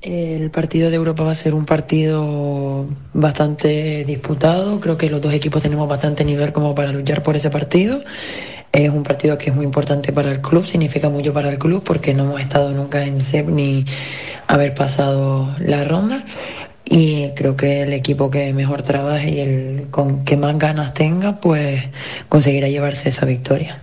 El 0.00 0.50
partido 0.50 0.88
de 0.88 0.96
Europa 0.96 1.24
va 1.24 1.32
a 1.32 1.34
ser 1.34 1.52
un 1.52 1.66
partido 1.66 2.86
bastante 3.12 4.06
disputado. 4.06 4.80
Creo 4.80 4.96
que 4.96 5.10
los 5.10 5.20
dos 5.20 5.34
equipos 5.34 5.60
tenemos 5.60 5.86
bastante 5.86 6.24
nivel 6.24 6.54
como 6.54 6.74
para 6.74 6.90
luchar 6.90 7.22
por 7.22 7.36
ese 7.36 7.50
partido. 7.50 8.02
Es 8.72 8.88
un 8.88 9.02
partido 9.02 9.36
que 9.36 9.50
es 9.50 9.56
muy 9.56 9.64
importante 9.64 10.12
para 10.12 10.30
el 10.30 10.40
club, 10.40 10.64
significa 10.64 11.08
mucho 11.08 11.32
para 11.32 11.48
el 11.48 11.58
club 11.58 11.82
porque 11.84 12.14
no 12.14 12.24
hemos 12.24 12.40
estado 12.40 12.72
nunca 12.72 13.04
en 13.04 13.20
SEP 13.20 13.48
ni 13.48 13.84
haber 14.46 14.74
pasado 14.74 15.54
la 15.58 15.84
ronda. 15.84 16.24
Y 16.84 17.30
creo 17.30 17.56
que 17.56 17.82
el 17.82 17.92
equipo 17.92 18.30
que 18.30 18.52
mejor 18.52 18.82
trabaje 18.82 19.30
y 19.30 19.40
el 19.40 19.86
con 19.90 20.24
que 20.24 20.36
más 20.36 20.56
ganas 20.58 20.94
tenga, 20.94 21.40
pues 21.40 21.84
conseguirá 22.28 22.68
llevarse 22.68 23.08
esa 23.08 23.26
victoria. 23.26 23.80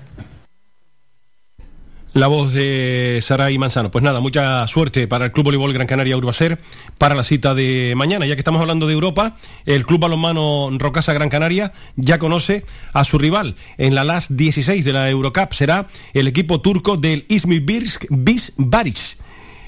La 2.18 2.26
voz 2.26 2.52
de 2.52 3.19
Saray 3.22 3.60
Manzano. 3.60 3.91
Pues 3.91 4.03
nada, 4.03 4.19
mucha 4.22 4.65
suerte 4.65 5.07
para 5.07 5.26
el 5.26 5.31
Club 5.31 5.45
Voleibol 5.45 5.72
Gran 5.72 5.85
Canaria 5.85 6.18
Urbacer 6.18 6.57
para 6.98 7.14
la 7.14 7.23
cita 7.23 7.53
de 7.53 7.94
mañana. 7.95 8.26
Ya 8.26 8.35
que 8.35 8.41
estamos 8.41 8.60
hablando 8.60 8.88
de 8.88 8.94
Europa, 8.94 9.38
el 9.68 9.85
Club 9.85 9.99
Balonmano 9.99 10.72
Rocasa 10.80 11.14
Gran 11.14 11.30
Canaria 11.30 11.73
ya 11.95 12.18
conoce 12.18 12.65
a 12.91 13.03
su 13.03 13.19
rival 13.19 13.56
en 13.77 13.94
la 13.94 14.03
LAS 14.03 14.35
16 14.35 14.84
de 14.84 14.94
la 14.94 15.07
Eurocup. 15.11 15.53
Será 15.53 15.85
el 16.15 16.27
equipo 16.27 16.60
turco 16.60 16.98
del 16.98 17.26
Izmir 17.30 17.61
Bis 18.10 18.53
Baric. 18.57 18.98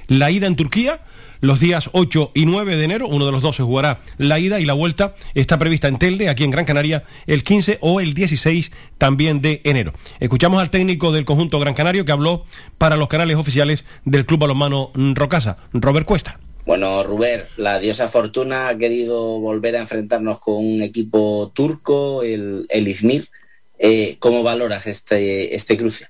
La 0.10 0.32
ida 0.32 0.48
en 0.48 0.56
Turquía 0.56 1.02
los 1.42 1.60
días 1.60 1.90
8 1.94 2.32
y 2.34 2.46
9 2.46 2.76
de 2.76 2.84
enero. 2.84 3.08
Uno 3.08 3.26
de 3.26 3.32
los 3.32 3.42
dos 3.42 3.56
se 3.56 3.64
jugará 3.64 4.02
la 4.18 4.40
ida 4.40 4.60
y 4.60 4.66
la 4.66 4.74
vuelta 4.74 5.14
está 5.36 5.58
prevista 5.58 5.88
en 5.88 5.98
Telde, 5.98 6.30
aquí 6.30 6.44
en 6.44 6.52
Gran 6.52 6.66
Canaria, 6.66 7.04
el 7.28 7.44
15 7.44 7.78
o 7.82 8.02
el 8.02 8.14
16 8.14 8.72
también 8.98 9.42
de 9.42 9.62
enero. 9.64 9.94
Escuchamos 10.20 10.60
al 10.62 10.70
técnico 10.70 11.12
del 11.12 11.26
conjunto 11.26 11.60
Gran 11.60 11.74
Canario 11.74 12.06
que 12.06 12.12
habló 12.12 12.44
para 12.78 12.98
los 12.98 13.08
canales 13.08 13.38
oficiales 13.38 13.86
del 14.04 14.26
Club 14.26 14.42
Balonmano 14.42 14.92
Rocasa, 14.96 15.58
Robert 15.74 16.06
Cuesta. 16.06 16.40
Bueno, 16.66 17.04
Ruber, 17.04 17.48
la 17.58 17.80
diosa 17.80 18.10
Fortuna 18.10 18.68
ha 18.68 18.78
querido 18.78 19.40
volver 19.40 19.76
a 19.76 19.80
enfrentarnos 19.80 20.40
con 20.40 20.56
un 20.56 20.82
equipo 20.84 21.52
turco, 21.54 22.22
el, 22.22 22.66
el 22.70 22.88
Izmir. 22.88 23.30
Eh, 23.80 24.18
¿Cómo 24.20 24.44
valoras 24.44 24.86
este, 24.86 25.56
este 25.56 25.78
cruce? 25.78 26.10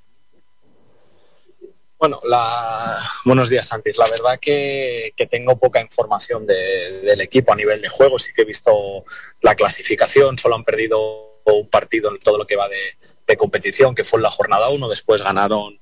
Bueno, 1.99 2.21
la... 2.23 2.97
buenos 3.25 3.49
días, 3.49 3.67
Santis. 3.67 3.97
La 3.97 4.09
verdad 4.09 4.39
que, 4.39 5.13
tengo 5.29 5.59
poca 5.59 5.81
información 5.81 6.47
del 6.47 7.19
equipo 7.19 7.51
a 7.51 7.57
nivel 7.57 7.81
de 7.81 7.89
juego. 7.89 8.17
Sí 8.17 8.31
que 8.33 8.43
he 8.43 8.45
visto 8.45 9.03
la 9.41 9.53
clasificación. 9.53 10.37
Solo 10.37 10.55
han 10.55 10.63
perdido 10.63 11.41
un 11.43 11.69
partido 11.69 12.09
en 12.09 12.19
todo 12.19 12.37
lo 12.37 12.47
que 12.47 12.55
va 12.55 12.69
de, 12.69 13.37
competición, 13.37 13.95
que 13.95 14.05
fue 14.05 14.17
en 14.17 14.23
la 14.23 14.31
jornada 14.31 14.69
1. 14.69 14.87
Después 14.87 15.21
ganaron 15.21 15.81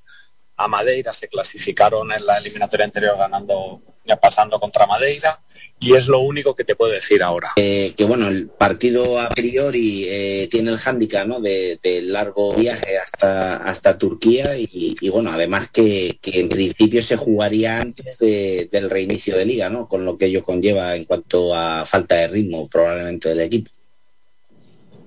a 0.56 0.68
Madeira, 0.68 1.14
se 1.14 1.28
clasificaron 1.28 2.12
en 2.12 2.26
la 2.26 2.40
eliminatoria 2.40 2.86
anterior 2.86 3.16
ganando, 3.16 3.84
pasando 4.20 4.60
contra 4.60 4.88
Madeira 4.88 5.40
y 5.80 5.94
es 5.94 6.08
lo 6.08 6.20
único 6.20 6.56
que 6.56 6.64
te 6.64 6.76
puedo 6.76 6.92
decir 6.92 7.22
ahora. 7.22 7.52
Eh, 7.56 7.94
que 7.96 8.04
bueno, 8.04 8.28
el 8.28 8.48
partido 8.48 9.20
a 9.20 9.30
priori 9.30 10.06
eh, 10.08 10.48
tiene 10.50 10.72
el 10.72 10.78
hándicap 10.78 11.28
¿no? 11.28 11.40
de, 11.40 11.80
largo 12.04 12.54
viaje 12.54 12.98
hasta, 12.98 13.58
hasta 13.58 13.98
Turquía 13.98 14.58
y, 14.58 15.10
bueno, 15.10 15.32
además 15.32 15.70
que, 15.72 16.18
en 16.24 16.50
principio 16.50 17.02
se 17.02 17.16
jugaría 17.16 17.82
antes 17.82 18.18
del 18.18 18.90
reinicio 18.90 19.38
de 19.38 19.46
liga, 19.46 19.70
¿no? 19.70 19.88
con 19.88 20.06
lo 20.06 20.18
que 20.18 20.26
ello 20.26 20.44
conlleva 20.44 20.96
en 20.96 21.06
cuanto 21.06 21.54
a 21.54 21.86
falta 21.86 22.16
de 22.16 22.28
ritmo 22.28 22.68
probablemente 22.68 23.30
del 23.30 23.42
equipo. 23.42 23.72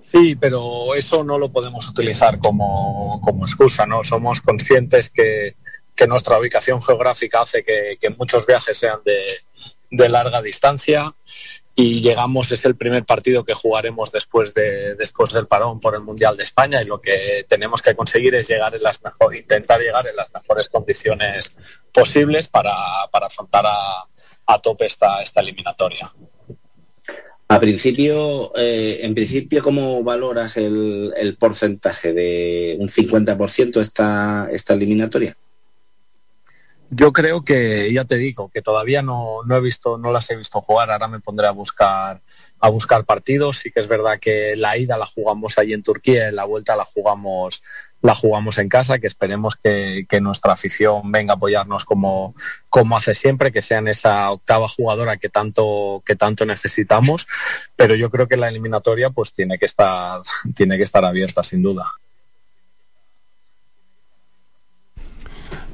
Sí, 0.03 0.35
pero 0.35 0.95
eso 0.97 1.23
no 1.23 1.39
lo 1.39 1.53
podemos 1.53 1.89
utilizar 1.89 2.41
como, 2.41 3.21
como 3.25 3.45
excusa, 3.45 3.87
¿no? 3.87 4.03
Somos 4.03 4.41
conscientes 4.41 5.09
que, 5.09 5.55
que 5.95 6.09
nuestra 6.09 6.37
ubicación 6.37 6.83
geográfica 6.83 7.43
hace 7.43 7.63
que, 7.63 7.97
que 8.01 8.11
muchos 8.11 8.45
viajes 8.45 8.77
sean 8.77 8.99
de, 9.05 9.15
de 9.91 10.09
larga 10.09 10.43
distancia 10.43 11.15
y 11.75 12.03
llegamos, 12.03 12.53
es 12.53 12.65
el 12.67 12.77
primer 12.77 13.05
partido 13.05 13.45
que 13.45 13.55
jugaremos 13.55 14.13
después, 14.13 14.53
de, 14.53 14.97
después 14.97 15.33
del 15.33 15.47
parón 15.47 15.81
por 15.81 15.95
el 15.95 16.03
Mundial 16.03 16.37
de 16.37 16.43
España 16.43 16.83
y 16.83 16.85
lo 16.85 17.01
que 17.01 17.47
tenemos 17.49 17.81
que 17.81 17.95
conseguir 17.95 18.35
es 18.35 18.49
llegar 18.49 18.75
en 18.75 18.83
las 18.83 19.03
mejor, 19.03 19.35
intentar 19.35 19.81
llegar 19.81 20.07
en 20.07 20.17
las 20.17 20.31
mejores 20.33 20.69
condiciones 20.69 21.55
posibles 21.93 22.49
para, 22.49 22.75
afrontar 23.11 23.65
a, 23.67 24.61
tope 24.63 24.85
esta, 24.87 25.23
esta 25.23 25.41
eliminatoria. 25.41 26.13
A 27.49 27.59
principio, 27.59 28.53
eh, 28.57 29.01
en 29.03 29.15
principio, 29.15 29.63
¿cómo 29.63 30.05
valoras 30.05 30.57
el, 30.57 31.15
el 31.17 31.37
porcentaje 31.37 32.13
de 32.13 32.77
un 32.79 32.89
50% 32.89 33.81
esta, 33.81 34.49
esta 34.53 34.75
eliminatoria? 34.75 35.37
Yo 36.93 37.13
creo 37.13 37.45
que, 37.45 37.93
ya 37.93 38.05
te 38.05 38.17
digo, 38.17 38.51
que 38.53 38.63
todavía 38.63 39.01
no, 39.01 39.45
no, 39.47 39.57
he 39.57 39.61
visto, 39.61 39.97
no 39.97 40.11
las 40.11 40.29
he 40.31 40.37
visto 40.37 40.61
jugar, 40.61 40.91
ahora 40.91 41.07
me 41.07 41.21
pondré 41.21 41.47
a 41.47 41.53
buscar, 41.53 42.21
a 42.59 42.69
buscar 42.69 43.05
partidos. 43.05 43.59
Sí 43.59 43.71
que 43.71 43.79
es 43.79 43.87
verdad 43.87 44.19
que 44.21 44.57
la 44.57 44.77
ida 44.77 44.99
la 44.99 45.07
jugamos 45.07 45.57
allí 45.57 45.73
en 45.73 45.85
Turquía 45.85 46.29
y 46.29 46.33
la 46.33 46.43
vuelta 46.45 46.75
la 46.75 46.85
jugamos, 46.85 47.63
la 48.03 48.17
jugamos 48.17 48.59
en 48.59 48.69
casa, 48.69 48.99
que 48.99 49.07
esperemos 49.07 49.55
que, 49.55 50.05
nuestra 50.21 50.55
afición 50.55 51.13
venga 51.13 51.35
a 51.35 51.37
apoyarnos 51.37 51.85
como, 51.85 52.35
como 52.69 52.97
hace 52.97 53.15
siempre, 53.15 53.53
que 53.53 53.63
sean 53.63 53.87
esa 53.87 54.29
octava 54.33 54.67
jugadora 54.67 55.17
que 55.17 55.29
tanto, 55.29 56.03
que 56.05 56.17
tanto 56.17 56.45
necesitamos. 56.45 57.29
Pero 57.77 57.95
yo 57.95 58.11
creo 58.11 58.27
que 58.27 58.37
la 58.37 58.49
eliminatoria 58.49 59.11
pues 59.11 59.33
tiene 59.33 59.59
que 59.59 59.67
estar, 59.67 60.23
tiene 60.57 60.77
que 60.77 60.83
estar 60.83 61.05
abierta 61.05 61.45
sin 61.45 61.63
duda. 61.63 61.87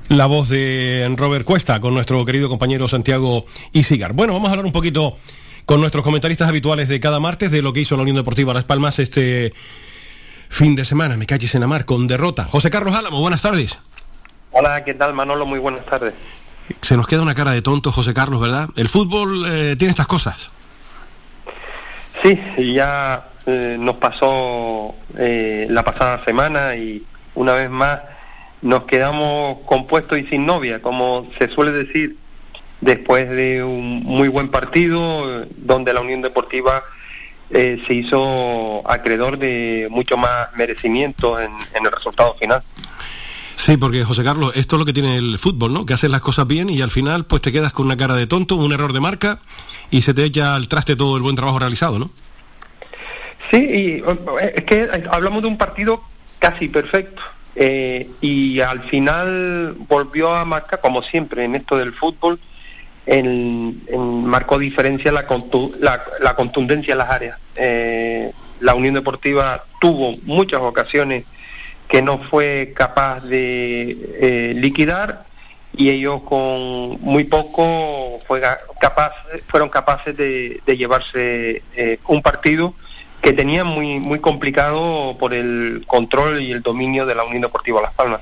La 0.09 0.27
voz 0.27 0.49
de 0.49 1.13
Robert 1.17 1.45
Cuesta 1.45 1.81
con 1.81 1.95
nuestro 1.95 2.25
querido 2.25 2.49
compañero 2.49 2.89
Santiago 2.89 3.47
Isigar. 3.73 4.13
Bueno, 4.13 4.33
vamos 4.33 4.49
a 4.49 4.53
hablar 4.53 4.67
un 4.67 4.73
poquito 4.73 5.17
con 5.65 5.81
nuestros 5.81 6.05
comentaristas 6.05 6.49
habituales 6.49 6.89
de 6.89 7.01
cada 7.01 7.19
martes 7.19 7.51
de 7.51 7.63
lo 7.63 7.73
que 7.73 7.81
hizo 7.81 7.97
la 7.97 8.03
Unión 8.03 8.17
Deportiva 8.17 8.55
Las 8.55 8.65
Palmas 8.65 8.99
este 8.99 9.53
fin 10.49 10.77
de 10.77 10.85
semana. 10.85 11.17
Me 11.17 11.27
calles 11.27 11.55
en 11.55 11.63
Amar 11.63 11.85
con 11.85 12.07
derrota. 12.07 12.45
José 12.45 12.71
Carlos 12.71 12.95
Álamo, 12.95 13.21
buenas 13.21 13.43
tardes. 13.43 13.79
Hola, 14.53 14.85
¿qué 14.85 14.95
tal 14.95 15.13
Manolo? 15.13 15.45
Muy 15.45 15.59
buenas 15.59 15.85
tardes. 15.87 16.15
Se 16.83 16.97
nos 16.97 17.07
queda 17.07 17.23
una 17.23 17.35
cara 17.35 17.51
de 17.51 17.63
tonto, 17.63 17.93
José 17.93 18.15
Carlos, 18.15 18.41
¿verdad? 18.41 18.69
El 18.77 18.89
fútbol 18.89 19.45
eh, 19.47 19.77
tiene 19.77 19.91
estas 19.91 20.07
cosas. 20.07 20.51
Sí, 22.23 22.39
ya 22.75 23.29
eh, 23.45 23.77
nos 23.79 23.97
pasó 23.97 24.95
eh, 25.19 25.67
la 25.69 25.85
pasada 25.85 26.25
semana 26.25 26.75
y 26.77 27.05
una 27.35 27.55
vez 27.55 27.71
más 27.71 28.01
nos 28.63 28.85
quedamos 28.85 29.59
compuestos 29.67 30.19
y 30.19 30.27
sin 30.27 30.47
novia, 30.47 30.81
como 30.81 31.29
se 31.39 31.49
suele 31.49 31.73
decir, 31.73 32.17
después 32.81 33.29
de 33.29 33.63
un 33.63 34.03
muy 34.03 34.29
buen 34.29 34.49
partido 34.49 35.47
donde 35.57 35.93
la 35.93 36.01
Unión 36.01 36.23
Deportiva 36.23 36.85
eh, 37.51 37.81
se 37.87 37.95
hizo 37.95 38.83
acreedor 38.91 39.39
de 39.39 39.89
mucho 39.91 40.17
más 40.17 40.49
merecimiento 40.57 41.39
en, 41.41 41.53
el 41.75 41.93
resultado 41.93 42.35
final. 42.35 42.63
Sí, 43.57 43.77
porque 43.77 44.05
José 44.05 44.23
Carlos, 44.23 44.57
esto 44.57 44.77
es 44.77 44.81
lo 44.81 44.85
que 44.85 44.93
tiene 44.93 45.17
el 45.17 45.39
fútbol, 45.39 45.73
¿no? 45.73 45.87
Que 45.87 45.95
haces 45.95 46.11
las 46.11 46.21
cosas 46.21 46.47
bien 46.47 46.69
y 46.69 46.83
al 46.83 46.91
final 46.91 47.25
pues 47.25 47.43
te 47.43 47.53
quedas 47.53 47.73
con 47.73 47.87
una 47.87 47.97
cara 47.97 48.15
de 48.15 48.27
tonto, 48.27 48.57
un 48.57 48.73
error 48.73 48.93
de 48.93 49.01
marca 49.01 49.41
y 49.91 50.03
se 50.03 50.13
te 50.13 50.25
echa 50.25 50.55
al 50.55 50.69
traste 50.69 50.97
todo 50.97 51.17
el 51.17 51.23
buen 51.23 51.37
trabajo 51.37 51.59
realizado, 51.59 51.99
¿no? 51.99 52.11
Sí, 53.51 53.57
y 53.57 54.05
es 54.43 54.65
que 54.65 54.89
hablamos 55.11 55.43
de 55.43 55.49
un 55.49 55.57
partido 55.57 56.03
casi 56.39 56.69
perfecto. 56.69 57.23
Eh, 57.59 58.11
y 58.21 58.61
al 58.61 58.83
final 58.83 59.75
volvió 59.89 60.35
a 60.35 60.45
marcar, 60.45 60.79
como 60.83 61.01
siempre 61.01 61.43
en 61.45 61.55
esto 61.55 61.79
del 61.79 61.95
fútbol, 61.95 62.39
en, 63.07 63.83
marcó 64.27 64.59
diferencia 64.59 65.11
la, 65.11 65.25
la, 66.21 66.37
contundencia 66.37 66.93
en 66.93 66.99
las 66.99 67.11
áreas. 67.11 67.39
Eh, 67.55 68.31
la 68.61 68.75
Unión 68.75 68.93
Deportiva 68.93 69.65
tuvo 69.81 70.17
muchas 70.25 70.61
ocasiones 70.61 71.25
que 71.89 72.03
no 72.03 72.19
fue 72.19 72.75
capaz 72.77 73.21
de 73.21 73.97
eh, 74.21 74.53
liquidar 74.55 75.25
y 75.75 75.91
ellos 75.91 76.23
con 76.23 77.01
muy 77.01 77.25
poco 77.25 78.21
fue 78.27 78.43
capaz, 78.81 79.13
fueron 79.49 79.71
capaces 79.71 80.15
de, 80.15 80.61
de 80.67 80.77
llevarse 80.77 81.63
un 82.07 82.21
partido 82.21 82.75
que 83.27 83.33
tenía 83.33 83.65
muy, 83.65 83.99
muy 83.99 84.21
complicado 84.21 85.17
por 85.19 85.35
el 85.35 85.83
control 85.89 86.41
y 86.41 86.53
el 86.53 86.63
dominio 86.63 87.07
de 87.07 87.17
la 87.17 87.25
Unión 87.25 87.43
Deportiva 87.43 87.83
Las 87.83 87.93
Palmas. 87.93 88.21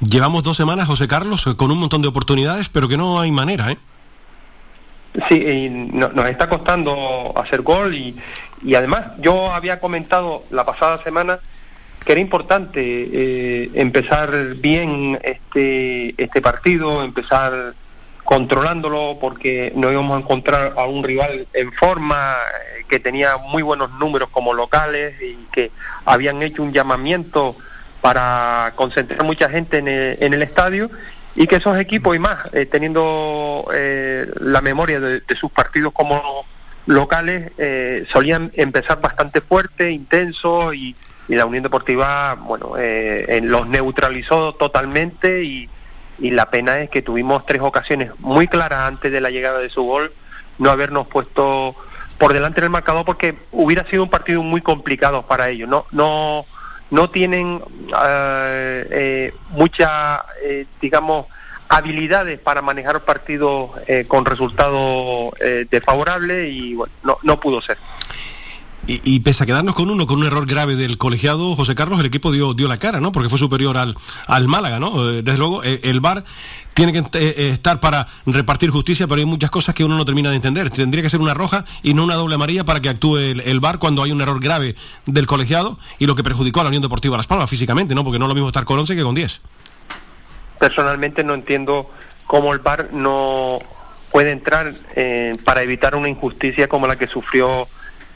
Llevamos 0.00 0.42
dos 0.42 0.54
semanas, 0.54 0.86
José 0.86 1.08
Carlos, 1.08 1.46
con 1.56 1.70
un 1.70 1.80
montón 1.80 2.02
de 2.02 2.08
oportunidades, 2.08 2.68
pero 2.68 2.86
que 2.86 2.98
no 2.98 3.18
hay 3.18 3.30
manera, 3.30 3.72
¿eh? 3.72 3.78
Sí, 5.30 5.70
nos 5.70 6.26
está 6.26 6.50
costando 6.50 7.32
hacer 7.36 7.62
gol 7.62 7.94
y, 7.94 8.14
y 8.62 8.74
además 8.74 9.12
yo 9.18 9.50
había 9.50 9.80
comentado 9.80 10.44
la 10.50 10.66
pasada 10.66 11.02
semana 11.02 11.38
que 12.04 12.12
era 12.12 12.20
importante 12.20 12.82
eh, 12.84 13.70
empezar 13.72 14.56
bien 14.56 15.18
este, 15.22 16.22
este 16.22 16.42
partido, 16.42 17.02
empezar 17.02 17.72
controlándolo 18.24 19.18
porque 19.20 19.72
no 19.76 19.92
íbamos 19.92 20.16
a 20.16 20.20
encontrar 20.20 20.74
a 20.76 20.84
un 20.86 21.04
rival 21.04 21.46
en 21.52 21.72
forma, 21.72 22.34
eh, 22.76 22.84
que 22.88 22.98
tenía 22.98 23.36
muy 23.36 23.62
buenos 23.62 23.90
números 23.92 24.30
como 24.30 24.54
locales 24.54 25.20
y 25.20 25.36
que 25.52 25.70
habían 26.04 26.42
hecho 26.42 26.62
un 26.62 26.72
llamamiento 26.72 27.56
para 28.00 28.72
concentrar 28.76 29.22
mucha 29.24 29.48
gente 29.48 29.78
en 29.78 29.88
el, 30.34 30.42
estadio 30.42 30.90
y 31.34 31.46
que 31.46 31.56
esos 31.56 31.78
equipos 31.78 32.16
y 32.16 32.18
más, 32.18 32.38
eh, 32.52 32.66
teniendo 32.66 33.66
eh, 33.74 34.26
la 34.40 34.60
memoria 34.60 35.00
de, 35.00 35.22
sus 35.34 35.50
partidos 35.50 35.92
como 35.92 36.44
locales, 36.86 37.50
solían 38.08 38.52
empezar 38.54 39.00
bastante 39.00 39.40
fuerte, 39.40 39.90
intenso 39.90 40.74
y, 40.74 40.94
y 41.28 41.34
la 41.34 41.46
Unión 41.46 41.62
Deportiva, 41.62 42.34
bueno, 42.34 42.74
los 43.42 43.66
neutralizó 43.68 44.54
totalmente 44.54 45.42
y 45.44 45.70
y 46.18 46.30
la 46.30 46.50
pena 46.50 46.78
es 46.80 46.90
que 46.90 47.02
tuvimos 47.02 47.44
tres 47.46 47.60
ocasiones 47.62 48.10
muy 48.18 48.48
claras 48.48 48.88
antes 48.88 49.10
de 49.10 49.20
la 49.20 49.30
llegada 49.30 49.58
de 49.58 49.70
su 49.70 49.82
gol, 49.82 50.12
no 50.58 50.70
habernos 50.70 51.06
puesto 51.06 51.74
por 52.18 52.32
delante 52.32 52.60
en 52.60 52.64
el 52.64 52.70
marcador 52.70 53.04
porque 53.04 53.36
hubiera 53.52 53.84
sido 53.88 54.04
un 54.04 54.10
partido 54.10 54.42
muy 54.42 54.60
complicado 54.60 55.26
para 55.26 55.48
ellos. 55.48 55.68
No, 55.68 55.86
no, 55.90 56.46
no 56.90 57.10
tienen 57.10 57.62
eh, 58.04 58.88
eh, 58.90 59.34
mucha, 59.50 60.24
eh, 60.42 60.66
digamos, 60.80 61.26
habilidades 61.68 62.38
para 62.38 62.62
manejar 62.62 63.04
partidos 63.04 63.70
eh, 63.86 64.04
con 64.06 64.24
resultados 64.24 65.32
eh, 65.40 65.66
desfavorables 65.70 66.52
y 66.52 66.74
bueno, 66.74 66.92
no, 67.02 67.18
no 67.22 67.40
pudo 67.40 67.60
ser. 67.60 67.78
Y, 68.86 69.20
pese 69.20 69.42
a 69.42 69.46
quedarnos 69.46 69.74
con 69.74 69.88
uno, 69.88 70.06
con 70.06 70.18
un 70.18 70.26
error 70.26 70.46
grave 70.46 70.76
del 70.76 70.98
colegiado 70.98 71.56
José 71.56 71.74
Carlos, 71.74 72.00
el 72.00 72.06
equipo 72.06 72.30
dio, 72.30 72.52
dio 72.52 72.68
la 72.68 72.76
cara, 72.76 73.00
¿no? 73.00 73.12
Porque 73.12 73.30
fue 73.30 73.38
superior 73.38 73.78
al, 73.78 73.96
al 74.26 74.46
Málaga, 74.46 74.78
¿no? 74.78 75.08
Eh, 75.08 75.22
desde 75.22 75.38
luego, 75.38 75.64
eh, 75.64 75.80
el 75.84 76.00
VAR 76.00 76.22
tiene 76.74 76.92
que 76.92 76.98
eh, 77.18 77.48
estar 77.50 77.80
para 77.80 78.06
repartir 78.26 78.68
justicia, 78.68 79.06
pero 79.06 79.20
hay 79.20 79.24
muchas 79.24 79.50
cosas 79.50 79.74
que 79.74 79.84
uno 79.84 79.96
no 79.96 80.04
termina 80.04 80.28
de 80.28 80.36
entender. 80.36 80.68
Tendría 80.68 81.02
que 81.02 81.08
ser 81.08 81.20
una 81.20 81.32
roja 81.32 81.64
y 81.82 81.94
no 81.94 82.04
una 82.04 82.14
doble 82.14 82.34
amarilla 82.34 82.64
para 82.64 82.80
que 82.80 82.90
actúe 82.90 83.16
el, 83.16 83.40
el 83.40 83.58
VAR 83.58 83.78
cuando 83.78 84.02
hay 84.02 84.12
un 84.12 84.20
error 84.20 84.38
grave 84.38 84.74
del 85.06 85.26
colegiado 85.26 85.78
y 85.98 86.06
lo 86.06 86.14
que 86.14 86.22
perjudicó 86.22 86.60
a 86.60 86.64
la 86.64 86.68
Unión 86.68 86.82
Deportiva 86.82 87.16
Las 87.16 87.26
Palmas 87.26 87.48
físicamente, 87.48 87.94
¿no? 87.94 88.04
Porque 88.04 88.18
no 88.18 88.26
es 88.26 88.28
lo 88.28 88.34
mismo 88.34 88.48
estar 88.48 88.66
con 88.66 88.78
11 88.78 88.96
que 88.96 89.02
con 89.02 89.14
10. 89.14 89.40
Personalmente 90.58 91.24
no 91.24 91.32
entiendo 91.32 91.90
cómo 92.26 92.52
el 92.52 92.58
VAR 92.58 92.90
no 92.92 93.60
puede 94.12 94.30
entrar 94.30 94.74
eh, 94.94 95.36
para 95.42 95.62
evitar 95.62 95.96
una 95.96 96.08
injusticia 96.08 96.68
como 96.68 96.86
la 96.86 96.96
que 96.96 97.08
sufrió 97.08 97.66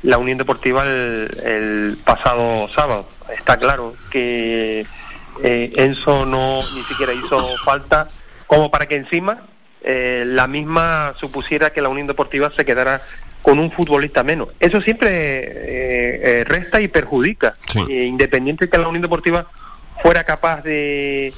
la 0.02 0.18
Unión 0.18 0.38
Deportiva 0.38 0.84
el, 0.84 1.28
el 1.44 1.98
pasado 2.04 2.68
sábado. 2.68 3.08
Está 3.36 3.56
claro 3.56 3.94
que 4.10 4.86
eh, 5.42 5.72
Enzo 5.76 6.24
no 6.24 6.60
ni 6.74 6.82
siquiera 6.82 7.12
hizo 7.12 7.44
falta 7.64 8.08
como 8.46 8.70
para 8.70 8.86
que 8.86 8.96
encima 8.96 9.46
eh, 9.82 10.24
la 10.26 10.46
misma 10.46 11.14
supusiera 11.18 11.70
que 11.70 11.82
la 11.82 11.88
Unión 11.88 12.06
Deportiva 12.06 12.50
se 12.56 12.64
quedara 12.64 13.02
con 13.42 13.58
un 13.58 13.70
futbolista 13.70 14.22
menos. 14.22 14.48
Eso 14.60 14.80
siempre 14.80 15.08
eh, 15.10 16.44
resta 16.44 16.80
y 16.80 16.88
perjudica, 16.88 17.56
sí. 17.70 17.80
independiente 17.80 18.66
de 18.66 18.70
que 18.70 18.78
la 18.78 18.88
Unión 18.88 19.02
Deportiva 19.02 19.46
fuera 20.02 20.24
capaz 20.24 20.62
de 20.62 21.32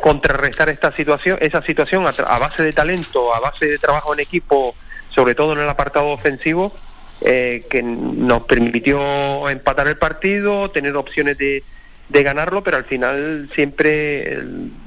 contrarrestar 0.00 0.68
esta 0.68 0.92
situación, 0.92 1.38
esa 1.40 1.60
situación 1.60 2.06
a, 2.06 2.10
a 2.10 2.38
base 2.38 2.62
de 2.62 2.72
talento, 2.72 3.34
a 3.34 3.40
base 3.40 3.66
de 3.66 3.78
trabajo 3.78 4.14
en 4.14 4.20
equipo, 4.20 4.76
sobre 5.10 5.34
todo 5.34 5.54
en 5.54 5.58
el 5.58 5.68
apartado 5.68 6.06
ofensivo, 6.08 6.72
eh, 7.20 7.64
que 7.70 7.82
nos 7.82 8.42
permitió 8.42 9.48
empatar 9.48 9.88
el 9.88 9.96
partido, 9.96 10.70
tener 10.70 10.96
opciones 10.96 11.38
de, 11.38 11.62
de 12.08 12.22
ganarlo, 12.22 12.62
pero 12.62 12.76
al 12.76 12.84
final 12.84 13.50
siempre 13.54 14.38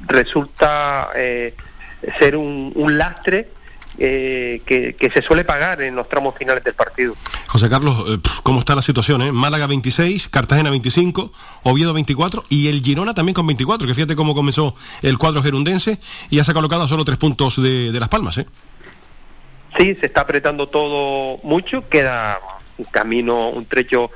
resulta 0.08 1.10
eh, 1.16 1.54
ser 2.20 2.36
un, 2.36 2.72
un 2.76 2.98
lastre 2.98 3.50
eh, 3.98 4.62
que, 4.66 4.94
que, 4.94 5.10
se 5.10 5.22
suele 5.22 5.44
pagar 5.44 5.82
en 5.82 5.96
los 5.96 6.08
tramos 6.08 6.34
finales 6.38 6.64
del 6.64 6.74
partido. 6.74 7.16
José 7.48 7.70
Carlos, 7.70 8.06
eh, 8.08 8.18
¿cómo 8.44 8.60
está 8.60 8.74
la 8.74 8.82
situación? 8.82 9.22
Eh? 9.22 9.34
Málaga 9.34 9.68
26, 9.68 10.30
Cartagena 10.30 10.70
25, 10.70 11.34
Oviedo 11.64 11.94
24 11.94 12.46
y 12.48 12.68
el 12.68 12.82
Girona 12.82 13.14
también 13.14 13.34
con 13.34 13.46
24, 13.46 13.86
que 13.88 13.94
fíjate 13.94 14.16
cómo 14.16 14.34
comenzó 14.34 14.74
el 15.02 15.18
cuadro 15.18 15.44
gerundense 15.44 16.00
y 16.30 16.38
ya 16.38 16.46
se 16.46 16.52
ha 16.52 16.54
colocado 16.54 16.84
a 16.84 16.88
solo 16.88 17.04
tres 17.04 17.18
puntos 17.18 17.62
de, 17.62 17.92
de 17.92 18.00
Las 18.00 18.08
Palmas. 18.08 18.38
¿eh? 18.38 18.46
Sí, 19.78 19.96
se 20.00 20.08
está 20.08 20.22
apretando 20.22 20.68
todo 20.68 21.40
mucho, 21.44 21.88
queda 21.90 22.40
un 22.78 22.86
camino, 22.86 23.50
un 23.50 23.66
trecho 23.66 24.12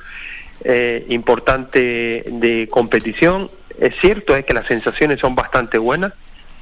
eh, 0.64 1.06
importante 1.10 2.26
de 2.28 2.68
competición. 2.70 3.50
Es 3.80 3.96
cierto 4.00 4.36
es 4.36 4.46
que 4.46 4.54
las 4.54 4.68
sensaciones 4.68 5.20
son 5.20 5.36
bastante 5.36 5.78
buenas. 5.78 6.14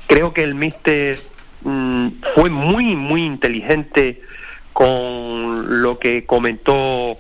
Creo 0.07 0.34
que 0.34 0.43
el 0.43 0.55
míster 0.55 1.19
mmm, 1.61 2.07
fue 2.35 2.49
muy, 2.49 2.95
muy 2.95 3.26
inteligente 3.26 4.22
con 4.73 5.81
lo 5.81 5.99
que 5.99 6.26
comentó 6.26 7.18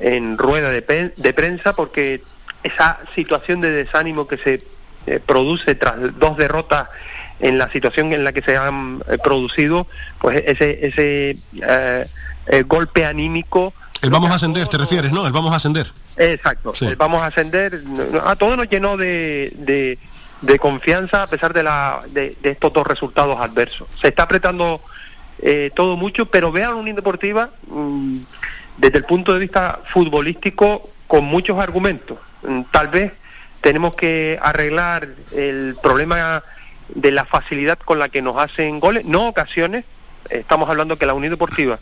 en 0.00 0.36
rueda 0.38 0.70
de, 0.70 1.12
de 1.16 1.32
prensa, 1.32 1.74
porque 1.74 2.22
esa 2.62 2.98
situación 3.14 3.60
de 3.60 3.70
desánimo 3.70 4.26
que 4.26 4.38
se 4.38 4.64
eh, 5.06 5.20
produce 5.24 5.74
tras 5.74 5.96
dos 6.18 6.36
derrotas 6.36 6.88
en 7.40 7.58
la 7.58 7.70
situación 7.70 8.12
en 8.12 8.24
la 8.24 8.32
que 8.32 8.42
se 8.42 8.56
han 8.56 9.02
eh, 9.08 9.18
producido, 9.18 9.86
pues 10.20 10.42
ese, 10.46 10.86
ese 10.86 11.36
eh, 11.60 12.06
eh, 12.46 12.62
golpe 12.62 13.04
anímico. 13.04 13.74
El 14.02 14.10
vamos 14.10 14.30
a 14.30 14.34
ascender, 14.34 14.68
te 14.68 14.78
refieres, 14.78 15.12
¿no? 15.12 15.26
El 15.26 15.32
vamos 15.32 15.52
a 15.52 15.56
ascender. 15.56 15.92
Exacto, 16.16 16.74
sí. 16.74 16.86
el 16.86 16.96
vamos 16.96 17.22
a 17.22 17.26
ascender. 17.26 17.82
A 18.24 18.36
todos 18.36 18.56
nos 18.56 18.68
llenó 18.68 18.96
de, 18.96 19.52
de, 19.58 19.98
de, 20.40 20.58
confianza 20.58 21.24
a 21.24 21.26
pesar 21.26 21.52
de, 21.52 21.62
la, 21.62 22.00
de, 22.08 22.36
de, 22.42 22.50
estos 22.50 22.72
dos 22.72 22.86
resultados 22.86 23.38
adversos. 23.40 23.88
Se 24.00 24.08
está 24.08 24.22
apretando 24.22 24.80
eh, 25.38 25.70
todo 25.74 25.96
mucho, 25.96 26.26
pero 26.26 26.50
vean 26.50 26.70
la 26.70 26.76
Unión 26.76 26.96
Deportiva 26.96 27.50
mmm, 27.68 28.18
desde 28.78 28.98
el 28.98 29.04
punto 29.04 29.34
de 29.34 29.40
vista 29.40 29.80
futbolístico 29.84 30.90
con 31.06 31.24
muchos 31.24 31.58
argumentos. 31.58 32.18
Mm, 32.42 32.62
tal 32.70 32.88
vez 32.88 33.12
tenemos 33.60 33.94
que 33.94 34.38
arreglar 34.40 35.08
el 35.32 35.76
problema 35.82 36.42
de 36.88 37.10
la 37.10 37.24
facilidad 37.24 37.78
con 37.78 37.98
la 37.98 38.08
que 38.08 38.22
nos 38.22 38.38
hacen 38.38 38.80
goles, 38.80 39.04
no 39.04 39.28
ocasiones, 39.28 39.84
estamos 40.30 40.68
hablando 40.68 40.98
que 40.98 41.06
la 41.06 41.14
Unión 41.14 41.30
Deportiva 41.30 41.78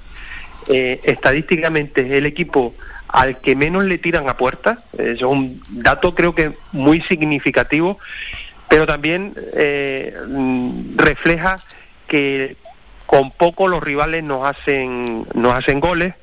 eh, 0.69 1.01
estadísticamente 1.05 2.03
es 2.03 2.13
el 2.13 2.27
equipo 2.27 2.75
al 3.09 3.41
que 3.41 3.55
menos 3.55 3.85
le 3.85 3.99
tiran 3.99 4.29
a 4.29 4.37
puerta, 4.37 4.85
eso 4.95 5.13
es 5.13 5.23
un 5.23 5.63
dato 5.69 6.15
creo 6.15 6.35
que 6.35 6.53
muy 6.73 7.01
significativo, 7.01 7.99
pero 8.69 8.87
también 8.87 9.35
eh, 9.55 10.17
refleja 10.97 11.61
que 12.09 12.57
con 13.07 13.31
poco 13.31 13.69
los 13.69 13.83
rivales 13.83 14.25
nos 14.25 14.47
hacen, 14.49 15.27
nos 15.35 15.53
hacen 15.53 15.81
goles 15.81 16.15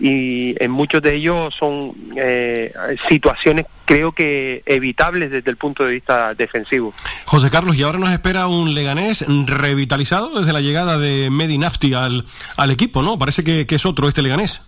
y 0.00 0.54
en 0.62 0.70
muchos 0.70 1.02
de 1.02 1.14
ellos 1.14 1.54
son 1.54 1.94
eh, 2.16 2.72
situaciones 3.08 3.66
creo 3.84 4.12
que 4.12 4.62
evitables 4.66 5.30
desde 5.30 5.50
el 5.50 5.56
punto 5.56 5.82
de 5.84 5.92
vista 5.92 6.34
defensivo. 6.34 6.92
José 7.24 7.50
Carlos, 7.50 7.74
y 7.74 7.82
ahora 7.82 7.98
nos 7.98 8.10
espera 8.10 8.46
un 8.46 8.74
Leganés 8.74 9.24
revitalizado 9.46 10.38
desde 10.38 10.52
la 10.52 10.60
llegada 10.60 10.98
de 10.98 11.30
Medinafti 11.30 11.94
al, 11.94 12.26
al 12.58 12.70
equipo, 12.70 13.02
¿no? 13.02 13.18
Parece 13.18 13.42
que, 13.44 13.66
que 13.66 13.76
es 13.76 13.86
otro 13.86 14.06
este 14.06 14.20
Leganés. 14.20 14.60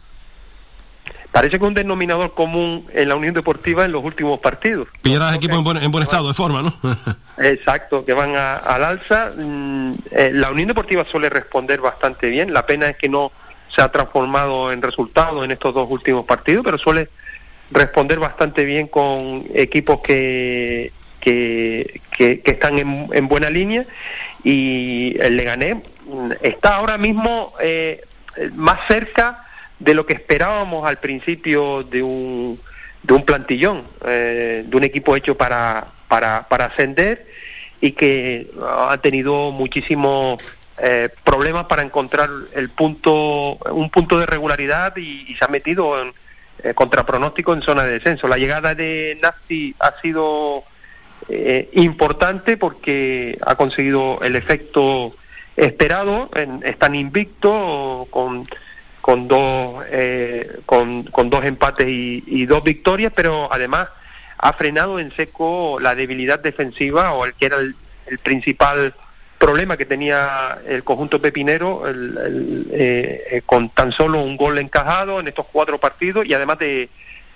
Parece 1.32 1.61
que 1.61 1.65
un 1.65 1.74
denominador 1.74 2.35
común 2.35 2.86
en 2.93 3.09
la 3.09 3.15
Unión 3.15 3.35
Deportiva 3.35 3.85
en 3.85 3.93
los 3.93 4.02
últimos 4.02 4.40
partidos. 4.40 4.89
Pillar 5.01 5.23
al 5.23 5.35
equipo 5.36 5.55
en 5.55 5.65
buen, 5.65 5.77
en 5.77 5.93
buen 5.93 6.02
estado, 6.02 6.27
de 6.27 6.35
forma, 6.35 6.62
¿no? 6.62 6.74
Exacto, 7.39 8.05
que 8.05 8.12
van 8.15 8.35
a, 8.35 8.57
al 8.57 8.82
alza. 8.82 9.32
Mm, 9.36 9.93
eh, 10.11 10.31
la 10.32 10.51
Unión 10.51 10.69
Deportiva 10.69 11.05
suele 11.05 11.31
responder 11.31 11.81
bastante 11.81 12.28
bien. 12.28 12.52
La 12.52 12.66
pena 12.66 12.89
es 12.89 12.97
que 12.97 13.09
no 13.09 13.31
se 13.74 13.82
ha 13.82 13.90
transformado 13.90 14.72
en 14.72 14.82
resultados 14.82 15.44
en 15.44 15.51
estos 15.51 15.74
dos 15.74 15.88
últimos 15.90 16.24
partidos, 16.24 16.64
pero 16.64 16.78
suele 16.78 17.09
responder 17.70 18.18
bastante 18.18 18.64
bien 18.64 18.88
con 18.88 19.47
equipos 19.55 20.01
que, 20.01 20.92
que, 21.20 22.01
que, 22.10 22.42
están 22.44 22.78
en, 22.78 23.09
en, 23.12 23.28
buena 23.28 23.48
línea. 23.48 23.86
Y 24.42 25.16
el 25.20 25.36
Leganés 25.36 25.76
está 26.42 26.76
ahora 26.76 26.98
mismo 26.98 27.52
eh, 27.60 28.02
más 28.55 28.80
cerca 28.88 29.47
de 29.78 29.94
lo 29.94 30.06
que 30.06 30.14
esperábamos 30.14 30.86
al 30.86 30.98
principio 30.98 31.84
de 31.84 32.02
un, 32.02 32.60
de 33.02 33.14
un 33.14 33.24
plantillón, 33.24 33.84
eh, 34.06 34.64
de 34.66 34.76
un 34.76 34.84
equipo 34.84 35.16
hecho 35.16 35.36
para, 35.36 35.88
para, 36.09 36.47
para 36.48 36.66
ascender 36.66 37.26
y 37.80 37.92
que 37.92 38.51
ha 38.62 38.98
tenido 38.98 39.52
muchísimos 39.52 40.42
eh, 40.82 41.11
problemas 41.24 41.66
para 41.66 41.82
encontrar 41.82 42.31
el 42.55 42.70
punto, 42.70 43.57
un 43.70 43.90
punto 43.90 44.19
de 44.19 44.27
regularidad 44.27 44.97
y, 44.97 45.35
se 45.35 45.44
ha 45.44 45.48
metido 45.48 46.01
en, 46.01 46.15
eh, 46.62 46.73
contra 46.74 47.05
pronóstico 47.05 47.52
en 47.52 47.61
zona 47.61 47.85
de 47.85 47.93
descenso. 47.93 48.28
La 48.28 48.39
llegada 48.39 48.74
de 48.74 49.19
Nafti 49.20 49.74
ha 49.78 49.93
sido 50.01 50.65
eh, 51.28 51.69
importante 51.74 52.57
porque 52.57 53.39
ha 53.44 53.57
conseguido 53.57 54.20
el 54.23 54.36
efecto 54.36 55.15
esperado, 55.57 56.31
en, 56.35 56.62
están 56.65 56.94
invictos 56.94 58.09
con, 58.09 58.48
con, 59.02 59.28
dos, 59.28 59.85
eh, 59.90 60.61
con, 60.65 61.05
con, 61.05 61.28
dos 61.28 61.44
empates 61.44 61.89
y, 61.89 62.24
y, 62.27 62.47
dos 62.47 62.65
victorias, 62.65 63.12
pero 63.15 63.52
además 63.52 63.89
ha 64.39 64.55
frenado 64.55 64.98
en 64.98 65.15
seco 65.15 65.78
la 65.78 65.94
debilidad 65.94 66.39
defensiva 66.39 67.12
o 67.12 67.27
el 67.27 67.35
que 67.35 67.47
era 67.47 67.59
el 67.59 67.74
principal 68.23 68.94
problema 69.40 69.78
que 69.78 69.86
tenía 69.86 70.58
el 70.66 70.84
conjunto 70.84 71.18
pepinero 71.20 71.88
el, 71.88 72.18
el, 72.18 72.66
eh, 72.72 73.22
eh, 73.30 73.42
con 73.46 73.70
tan 73.70 73.90
solo 73.90 74.22
un 74.22 74.36
gol 74.36 74.58
encajado 74.58 75.18
en 75.18 75.28
estos 75.28 75.46
cuatro 75.50 75.78
partidos 75.80 76.26
y 76.26 76.34
además 76.34 76.58
de, 76.58 76.90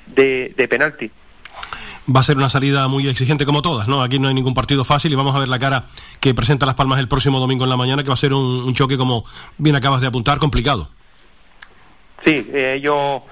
de, 0.07 0.53
de 0.55 0.69
penalti. 0.69 1.11
Va 2.15 2.21
a 2.21 2.23
ser 2.23 2.37
una 2.37 2.51
salida 2.51 2.87
muy 2.89 3.09
exigente 3.09 3.47
como 3.47 3.63
todas, 3.63 3.89
¿no? 3.89 4.03
Aquí 4.03 4.19
no 4.19 4.29
hay 4.29 4.35
ningún 4.35 4.53
partido 4.53 4.85
fácil 4.85 5.11
y 5.13 5.15
vamos 5.15 5.35
a 5.35 5.39
ver 5.39 5.49
la 5.49 5.59
cara 5.59 5.87
que 6.21 6.35
presenta 6.35 6.67
Las 6.67 6.75
Palmas 6.75 6.99
el 7.01 7.09
próximo 7.09 7.41
domingo 7.41 7.65
en 7.65 7.71
la 7.71 7.79
mañana, 7.79 8.03
que 8.03 8.09
va 8.09 8.15
a 8.15 8.19
ser 8.19 8.35
un, 8.35 8.45
un 8.45 8.75
choque, 8.75 8.99
como 8.99 9.25
bien 9.57 9.75
acabas 9.75 10.03
de 10.03 10.09
apuntar, 10.09 10.39
complicado. 10.39 10.91
Sí, 12.23 12.51
eh, 12.53 12.75
ellos, 12.77 13.23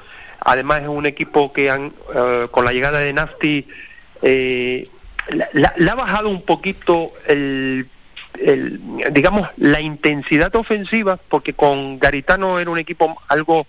además 0.40 0.82
es 0.82 0.88
un 0.88 1.04
equipo 1.04 1.52
que 1.52 1.70
han, 1.70 1.92
uh, 2.14 2.48
con 2.50 2.64
la 2.64 2.72
llegada 2.72 3.00
de 3.00 3.12
Nafti, 3.12 3.68
eh, 4.22 4.88
le 5.30 5.90
ha 5.90 5.94
bajado 5.94 6.30
un 6.30 6.42
poquito 6.42 7.12
el 7.28 7.86
el, 8.44 8.80
digamos, 9.12 9.48
la 9.56 9.80
intensidad 9.80 10.54
ofensiva, 10.56 11.18
porque 11.28 11.54
con 11.54 11.98
Garitano 11.98 12.58
era 12.58 12.70
un 12.70 12.78
equipo 12.78 13.16
algo 13.28 13.66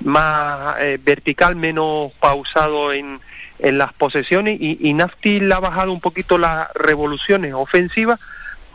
más 0.00 0.76
eh, 0.80 0.98
vertical, 1.02 1.56
menos 1.56 2.12
pausado 2.20 2.92
en, 2.92 3.20
en 3.58 3.78
las 3.78 3.92
posesiones 3.94 4.58
y, 4.60 4.78
y 4.80 4.92
Naftil 4.92 5.50
ha 5.52 5.60
bajado 5.60 5.92
un 5.92 6.00
poquito 6.00 6.36
las 6.38 6.70
revoluciones 6.74 7.54
ofensivas 7.54 8.20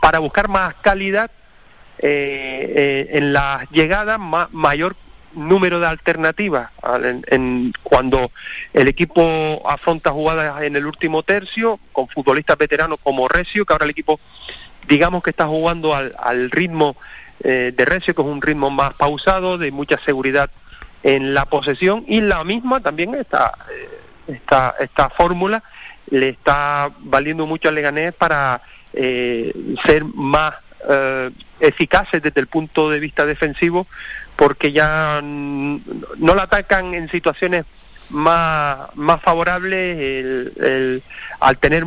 para 0.00 0.18
buscar 0.18 0.48
más 0.48 0.74
calidad 0.74 1.30
eh, 1.98 2.72
eh, 2.74 3.08
en 3.12 3.32
las 3.32 3.70
llegadas, 3.70 4.18
mayor 4.50 4.96
número 5.34 5.78
de 5.78 5.86
alternativas 5.86 6.70
en, 7.30 7.72
cuando 7.82 8.32
el 8.72 8.88
equipo 8.88 9.62
afronta 9.64 10.10
jugadas 10.10 10.62
en 10.62 10.74
el 10.74 10.84
último 10.84 11.22
tercio 11.22 11.78
con 11.92 12.08
futbolistas 12.08 12.58
veteranos 12.58 12.98
como 13.02 13.28
Recio, 13.28 13.64
que 13.64 13.72
ahora 13.72 13.84
el 13.84 13.92
equipo 13.92 14.18
digamos 14.88 15.22
que 15.22 15.30
está 15.30 15.46
jugando 15.46 15.94
al, 15.94 16.14
al 16.18 16.50
ritmo 16.50 16.96
eh, 17.44 17.72
de 17.76 17.84
Recio, 17.84 18.14
que 18.14 18.22
es 18.22 18.28
un 18.28 18.40
ritmo 18.40 18.70
más 18.70 18.94
pausado, 18.94 19.58
de 19.58 19.72
mucha 19.72 19.98
seguridad 20.04 20.50
en 21.02 21.34
la 21.34 21.46
posesión 21.46 22.04
y 22.06 22.20
la 22.20 22.44
misma 22.44 22.80
también 22.80 23.14
esta, 23.16 23.52
esta, 24.28 24.76
esta 24.78 25.10
fórmula 25.10 25.62
le 26.10 26.28
está 26.28 26.90
valiendo 27.00 27.46
mucho 27.46 27.68
al 27.68 27.74
Leganés 27.74 28.14
para 28.14 28.62
eh, 28.92 29.52
ser 29.84 30.04
más 30.04 30.54
eh, 30.88 31.30
eficaces 31.58 32.22
desde 32.22 32.40
el 32.40 32.46
punto 32.46 32.90
de 32.90 33.00
vista 33.00 33.26
defensivo 33.26 33.88
porque 34.36 34.70
ya 34.70 35.20
no 35.22 36.34
la 36.34 36.44
atacan 36.44 36.94
en 36.94 37.08
situaciones 37.10 37.64
más, 38.10 38.78
más 38.94 39.20
favorables 39.22 39.98
el, 39.98 41.02
al 41.40 41.58
tener 41.58 41.84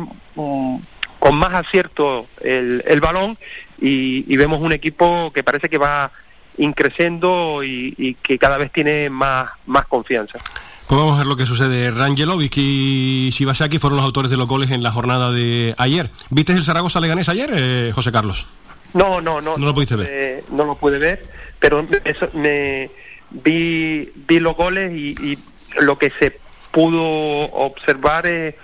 con 1.26 1.38
más 1.38 1.54
acierto 1.54 2.26
el, 2.40 2.84
el 2.86 3.00
balón 3.00 3.36
y, 3.80 4.36
vemos 4.36 4.60
un 4.60 4.72
equipo 4.72 5.32
que 5.34 5.42
parece 5.42 5.68
que 5.68 5.78
va 5.78 6.12
increciendo 6.56 7.62
y, 7.64 7.94
y 7.98 8.14
que 8.14 8.38
cada 8.38 8.58
vez 8.58 8.70
tiene 8.70 9.10
más, 9.10 9.50
más 9.66 9.86
confianza. 9.86 10.38
Pues 10.86 11.00
vamos 11.00 11.16
a 11.16 11.18
ver 11.18 11.26
lo 11.26 11.36
que 11.36 11.46
sucede. 11.46 11.90
Rangelovic 11.90 12.52
y 12.56 13.30
Shibasaki 13.32 13.78
fueron 13.78 13.96
los 13.96 14.04
autores 14.04 14.30
de 14.30 14.36
los 14.36 14.46
goles 14.46 14.70
en 14.70 14.84
la 14.84 14.92
jornada 14.92 15.32
de 15.32 15.74
ayer. 15.78 16.10
¿Viste 16.30 16.52
el 16.52 16.64
Zaragoza 16.64 17.00
Leganés 17.00 17.28
ayer, 17.28 17.50
eh, 17.52 17.90
José 17.92 18.12
Carlos? 18.12 18.46
No, 18.94 19.20
no, 19.20 19.40
no. 19.40 19.58
¿No 19.58 19.66
lo 19.66 19.74
pudiste 19.74 19.96
ver? 19.96 20.06
Eh, 20.08 20.44
no 20.50 20.64
lo 20.64 20.76
pude 20.76 20.98
ver, 20.98 21.26
pero 21.58 21.84
eso, 22.04 22.28
me 22.34 22.88
vi, 23.30 24.12
vi 24.14 24.38
los 24.38 24.56
goles 24.56 24.92
y, 24.92 25.38
lo 25.80 25.98
que 25.98 26.10
se 26.18 26.38
pudo 26.70 27.02
observar 27.52 28.26
es, 28.26 28.54
eh, 28.54 28.58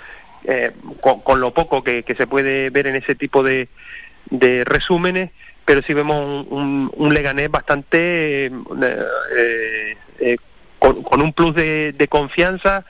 con, 1.00 1.40
lo 1.40 1.54
poco 1.54 1.82
que, 1.82 2.04
se 2.16 2.26
puede 2.26 2.70
ver 2.70 2.86
en 2.86 2.96
ese 2.96 3.14
tipo 3.14 3.42
de, 3.42 3.68
de 4.30 4.64
resúmenes, 4.64 5.30
pero 5.64 5.82
sí 5.82 5.94
vemos 5.94 6.46
un, 6.50 7.14
Leganés 7.14 7.50
bastante 7.50 8.46
eh, 8.46 10.36
con, 10.78 11.22
un 11.22 11.32
plus 11.32 11.54
de, 11.54 12.06
confianza 12.08 12.84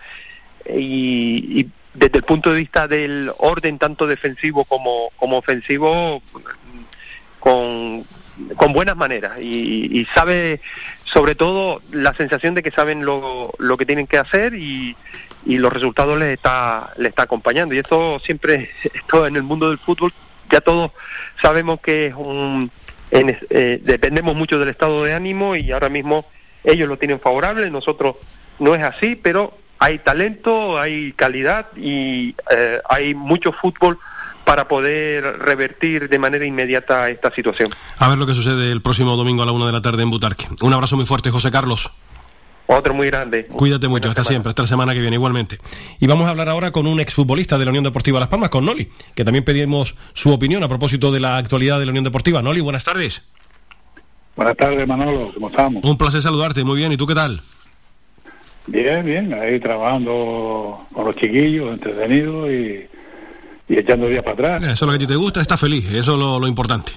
y, 0.69 1.69
desde 1.95 2.19
el 2.19 2.25
punto 2.25 2.51
de 2.51 2.57
vista 2.61 2.89
del 2.89 3.31
orden 3.37 3.79
tanto 3.79 4.07
defensivo 4.07 4.65
como, 4.65 5.11
ofensivo 5.19 6.23
con, 7.39 8.07
con 8.57 8.73
buenas 8.73 8.97
maneras. 8.97 9.39
Y, 9.41 10.07
sabe 10.15 10.61
sobre 11.05 11.35
todo 11.35 11.83
la 11.91 12.15
sensación 12.15 12.55
de 12.55 12.63
que 12.63 12.71
saben 12.71 13.05
lo 13.05 13.77
que 13.79 13.87
tienen 13.87 14.07
que 14.07 14.19
hacer 14.19 14.55
y, 14.55 14.97
y 15.45 15.59
los 15.59 15.73
resultados 15.73 16.19
les 16.19 16.35
está, 16.35 16.93
les 16.97 17.11
está 17.11 17.25
acompañando 17.25 17.75
y 17.75 17.79
esto 17.79 18.21
siempre 18.21 18.71
esto 18.95 19.27
en 19.27 19.37
el 19.37 19.43
mundo 19.43 19.69
del 19.69 19.79
fútbol 19.79 20.13
ya 20.51 20.61
todos 20.61 20.93
sabemos 21.41 21.81
que 21.81 22.07
es 22.07 22.15
un 22.15 22.71
eh, 23.11 23.81
dependemos 23.83 24.35
mucho 24.35 24.59
del 24.59 24.71
estado 24.71 25.05
de 25.05 25.13
ánimo 25.13 25.55
y 25.55 25.71
ahora 25.71 25.91
mismo 25.91 26.25
ellos 26.65 26.89
lo 26.89 26.97
tienen 26.97 27.21
favorable, 27.21 27.71
nosotros 27.71 28.17
no 28.59 28.75
es 28.75 28.83
así, 28.83 29.17
pero 29.17 29.59
hay 29.79 29.99
talento, 29.99 30.79
hay 30.79 31.13
calidad 31.13 31.67
y 31.77 32.35
eh, 32.51 32.81
hay 32.89 33.15
mucho 33.15 33.53
fútbol 33.53 33.99
para 34.45 34.67
poder 34.67 35.39
revertir 35.41 36.09
de 36.09 36.19
manera 36.19 36.45
inmediata 36.45 37.11
esta 37.11 37.33
situación. 37.35 37.69
A 37.99 38.09
ver 38.09 38.19
lo 38.19 38.27
que 38.27 38.35
sucede 38.35 38.73
el 38.73 38.81
próximo 38.81 39.17
domingo 39.17 39.43
a 39.43 39.47
la 39.47 39.53
una 39.53 39.67
de 39.67 39.73
la 39.73 39.83
tarde 39.83 40.03
en 40.03 40.11
Butarque. 40.11 40.47
Un 40.61 40.73
abrazo 40.73 40.97
muy 40.97 41.07
fuerte, 41.07 41.31
José 41.31 41.51
Carlos. 41.51 41.91
Otro 42.77 42.95
muy 42.95 43.09
grande. 43.09 43.47
Cuídate 43.47 43.89
mucho, 43.89 44.09
hasta 44.09 44.25
siempre, 44.25 44.51
hasta 44.51 44.63
la 44.63 44.69
semana 44.69 44.95
que 44.95 45.01
viene 45.01 45.17
igualmente. 45.17 45.59
Y 46.01 46.07
vamos 46.07 46.27
a 46.27 46.31
hablar 46.31 46.49
ahora 46.49 46.71
con 46.71 46.87
un 46.87 47.01
exfutbolista 47.01 47.59
de 47.59 47.65
la 47.65 47.71
Unión 47.71 47.85
Deportiva 47.85 48.19
Las 48.19 48.29
Palmas, 48.29 48.51
con 48.51 48.65
Noli, 48.65 48.89
que 49.15 49.25
también 49.25 49.45
pedimos 49.45 49.95
su 50.15 50.33
opinión 50.33 50.63
a 50.63 50.69
propósito 50.69 51.13
de 51.13 51.21
la 51.21 51.37
actualidad 51.37 51.79
de 51.79 51.87
la 51.87 51.91
Unión 51.91 52.05
Deportiva. 52.05 52.41
Noli, 52.41 52.61
buenas 52.61 52.85
tardes. 52.85 53.23
Buenas 54.35 54.57
tardes, 54.57 54.89
Manolo, 54.89 55.31
¿cómo 55.35 55.49
estamos? 55.49 55.85
Un 55.85 55.99
placer 55.99 56.23
saludarte, 56.23 56.65
muy 56.65 56.79
bien, 56.79 56.91
¿y 56.91 56.97
tú 56.97 57.07
qué 57.07 57.15
tal? 57.15 57.43
Bien, 58.67 59.05
bien, 59.05 59.35
ahí 59.35 59.61
trabajando 59.61 60.87
con 60.93 61.05
los 61.05 61.17
chiquillos, 61.17 61.71
entretenidos 61.71 62.51
y, 62.51 62.89
echando 63.69 64.07
días 64.07 64.23
para 64.23 64.57
atrás. 64.57 64.63
Eso 64.63 64.73
es 64.73 64.83
lo 64.83 64.89
que 64.91 64.97
a 64.97 64.99
ti 64.99 65.07
te 65.07 65.17
gusta, 65.17 65.41
estás 65.41 65.61
feliz, 65.61 65.85
eso 65.93 66.13
es 66.13 66.19
lo, 66.19 66.47
importante. 66.47 66.93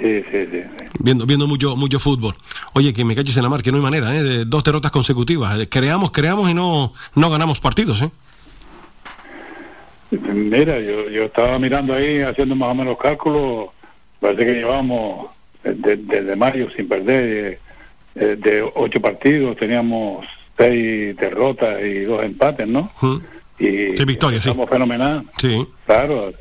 Sí, 0.00 0.22
sí, 0.30 0.48
sí, 0.50 0.62
Viendo, 0.98 1.26
viendo 1.26 1.46
mucho, 1.46 1.76
mucho 1.76 1.98
fútbol. 1.98 2.34
Oye, 2.72 2.92
que 2.92 3.04
me 3.04 3.14
caches 3.14 3.36
en 3.36 3.42
la 3.42 3.48
mar, 3.48 3.62
que 3.62 3.70
no 3.70 3.78
hay 3.78 3.82
manera, 3.82 4.14
¿eh? 4.16 4.22
De 4.22 4.44
dos 4.44 4.64
derrotas 4.64 4.90
consecutivas. 4.90 5.66
Creamos, 5.68 6.10
creamos 6.10 6.50
y 6.50 6.54
no, 6.54 6.92
no 7.14 7.30
ganamos 7.30 7.60
partidos, 7.60 8.02
¿eh? 8.02 8.10
Mira, 10.10 10.78
yo, 10.78 11.08
yo 11.08 11.24
estaba 11.24 11.58
mirando 11.58 11.94
ahí, 11.94 12.20
haciendo 12.20 12.54
más 12.54 12.70
o 12.70 12.74
menos 12.74 12.98
cálculos, 12.98 13.70
parece 14.20 14.44
que 14.44 14.54
llevamos 14.54 15.30
desde 15.64 16.36
mayo 16.36 16.68
sin 16.76 16.88
perder. 16.88 17.58
Eh, 18.14 18.36
de 18.38 18.70
ocho 18.74 19.00
partidos 19.00 19.56
teníamos 19.56 20.26
seis 20.58 21.16
derrotas 21.16 21.82
y 21.82 22.00
dos 22.00 22.22
empates, 22.22 22.68
¿no? 22.68 22.92
Y 23.58 23.96
sí, 23.96 24.04
victoria, 24.04 24.36
empezamos 24.36 24.68
fenomenal. 24.68 25.24
Sí. 25.38 25.66
Claro, 25.86 26.32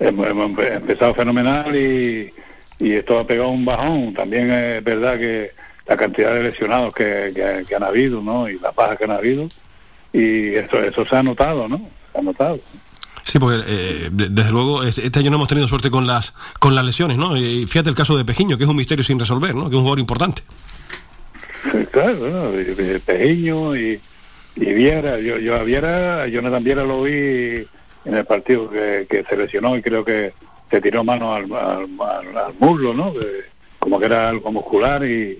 hemos, 0.00 0.58
empezado 0.58 1.14
fenomenal 1.14 1.76
y, 1.76 2.32
y 2.78 2.92
esto 2.92 3.18
ha 3.18 3.26
pegado 3.26 3.50
un 3.50 3.64
bajón. 3.64 4.14
También 4.14 4.50
es 4.50 4.84
verdad 4.84 5.18
que 5.18 5.52
la 5.86 5.96
cantidad 5.96 6.34
de 6.34 6.42
lesionados 6.44 6.94
que, 6.94 7.64
que, 7.66 7.74
han 7.74 7.82
habido, 7.82 8.20
¿no? 8.20 8.48
Y 8.48 8.58
la 8.58 8.72
paja 8.72 8.96
que 8.96 9.04
han 9.04 9.10
habido. 9.10 9.48
Y 10.12 10.54
eso, 10.54 10.78
eso 10.82 11.04
se 11.04 11.16
ha 11.16 11.22
notado, 11.22 11.68
¿no? 11.68 11.78
Se 12.12 12.18
ha 12.18 12.22
notado. 12.22 12.60
Sí, 13.24 13.38
porque 13.38 13.62
eh, 13.66 14.08
desde 14.10 14.50
luego 14.50 14.82
este 14.82 15.18
año 15.18 15.30
no 15.30 15.36
hemos 15.36 15.48
tenido 15.48 15.68
suerte 15.68 15.90
con 15.90 16.06
las 16.06 16.34
con 16.58 16.74
las 16.74 16.84
lesiones, 16.84 17.16
¿no? 17.16 17.36
Y 17.36 17.66
fíjate 17.66 17.88
el 17.88 17.94
caso 17.94 18.16
de 18.16 18.24
Pejiño, 18.24 18.58
que 18.58 18.64
es 18.64 18.70
un 18.70 18.76
misterio 18.76 19.04
sin 19.04 19.18
resolver, 19.18 19.54
¿no? 19.54 19.64
Que 19.64 19.76
es 19.76 19.78
un 19.78 19.82
jugador 19.82 20.00
importante. 20.00 20.42
Sí, 21.70 21.86
claro, 21.92 22.52
Pejiño 23.06 23.76
y, 23.76 24.00
y 24.56 24.64
Viera, 24.74 25.20
yo, 25.20 25.38
yo 25.38 25.54
a 25.54 25.62
Viera, 25.62 26.26
Jonathan 26.26 26.64
Viera 26.64 26.82
lo 26.82 27.02
vi 27.02 27.64
en 28.04 28.14
el 28.14 28.24
partido 28.24 28.68
que, 28.68 29.06
que 29.08 29.24
se 29.28 29.36
lesionó 29.36 29.76
y 29.76 29.82
creo 29.82 30.04
que 30.04 30.32
se 30.72 30.80
tiró 30.80 31.04
mano 31.04 31.34
al, 31.34 31.52
al, 31.52 32.54
muslo, 32.58 32.94
¿no? 32.94 33.12
como 33.78 33.98
que 33.98 34.06
era 34.06 34.30
algo 34.30 34.50
muscular 34.50 35.04
y, 35.04 35.38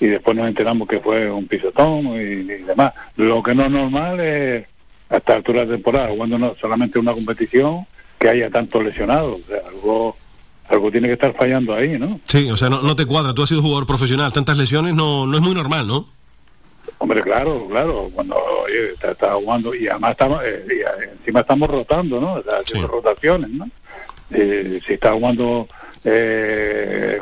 y 0.00 0.06
después 0.06 0.34
nos 0.34 0.48
enteramos 0.48 0.88
que 0.88 0.98
fue 0.98 1.30
un 1.30 1.46
pisotón 1.46 2.06
y, 2.16 2.20
y 2.20 2.62
demás. 2.62 2.94
Lo 3.16 3.42
que 3.42 3.54
no 3.54 3.64
es 3.64 3.70
normal 3.70 4.18
es 4.20 4.64
a 5.10 5.18
esta 5.18 5.34
altura 5.34 5.66
de 5.66 5.74
temporada, 5.74 6.08
jugando 6.08 6.38
no, 6.38 6.56
solamente 6.58 6.98
una 6.98 7.12
competición, 7.12 7.86
que 8.18 8.30
haya 8.30 8.48
tantos 8.48 8.82
lesionados. 8.82 9.42
O 9.42 9.46
sea, 9.46 9.58
algo, 9.68 10.16
algo 10.68 10.90
tiene 10.90 11.08
que 11.08 11.14
estar 11.14 11.34
fallando 11.36 11.74
ahí, 11.74 11.98
¿no? 11.98 12.18
Sí, 12.24 12.50
o 12.50 12.56
sea, 12.56 12.70
no, 12.70 12.96
te 12.96 13.04
cuadra. 13.04 13.34
Tú 13.34 13.42
has 13.42 13.50
sido 13.50 13.60
jugador 13.60 13.86
profesional, 13.86 14.32
tantas 14.32 14.56
lesiones 14.56 14.94
no, 14.94 15.26
no 15.26 15.36
es 15.36 15.42
muy 15.42 15.54
normal, 15.54 15.86
¿no? 15.86 16.08
Hombre, 16.96 17.20
claro, 17.20 17.66
claro, 17.68 18.10
cuando 18.14 18.36
está, 19.02 19.34
jugando 19.34 19.74
y 19.74 19.86
además 19.88 20.12
estamos, 20.12 20.40
eh, 20.44 20.64
encima 21.18 21.40
estamos 21.40 21.68
rotando, 21.68 22.20
¿no? 22.20 22.34
O 22.34 22.42
sea, 22.42 22.58
haciendo 22.60 22.88
rotaciones, 22.88 23.50
¿no? 23.50 23.68
Eh, 24.34 24.80
si 24.86 24.94
está 24.94 25.12
jugando 25.12 25.68
eh, 26.04 27.18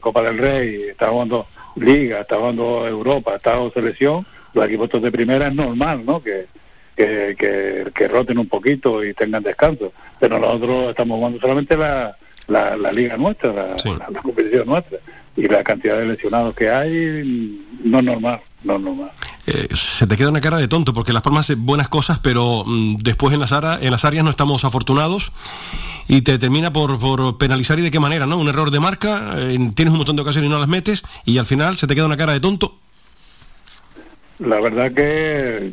Copa 0.00 0.22
del 0.22 0.38
Rey, 0.38 0.82
está 0.90 1.08
jugando 1.08 1.46
Liga, 1.76 2.20
está 2.20 2.36
jugando 2.36 2.86
Europa, 2.86 3.36
está 3.36 3.54
jugando 3.54 3.74
selección, 3.74 4.26
los 4.52 4.66
equipos 4.66 5.02
de 5.02 5.10
primera 5.10 5.48
es 5.48 5.54
normal, 5.54 6.04
¿no? 6.04 6.22
Que, 6.22 6.46
que, 6.96 7.90
que, 7.92 8.08
roten 8.08 8.38
un 8.38 8.48
poquito 8.48 9.04
y 9.04 9.12
tengan 9.14 9.42
descanso. 9.42 9.92
Pero 10.20 10.38
nosotros 10.38 10.90
estamos 10.90 11.16
jugando 11.16 11.40
solamente 11.40 11.76
la, 11.76 12.16
la, 12.46 12.92
liga 12.92 13.16
nuestra, 13.16 13.52
la, 13.52 14.20
competición 14.22 14.66
nuestra. 14.66 14.98
Y 15.36 15.48
la 15.48 15.64
cantidad 15.64 15.98
de 15.98 16.06
lesionados 16.06 16.54
que 16.54 16.70
hay 16.70 17.64
no 17.82 17.98
es 17.98 18.04
normal. 18.04 18.40
No, 18.62 18.78
normal. 18.78 19.10
Eh, 19.46 19.68
se 19.74 20.06
te 20.06 20.16
queda 20.16 20.30
una 20.30 20.40
cara 20.40 20.56
de 20.56 20.68
tonto 20.68 20.94
porque 20.94 21.12
Las 21.12 21.22
Palmas 21.22 21.46
hace 21.46 21.54
buenas 21.54 21.88
cosas, 21.88 22.18
pero 22.20 22.64
mm, 22.64 22.96
después 22.96 23.34
en 23.34 23.40
las, 23.40 23.52
en 23.52 23.90
las 23.90 24.04
áreas 24.04 24.24
no 24.24 24.30
estamos 24.30 24.64
afortunados 24.64 25.32
y 26.08 26.22
te 26.22 26.38
termina 26.38 26.72
por, 26.72 26.98
por 26.98 27.36
penalizar 27.36 27.78
y 27.78 27.82
de 27.82 27.90
qué 27.90 28.00
manera, 28.00 28.26
¿no? 28.26 28.38
Un 28.38 28.48
error 28.48 28.70
de 28.70 28.80
marca, 28.80 29.34
eh, 29.36 29.58
tienes 29.74 29.92
un 29.92 29.98
montón 29.98 30.16
de 30.16 30.22
ocasiones 30.22 30.48
y 30.48 30.50
no 30.50 30.58
las 30.58 30.68
metes 30.68 31.02
y 31.26 31.36
al 31.36 31.46
final 31.46 31.76
se 31.76 31.86
te 31.86 31.94
queda 31.94 32.06
una 32.06 32.16
cara 32.16 32.32
de 32.32 32.40
tonto. 32.40 32.78
La 34.38 34.60
verdad 34.60 34.92
que 34.92 35.70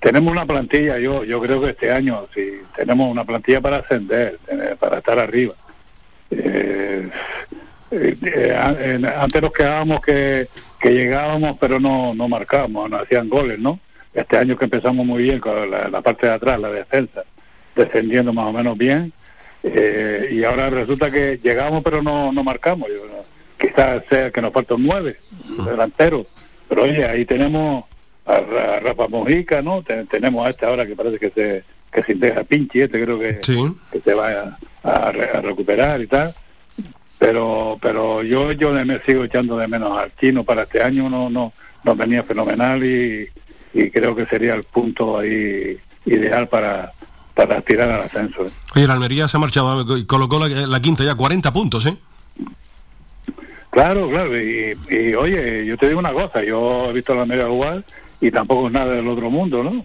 tenemos 0.00 0.32
una 0.32 0.44
plantilla, 0.44 0.98
yo 0.98 1.24
yo 1.24 1.40
creo 1.40 1.60
que 1.60 1.70
este 1.70 1.90
año 1.90 2.26
sí 2.34 2.42
tenemos 2.76 3.10
una 3.10 3.24
plantilla 3.24 3.60
para 3.60 3.78
ascender, 3.78 4.38
para 4.78 4.98
estar 4.98 5.18
arriba. 5.18 5.54
Eh, 6.30 7.08
eh, 7.90 8.16
eh, 8.22 9.14
antes 9.16 9.42
nos 9.42 9.52
quedábamos 9.52 10.00
que, 10.00 10.48
que 10.78 10.90
llegábamos 10.90 11.56
pero 11.60 11.80
no, 11.80 12.14
no 12.14 12.28
marcábamos, 12.28 12.88
no 12.88 12.98
hacían 12.98 13.28
goles, 13.28 13.58
¿no? 13.58 13.80
Este 14.14 14.36
año 14.36 14.56
que 14.56 14.64
empezamos 14.64 15.04
muy 15.04 15.24
bien 15.24 15.40
con 15.40 15.70
la, 15.70 16.00
parte 16.00 16.26
de 16.26 16.32
atrás, 16.32 16.58
la 16.58 16.70
defensa, 16.70 17.24
descendiendo 17.76 18.32
más 18.32 18.46
o 18.46 18.52
menos 18.52 18.76
bien, 18.76 19.12
eh, 19.62 20.30
y 20.32 20.44
ahora 20.44 20.70
resulta 20.70 21.10
que 21.10 21.38
llegamos 21.42 21.82
pero 21.84 22.02
no, 22.02 22.32
no 22.32 22.42
marcamos. 22.42 22.88
Quizás 23.58 24.02
sea 24.08 24.30
que 24.30 24.40
nos 24.40 24.52
faltan 24.52 24.78
nueve 24.80 25.18
delanteros, 25.64 26.26
pero 26.68 26.84
oye, 26.84 27.04
ahí 27.04 27.24
tenemos 27.24 27.84
a, 28.24 28.40
Rafa 28.80 29.08
Mojica, 29.08 29.62
¿no? 29.62 29.82
tenemos 29.82 30.46
a 30.46 30.50
este 30.50 30.64
ahora 30.64 30.86
que 30.86 30.96
parece 30.96 31.18
que 31.18 31.30
se 31.30 31.64
que 31.92 32.02
se 32.04 32.14
deja 32.14 32.44
pinche, 32.44 32.84
este 32.84 33.02
creo 33.02 33.18
que, 33.18 33.38
que 33.38 34.00
se 34.00 34.14
va 34.14 34.56
a, 34.82 35.12
recuperar 35.42 36.00
y 36.00 36.06
tal 36.06 36.32
pero 37.20 37.78
pero 37.80 38.22
yo 38.22 38.50
yo 38.52 38.72
me 38.72 38.98
sigo 39.00 39.24
echando 39.24 39.56
de 39.58 39.68
menos 39.68 39.96
al 39.96 40.10
chino 40.16 40.42
para 40.42 40.62
este 40.62 40.82
año 40.82 41.08
no 41.10 41.28
no 41.28 41.52
no 41.84 41.94
venía 41.94 42.22
fenomenal 42.22 42.82
y, 42.82 43.28
y 43.74 43.90
creo 43.90 44.16
que 44.16 44.26
sería 44.26 44.54
el 44.54 44.64
punto 44.64 45.18
ahí 45.18 45.78
ideal 46.06 46.48
para 46.48 46.92
para 47.34 47.58
aspirar 47.58 47.90
al 47.90 48.02
ascenso. 48.02 48.46
¿eh? 48.46 48.50
Oye, 48.74 48.86
la 48.86 48.94
Almería 48.94 49.28
se 49.28 49.36
ha 49.36 49.40
marchado 49.40 49.96
y 49.96 50.04
colocó 50.04 50.38
la, 50.46 50.80
quinta 50.80 51.04
ya 51.04 51.14
40 51.14 51.52
puntos, 51.52 51.86
¿eh? 51.86 51.96
Claro, 53.70 54.08
claro, 54.10 54.38
y, 54.38 54.76
y, 54.90 55.14
oye, 55.14 55.64
yo 55.64 55.76
te 55.78 55.88
digo 55.88 56.00
una 56.00 56.12
cosa, 56.12 56.42
yo 56.42 56.90
he 56.90 56.92
visto 56.92 57.14
la 57.14 57.22
Almería 57.22 57.46
jugar 57.46 57.84
y 58.20 58.30
tampoco 58.30 58.66
es 58.66 58.72
nada 58.72 58.94
del 58.94 59.06
otro 59.08 59.30
mundo, 59.30 59.62
¿no? 59.62 59.84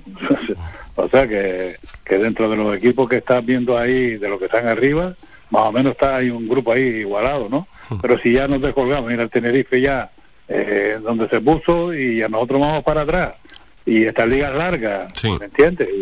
o 0.96 1.08
sea 1.08 1.28
que, 1.28 1.78
que 2.04 2.18
dentro 2.18 2.50
de 2.50 2.58
los 2.58 2.76
equipos 2.76 3.08
que 3.08 3.18
estás 3.18 3.46
viendo 3.46 3.78
ahí, 3.78 4.18
de 4.18 4.28
los 4.28 4.40
que 4.40 4.46
están 4.46 4.68
arriba, 4.68 5.16
más 5.56 5.70
o 5.70 5.72
menos 5.72 5.94
está 5.94 6.18
hay 6.18 6.30
un 6.30 6.48
grupo 6.48 6.74
ahí 6.74 6.82
igualado, 6.82 7.48
¿no? 7.50 7.68
Pero 8.02 8.18
si 8.18 8.34
ya 8.34 8.48
nos 8.48 8.62
descolgamos, 8.62 9.10
mira 9.10 9.24
el 9.24 9.30
Tenerife 9.30 9.80
ya, 9.80 10.12
eh, 10.50 11.00
donde 11.02 11.30
se 11.30 11.40
puso 11.40 11.94
y 11.94 12.18
ya 12.18 12.28
nosotros 12.28 12.60
vamos 12.60 12.84
para 12.84 13.02
atrás. 13.02 13.36
Y 13.86 14.04
esta 14.04 14.26
liga 14.26 14.50
es 14.50 14.56
larga, 14.56 15.08
¿me 15.40 15.46
entiendes? 15.46 15.90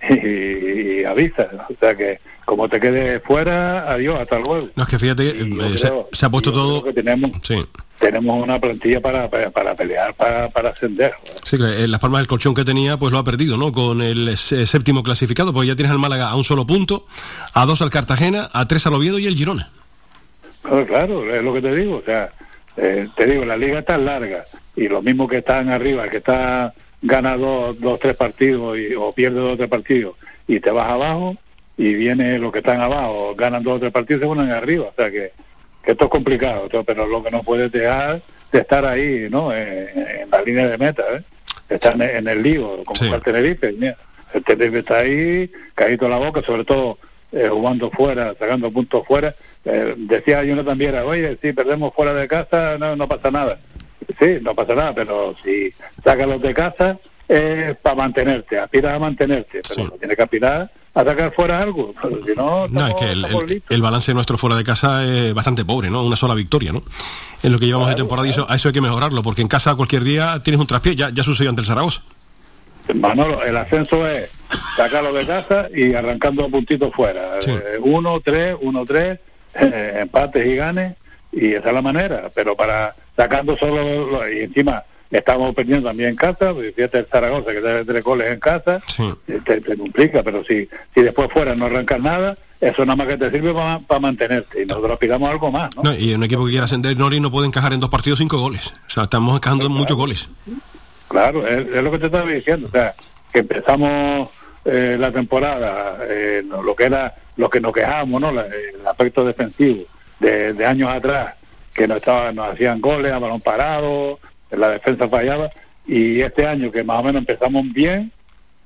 Y, 0.00 1.00
y, 1.00 1.04
avisa, 1.04 1.66
o 1.68 1.74
sea 1.80 1.96
que 1.96 2.20
como 2.48 2.66
te 2.66 2.80
quedes 2.80 3.22
fuera, 3.24 3.92
adiós, 3.92 4.18
hasta 4.18 4.38
luego. 4.38 4.70
No, 4.74 4.82
es 4.82 4.88
que 4.88 4.98
fíjate, 4.98 5.28
eh, 5.28 5.76
se, 6.12 6.24
ha 6.24 6.30
puesto 6.30 6.50
todo... 6.50 6.82
Que 6.82 6.94
tenemos, 6.94 7.32
sí 7.42 7.62
tenemos 7.98 8.42
una 8.42 8.58
plantilla 8.58 9.00
para, 9.00 9.28
para, 9.28 9.74
pelear, 9.74 10.14
para, 10.14 10.48
para 10.48 10.70
ascender. 10.70 11.12
Sí, 11.42 11.56
en 11.56 11.90
Las 11.90 12.00
Palmas 12.00 12.20
del 12.20 12.28
Colchón 12.28 12.54
que 12.54 12.64
tenía, 12.64 12.96
pues 12.96 13.12
lo 13.12 13.18
ha 13.18 13.24
perdido, 13.24 13.56
¿no? 13.56 13.72
Con 13.72 14.00
el 14.00 14.38
séptimo 14.38 15.02
clasificado, 15.02 15.52
pues 15.52 15.68
ya 15.68 15.74
tienes 15.74 15.92
al 15.92 15.98
Málaga 15.98 16.30
a 16.30 16.36
un 16.36 16.44
solo 16.44 16.64
punto, 16.64 17.06
a 17.52 17.66
dos 17.66 17.82
al 17.82 17.90
Cartagena, 17.90 18.48
a 18.52 18.66
tres 18.66 18.86
al 18.86 18.94
Oviedo 18.94 19.18
y 19.18 19.26
el 19.26 19.34
Girona. 19.34 19.70
Claro, 20.86 21.34
es 21.34 21.42
lo 21.42 21.52
que 21.52 21.60
te 21.60 21.74
digo, 21.74 21.96
o 21.96 22.02
sea, 22.02 22.32
eh, 22.76 23.08
te 23.16 23.26
digo, 23.26 23.44
la 23.44 23.56
liga 23.56 23.80
está 23.80 23.98
larga 23.98 24.44
y 24.76 24.88
lo 24.88 25.02
mismo 25.02 25.26
que 25.28 25.38
están 25.38 25.68
arriba, 25.68 26.08
que 26.08 26.18
está 26.18 26.72
gana 27.02 27.36
dos, 27.36 27.78
dos 27.80 27.98
tres 27.98 28.16
partidos 28.16 28.78
y, 28.78 28.94
o 28.94 29.12
pierde 29.12 29.40
dos 29.40 29.56
tres 29.56 29.68
partidos 29.68 30.14
y 30.46 30.60
te 30.60 30.70
vas 30.70 30.88
abajo 30.88 31.36
y 31.78 31.94
viene 31.94 32.38
los 32.40 32.52
que 32.52 32.58
están 32.58 32.80
abajo, 32.80 33.34
ganan 33.36 33.62
dos 33.62 33.76
o 33.76 33.80
tres 33.80 33.92
partidos 33.92 34.20
y 34.20 34.22
se 34.24 34.28
ponen 34.28 34.50
arriba, 34.50 34.86
o 34.86 34.94
sea 34.94 35.10
que 35.10 35.32
esto 35.84 36.04
es 36.04 36.10
complicado, 36.10 36.68
pero 36.84 37.06
lo 37.06 37.22
que 37.22 37.30
no 37.30 37.42
puedes 37.42 37.70
dejar 37.70 38.20
de 38.52 38.58
estar 38.58 38.84
ahí, 38.84 39.28
¿no? 39.30 39.54
En, 39.54 40.28
la 40.30 40.42
línea 40.42 40.68
de 40.68 40.76
meta, 40.76 41.04
¿eh? 41.12 41.22
Estar 41.68 41.94
en, 42.02 42.26
el 42.26 42.42
lío, 42.42 42.82
como 42.84 43.14
el 43.14 43.22
Tenerife, 43.22 43.68
El 43.68 44.44
Tenerife 44.44 44.78
está 44.80 44.98
ahí, 44.98 45.50
caído 45.74 46.08
la 46.08 46.18
boca, 46.18 46.42
sobre 46.42 46.64
todo 46.64 46.98
eh, 47.30 47.48
jugando 47.50 47.90
fuera, 47.90 48.34
sacando 48.38 48.70
puntos 48.70 49.06
fuera. 49.06 49.34
Eh, 49.64 49.94
decía 49.96 50.42
yo 50.44 50.62
también, 50.64 50.96
oye, 50.96 51.38
si 51.40 51.52
perdemos 51.52 51.94
fuera 51.94 52.12
de 52.12 52.26
casa, 52.26 52.76
no, 52.78 52.96
no 52.96 53.06
pasa 53.06 53.30
nada. 53.30 53.58
Sí, 54.18 54.38
no 54.42 54.54
pasa 54.54 54.74
nada, 54.74 54.94
pero 54.94 55.36
si 55.44 55.72
sacas 56.02 56.26
los 56.26 56.42
de 56.42 56.54
casa, 56.54 56.98
es 57.28 57.76
para 57.76 57.96
mantenerte, 57.96 58.58
aspiras 58.58 58.94
a 58.94 58.98
mantenerte, 58.98 59.60
pero 59.68 59.90
tienes 59.92 60.16
que 60.16 60.22
aspirar 60.22 60.70
a 60.98 61.04
sacar 61.04 61.32
fuera 61.32 61.60
algo. 61.62 61.94
si 62.26 62.34
no, 62.34 62.66
es 62.66 62.94
que 62.94 63.12
el, 63.74 63.82
balance 63.82 64.12
nuestro 64.14 64.36
fuera 64.36 64.56
de 64.56 64.64
casa 64.64 65.04
es 65.04 65.32
bastante 65.32 65.64
pobre, 65.64 65.90
¿no? 65.90 66.02
Una 66.02 66.16
sola 66.16 66.34
victoria, 66.34 66.72
¿no? 66.72 66.82
En 67.42 67.52
lo 67.52 67.58
que 67.60 67.66
llevamos 67.66 67.88
de 67.88 67.94
temporada 67.94 68.26
y 68.26 68.30
eso, 68.32 68.46
a 68.50 68.56
eso 68.56 68.68
hay 68.68 68.74
que 68.74 68.80
mejorarlo, 68.80 69.22
porque 69.22 69.40
en 69.40 69.48
casa 69.48 69.76
cualquier 69.76 70.02
día 70.02 70.40
tienes 70.42 70.60
un 70.60 70.66
traspié, 70.66 70.96
ya, 70.96 71.10
ya 71.10 71.22
sucedió 71.22 71.50
ante 71.50 71.62
el 71.62 71.68
Zaragoza. 71.68 72.02
Manolo, 72.94 73.44
el 73.44 73.56
ascenso 73.56 74.08
es 74.08 74.28
sacarlo 74.76 75.12
de 75.12 75.24
casa 75.24 75.68
y 75.72 75.94
arrancando 75.94 76.48
puntitos 76.48 76.92
fuera. 76.92 77.38
Eh, 77.46 77.78
uno, 77.80 78.20
tres, 78.20 78.56
uno, 78.60 78.84
tres, 78.84 79.20
eh, 79.54 79.98
empates 80.00 80.46
y 80.46 80.56
ganes, 80.56 80.96
y 81.30 81.52
esa 81.52 81.68
es 81.68 81.74
la 81.74 81.82
manera. 81.82 82.28
Pero 82.34 82.56
para 82.56 82.96
sacando 83.14 83.56
solo, 83.56 84.28
y 84.28 84.40
encima 84.40 84.82
estamos 85.10 85.54
perdiendo 85.54 85.88
también 85.88 86.10
en 86.10 86.16
casa, 86.16 86.52
porque 86.52 86.72
fíjate 86.72 86.98
el 86.98 87.06
Zaragoza 87.06 87.52
que 87.52 87.60
debe 87.60 87.84
tres 87.84 88.04
goles 88.04 88.32
en 88.32 88.40
casa, 88.40 88.82
te, 89.44 89.76
complica, 89.76 90.22
pero 90.22 90.44
si, 90.44 90.68
si 90.94 91.02
después 91.02 91.30
fuera 91.32 91.54
no 91.54 91.66
arrancas 91.66 92.00
nada, 92.00 92.36
eso 92.60 92.84
nada 92.84 92.96
más 92.96 93.06
que 93.06 93.16
te 93.16 93.30
sirve 93.30 93.54
para 93.54 94.00
mantenerte 94.00 94.62
y 94.62 94.66
nosotros 94.66 94.92
aspiramos 94.92 95.30
algo 95.30 95.50
más. 95.50 95.70
¿no? 95.76 95.94
y 95.94 96.12
un 96.14 96.24
equipo 96.24 96.44
que 96.44 96.50
quiera 96.50 96.64
ascender, 96.64 96.96
Nori 96.96 97.20
no 97.20 97.30
puede 97.30 97.46
encajar 97.46 97.72
en 97.72 97.80
dos 97.80 97.90
partidos 97.90 98.18
cinco 98.18 98.38
goles, 98.38 98.74
o 98.88 98.90
sea, 98.90 99.04
estamos 99.04 99.36
encajando 99.36 99.70
muchos 99.70 99.96
goles. 99.96 100.28
Claro, 101.08 101.46
es, 101.46 101.82
lo 101.82 101.90
que 101.90 101.98
te 101.98 102.06
estaba 102.06 102.30
diciendo, 102.30 102.68
o 102.68 102.70
sea, 102.70 102.94
que 103.32 103.40
empezamos 103.40 104.28
eh, 104.64 104.96
la 104.98 105.10
temporada, 105.10 105.98
eh, 106.02 106.42
lo 106.44 106.76
que 106.76 106.84
era, 106.84 107.14
lo 107.36 107.48
que 107.48 107.60
nos 107.60 107.72
quejamos, 107.72 108.20
¿no? 108.20 108.28
el 108.28 108.86
aspecto 108.86 109.24
defensivo 109.24 109.84
de, 110.20 110.52
de 110.52 110.66
años 110.66 110.90
atrás, 110.90 111.34
que 111.72 111.88
no 111.88 111.96
estaba, 111.96 112.32
nos 112.32 112.52
hacían 112.52 112.80
goles 112.80 113.12
a 113.12 113.18
balón 113.18 113.40
parado, 113.40 114.18
la 114.50 114.70
defensa 114.70 115.08
fallaba 115.08 115.50
y 115.86 116.20
este 116.20 116.46
año 116.46 116.70
que 116.70 116.84
más 116.84 117.00
o 117.00 117.02
menos 117.02 117.20
empezamos 117.20 117.64
bien 117.72 118.12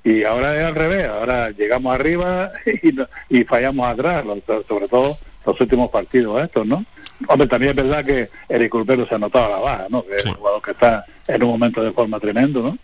y 0.04 0.24
ahora 0.24 0.56
es 0.56 0.62
al 0.64 0.74
revés, 0.74 1.08
ahora 1.08 1.50
llegamos 1.50 1.94
arriba 1.94 2.50
y, 2.66 3.38
y 3.38 3.44
fallamos 3.44 3.86
atrás, 3.86 4.24
sobre 4.66 4.88
todo 4.88 5.16
los 5.46 5.60
últimos 5.60 5.90
partidos 5.90 6.42
estos, 6.42 6.66
¿no? 6.66 6.84
Hombre, 7.28 7.46
también 7.46 7.70
es 7.70 7.76
verdad 7.76 8.04
que 8.04 8.30
Eric 8.48 8.70
Culpero 8.70 9.06
se 9.06 9.14
ha 9.14 9.18
notado 9.18 9.50
la 9.50 9.58
baja, 9.58 9.86
¿no? 9.88 10.04
Que 10.04 10.16
es 10.16 10.24
un 10.24 10.34
jugador 10.34 10.62
que 10.62 10.70
está 10.72 11.04
en 11.28 11.42
un 11.42 11.50
momento 11.50 11.82
de 11.82 11.92
forma 11.92 12.18
tremendo, 12.18 12.62
¿no? 12.62 12.78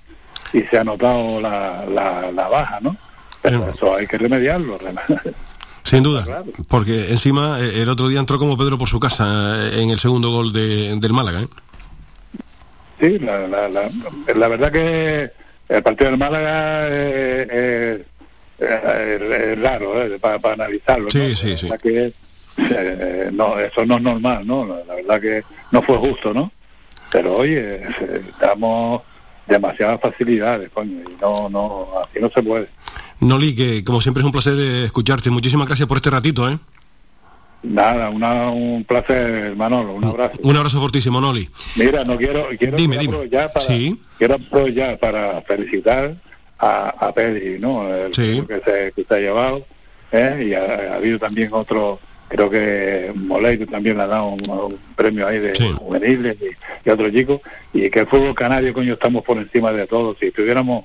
Y 0.53 0.63
se 0.63 0.79
ha 0.79 0.85
notado 0.85 1.41
la, 1.41 1.85
la, 2.33 2.49
baja, 2.49 2.79
¿no? 2.81 2.97
Pero 3.43 3.69
eso 3.69 3.97
hay 3.97 4.07
que 4.07 4.19
remediarlo. 4.19 4.79
Sin 5.85 6.03
duda, 6.03 6.45
porque 6.69 7.11
encima 7.11 7.61
eh, 7.61 7.83
el 7.83 7.89
otro 7.89 8.09
día 8.09 8.21
entró 8.21 8.39
como 8.39 8.57
Pedro 8.57 8.77
por 8.77 8.89
su 8.89 9.01
casa 9.01 9.57
eh, 9.57 9.83
en 9.83 9.91
el 9.91 9.99
segundo 9.99 10.31
gol 10.31 10.53
de, 10.53 10.95
del 10.97 11.13
Málaga, 11.13 11.43
¿eh? 11.43 11.49
Sí, 13.01 13.19
la, 13.19 13.47
la, 13.47 13.69
la, 13.69 14.49
verdad 14.49 14.73
que 14.73 15.31
el 15.69 15.83
partido 15.83 16.11
del 16.11 16.19
Málaga 16.19 16.89
es, 16.89 18.01
raro 19.63 20.03
¿eh? 20.03 20.19
para 20.19 20.53
analizarlo. 20.55 21.11
Sí, 21.11 21.37
sí, 21.37 21.57
sí. 21.57 21.69
Que, 21.81 22.13
eh, 22.59 23.31
no, 23.33 23.59
eso 23.59 23.87
no 23.87 23.97
es 23.97 24.03
normal, 24.03 24.47
¿no? 24.47 24.67
La, 24.67 24.95
verdad 24.95 25.21
que 25.21 25.43
no 25.71 25.83
fue 25.83 25.97
justo, 25.99 26.35
¿no? 26.35 26.51
Pero 27.11 27.37
oye, 27.37 27.83
damos 28.41 29.03
demasiadas 29.47 30.01
facilidades, 30.01 30.71
coño, 30.71 31.03
y 31.09 31.21
no, 31.21 31.49
no, 31.49 31.89
así 32.03 32.21
no 32.21 32.29
se 32.31 32.43
puede. 32.43 32.69
Noli, 33.21 33.55
que 33.55 33.83
como 33.85 34.01
siempre 34.01 34.21
es 34.23 34.27
un 34.27 34.33
placer 34.33 34.55
eh, 34.59 34.85
escucharte. 34.85 35.31
Muchísimas 35.31 35.67
gracias 35.67 35.89
por 35.89 35.97
este 35.97 36.11
ratito, 36.11 36.49
¿eh? 36.49 36.59
Nada, 37.63 38.11
un 38.11 38.85
placer, 38.85 39.57
Manolo, 39.57 39.95
un 39.95 40.05
abrazo. 40.05 40.39
Un 40.43 40.57
abrazo 40.57 40.81
fortísimo, 40.81 41.21
Noli. 41.21 41.49
Mira, 41.75 42.05
no 42.05 42.17
quiero, 42.17 42.47
quiero 42.57 42.77
dime, 42.77 42.99
dime. 42.99 43.17
Para, 43.29 43.61
sí. 43.61 44.01
quiero 44.17 44.35
aprovechar 44.35 44.99
para 44.99 45.43
felicitar 45.43 46.15
a, 46.59 46.89
a 46.89 47.13
Pedri, 47.13 47.59
¿no? 47.59 47.93
El 47.93 48.13
que, 48.13 48.61
se, 48.65 48.93
que 48.93 49.05
se 49.05 49.15
ha 49.15 49.19
llevado, 49.19 49.67
¿eh? 50.13 50.47
y 50.49 50.55
ha, 50.55 50.95
habido 50.95 51.19
también 51.19 51.53
otro, 51.53 51.99
creo 52.29 52.49
que 52.49 53.13
Moleiro 53.15 53.67
también 53.67 53.97
le 53.97 54.05
ha 54.05 54.07
dado 54.07 54.29
un, 54.29 54.79
premio 54.95 55.27
ahí 55.27 55.41
de 55.41 55.73
juveniles 55.73 56.37
y, 56.85 56.91
otro 56.91 57.11
chico, 57.11 57.43
y 57.73 57.91
que 57.91 58.01
el 58.01 58.07
fútbol 58.07 58.35
canario, 58.35 58.73
coño, 58.73 58.95
estamos 58.95 59.25
por 59.25 59.37
encima 59.37 59.73
de 59.73 59.87
todo. 59.87 60.17
Si 60.21 60.27
estuviéramos 60.27 60.85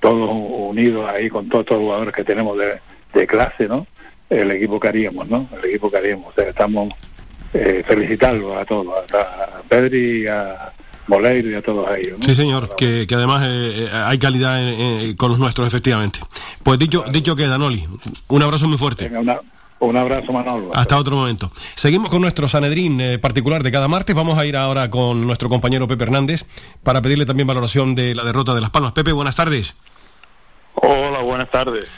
todos 0.00 0.30
unidos 0.32 1.08
ahí 1.08 1.28
con 1.28 1.48
todos 1.48 1.62
estos 1.62 1.78
jugadores 1.78 2.12
que 2.12 2.24
tenemos 2.24 2.58
de, 2.58 2.80
de 3.14 3.26
clase, 3.26 3.68
¿no? 3.68 3.86
El 4.30 4.50
equipo 4.50 4.78
que 4.78 4.88
haríamos, 4.88 5.28
¿no? 5.28 5.48
El 5.56 5.70
equipo 5.70 5.90
que 5.90 5.96
haríamos. 5.96 6.28
O 6.28 6.32
sea, 6.32 6.48
estamos 6.48 6.92
eh, 7.54 7.82
felicitarlos 7.86 8.56
a 8.56 8.64
todos, 8.64 8.94
a, 9.12 9.62
Pedri, 9.68 10.26
a 10.26 10.72
Moleiro 11.06 11.50
y 11.50 11.54
a 11.54 11.62
todos 11.62 11.88
ellos. 11.96 12.18
¿no? 12.18 12.24
Sí, 12.24 12.34
señor, 12.34 12.76
que, 12.76 13.06
que 13.06 13.14
además 13.14 13.44
eh, 13.46 13.86
eh, 13.86 13.88
hay 13.92 14.18
calidad 14.18 14.60
con 15.16 15.30
los 15.30 15.38
nuestros, 15.38 15.66
efectivamente. 15.66 16.20
Pues 16.62 16.78
dicho, 16.78 17.04
dicho 17.10 17.36
queda, 17.36 17.56
Noli. 17.56 17.86
Un 18.28 18.42
abrazo 18.42 18.68
muy 18.68 18.76
fuerte. 18.76 19.10
un 19.78 19.96
abrazo, 19.96 20.32
Manolo. 20.32 20.72
Hasta 20.74 20.98
otro 20.98 21.16
momento. 21.16 21.50
Seguimos 21.74 22.10
con 22.10 22.20
nuestro 22.20 22.48
Sanedrín 22.48 23.00
particular 23.22 23.62
de 23.62 23.72
cada 23.72 23.88
martes. 23.88 24.14
Vamos 24.14 24.38
a 24.38 24.44
ir 24.44 24.56
ahora 24.56 24.90
con 24.90 25.26
nuestro 25.26 25.48
compañero 25.48 25.88
Pepe 25.88 26.04
Hernández 26.04 26.44
para 26.82 27.00
pedirle 27.00 27.24
también 27.24 27.46
valoración 27.46 27.94
de 27.94 28.14
la 28.14 28.24
derrota 28.24 28.54
de 28.54 28.60
Las 28.60 28.70
Palmas. 28.70 28.92
Pepe, 28.92 29.12
buenas 29.12 29.36
tardes. 29.36 29.74
Hola, 30.74 31.20
buenas 31.20 31.50
tardes 31.50 31.88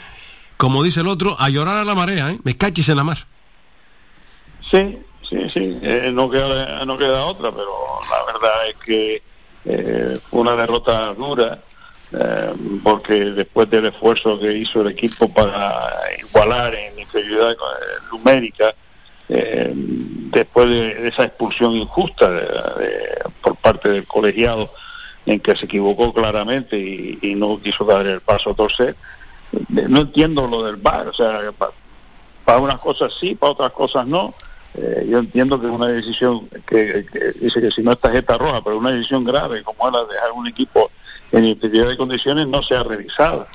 como 0.61 0.83
dice 0.83 0.99
el 0.99 1.07
otro, 1.07 1.35
a 1.39 1.49
llorar 1.49 1.79
a 1.79 1.83
la 1.83 1.95
marea, 1.95 2.29
¿eh? 2.29 2.37
Me 2.43 2.55
cachis 2.55 2.87
en 2.89 2.97
la 2.97 3.03
mar. 3.03 3.17
Sí, 4.69 4.95
sí, 5.27 5.49
sí, 5.49 5.79
eh, 5.81 6.11
no, 6.13 6.29
queda, 6.29 6.85
no 6.85 6.99
queda 6.99 7.25
otra, 7.25 7.49
pero 7.49 7.99
la 8.07 8.31
verdad 8.31 8.69
es 8.69 8.75
que 8.75 9.23
eh, 9.65 10.19
fue 10.29 10.41
una 10.41 10.55
derrota 10.55 11.15
dura, 11.15 11.59
porque 12.83 13.13
después 13.31 13.71
del 13.71 13.87
esfuerzo 13.87 14.39
que 14.39 14.55
hizo 14.55 14.81
el 14.81 14.89
equipo 14.89 15.33
para 15.33 15.89
igualar 16.19 16.75
en 16.75 16.99
inferioridad 16.99 17.55
numérica, 18.11 18.75
después 19.27 20.69
de, 20.69 21.07
esa 21.07 21.23
expulsión 21.23 21.71
injusta 21.71 22.29
por 23.41 23.55
parte 23.55 23.89
del 23.89 24.05
colegiado, 24.05 24.71
en 25.25 25.39
que 25.39 25.55
se 25.55 25.65
equivocó 25.65 26.13
claramente 26.13 26.77
y, 26.77 27.33
no 27.33 27.59
quiso 27.59 27.83
dar 27.83 28.05
el 28.05 28.21
paso 28.21 28.51
a 28.51 28.53
torcer, 28.53 28.95
no 29.69 30.01
entiendo 30.01 30.47
lo 30.47 30.63
del 30.63 30.77
bar, 30.77 31.07
o 31.07 31.13
sea, 31.13 31.39
para 32.45 32.59
unas 32.59 32.79
cosas 32.79 33.13
sí, 33.19 33.35
para 33.35 33.51
otras 33.53 33.71
cosas 33.71 34.07
no. 34.07 34.33
Eh, 34.73 35.05
yo 35.09 35.19
entiendo 35.19 35.59
que 35.59 35.67
es 35.67 35.71
una 35.71 35.87
decisión 35.87 36.47
que, 36.65 37.05
dice 37.41 37.59
que 37.59 37.71
si 37.71 37.81
no 37.81 37.91
es 37.91 37.99
tarjeta 37.99 38.37
roja, 38.37 38.63
pero 38.63 38.77
una 38.77 38.91
decisión 38.91 39.25
grave 39.25 39.63
como 39.63 39.87
es 39.87 39.93
la 39.93 40.05
de 40.05 40.13
dejar 40.13 40.31
un 40.31 40.47
equipo 40.47 40.89
en 41.31 41.45
inferioridad 41.45 41.89
de 41.89 41.97
condiciones 41.97 42.47
no 42.47 42.63
sea 42.63 42.83
revisada. 42.83 43.47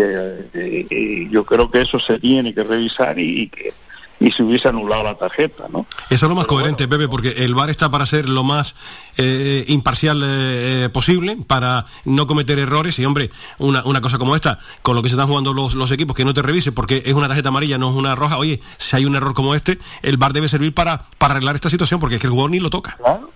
Eh, 0.00 0.86
y 0.90 1.28
yo 1.30 1.44
creo 1.44 1.68
que 1.70 1.80
eso 1.80 1.98
se 1.98 2.20
tiene 2.20 2.54
que 2.54 2.62
revisar 2.62 3.18
y 3.18 3.48
que 3.48 3.72
y 4.20 4.30
se 4.30 4.42
hubiese 4.42 4.68
anulado 4.68 5.04
la 5.04 5.14
tarjeta, 5.14 5.66
¿no? 5.70 5.86
Eso 6.10 6.26
es 6.26 6.28
lo 6.28 6.34
más 6.34 6.46
coherente, 6.46 6.88
Pepe, 6.88 7.08
porque 7.08 7.44
el 7.44 7.54
VAR 7.54 7.70
está 7.70 7.90
para 7.90 8.04
ser 8.04 8.28
lo 8.28 8.42
más 8.42 8.74
eh, 9.16 9.64
imparcial 9.68 10.22
eh, 10.22 10.84
eh, 10.84 10.88
posible, 10.88 11.36
para 11.46 11.86
no 12.04 12.26
cometer 12.26 12.58
errores, 12.58 12.98
y 12.98 13.04
hombre, 13.04 13.30
una, 13.58 13.84
una 13.84 14.00
cosa 14.00 14.18
como 14.18 14.34
esta, 14.34 14.58
con 14.82 14.96
lo 14.96 15.02
que 15.02 15.08
se 15.08 15.14
están 15.14 15.28
jugando 15.28 15.54
los, 15.54 15.74
los 15.74 15.90
equipos, 15.92 16.16
que 16.16 16.24
no 16.24 16.34
te 16.34 16.42
revise, 16.42 16.72
porque 16.72 17.02
es 17.04 17.14
una 17.14 17.28
tarjeta 17.28 17.50
amarilla, 17.50 17.78
no 17.78 17.90
es 17.90 17.96
una 17.96 18.14
roja, 18.14 18.38
oye, 18.38 18.60
si 18.78 18.96
hay 18.96 19.04
un 19.04 19.14
error 19.14 19.34
como 19.34 19.54
este, 19.54 19.78
el 20.02 20.16
VAR 20.16 20.32
debe 20.32 20.48
servir 20.48 20.74
para, 20.74 21.02
para 21.18 21.34
arreglar 21.34 21.54
esta 21.54 21.70
situación, 21.70 22.00
porque 22.00 22.16
es 22.16 22.20
que 22.20 22.26
el 22.26 22.32
jugador 22.32 22.50
ni 22.50 22.60
lo 22.60 22.70
toca. 22.70 22.96
Claro. 22.96 23.30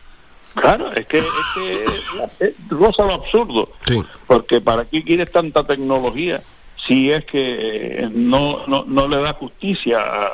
Claro, 0.55 0.93
es 0.93 1.07
que, 1.07 1.19
es 1.19 1.25
que 1.55 1.85
es, 2.41 2.55
rosa 2.69 3.07
lo 3.07 3.15
absurdo. 3.15 3.71
Porque 4.27 4.61
¿para 4.61 4.85
qué 4.85 5.03
quieres 5.03 5.33
tanta 5.33 5.67
tecnología 5.67 6.43
si 6.77 7.11
es 7.11 7.25
que 7.25 8.07
no, 8.13 8.67
no, 8.67 8.85
no 8.87 9.09
le 9.09 9.17
da 9.23 9.33
justicia 9.33 9.99
a, 10.01 10.29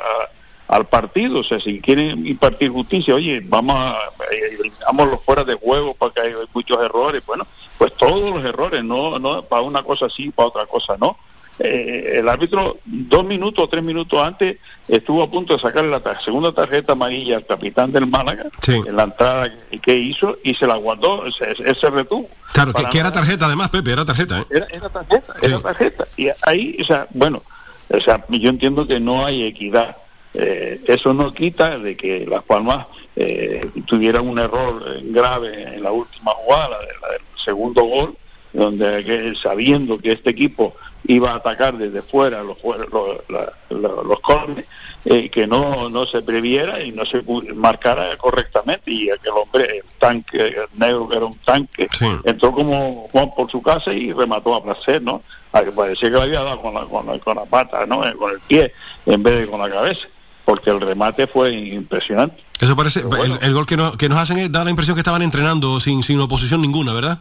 al 0.69 0.85
partido. 0.87 1.39
O 1.39 1.43
sea, 1.43 1.59
si 1.59 1.81
quieren 1.81 2.25
impartir 2.25 2.71
justicia, 2.71 3.15
oye, 3.15 3.41
vamos 3.43 3.75
a 3.75 3.97
eliminamos 4.31 5.09
los 5.09 5.23
fuera 5.23 5.43
de 5.43 5.55
juego 5.55 5.93
para 5.95 6.13
que 6.13 6.21
hay 6.21 6.33
muchos 6.53 6.81
errores. 6.81 7.23
Bueno, 7.25 7.45
pues 7.77 7.93
todos 7.97 8.29
los 8.29 8.45
errores, 8.45 8.83
no, 8.83 9.19
no 9.19 9.41
para 9.43 9.63
una 9.63 9.83
cosa 9.83 10.09
sí, 10.09 10.29
para 10.29 10.49
otra 10.49 10.65
cosa 10.65 10.95
no. 10.97 11.17
Eh, 11.61 12.19
el 12.19 12.29
árbitro 12.29 12.77
dos 12.85 13.25
minutos 13.25 13.65
o 13.65 13.67
tres 13.67 13.83
minutos 13.83 14.17
antes 14.23 14.59
estuvo 14.87 15.21
a 15.21 15.29
punto 15.29 15.55
de 15.55 15.59
sacar 15.59 15.83
la 15.83 16.01
segunda 16.21 16.53
tarjeta 16.53 16.93
amarilla 16.93 17.35
al 17.35 17.45
capitán 17.45 17.91
del 17.91 18.07
Málaga 18.07 18.45
en 18.65 18.95
la 18.95 19.03
entrada 19.03 19.53
que, 19.81 19.97
hizo 19.97 20.37
y 20.41 20.53
se 20.53 20.65
la 20.65 20.77
guardó, 20.77 21.25
ese 21.25 21.75
se 21.75 21.89
retuvo. 21.89 22.29
Claro, 22.53 22.71
que, 22.71 22.97
era 22.97 23.11
tarjeta 23.11 23.47
además, 23.47 23.71
Pepe, 23.71 23.91
era 23.91 24.05
tarjeta. 24.05 24.39
¿eh? 24.39 24.45
Era, 24.71 24.89
tarjeta, 24.89 25.33
era 25.41 25.59
tarjeta. 25.59 26.07
Y 26.15 26.29
ahí, 26.43 26.77
o 26.79 26.85
sea, 26.85 27.07
bueno, 27.11 27.43
o 27.89 27.99
sea, 27.99 28.23
yo 28.29 28.49
entiendo 28.49 28.87
que 28.87 29.01
no 29.01 29.25
hay 29.25 29.43
equidad 29.43 29.97
eh, 30.33 30.81
eso 30.85 31.13
no 31.13 31.33
quita 31.33 31.79
de 31.79 31.97
que 31.97 32.25
Las 32.25 32.43
Palmas 32.43 32.85
eh, 33.15 33.67
tuvieran 33.85 34.27
un 34.27 34.37
error 34.37 34.83
eh, 34.87 35.01
grave 35.05 35.75
en 35.75 35.83
la 35.83 35.91
última 35.91 36.31
jugada, 36.31 36.77
la, 37.01 37.09
del 37.09 37.21
segundo 37.35 37.83
gol, 37.83 38.15
donde 38.53 39.35
sabiendo 39.35 39.97
que 39.97 40.11
este 40.11 40.29
equipo 40.31 40.75
iba 41.05 41.31
a 41.31 41.35
atacar 41.35 41.77
desde 41.77 42.01
fuera 42.01 42.43
los, 42.43 42.57
los, 42.63 43.23
los 43.69 44.19
cornes, 44.19 44.65
que 45.03 45.47
no, 45.47 45.89
no 45.89 46.05
se 46.05 46.21
previera 46.21 46.83
y 46.83 46.91
no 46.91 47.05
se 47.05 47.23
marcara 47.55 48.15
correctamente 48.17 48.91
y 48.91 49.09
aquel 49.09 49.31
hombre, 49.31 49.77
el 49.77 49.83
tanque 49.97 50.47
el 50.47 50.67
negro 50.75 51.07
que 51.07 51.17
era 51.17 51.25
un 51.25 51.37
tanque, 51.39 51.87
entró 52.25 52.51
como 52.51 53.07
Juan 53.11 53.31
por 53.35 53.49
su 53.49 53.61
casa 53.61 53.93
y 53.93 54.11
remató 54.11 54.55
a 54.55 54.63
placer, 54.63 55.01
¿no? 55.01 55.23
A 55.51 55.63
que 55.63 55.71
parecía 55.71 56.09
que 56.09 56.15
le 56.15 56.23
había 56.23 56.41
dado 56.41 56.61
con 56.61 56.73
la, 56.73 56.85
con 56.85 57.19
con 57.19 57.35
la 57.37 57.45
pata, 57.45 57.85
¿no? 57.85 58.01
Con 58.17 58.31
el 58.31 58.39
pie 58.41 58.73
en 59.05 59.23
vez 59.23 59.39
de 59.39 59.47
con 59.47 59.59
la 59.59 59.69
cabeza 59.69 60.07
porque 60.49 60.71
el 60.71 60.81
remate 60.81 61.27
fue 61.27 61.53
impresionante. 61.53 62.43
Eso 62.59 62.75
parece, 62.75 63.01
el, 63.01 63.53
gol 63.53 63.67
que, 63.67 63.77
que 63.99 64.09
nos 64.09 64.17
hacen 64.17 64.51
da 64.51 64.63
la 64.63 64.71
impresión 64.71 64.95
que 64.95 65.01
estaban 65.01 65.21
entrenando 65.21 65.79
sin, 65.79 66.01
sin 66.01 66.19
oposición 66.19 66.59
ninguna, 66.59 66.91
¿verdad? 66.91 67.19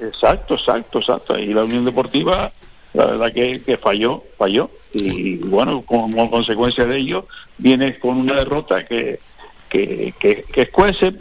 Exacto, 0.00 0.54
exacto, 0.54 0.98
exacto. 0.98 1.38
Y 1.38 1.52
la 1.52 1.64
Unión 1.64 1.84
Deportiva, 1.84 2.50
la 2.94 3.04
verdad 3.04 3.34
que, 3.34 3.78
falló, 3.82 4.24
falló. 4.38 4.70
Y 4.94 5.36
bueno, 5.36 5.82
como 5.82 6.30
consecuencia 6.30 6.86
de 6.86 6.96
ello, 6.96 7.26
viene 7.58 7.98
con 7.98 8.16
una 8.16 8.36
derrota 8.36 8.86
que, 8.86 9.20
que, 9.68 10.14
que, 10.18 10.44
que 10.44 10.62
escuece, 10.62 11.12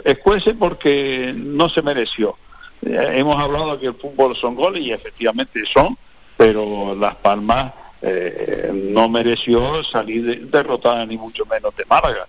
porque 0.58 1.34
no 1.36 1.68
se 1.68 1.82
mereció. 1.82 2.38
Eh, 2.86 3.16
hemos 3.16 3.38
hablado 3.38 3.78
que 3.78 3.88
el 3.88 3.96
fútbol 3.96 4.34
son 4.38 4.56
goles 4.56 4.82
y 4.82 4.94
efectivamente 4.94 5.62
son, 5.66 5.98
pero 6.38 6.96
Las 6.96 7.18
Palmas 7.18 7.74
eh, 8.06 8.70
no 8.74 9.08
mereció 9.08 9.82
salir 9.84 10.50
derrotada 10.50 11.06
ni 11.06 11.18
mucho 11.18 11.46
menos 11.46 11.74
de 11.76 11.86
Málaga. 11.86 12.28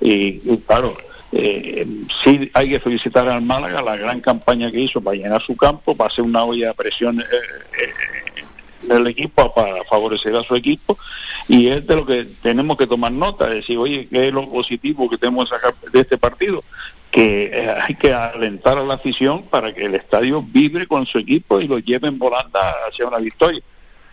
Y, 0.00 0.38
claro, 0.66 0.96
eh, 1.30 1.86
sí 2.24 2.50
hay 2.54 2.70
que 2.70 2.80
felicitar 2.80 3.28
al 3.28 3.42
Málaga 3.42 3.82
la 3.82 3.96
gran 3.96 4.20
campaña 4.20 4.70
que 4.72 4.80
hizo 4.80 5.00
para 5.02 5.16
llenar 5.16 5.42
su 5.42 5.54
campo, 5.56 5.94
para 5.94 6.08
hacer 6.08 6.24
una 6.24 6.42
olla 6.42 6.68
de 6.68 6.74
presión 6.74 7.20
eh, 7.20 7.24
eh, 7.24 8.42
en 8.82 8.96
el 8.96 9.06
equipo, 9.08 9.52
para 9.54 9.84
favorecer 9.84 10.34
a 10.34 10.42
su 10.42 10.56
equipo, 10.56 10.98
y 11.48 11.68
es 11.68 11.86
de 11.86 11.96
lo 11.96 12.06
que 12.06 12.26
tenemos 12.42 12.78
que 12.78 12.86
tomar 12.86 13.12
nota, 13.12 13.46
decir, 13.46 13.76
oye, 13.76 14.08
¿qué 14.10 14.28
es 14.28 14.32
lo 14.32 14.48
positivo 14.48 15.08
que 15.10 15.18
tenemos 15.18 15.50
que 15.50 15.56
sacar 15.56 15.74
de 15.92 16.00
este 16.00 16.16
partido? 16.16 16.64
que 17.10 17.68
hay 17.82 17.96
que 17.96 18.14
alentar 18.14 18.78
a 18.78 18.84
la 18.84 18.94
afición 18.94 19.42
para 19.42 19.74
que 19.74 19.86
el 19.86 19.96
estadio 19.96 20.42
vibre 20.42 20.86
con 20.86 21.06
su 21.06 21.18
equipo 21.18 21.60
y 21.60 21.66
lo 21.66 21.80
lleven 21.80 22.20
volando 22.20 22.56
hacia 22.88 23.08
una 23.08 23.18
victoria 23.18 23.60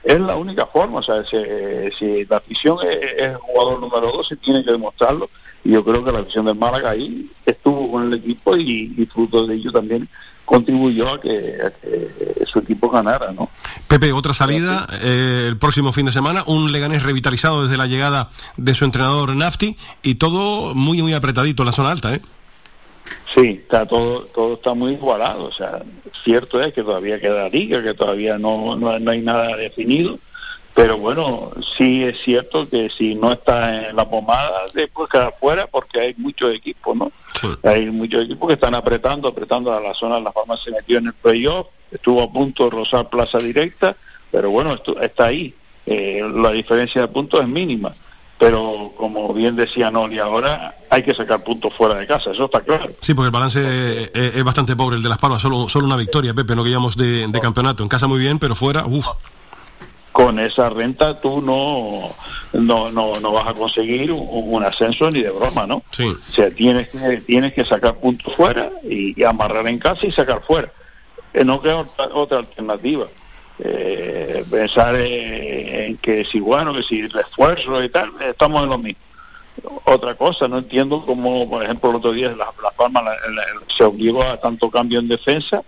es 0.03 0.19
la 0.19 0.35
única 0.35 0.65
forma, 0.65 0.99
o 0.99 1.03
sea, 1.03 1.23
si, 1.25 2.25
la 2.25 2.37
afición 2.37 2.77
es, 2.89 3.21
el 3.21 3.35
jugador 3.35 3.79
número 3.79 4.11
dos, 4.11 4.27
se 4.27 4.35
tiene 4.37 4.63
que 4.63 4.71
demostrarlo, 4.71 5.29
y 5.63 5.71
yo 5.71 5.83
creo 5.83 6.03
que 6.03 6.11
la 6.11 6.19
afición 6.19 6.45
del 6.45 6.55
Málaga 6.55 6.91
ahí 6.91 7.29
estuvo 7.45 7.91
con 7.91 8.07
el 8.07 8.13
equipo 8.13 8.55
y, 8.55 9.07
fruto 9.11 9.45
de 9.45 9.55
ello 9.55 9.71
también 9.71 10.07
contribuyó 10.45 11.09
a 11.09 11.19
que, 11.19 11.57
su 12.45 12.59
equipo 12.59 12.89
ganara, 12.89 13.33
¿no? 13.33 13.49
Pepe, 13.89 14.13
otra 14.13 14.33
salida 14.33 14.87
eh, 15.01 15.45
el 15.49 15.57
próximo 15.57 15.91
fin 15.91 16.05
de 16.05 16.13
semana, 16.13 16.43
un 16.47 16.71
Leganés 16.71 17.03
revitalizado 17.03 17.63
desde 17.63 17.75
la 17.75 17.87
llegada 17.87 18.29
de 18.55 18.73
su 18.73 18.85
entrenador 18.85 19.35
Nafti 19.35 19.75
y 20.03 20.15
todo 20.15 20.73
muy 20.73 21.01
muy 21.01 21.13
apretadito 21.13 21.63
en 21.63 21.65
la 21.65 21.73
zona 21.73 21.91
alta, 21.91 22.13
¿eh? 22.13 22.21
Sí, 23.33 23.61
está 23.61 23.85
todo, 23.85 24.21
todo 24.33 24.53
está 24.53 24.73
muy 24.73 24.93
igualado. 24.93 25.45
O 25.45 25.51
sea, 25.51 25.81
cierto 26.23 26.61
es 26.61 26.73
que 26.73 26.83
todavía 26.83 27.19
queda 27.19 27.49
liga, 27.49 27.83
que 27.83 27.93
todavía 27.93 28.37
no, 28.37 28.75
no, 28.75 29.11
hay 29.11 29.21
nada 29.21 29.55
definido. 29.57 30.17
Pero 30.73 30.97
bueno, 30.97 31.51
sí 31.75 32.03
es 32.03 32.21
cierto 32.21 32.69
que 32.69 32.89
si 32.89 33.15
no 33.15 33.33
está 33.33 33.89
en 33.89 33.95
la 33.95 34.07
pomada, 34.07 34.61
después 34.73 35.09
queda 35.09 35.31
fuera 35.31 35.65
porque 35.65 35.99
hay 35.99 36.15
muchos 36.17 36.53
equipos, 36.53 36.95
¿no? 36.95 37.11
Hay 37.63 37.87
muchos 37.87 38.25
equipos 38.25 38.47
que 38.47 38.53
están 38.53 38.75
apretando, 38.75 39.27
apretando 39.27 39.73
a 39.73 39.81
la 39.81 39.93
zona. 39.95 40.19
La 40.19 40.31
forma 40.31 40.55
se 40.55 40.71
metió 40.71 40.99
en 40.99 41.07
el 41.07 41.13
playoff, 41.13 41.67
estuvo 41.91 42.21
a 42.21 42.31
punto 42.31 42.65
de 42.65 42.69
rozar 42.69 43.09
plaza 43.09 43.39
directa, 43.39 43.97
pero 44.31 44.51
bueno, 44.51 44.75
esto, 44.75 45.01
está 45.01 45.25
ahí. 45.25 45.53
Eh, 45.85 46.21
la 46.35 46.51
diferencia 46.51 47.01
de 47.01 47.07
puntos 47.07 47.41
es 47.41 47.47
mínima 47.47 47.93
pero 48.37 48.93
como 48.97 49.33
bien 49.33 49.55
decía 49.55 49.89
Noli 49.89 50.19
ahora 50.19 50.75
hay 50.89 51.03
que 51.03 51.13
sacar 51.13 51.43
puntos 51.43 51.73
fuera 51.73 51.95
de 51.95 52.05
casa, 52.05 52.31
eso 52.31 52.45
está 52.45 52.61
claro. 52.61 52.91
Sí, 53.01 53.13
porque 53.13 53.27
el 53.27 53.31
balance 53.31 54.11
es, 54.13 54.43
bastante 54.43 54.75
pobre 54.75 54.97
el 54.97 55.03
de 55.03 55.09
Las 55.09 55.17
Palmas, 55.17 55.41
solo, 55.41 55.67
solo 55.67 55.87
una 55.87 55.97
victoria, 55.97 56.33
Pepe, 56.33 56.55
no 56.55 56.63
que 56.63 56.69
de, 56.69 57.27
de 57.27 57.39
campeonato, 57.39 57.83
en 57.83 57.89
casa 57.89 58.07
muy 58.07 58.19
bien, 58.19 58.39
pero 58.39 58.55
fuera, 58.55 58.85
uff. 58.85 59.07
Con 60.11 60.39
esa 60.39 60.69
renta 60.69 61.19
tú 61.19 61.41
no, 61.41 62.15
no, 62.53 62.91
no, 62.91 63.19
no 63.19 63.31
vas 63.31 63.47
a 63.47 63.53
conseguir 63.53 64.11
un, 64.11 64.63
ascenso 64.63 65.11
ni 65.11 65.21
de 65.21 65.29
broma, 65.29 65.67
¿no? 65.67 65.83
Sí. 65.91 66.05
O 66.05 66.33
sea, 66.33 66.49
tienes 66.49 66.89
que, 66.89 67.17
tienes 67.17 67.53
que 67.53 67.63
sacar 67.63 67.95
puntos 67.95 68.33
fuera 68.35 68.71
y, 68.83 69.23
amarrar 69.23 69.67
en 69.67 69.77
casa 69.77 70.07
y 70.07 70.11
sacar 70.11 70.41
fuera. 70.45 70.71
Eh, 71.33 71.43
no 71.43 71.61
queda 71.61 71.85
otra 72.13 72.39
alternativa 72.39 73.07
eh, 73.59 74.45
pensar 74.49 74.95
en, 74.95 75.97
que 75.97 76.23
si 76.25 76.39
bueno, 76.39 76.73
que 76.73 76.83
si 76.83 77.07
refuerzo 77.07 77.83
y 77.83 77.89
tal, 77.89 78.11
estamos 78.21 78.63
en 78.63 78.69
lo 78.69 78.77
mismo. 78.77 79.01
Otra 79.85 80.15
cosa, 80.15 80.47
no 80.47 80.59
entiendo 80.59 81.03
cómo, 81.05 81.49
por 81.49 81.63
ejemplo, 81.63 81.89
el 81.89 81.95
otro 81.95 82.11
día 82.11 82.29
Las 82.29 82.49
la 82.61 82.71
Palmas 82.71 83.03
se 83.75 83.83
obligó 83.83 84.21
a 84.23 84.37
tanto 84.37 84.69
cambio 84.69 84.99
en 84.99 85.07
defensa, 85.07 85.63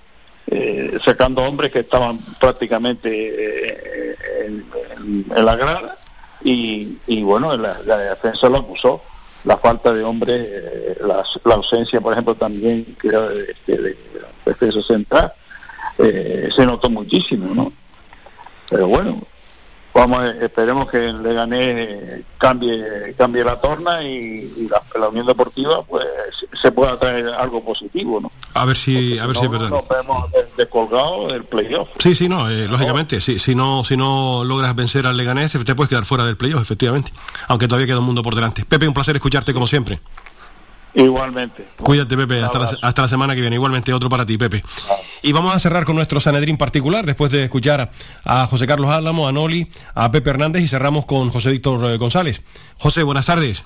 eh, 0.48 0.98
sacando 1.04 1.42
hombres 1.44 1.72
que 1.72 1.80
estaban 1.80 2.20
prácticamente 2.40 3.10
eh, 3.12 4.16
en, 4.46 5.26
la 5.36 5.56
grada 5.56 5.98
y, 6.44 7.22
bueno, 7.24 7.56
la, 7.58 7.74
defensa 7.98 8.50
lo 8.50 8.58
acusó. 8.58 9.02
La 9.46 9.58
falta 9.58 9.94
de 9.94 10.04
hombres, 10.04 10.48
eh, 10.48 10.98
la, 11.02 11.24
ausencia, 11.54 12.02
por 12.02 12.14
ejemplo, 12.14 12.36
también 12.36 12.96
creo, 12.98 13.30
de, 13.30 13.56
de, 13.66 13.78
de 13.78 13.98
defensa 14.46 14.82
central, 14.82 15.34
se 16.04 16.66
notó 16.66 16.90
muchísimo, 16.90 17.54
¿no? 17.54 17.72
Pero 18.70 18.88
bueno, 18.88 19.22
vamos, 19.94 20.24
eh, 20.26 20.38
esperemos 20.42 20.90
que 20.90 21.10
el 21.10 21.22
Leganés 21.24 22.22
cambie, 22.38 23.14
cambie 23.18 23.44
la 23.44 23.60
torna 23.60 24.04
y, 24.04 24.52
y 24.58 24.68
la, 24.70 24.82
la 25.00 25.10
Unión 25.10 25.26
Deportiva 25.26 25.82
pues 25.84 26.06
se 26.62 26.72
pueda 26.72 26.98
traer 26.98 27.28
algo 27.30 27.64
positivo, 27.64 28.20
¿no? 28.22 28.32
A 28.54 28.66
ver 28.66 28.76
si, 28.78 29.18
a 29.18 29.26
ver 29.26 29.36
si 29.36 29.46
es 29.46 29.52
verdad. 29.52 29.70
nos 29.70 29.88
vemos 29.88 30.32
des- 30.32 30.56
descolgados 30.56 31.32
del 31.34 31.44
playoff. 31.46 31.90
Sí, 32.00 32.14
sí, 32.16 32.30
no, 32.30 32.50
eh, 32.50 32.68
lógicamente, 32.68 33.20
si, 33.22 33.40
si 33.40 33.56
no 33.56 33.84
si 33.84 33.98
no 33.98 34.44
logras 34.46 34.76
vencer 34.76 35.06
al 35.08 35.18
Leganés, 35.18 35.52
te 35.52 35.76
puedes 35.76 35.90
quedar 35.90 36.06
fuera 36.06 36.26
del 36.26 36.38
playoff, 36.38 36.62
efectivamente. 36.62 37.12
Aunque 37.48 37.68
todavía 37.68 37.88
queda 37.88 38.00
un 38.00 38.06
mundo 38.06 38.22
por 38.22 38.36
delante. 38.36 38.66
Pepe, 38.66 38.88
un 38.88 38.94
placer 38.94 39.16
escucharte 39.16 39.54
como 39.54 39.68
siempre. 39.68 40.00
Igualmente. 40.94 41.68
Cuídate, 41.78 42.18
Pepe, 42.18 42.42
hasta 42.42 42.60
la, 42.60 42.70
hasta 42.82 43.02
la 43.04 43.08
semana 43.08 43.36
que 43.36 43.42
viene. 43.42 43.56
Igualmente, 43.56 43.94
otro 43.94 44.10
para 44.10 44.26
ti, 44.26 44.38
Pepe. 44.38 44.64
Y 45.22 45.32
vamos 45.32 45.56
a 45.56 45.60
cerrar 45.60 45.86
con 45.86 45.96
nuestro 45.96 46.20
Sanedrín 46.20 46.58
particular, 46.58 47.06
después 47.06 47.32
de 47.32 47.44
escuchar 47.44 47.92
a 48.24 48.48
José 48.48 48.66
Carlos 48.66 48.90
Álamo, 48.90 49.28
a 49.28 49.32
Noli, 49.32 49.68
a 49.94 50.10
Pepe 50.10 50.32
Hernández 50.32 50.64
y 50.64 50.68
cerramos 50.68 51.06
con 51.06 51.30
José 51.30 51.52
Víctor 51.52 51.92
eh, 51.92 51.98
González. 51.98 52.44
José, 52.78 53.04
buenas 53.04 53.26
tardes. 53.26 53.66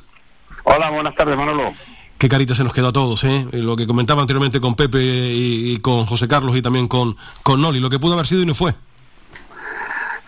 Hola, 0.63 0.89
buenas 0.89 1.15
tardes, 1.15 1.37
Manolo. 1.37 1.73
Qué 2.17 2.29
carita 2.29 2.55
se 2.55 2.63
nos 2.63 2.73
quedó 2.73 2.89
a 2.89 2.93
todos, 2.93 3.23
¿eh? 3.23 3.45
Lo 3.51 3.75
que 3.75 3.85
comentaba 3.85 4.21
anteriormente 4.21 4.59
con 4.61 4.75
Pepe 4.75 5.01
y, 5.01 5.73
y 5.73 5.77
con 5.77 6.05
José 6.05 6.27
Carlos 6.27 6.55
y 6.55 6.61
también 6.61 6.87
con, 6.87 7.15
con 7.41 7.61
Noli, 7.61 7.79
lo 7.79 7.89
que 7.89 7.99
pudo 7.99 8.13
haber 8.13 8.27
sido 8.27 8.41
y 8.41 8.45
no 8.45 8.53
fue. 8.53 8.73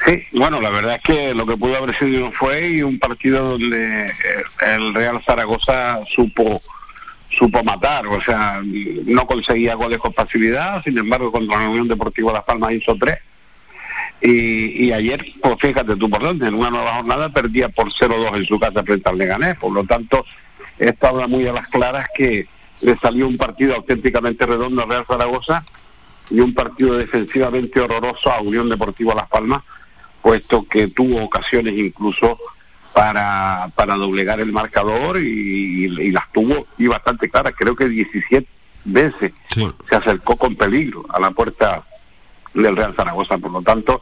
Sí, 0.05 0.23
bueno, 0.33 0.61
la 0.61 0.69
verdad 0.69 0.95
es 0.95 1.01
que 1.01 1.33
lo 1.33 1.45
que 1.45 1.57
pudo 1.57 1.77
haber 1.77 1.97
sido 1.97 2.31
fue 2.31 2.69
y 2.69 2.83
un 2.83 2.99
partido 2.99 3.51
donde 3.51 4.07
eh, 4.07 4.13
el 4.75 4.93
Real 4.93 5.21
Zaragoza 5.25 6.01
supo 6.13 6.61
supo 7.29 7.63
matar, 7.63 8.07
o 8.07 8.21
sea, 8.21 8.61
no 8.63 9.25
conseguía 9.25 9.75
goles 9.75 9.99
con 9.99 10.13
facilidad, 10.13 10.83
sin 10.83 10.97
embargo 10.97 11.31
contra 11.31 11.59
la 11.59 11.69
Unión 11.69 11.87
Deportiva 11.87 12.33
Las 12.33 12.43
Palmas 12.43 12.73
hizo 12.73 12.95
tres. 12.95 13.19
Y, 14.21 14.85
y 14.85 14.91
ayer, 14.93 15.25
pues 15.41 15.55
fíjate 15.59 15.95
tú 15.97 16.09
por 16.09 16.21
dónde, 16.21 16.47
en 16.47 16.53
una 16.53 16.69
nueva 16.69 16.95
jornada 16.95 17.29
perdía 17.29 17.69
por 17.69 17.91
0-2 17.91 18.37
en 18.37 18.45
su 18.45 18.59
casa 18.59 18.83
frente 18.83 19.09
al 19.09 19.17
Leganés, 19.17 19.57
por 19.57 19.71
lo 19.71 19.83
tanto, 19.83 20.25
esto 20.79 21.07
habla 21.07 21.27
muy 21.27 21.47
a 21.47 21.53
las 21.53 21.67
claras 21.67 22.07
que 22.15 22.47
le 22.81 22.97
salió 22.97 23.27
un 23.27 23.37
partido 23.37 23.75
auténticamente 23.75 24.45
redondo 24.45 24.83
al 24.83 24.89
Real 24.89 25.05
Zaragoza 25.07 25.65
y 26.29 26.39
un 26.39 26.53
partido 26.53 26.97
defensivamente 26.97 27.79
horroroso 27.79 28.31
a 28.31 28.41
Unión 28.41 28.69
Deportiva 28.69 29.15
Las 29.15 29.27
Palmas, 29.29 29.63
puesto 30.21 30.65
que 30.67 30.87
tuvo 30.87 31.23
ocasiones 31.23 31.73
incluso 31.77 32.37
para, 32.95 33.69
para 33.75 33.95
doblegar 33.95 34.39
el 34.39 34.53
marcador 34.53 35.19
y, 35.19 35.83
y 35.83 36.11
las 36.11 36.31
tuvo 36.31 36.65
y 36.77 36.87
bastante 36.87 37.29
claras, 37.29 37.53
creo 37.57 37.75
que 37.75 37.89
17 37.89 38.47
veces 38.85 39.33
se 39.53 39.95
acercó 39.95 40.37
con 40.37 40.55
peligro 40.55 41.05
a 41.09 41.19
la 41.19 41.31
puerta 41.31 41.83
del 42.53 42.77
Real 42.77 42.95
Zaragoza, 42.95 43.37
por 43.37 43.51
lo 43.51 43.61
tanto 43.61 44.01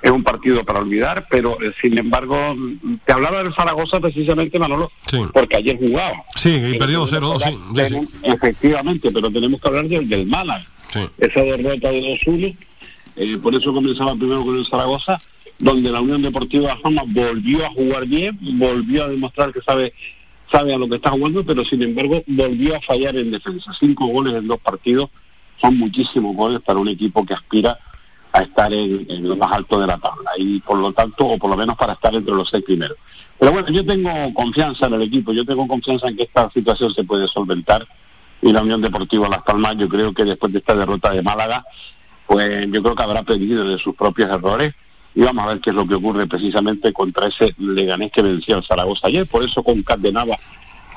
es 0.00 0.12
un 0.12 0.22
partido 0.22 0.64
para 0.64 0.78
olvidar, 0.78 1.26
pero 1.28 1.60
eh, 1.60 1.72
sin 1.80 1.98
embargo 1.98 2.56
te 3.04 3.12
hablaba 3.12 3.42
del 3.42 3.52
Zaragoza 3.52 3.98
precisamente 3.98 4.56
Manolo, 4.56 4.92
porque 5.32 5.56
ayer 5.56 5.76
jugaba. 5.76 6.22
Sí, 6.36 6.54
y 6.54 6.78
perdió 6.78 7.08
0-2, 7.08 7.42
sí. 7.88 8.18
Efectivamente, 8.22 9.10
pero 9.12 9.32
tenemos 9.32 9.60
que 9.60 9.66
hablar 9.66 9.88
del, 9.88 10.08
del 10.08 10.26
Málaga. 10.26 10.64
Esa 11.18 11.40
derrota 11.40 11.90
de 11.90 12.00
2-1, 12.24 12.56
eh, 13.16 13.36
por 13.42 13.52
eso 13.52 13.74
comenzaba 13.74 14.14
primero 14.14 14.44
con 14.44 14.56
el 14.56 14.64
Zaragoza, 14.64 15.18
donde 15.58 15.90
la 15.90 16.00
Unión 16.00 16.22
Deportiva 16.22 16.76
Palmas 16.82 17.04
volvió 17.08 17.66
a 17.66 17.70
jugar 17.70 18.06
bien, 18.06 18.38
volvió 18.58 19.04
a 19.04 19.08
demostrar 19.08 19.52
que 19.52 19.60
sabe 19.60 19.92
sabe 20.50 20.72
a 20.72 20.78
lo 20.78 20.88
que 20.88 20.96
está 20.96 21.10
jugando, 21.10 21.44
pero 21.44 21.64
sin 21.64 21.82
embargo 21.82 22.22
volvió 22.26 22.76
a 22.76 22.80
fallar 22.80 23.16
en 23.16 23.30
defensa. 23.30 23.70
Cinco 23.78 24.06
goles 24.06 24.34
en 24.34 24.46
dos 24.46 24.58
partidos 24.60 25.10
son 25.60 25.76
muchísimos 25.76 26.34
goles 26.34 26.60
para 26.60 26.78
un 26.78 26.88
equipo 26.88 27.24
que 27.26 27.34
aspira 27.34 27.78
a 28.32 28.42
estar 28.42 28.72
en, 28.72 29.06
en 29.08 29.28
lo 29.28 29.36
más 29.36 29.52
alto 29.52 29.80
de 29.80 29.86
la 29.86 29.98
tabla 29.98 30.30
y 30.38 30.60
por 30.60 30.78
lo 30.78 30.92
tanto, 30.92 31.26
o 31.26 31.38
por 31.38 31.50
lo 31.50 31.56
menos 31.56 31.76
para 31.76 31.94
estar 31.94 32.14
entre 32.14 32.34
los 32.34 32.48
seis 32.48 32.64
primeros. 32.64 32.96
Pero 33.38 33.52
bueno, 33.52 33.68
yo 33.68 33.84
tengo 33.84 34.10
confianza 34.34 34.86
en 34.86 34.94
el 34.94 35.02
equipo, 35.02 35.32
yo 35.32 35.44
tengo 35.44 35.66
confianza 35.66 36.08
en 36.08 36.16
que 36.16 36.24
esta 36.24 36.50
situación 36.50 36.92
se 36.92 37.04
puede 37.04 37.26
solventar 37.28 37.86
y 38.40 38.52
la 38.52 38.62
Unión 38.62 38.80
Deportiva 38.80 39.28
Las 39.28 39.42
Palmas, 39.42 39.76
yo 39.76 39.88
creo 39.88 40.12
que 40.12 40.24
después 40.24 40.52
de 40.52 40.60
esta 40.60 40.74
derrota 40.74 41.12
de 41.12 41.22
Málaga, 41.22 41.64
pues 42.26 42.66
yo 42.70 42.82
creo 42.82 42.94
que 42.94 43.02
habrá 43.02 43.20
aprendido 43.20 43.68
de 43.68 43.78
sus 43.78 43.94
propios 43.94 44.30
errores 44.30 44.74
y 45.14 45.22
vamos 45.22 45.44
a 45.44 45.48
ver 45.48 45.60
qué 45.60 45.70
es 45.70 45.76
lo 45.76 45.86
que 45.86 45.94
ocurre 45.94 46.26
precisamente 46.26 46.92
contra 46.92 47.28
ese 47.28 47.54
Leganés 47.58 48.12
que 48.12 48.22
venció 48.22 48.56
al 48.56 48.64
Zaragoza 48.64 49.08
ayer, 49.08 49.26
por 49.26 49.42
eso 49.42 49.62
concatenaba 49.62 50.38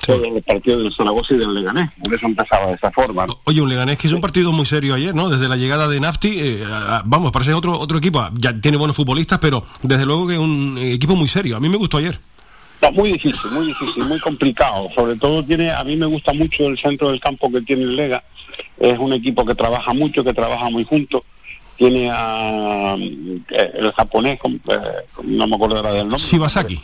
todos 0.05 0.31
los 0.31 0.43
partidos 0.43 0.83
del 0.83 0.93
Zaragoza 0.93 1.33
y 1.33 1.37
del 1.37 1.53
Leganés, 1.53 1.89
por 2.03 2.13
eso 2.13 2.25
empezaba 2.25 2.67
de 2.67 2.73
esa 2.73 2.91
forma. 2.91 3.27
¿no? 3.27 3.39
Oye, 3.45 3.61
un 3.61 3.69
Leganés 3.69 3.97
que 3.97 4.07
hizo 4.07 4.15
un 4.15 4.21
partido 4.21 4.51
muy 4.51 4.65
serio 4.65 4.95
ayer, 4.95 5.13
¿no? 5.13 5.29
Desde 5.29 5.47
la 5.47 5.55
llegada 5.55 5.87
de 5.87 5.99
Nafti, 5.99 6.39
eh, 6.39 6.63
vamos, 7.05 7.31
parece 7.31 7.53
otro 7.53 7.77
otro 7.79 7.97
equipo. 7.97 8.27
Ya 8.33 8.59
tiene 8.59 8.77
buenos 8.77 8.95
futbolistas, 8.95 9.39
pero 9.39 9.65
desde 9.81 10.05
luego 10.05 10.27
que 10.27 10.37
un 10.37 10.77
eh, 10.77 10.93
equipo 10.93 11.15
muy 11.15 11.27
serio. 11.27 11.57
A 11.57 11.59
mí 11.59 11.69
me 11.69 11.77
gustó 11.77 11.97
ayer. 11.97 12.19
No, 12.81 12.91
muy 12.91 13.13
difícil, 13.13 13.51
muy 13.51 13.67
difícil, 13.67 14.03
muy 14.05 14.19
complicado. 14.19 14.89
Sobre 14.95 15.15
todo 15.15 15.43
tiene, 15.43 15.71
a 15.71 15.83
mí 15.83 15.95
me 15.95 16.07
gusta 16.07 16.33
mucho 16.33 16.67
el 16.67 16.77
centro 16.79 17.11
del 17.11 17.19
campo 17.19 17.51
que 17.51 17.61
tiene 17.61 17.83
el 17.83 17.95
Lega. 17.95 18.23
Es 18.79 18.97
un 18.97 19.13
equipo 19.13 19.45
que 19.45 19.53
trabaja 19.53 19.93
mucho, 19.93 20.23
que 20.23 20.33
trabaja 20.33 20.69
muy 20.69 20.83
junto. 20.83 21.23
Tiene 21.81 22.11
a 22.11 22.95
eh, 22.95 23.71
el 23.73 23.91
japonés, 23.93 24.37
eh, 24.43 24.79
no 25.23 25.47
me 25.47 25.55
acuerdo 25.55 25.77
ahora 25.77 25.93
del 25.93 26.07
nombre. 26.07 26.19
Shibasaki. 26.19 26.79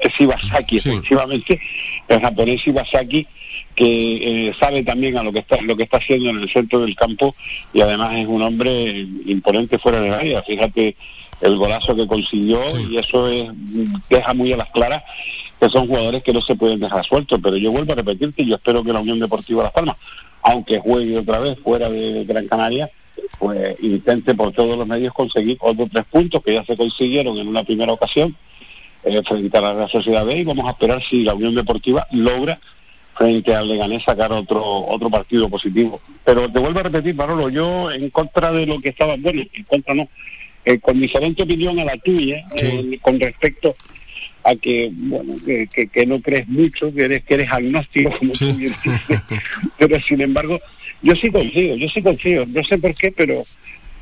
Es 0.00 0.12
Shibasaki, 0.12 0.78
efectivamente. 0.78 1.60
El 2.08 2.20
japonés 2.20 2.60
Shibasaki 2.60 3.28
que 3.76 4.48
eh, 4.48 4.54
sabe 4.58 4.82
también 4.82 5.16
a 5.18 5.22
lo 5.22 5.32
que 5.32 5.38
está 5.38 5.60
lo 5.62 5.76
que 5.76 5.84
está 5.84 5.98
haciendo 5.98 6.30
en 6.30 6.40
el 6.40 6.48
centro 6.48 6.80
del 6.80 6.96
campo 6.96 7.36
y 7.72 7.80
además 7.80 8.16
es 8.16 8.26
un 8.26 8.42
hombre 8.42 9.06
imponente 9.24 9.78
fuera 9.78 10.00
del 10.00 10.14
área. 10.14 10.42
Fíjate 10.42 10.96
el 11.40 11.56
golazo 11.56 11.94
que 11.94 12.08
consiguió 12.08 12.60
y 12.90 12.96
eso 12.96 13.28
es 13.28 13.50
deja 14.10 14.34
muy 14.34 14.52
a 14.52 14.56
las 14.56 14.70
claras 14.70 15.04
que 15.60 15.70
son 15.70 15.86
jugadores 15.86 16.24
que 16.24 16.32
no 16.32 16.40
se 16.40 16.56
pueden 16.56 16.80
dejar 16.80 17.04
sueltos. 17.04 17.38
Pero 17.40 17.56
yo 17.56 17.70
vuelvo 17.70 17.92
a 17.92 17.96
repetirte, 17.96 18.44
yo 18.44 18.56
espero 18.56 18.82
que 18.82 18.92
la 18.92 18.98
Unión 18.98 19.20
Deportiva 19.20 19.62
Las 19.62 19.72
Palmas, 19.72 19.94
aunque 20.42 20.80
juegue 20.80 21.18
otra 21.18 21.38
vez 21.38 21.56
fuera 21.62 21.88
de 21.88 22.24
Gran 22.24 22.48
Canaria, 22.48 22.90
pues 23.44 23.76
intente 23.82 24.34
por 24.34 24.52
todos 24.52 24.78
los 24.78 24.86
medios 24.86 25.12
conseguir 25.12 25.58
otros 25.60 25.90
tres 25.92 26.06
puntos 26.10 26.42
que 26.42 26.54
ya 26.54 26.64
se 26.64 26.78
consiguieron 26.78 27.36
en 27.36 27.46
una 27.46 27.62
primera 27.62 27.92
ocasión 27.92 28.34
eh, 29.04 29.20
frente 29.22 29.58
a 29.58 29.60
la 29.60 29.74
Real 29.74 29.90
Sociedad 29.90 30.24
B 30.24 30.38
y 30.38 30.44
vamos 30.44 30.66
a 30.66 30.70
esperar 30.70 31.02
si 31.02 31.24
la 31.24 31.34
Unión 31.34 31.54
Deportiva 31.54 32.06
logra 32.12 32.58
frente 33.14 33.54
al 33.54 33.68
Leganés 33.68 34.02
sacar 34.02 34.32
otro 34.32 34.64
otro 34.64 35.10
partido 35.10 35.50
positivo. 35.50 36.00
Pero 36.24 36.50
te 36.50 36.58
vuelvo 36.58 36.80
a 36.80 36.84
repetir, 36.84 37.14
Manolo, 37.14 37.50
yo 37.50 37.92
en 37.92 38.08
contra 38.08 38.50
de 38.50 38.64
lo 38.64 38.80
que 38.80 38.88
estaba, 38.88 39.16
bueno, 39.18 39.42
en 39.52 39.64
contra 39.64 39.94
no, 39.94 40.08
eh, 40.64 40.80
con 40.80 40.98
diferente 40.98 41.42
opinión 41.42 41.78
a 41.80 41.84
la 41.84 41.98
tuya, 41.98 42.46
eh, 42.56 42.98
con 43.02 43.20
respecto 43.20 43.76
a 44.44 44.54
que, 44.56 44.90
bueno, 44.92 45.36
que, 45.44 45.66
que, 45.66 45.86
que 45.88 46.06
no 46.06 46.20
crees 46.20 46.46
mucho, 46.48 46.92
que 46.94 47.04
eres, 47.04 47.24
que 47.24 47.34
eres 47.34 47.50
agnóstico, 47.50 48.10
como 48.18 48.32
tú 48.32 48.54
bien 48.54 48.74
dices. 48.84 49.00
pero 49.78 49.98
sin 50.00 50.20
embargo, 50.20 50.60
yo 51.02 51.14
sí 51.16 51.30
confío, 51.30 51.76
yo 51.76 51.88
sí 51.88 52.02
confío, 52.02 52.44
no 52.46 52.62
sé 52.62 52.78
por 52.78 52.94
qué, 52.94 53.10
pero 53.12 53.44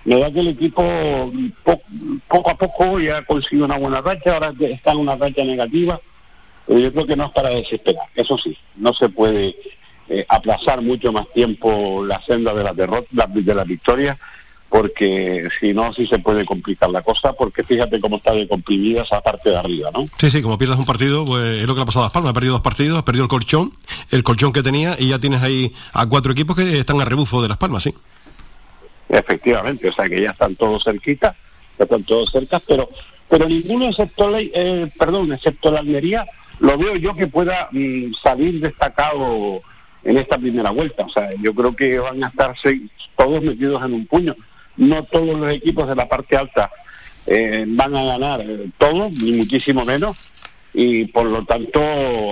me 0.04 0.18
da 0.18 0.32
que 0.32 0.40
el 0.40 0.48
equipo 0.48 1.32
po- 1.62 1.80
poco 2.28 2.50
a 2.50 2.56
poco 2.58 2.98
ya 3.00 3.22
consigue 3.22 3.62
una 3.62 3.78
buena 3.78 4.00
racha, 4.00 4.34
ahora 4.34 4.52
que 4.58 4.72
está 4.72 4.92
en 4.92 4.98
una 4.98 5.14
racha 5.16 5.44
negativa, 5.44 6.00
pero 6.66 6.78
yo 6.80 6.92
creo 6.92 7.06
que 7.06 7.16
no 7.16 7.26
es 7.26 7.32
para 7.32 7.50
desesperar, 7.50 8.06
eso 8.14 8.36
sí, 8.38 8.56
no 8.76 8.92
se 8.92 9.08
puede 9.08 9.54
eh, 10.08 10.24
aplazar 10.28 10.82
mucho 10.82 11.12
más 11.12 11.26
tiempo 11.32 12.04
la 12.04 12.20
senda 12.22 12.52
de 12.52 12.64
la 12.64 12.72
derrota, 12.72 13.06
la- 13.12 13.26
de 13.28 13.54
la 13.54 13.64
victoria, 13.64 14.18
porque 14.72 15.48
si 15.60 15.74
no, 15.74 15.92
sí 15.92 16.06
se 16.06 16.18
puede 16.18 16.46
complicar 16.46 16.88
la 16.88 17.02
cosa, 17.02 17.34
porque 17.34 17.62
fíjate 17.62 18.00
cómo 18.00 18.16
está 18.16 18.32
de 18.32 18.48
comprimida 18.48 19.02
esa 19.02 19.20
parte 19.20 19.50
de 19.50 19.58
arriba, 19.58 19.90
¿no? 19.92 20.06
Sí, 20.16 20.30
sí, 20.30 20.40
como 20.40 20.56
pierdas 20.56 20.78
un 20.78 20.86
partido, 20.86 21.26
pues 21.26 21.60
es 21.60 21.66
lo 21.66 21.74
que 21.74 21.80
le 21.80 21.82
ha 21.82 21.84
pasado 21.84 22.04
a 22.04 22.06
Las 22.06 22.12
Palmas. 22.12 22.30
Ha 22.30 22.32
perdido 22.32 22.54
dos 22.54 22.62
partidos, 22.62 22.98
ha 22.98 23.04
perdido 23.04 23.24
el 23.24 23.28
colchón, 23.28 23.72
el 24.10 24.22
colchón 24.22 24.50
que 24.50 24.62
tenía, 24.62 24.96
y 24.98 25.10
ya 25.10 25.18
tienes 25.18 25.42
ahí 25.42 25.74
a 25.92 26.06
cuatro 26.06 26.32
equipos 26.32 26.56
que 26.56 26.78
están 26.78 26.98
a 27.02 27.04
rebufo 27.04 27.42
de 27.42 27.48
Las 27.48 27.58
Palmas, 27.58 27.82
sí. 27.82 27.92
Efectivamente, 29.10 29.90
o 29.90 29.92
sea 29.92 30.08
que 30.08 30.22
ya 30.22 30.30
están 30.30 30.56
todos 30.56 30.82
cerquita, 30.84 31.36
ya 31.78 31.84
están 31.84 32.02
todos 32.04 32.30
cerca, 32.30 32.58
pero 32.66 32.88
pero 33.28 33.46
ninguno 33.46 33.88
excepto 33.88 34.30
la, 34.30 34.40
eh, 34.40 34.90
perdón, 34.98 35.34
excepto 35.34 35.70
la 35.70 35.80
Almería, 35.80 36.24
lo 36.60 36.78
veo 36.78 36.96
yo 36.96 37.14
que 37.14 37.26
pueda 37.26 37.68
mm, 37.72 38.14
salir 38.22 38.58
destacado 38.58 39.60
en 40.02 40.16
esta 40.16 40.38
primera 40.38 40.70
vuelta. 40.70 41.04
O 41.04 41.10
sea, 41.10 41.28
yo 41.42 41.54
creo 41.54 41.76
que 41.76 41.98
van 41.98 42.24
a 42.24 42.28
estar 42.28 42.54
seis, 42.56 42.90
todos 43.18 43.42
metidos 43.42 43.82
en 43.84 43.92
un 43.92 44.06
puño. 44.06 44.34
No 44.76 45.04
todos 45.04 45.38
los 45.38 45.52
equipos 45.52 45.88
de 45.88 45.94
la 45.94 46.08
parte 46.08 46.36
alta 46.36 46.70
eh, 47.26 47.64
van 47.68 47.94
a 47.94 48.04
ganar 48.04 48.40
eh, 48.40 48.68
todos, 48.78 49.12
ni 49.12 49.32
muchísimo 49.32 49.84
menos, 49.84 50.16
y 50.74 51.04
por 51.06 51.26
lo 51.26 51.44
tanto 51.44 51.80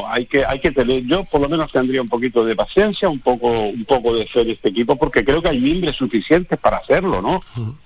hay 0.09 0.25
que 0.25 0.47
hay 0.47 0.61
que 0.61 0.71
tener 0.71 1.05
yo 1.05 1.25
por 1.25 1.43
lo 1.43 1.49
menos 1.49 1.71
tendría 1.71 2.01
un 2.01 2.09
poquito 2.09 2.45
de 2.45 2.57
paciencia 2.57 3.09
un 3.09 3.19
poco 3.19 3.49
un 3.51 3.85
poco 3.85 4.15
de 4.15 4.27
fe 4.27 4.41
en 4.41 4.51
este 4.51 4.71
equipo 4.71 4.97
porque 4.97 5.25
creo 5.25 5.43
que 5.43 5.51
hay 5.51 5.61
mimbres 5.61 5.97
suficientes 5.97 6.59
para 6.59 6.79
hacerlo 6.79 7.21
no 7.21 7.41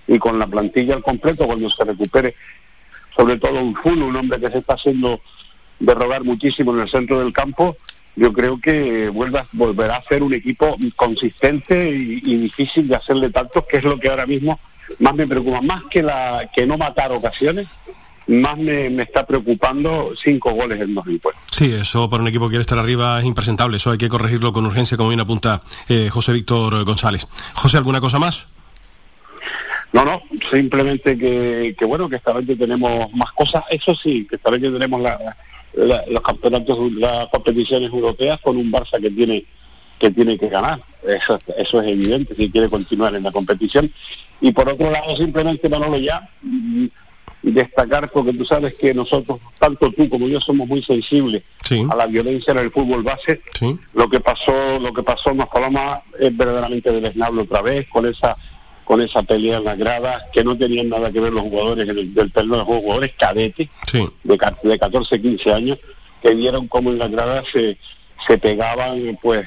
y 0.06 0.16
con 0.18 0.38
la 0.38 0.46
plantilla 0.46 0.94
al 0.94 1.02
completo 1.02 1.46
cuando 1.46 1.68
se 1.70 1.82
recupere 1.82 2.36
sobre 3.16 3.36
todo 3.36 3.60
un 3.60 3.74
full 3.74 4.00
un 4.00 4.14
hombre 4.14 4.38
que 4.38 4.50
se 4.50 4.58
está 4.58 4.74
haciendo 4.74 5.20
de 5.80 5.92
rogar 5.92 6.22
muchísimo 6.22 6.72
en 6.72 6.82
el 6.82 6.88
centro 6.88 7.18
del 7.18 7.32
campo 7.32 7.76
yo 8.16 8.32
creo 8.32 8.60
que 8.60 9.08
vuelva, 9.08 9.46
volverá 9.52 9.96
a 9.96 10.04
ser 10.04 10.22
un 10.22 10.34
equipo 10.34 10.76
consistente 10.96 11.90
y, 11.90 12.22
y 12.24 12.36
difícil 12.36 12.88
de 12.88 12.96
hacerle 12.96 13.30
tantos 13.30 13.64
que 13.64 13.78
es 13.78 13.84
lo 13.84 13.98
que 13.98 14.08
ahora 14.08 14.26
mismo 14.26 14.60
más 14.98 15.14
me 15.14 15.26
preocupa 15.26 15.60
más 15.60 15.84
que 15.84 16.02
la 16.02 16.48
que 16.54 16.66
no 16.66 16.76
matar 16.76 17.10
ocasiones 17.12 17.66
más 18.26 18.58
me, 18.58 18.86
está 19.02 19.26
preocupando 19.26 20.12
cinco 20.16 20.52
goles 20.52 20.80
en 20.80 20.94
dos 20.94 21.06
encuentros. 21.06 21.44
Sí, 21.50 21.72
eso 21.72 22.08
para 22.08 22.22
un 22.22 22.28
equipo 22.28 22.46
que 22.46 22.52
quiere 22.52 22.62
estar 22.62 22.78
arriba 22.78 23.18
es 23.18 23.26
impresentable. 23.26 23.76
Eso 23.76 23.90
hay 23.90 23.98
que 23.98 24.08
corregirlo 24.08 24.52
con 24.52 24.66
urgencia, 24.66 24.96
como 24.96 25.10
bien 25.10 25.20
apunta 25.20 25.62
eh, 25.88 26.08
José 26.10 26.32
Víctor 26.32 26.84
González. 26.84 27.26
José, 27.54 27.76
¿alguna 27.76 28.00
cosa 28.00 28.18
más? 28.18 28.46
No, 29.92 30.04
no, 30.04 30.22
simplemente 30.50 31.16
que, 31.16 31.76
bueno, 31.86 32.08
que 32.08 32.16
esta 32.16 32.32
vez 32.32 32.58
tenemos 32.58 33.12
más 33.12 33.30
cosas. 33.32 33.64
Eso 33.70 33.94
sí, 33.94 34.26
que 34.28 34.36
esta 34.36 34.50
vez 34.50 34.60
tenemos 34.60 35.00
los 35.76 36.22
campeonatos, 36.22 36.92
las 36.92 37.28
competiciones 37.28 37.90
europeas 37.92 38.40
con 38.40 38.56
un 38.56 38.70
Barça 38.70 39.00
que 39.00 39.10
tiene 39.10 39.44
que 39.98 40.10
tiene 40.10 40.38
que 40.38 40.48
ganar. 40.48 40.82
Eso, 41.06 41.38
eso 41.56 41.80
es 41.80 41.88
evidente 41.88 42.34
si 42.34 42.50
quiere 42.50 42.68
continuar 42.68 43.14
en 43.14 43.22
la 43.22 43.32
competición. 43.32 43.90
Y 44.40 44.52
por 44.52 44.68
otro 44.68 44.90
lado, 44.90 45.16
simplemente 45.16 45.68
Manolo 45.68 45.98
ya 45.98 46.28
destacar 47.42 48.10
porque 48.10 48.32
tú 48.32 48.44
sabes 48.44 48.74
que 48.74 48.94
nosotros, 48.94 49.38
tanto 49.58 49.92
tú 49.92 50.08
como 50.08 50.26
yo, 50.28 50.40
somos 50.40 50.66
muy 50.66 50.82
sensibles 50.82 51.42
a 51.90 51.94
la 51.94 52.06
violencia 52.06 52.52
en 52.52 52.58
el 52.58 52.70
fútbol 52.70 53.02
base. 53.02 53.42
Lo 53.92 54.08
que 54.08 54.20
pasó, 54.20 54.78
lo 54.80 54.92
que 54.92 55.02
pasó 55.02 55.30
en 55.30 55.38
Paloma 55.38 56.02
es 56.18 56.34
verdaderamente 56.36 56.90
deleznable 56.90 57.42
otra 57.42 57.62
vez 57.62 57.86
con 57.88 58.06
esa 58.06 58.36
con 58.84 59.00
esa 59.00 59.22
pelea 59.22 59.58
en 59.58 59.64
la 59.64 59.74
grada 59.74 60.26
que 60.32 60.44
no 60.44 60.56
tenían 60.56 60.88
nada 60.88 61.10
que 61.10 61.20
ver 61.20 61.32
los 61.32 61.42
jugadores 61.42 61.86
del 61.86 62.32
terreno 62.32 62.58
de 62.58 62.64
juego, 62.64 62.82
jugadores 62.82 63.12
cadetes 63.18 63.68
de, 63.92 64.38
de 64.62 64.78
14, 64.78 65.20
15 65.20 65.52
años 65.52 65.78
que 66.22 66.34
vieron 66.34 66.68
cómo 66.68 66.90
en 66.90 66.98
la 66.98 67.08
grada 67.08 67.42
se, 67.50 67.78
se 68.26 68.38
pegaban 68.38 69.18
pues 69.22 69.46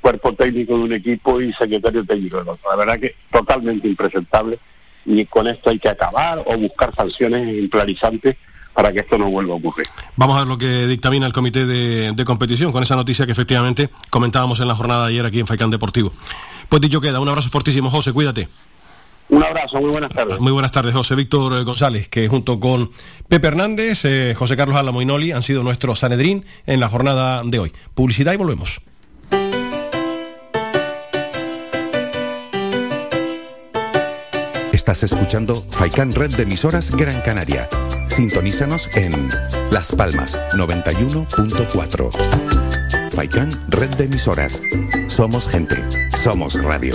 cuerpo 0.00 0.32
técnico 0.34 0.76
de 0.76 0.84
un 0.84 0.92
equipo 0.92 1.40
y 1.40 1.52
secretario 1.52 2.04
técnico 2.04 2.38
del 2.38 2.48
otro. 2.48 2.70
La 2.70 2.76
verdad 2.76 2.98
que 2.98 3.14
totalmente 3.30 3.88
impresentable 3.88 4.58
y 5.06 5.24
con 5.26 5.48
esto 5.48 5.70
hay 5.70 5.78
que 5.78 5.88
acabar 5.88 6.42
o 6.44 6.56
buscar 6.58 6.94
sanciones 6.94 7.48
ejemplarizantes 7.48 8.36
para 8.74 8.92
que 8.92 9.00
esto 9.00 9.18
no 9.18 9.30
vuelva 9.30 9.54
a 9.54 9.56
ocurrir. 9.56 9.86
Vamos 10.16 10.36
a 10.36 10.40
ver 10.40 10.48
lo 10.48 10.58
que 10.58 10.86
dictamina 10.86 11.26
el 11.26 11.32
comité 11.32 11.66
de, 11.66 12.24
competición 12.24 12.70
con 12.70 12.82
esa 12.82 12.94
noticia 12.94 13.26
que 13.26 13.32
efectivamente 13.32 13.90
comentábamos 14.10 14.60
en 14.60 14.68
la 14.68 14.74
jornada 14.74 15.06
de 15.06 15.14
ayer 15.14 15.26
aquí 15.26 15.40
en 15.40 15.46
Faicán 15.46 15.70
Deportivo. 15.70 16.12
Pues 16.68 16.82
dicho 16.82 17.00
queda, 17.00 17.18
un 17.18 17.28
abrazo 17.28 17.48
fortísimo, 17.48 17.90
José, 17.90 18.12
cuídate. 18.12 18.48
Un 19.30 19.42
abrazo, 19.42 19.80
muy 19.80 19.90
buenas 19.90 20.10
tardes. 20.10 20.40
Muy 20.40 20.52
buenas 20.52 20.72
tardes, 20.72 20.94
José 20.94 21.14
Víctor 21.14 21.64
González, 21.64 22.08
que 22.08 22.28
junto 22.28 22.58
con 22.60 22.90
Pepe 23.28 23.48
Hernández, 23.48 24.04
eh, 24.04 24.34
José 24.36 24.56
Carlos 24.56 24.76
Álamo 24.76 25.02
y 25.02 25.04
Noli 25.04 25.32
han 25.32 25.42
sido 25.42 25.62
nuestros 25.62 25.98
Sanedrín 25.98 26.44
en 26.66 26.80
la 26.80 26.88
jornada 26.88 27.42
de 27.44 27.58
hoy. 27.58 27.72
Publicidad 27.94 28.32
y 28.32 28.36
volvemos. 28.36 28.80
Estás 34.72 35.02
escuchando 35.02 35.54
Faikan 35.70 36.12
Red 36.12 36.36
de 36.36 36.44
emisoras 36.44 36.90
Gran 36.90 37.20
Canaria. 37.20 37.68
Sintonízanos 38.06 38.88
en 38.94 39.28
Las 39.70 39.92
Palmas 39.92 40.40
91.4. 40.52 43.12
Faikan 43.12 43.50
Red 43.68 43.90
de 43.96 44.04
emisoras. 44.04 44.62
Somos 45.08 45.46
gente. 45.46 45.76
Somos 46.16 46.54
radio. 46.62 46.94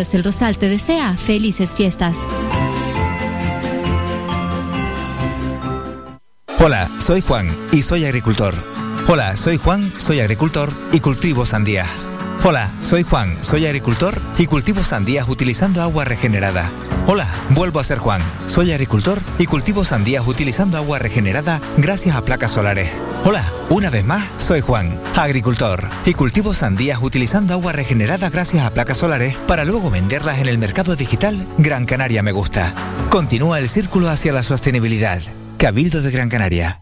el 0.13 0.23
Rosal 0.23 0.57
te 0.57 0.67
desea 0.67 1.15
felices 1.15 1.73
fiestas. 1.75 2.15
Hola, 6.59 6.89
soy 6.99 7.21
Juan 7.21 7.47
y 7.71 7.81
soy 7.81 8.05
agricultor. 8.05 8.53
Hola, 9.07 9.37
soy 9.37 9.57
Juan, 9.57 9.91
soy 9.99 10.19
agricultor 10.19 10.71
y 10.91 10.99
cultivo 10.99 11.45
sandía. 11.45 11.85
Hola, 12.43 12.71
soy 12.81 13.03
Juan, 13.03 13.37
soy 13.43 13.67
agricultor 13.67 14.19
y 14.39 14.47
cultivo 14.47 14.83
sandías 14.83 15.29
utilizando 15.29 15.79
agua 15.83 16.05
regenerada. 16.05 16.71
Hola, 17.05 17.29
vuelvo 17.51 17.79
a 17.79 17.83
ser 17.83 17.99
Juan, 17.99 18.19
soy 18.47 18.71
agricultor 18.71 19.21
y 19.37 19.45
cultivo 19.45 19.85
sandías 19.85 20.25
utilizando 20.25 20.77
agua 20.77 20.97
regenerada 20.97 21.61
gracias 21.77 22.15
a 22.15 22.25
placas 22.25 22.49
solares. 22.49 22.89
Hola, 23.25 23.45
una 23.69 23.91
vez 23.91 24.03
más, 24.03 24.27
soy 24.37 24.61
Juan, 24.61 24.99
agricultor, 25.15 25.87
y 26.03 26.15
cultivo 26.15 26.55
sandías 26.55 26.97
utilizando 26.99 27.53
agua 27.53 27.73
regenerada 27.73 28.31
gracias 28.31 28.65
a 28.65 28.73
placas 28.73 28.97
solares 28.97 29.35
para 29.47 29.63
luego 29.63 29.91
venderlas 29.91 30.39
en 30.39 30.47
el 30.47 30.57
mercado 30.57 30.95
digital 30.95 31.47
Gran 31.59 31.85
Canaria 31.85 32.23
Me 32.23 32.31
Gusta. 32.31 32.73
Continúa 33.09 33.59
el 33.59 33.69
círculo 33.69 34.09
hacia 34.09 34.33
la 34.33 34.41
sostenibilidad. 34.41 35.21
Cabildo 35.59 36.01
de 36.01 36.09
Gran 36.09 36.29
Canaria. 36.29 36.81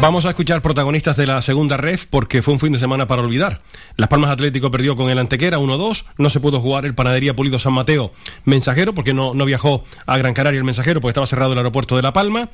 Vamos 0.00 0.26
a 0.26 0.28
escuchar 0.28 0.60
protagonistas 0.60 1.16
de 1.16 1.26
la 1.26 1.40
segunda 1.40 1.78
ref 1.78 2.06
porque 2.06 2.42
fue 2.42 2.52
un 2.52 2.60
fin 2.60 2.72
de 2.72 2.78
semana 2.78 3.08
para 3.08 3.22
olvidar. 3.22 3.62
Las 3.96 4.08
Palmas 4.08 4.30
Atlético 4.30 4.70
perdió 4.70 4.94
con 4.94 5.08
el 5.10 5.18
Antequera 5.18 5.58
1-2, 5.58 6.04
no 6.18 6.30
se 6.30 6.38
pudo 6.38 6.60
jugar 6.60 6.84
el 6.84 6.94
Panadería 6.94 7.34
Pulido 7.34 7.58
San 7.58 7.72
Mateo 7.72 8.12
Mensajero 8.44 8.94
porque 8.94 9.14
no, 9.14 9.34
no 9.34 9.46
viajó 9.46 9.84
a 10.04 10.18
Gran 10.18 10.34
Canaria 10.34 10.58
el 10.58 10.64
Mensajero 10.64 11.00
porque 11.00 11.12
estaba 11.12 11.26
cerrado 11.26 11.52
el 11.52 11.58
aeropuerto 11.58 11.96
de 11.96 12.02
La 12.02 12.12
Palma. 12.12 12.50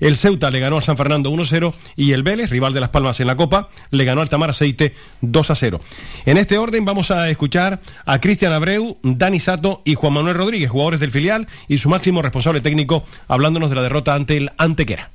El 0.00 0.16
Ceuta 0.16 0.50
le 0.50 0.58
ganó 0.58 0.76
al 0.76 0.82
San 0.82 0.96
Fernando 0.96 1.30
1-0 1.30 1.74
y 1.96 2.12
el 2.12 2.22
Vélez, 2.22 2.50
rival 2.50 2.72
de 2.72 2.80
Las 2.80 2.90
Palmas 2.90 3.20
en 3.20 3.26
la 3.26 3.36
Copa, 3.36 3.68
le 3.90 4.04
ganó 4.04 4.22
al 4.22 4.30
Tamar 4.30 4.50
Aceite 4.50 4.94
2-0. 5.22 5.80
En 6.24 6.38
este 6.38 6.58
orden 6.58 6.86
vamos 6.86 7.10
a 7.10 7.28
escuchar 7.28 7.80
a 8.06 8.20
Cristian 8.20 8.52
Abreu, 8.52 8.98
Dani 9.02 9.38
Sato 9.38 9.82
y 9.84 9.94
Juan 9.94 10.14
Manuel 10.14 10.34
Rodríguez, 10.34 10.70
jugadores 10.70 10.98
del 10.98 11.10
filial 11.10 11.46
y 11.68 11.78
su 11.78 11.90
máximo 11.90 12.22
responsable 12.22 12.62
técnico, 12.62 13.04
hablándonos 13.28 13.68
de 13.68 13.76
la 13.76 13.82
derrota 13.82 14.14
ante 14.14 14.38
el 14.38 14.50
Antequera 14.56 15.10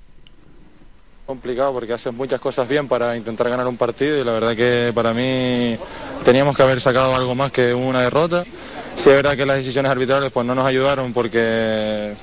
complicado 1.31 1.71
porque 1.71 1.93
hacen 1.93 2.13
muchas 2.15 2.41
cosas 2.41 2.67
bien 2.67 2.89
para 2.89 3.15
intentar 3.15 3.49
ganar 3.49 3.65
un 3.65 3.77
partido 3.77 4.19
y 4.19 4.23
la 4.25 4.33
verdad 4.33 4.53
que 4.53 4.91
para 4.93 5.13
mí 5.13 5.77
teníamos 6.25 6.57
que 6.57 6.63
haber 6.63 6.81
sacado 6.81 7.15
algo 7.15 7.35
más 7.35 7.53
que 7.53 7.73
una 7.73 8.01
derrota. 8.01 8.43
Sí 8.97 9.09
es 9.09 9.15
verdad 9.15 9.37
que 9.37 9.45
las 9.45 9.55
decisiones 9.55 9.89
arbitrales 9.89 10.29
pues 10.29 10.45
no 10.45 10.53
nos 10.53 10.65
ayudaron 10.65 11.13
porque 11.13 12.13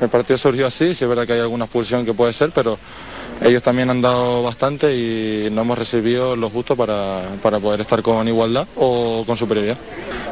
el 0.00 0.08
partido 0.08 0.36
surgió 0.38 0.66
así, 0.66 0.92
sí 0.92 1.04
es 1.04 1.08
verdad 1.08 1.24
que 1.24 1.34
hay 1.34 1.40
alguna 1.40 1.66
expulsión 1.66 2.04
que 2.04 2.14
puede 2.14 2.32
ser, 2.32 2.50
pero 2.52 2.76
ellos 3.44 3.62
también 3.62 3.90
han 3.90 4.00
dado 4.00 4.42
bastante 4.42 4.92
y 4.92 5.48
no 5.52 5.60
hemos 5.60 5.78
recibido 5.78 6.34
lo 6.34 6.50
justo 6.50 6.74
para, 6.74 7.22
para 7.44 7.60
poder 7.60 7.80
estar 7.80 8.02
con 8.02 8.26
igualdad 8.26 8.66
o 8.74 9.22
con 9.24 9.36
superioridad. 9.36 9.76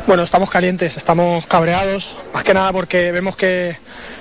Bueno, 0.08 0.24
estamos 0.24 0.50
calientes, 0.50 0.96
estamos 0.96 1.46
cabreados, 1.46 2.16
más 2.34 2.42
que 2.42 2.54
nada 2.54 2.72
porque 2.72 3.12
vemos 3.12 3.36
que 3.36 3.76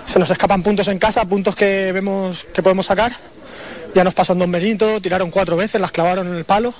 se 0.06 0.20
nos 0.20 0.30
escapan 0.30 0.62
puntos 0.62 0.88
en 0.90 1.00
casa, 1.00 1.26
puntos 1.26 1.56
que 1.56 1.92
vemos 1.92 2.46
que 2.54 2.62
podemos 2.62 2.86
sacar 2.86 3.14
ya 3.94 4.04
nos 4.04 4.14
pasan 4.14 4.38
dos 4.40 4.50
Benito, 4.50 5.02
tiraron 5.02 5.32
cuatro 5.32 5.56
veces, 5.56 5.80
las 5.80 5.92
clavaron 5.92 6.28
en 6.28 6.36
el 6.36 6.46
palo. 6.46 6.74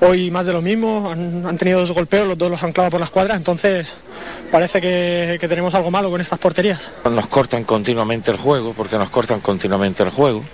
hoy 0.00 0.30
más 0.30 0.46
de 0.46 0.52
lo 0.52 0.62
mismo, 0.62 1.10
han, 1.10 1.58
tenido 1.58 1.80
dos 1.80 1.92
golpeos, 1.92 2.26
los 2.26 2.38
dos 2.38 2.50
los 2.50 2.62
han 2.62 2.72
clavado 2.72 2.92
por 2.92 3.00
la 3.00 3.06
escuadra, 3.06 3.34
entonces 3.34 3.94
parece 4.50 4.80
que, 4.80 5.38
tenemos 5.48 5.74
algo 5.74 5.90
malo 5.90 6.10
con 6.10 6.20
estas 6.20 6.38
porterías. 6.38 6.90
Nos 7.04 7.26
cortan 7.26 7.64
continuamente 7.64 8.30
el 8.30 8.36
juego, 8.36 8.74
porque 8.74 8.96
nos 8.96 9.10
cortan 9.10 9.40
continuamente 9.40 10.02
el 10.02 10.10
juego. 10.10 10.44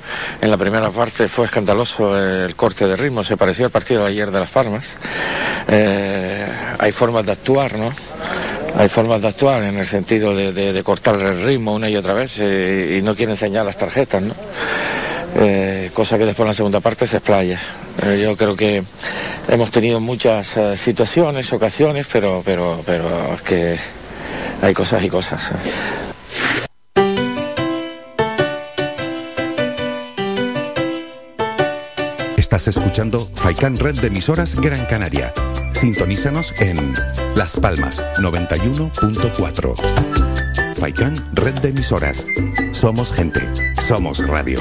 En 0.41 0.51
la 0.51 0.57
primera 0.57 0.91
parte 0.91 1.29
fue 1.29 1.47
escandaloso 1.47 2.19
el 2.19 2.57
corte 2.57 2.87
de 2.87 2.97
ritmo, 2.97 3.23
se 3.23 3.37
pareció 3.37 3.67
al 3.67 3.71
partido 3.71 4.03
de 4.03 4.09
ayer 4.09 4.31
de 4.31 4.41
Las 4.41 4.51
Palmas. 4.51 4.93
Eh, 5.69 6.47
hay 6.79 6.93
formas 6.93 7.27
de 7.27 7.33
actuar, 7.33 7.77
¿no? 7.79 7.93
hay 8.77 8.89
formas 8.89 9.23
de 9.23 9.29
actuar 9.29 9.63
en 9.63 9.77
el 9.77 9.87
sentido 9.87 10.35
de, 10.35 10.83
cortar 10.83 11.15
el 11.17 11.45
ritmo 11.45 11.75
una 11.75 11.89
y 11.89 11.97
otra 11.97 12.13
vez 12.13 12.39
eh, 12.39 12.97
y 12.99 13.03
no 13.03 13.15
quieren 13.15 13.33
enseñar 13.33 13.65
las 13.65 13.77
tarjetas, 13.77 14.23
¿no? 14.23 14.35
Eh, 15.37 15.91
cosa 15.93 16.19
que 16.19 16.27
después 16.27 16.45
en 16.45 16.49
la 16.49 16.55
segunda 16.55 16.81
parte 16.81 17.07
se 17.07 17.17
explaya. 17.17 17.61
Eh, 18.03 18.21
yo 18.23 18.37
creo 18.37 18.57
que 18.57 18.83
hemos 19.49 19.71
tenido 19.71 20.01
muchas 20.01 20.55
situaciones, 20.77 21.53
ocasiones, 21.53 22.07
pero, 22.13 22.43
pero, 22.45 22.83
pero 22.85 23.35
es 23.35 23.43
que 23.43 23.79
hay 24.63 24.75
cosas 24.75 25.03
y 25.03 25.09
cosas. 25.09 25.51
Estás 32.37 32.69
escuchando 32.69 33.29
Faikan 33.35 33.77
Red 33.77 34.01
de 34.01 34.07
emisoras 34.07 34.55
Gran 34.55 34.87
Canaria 34.87 35.33
Sintonízanos 35.85 36.55
en 36.61 36.95
Las 37.37 37.59
Palmas 37.59 38.03
91.4. 38.17 39.75
Faikán, 40.77 41.15
red 41.35 41.53
de 41.61 41.69
emisoras. 41.69 42.27
Somos 42.73 43.13
gente, 43.13 43.41
somos 43.87 44.27
radio. 44.27 44.61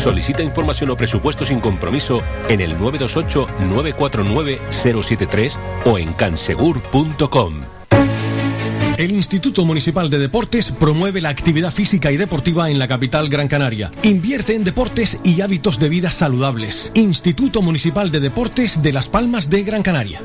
Solicita 0.00 0.42
información 0.42 0.90
o 0.90 0.96
presupuesto 0.96 1.44
sin 1.44 1.60
compromiso 1.60 2.22
en 2.48 2.62
el 2.62 2.78
928-949-073 2.78 5.58
o 5.84 5.98
en 5.98 6.14
cansegur.com. 6.14 7.60
El 8.96 9.12
Instituto 9.12 9.66
Municipal 9.66 10.08
de 10.08 10.18
Deportes 10.18 10.72
promueve 10.72 11.20
la 11.20 11.28
actividad 11.28 11.72
física 11.72 12.10
y 12.12 12.16
deportiva 12.16 12.70
en 12.70 12.78
la 12.78 12.88
capital 12.88 13.28
Gran 13.28 13.48
Canaria. 13.48 13.90
Invierte 14.02 14.54
en 14.54 14.64
deportes 14.64 15.18
y 15.22 15.42
hábitos 15.42 15.78
de 15.78 15.90
vida 15.90 16.10
saludables. 16.10 16.90
Instituto 16.94 17.60
Municipal 17.60 18.10
de 18.10 18.20
Deportes 18.20 18.82
de 18.82 18.92
Las 18.92 19.08
Palmas 19.08 19.50
de 19.50 19.64
Gran 19.64 19.82
Canaria. 19.82 20.22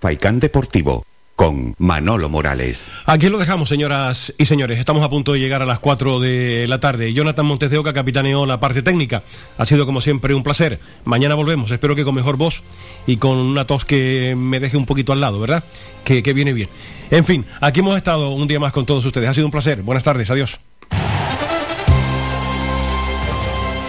Faicán 0.00 0.40
Deportivo 0.40 1.04
con 1.40 1.74
Manolo 1.78 2.28
Morales. 2.28 2.88
Aquí 3.06 3.30
lo 3.30 3.38
dejamos, 3.38 3.70
señoras 3.70 4.34
y 4.36 4.44
señores. 4.44 4.78
Estamos 4.78 5.02
a 5.02 5.08
punto 5.08 5.32
de 5.32 5.40
llegar 5.40 5.62
a 5.62 5.64
las 5.64 5.78
4 5.78 6.20
de 6.20 6.66
la 6.68 6.80
tarde. 6.80 7.14
Jonathan 7.14 7.46
Montes 7.46 7.70
de 7.70 7.78
Oca 7.78 7.94
capitaneó 7.94 8.44
la 8.44 8.60
parte 8.60 8.82
técnica. 8.82 9.22
Ha 9.56 9.64
sido 9.64 9.86
como 9.86 10.02
siempre 10.02 10.34
un 10.34 10.42
placer. 10.42 10.80
Mañana 11.04 11.34
volvemos. 11.34 11.70
Espero 11.70 11.96
que 11.96 12.04
con 12.04 12.14
mejor 12.14 12.36
voz 12.36 12.60
y 13.06 13.16
con 13.16 13.38
una 13.38 13.66
tos 13.66 13.86
que 13.86 14.34
me 14.36 14.60
deje 14.60 14.76
un 14.76 14.84
poquito 14.84 15.14
al 15.14 15.22
lado, 15.22 15.40
¿verdad? 15.40 15.64
Que, 16.04 16.22
que 16.22 16.34
viene 16.34 16.52
bien. 16.52 16.68
En 17.10 17.24
fin, 17.24 17.46
aquí 17.62 17.80
hemos 17.80 17.96
estado 17.96 18.32
un 18.32 18.46
día 18.46 18.60
más 18.60 18.74
con 18.74 18.84
todos 18.84 19.02
ustedes. 19.06 19.30
Ha 19.30 19.32
sido 19.32 19.46
un 19.46 19.50
placer. 19.50 19.80
Buenas 19.80 20.04
tardes. 20.04 20.30
Adiós. 20.30 20.60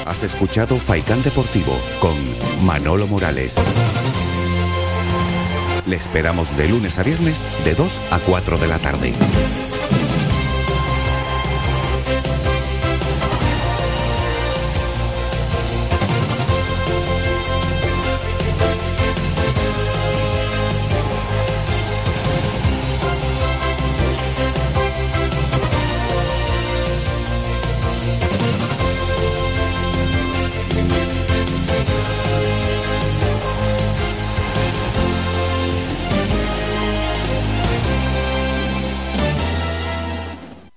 Has 0.06 0.24
escuchado 0.24 0.78
Faicán 0.78 1.22
Deportivo 1.22 1.78
con 2.00 2.16
Manolo 2.66 3.08
Morales. 3.08 3.58
Le 5.86 5.96
esperamos 5.96 6.56
de 6.56 6.68
lunes 6.68 7.00
a 7.00 7.04
viernes 7.04 7.44
de 7.66 7.74
2 7.74 8.02
a 8.12 8.20
4 8.20 8.58
de 8.58 8.68
la 8.68 8.80
tarde. 8.80 9.14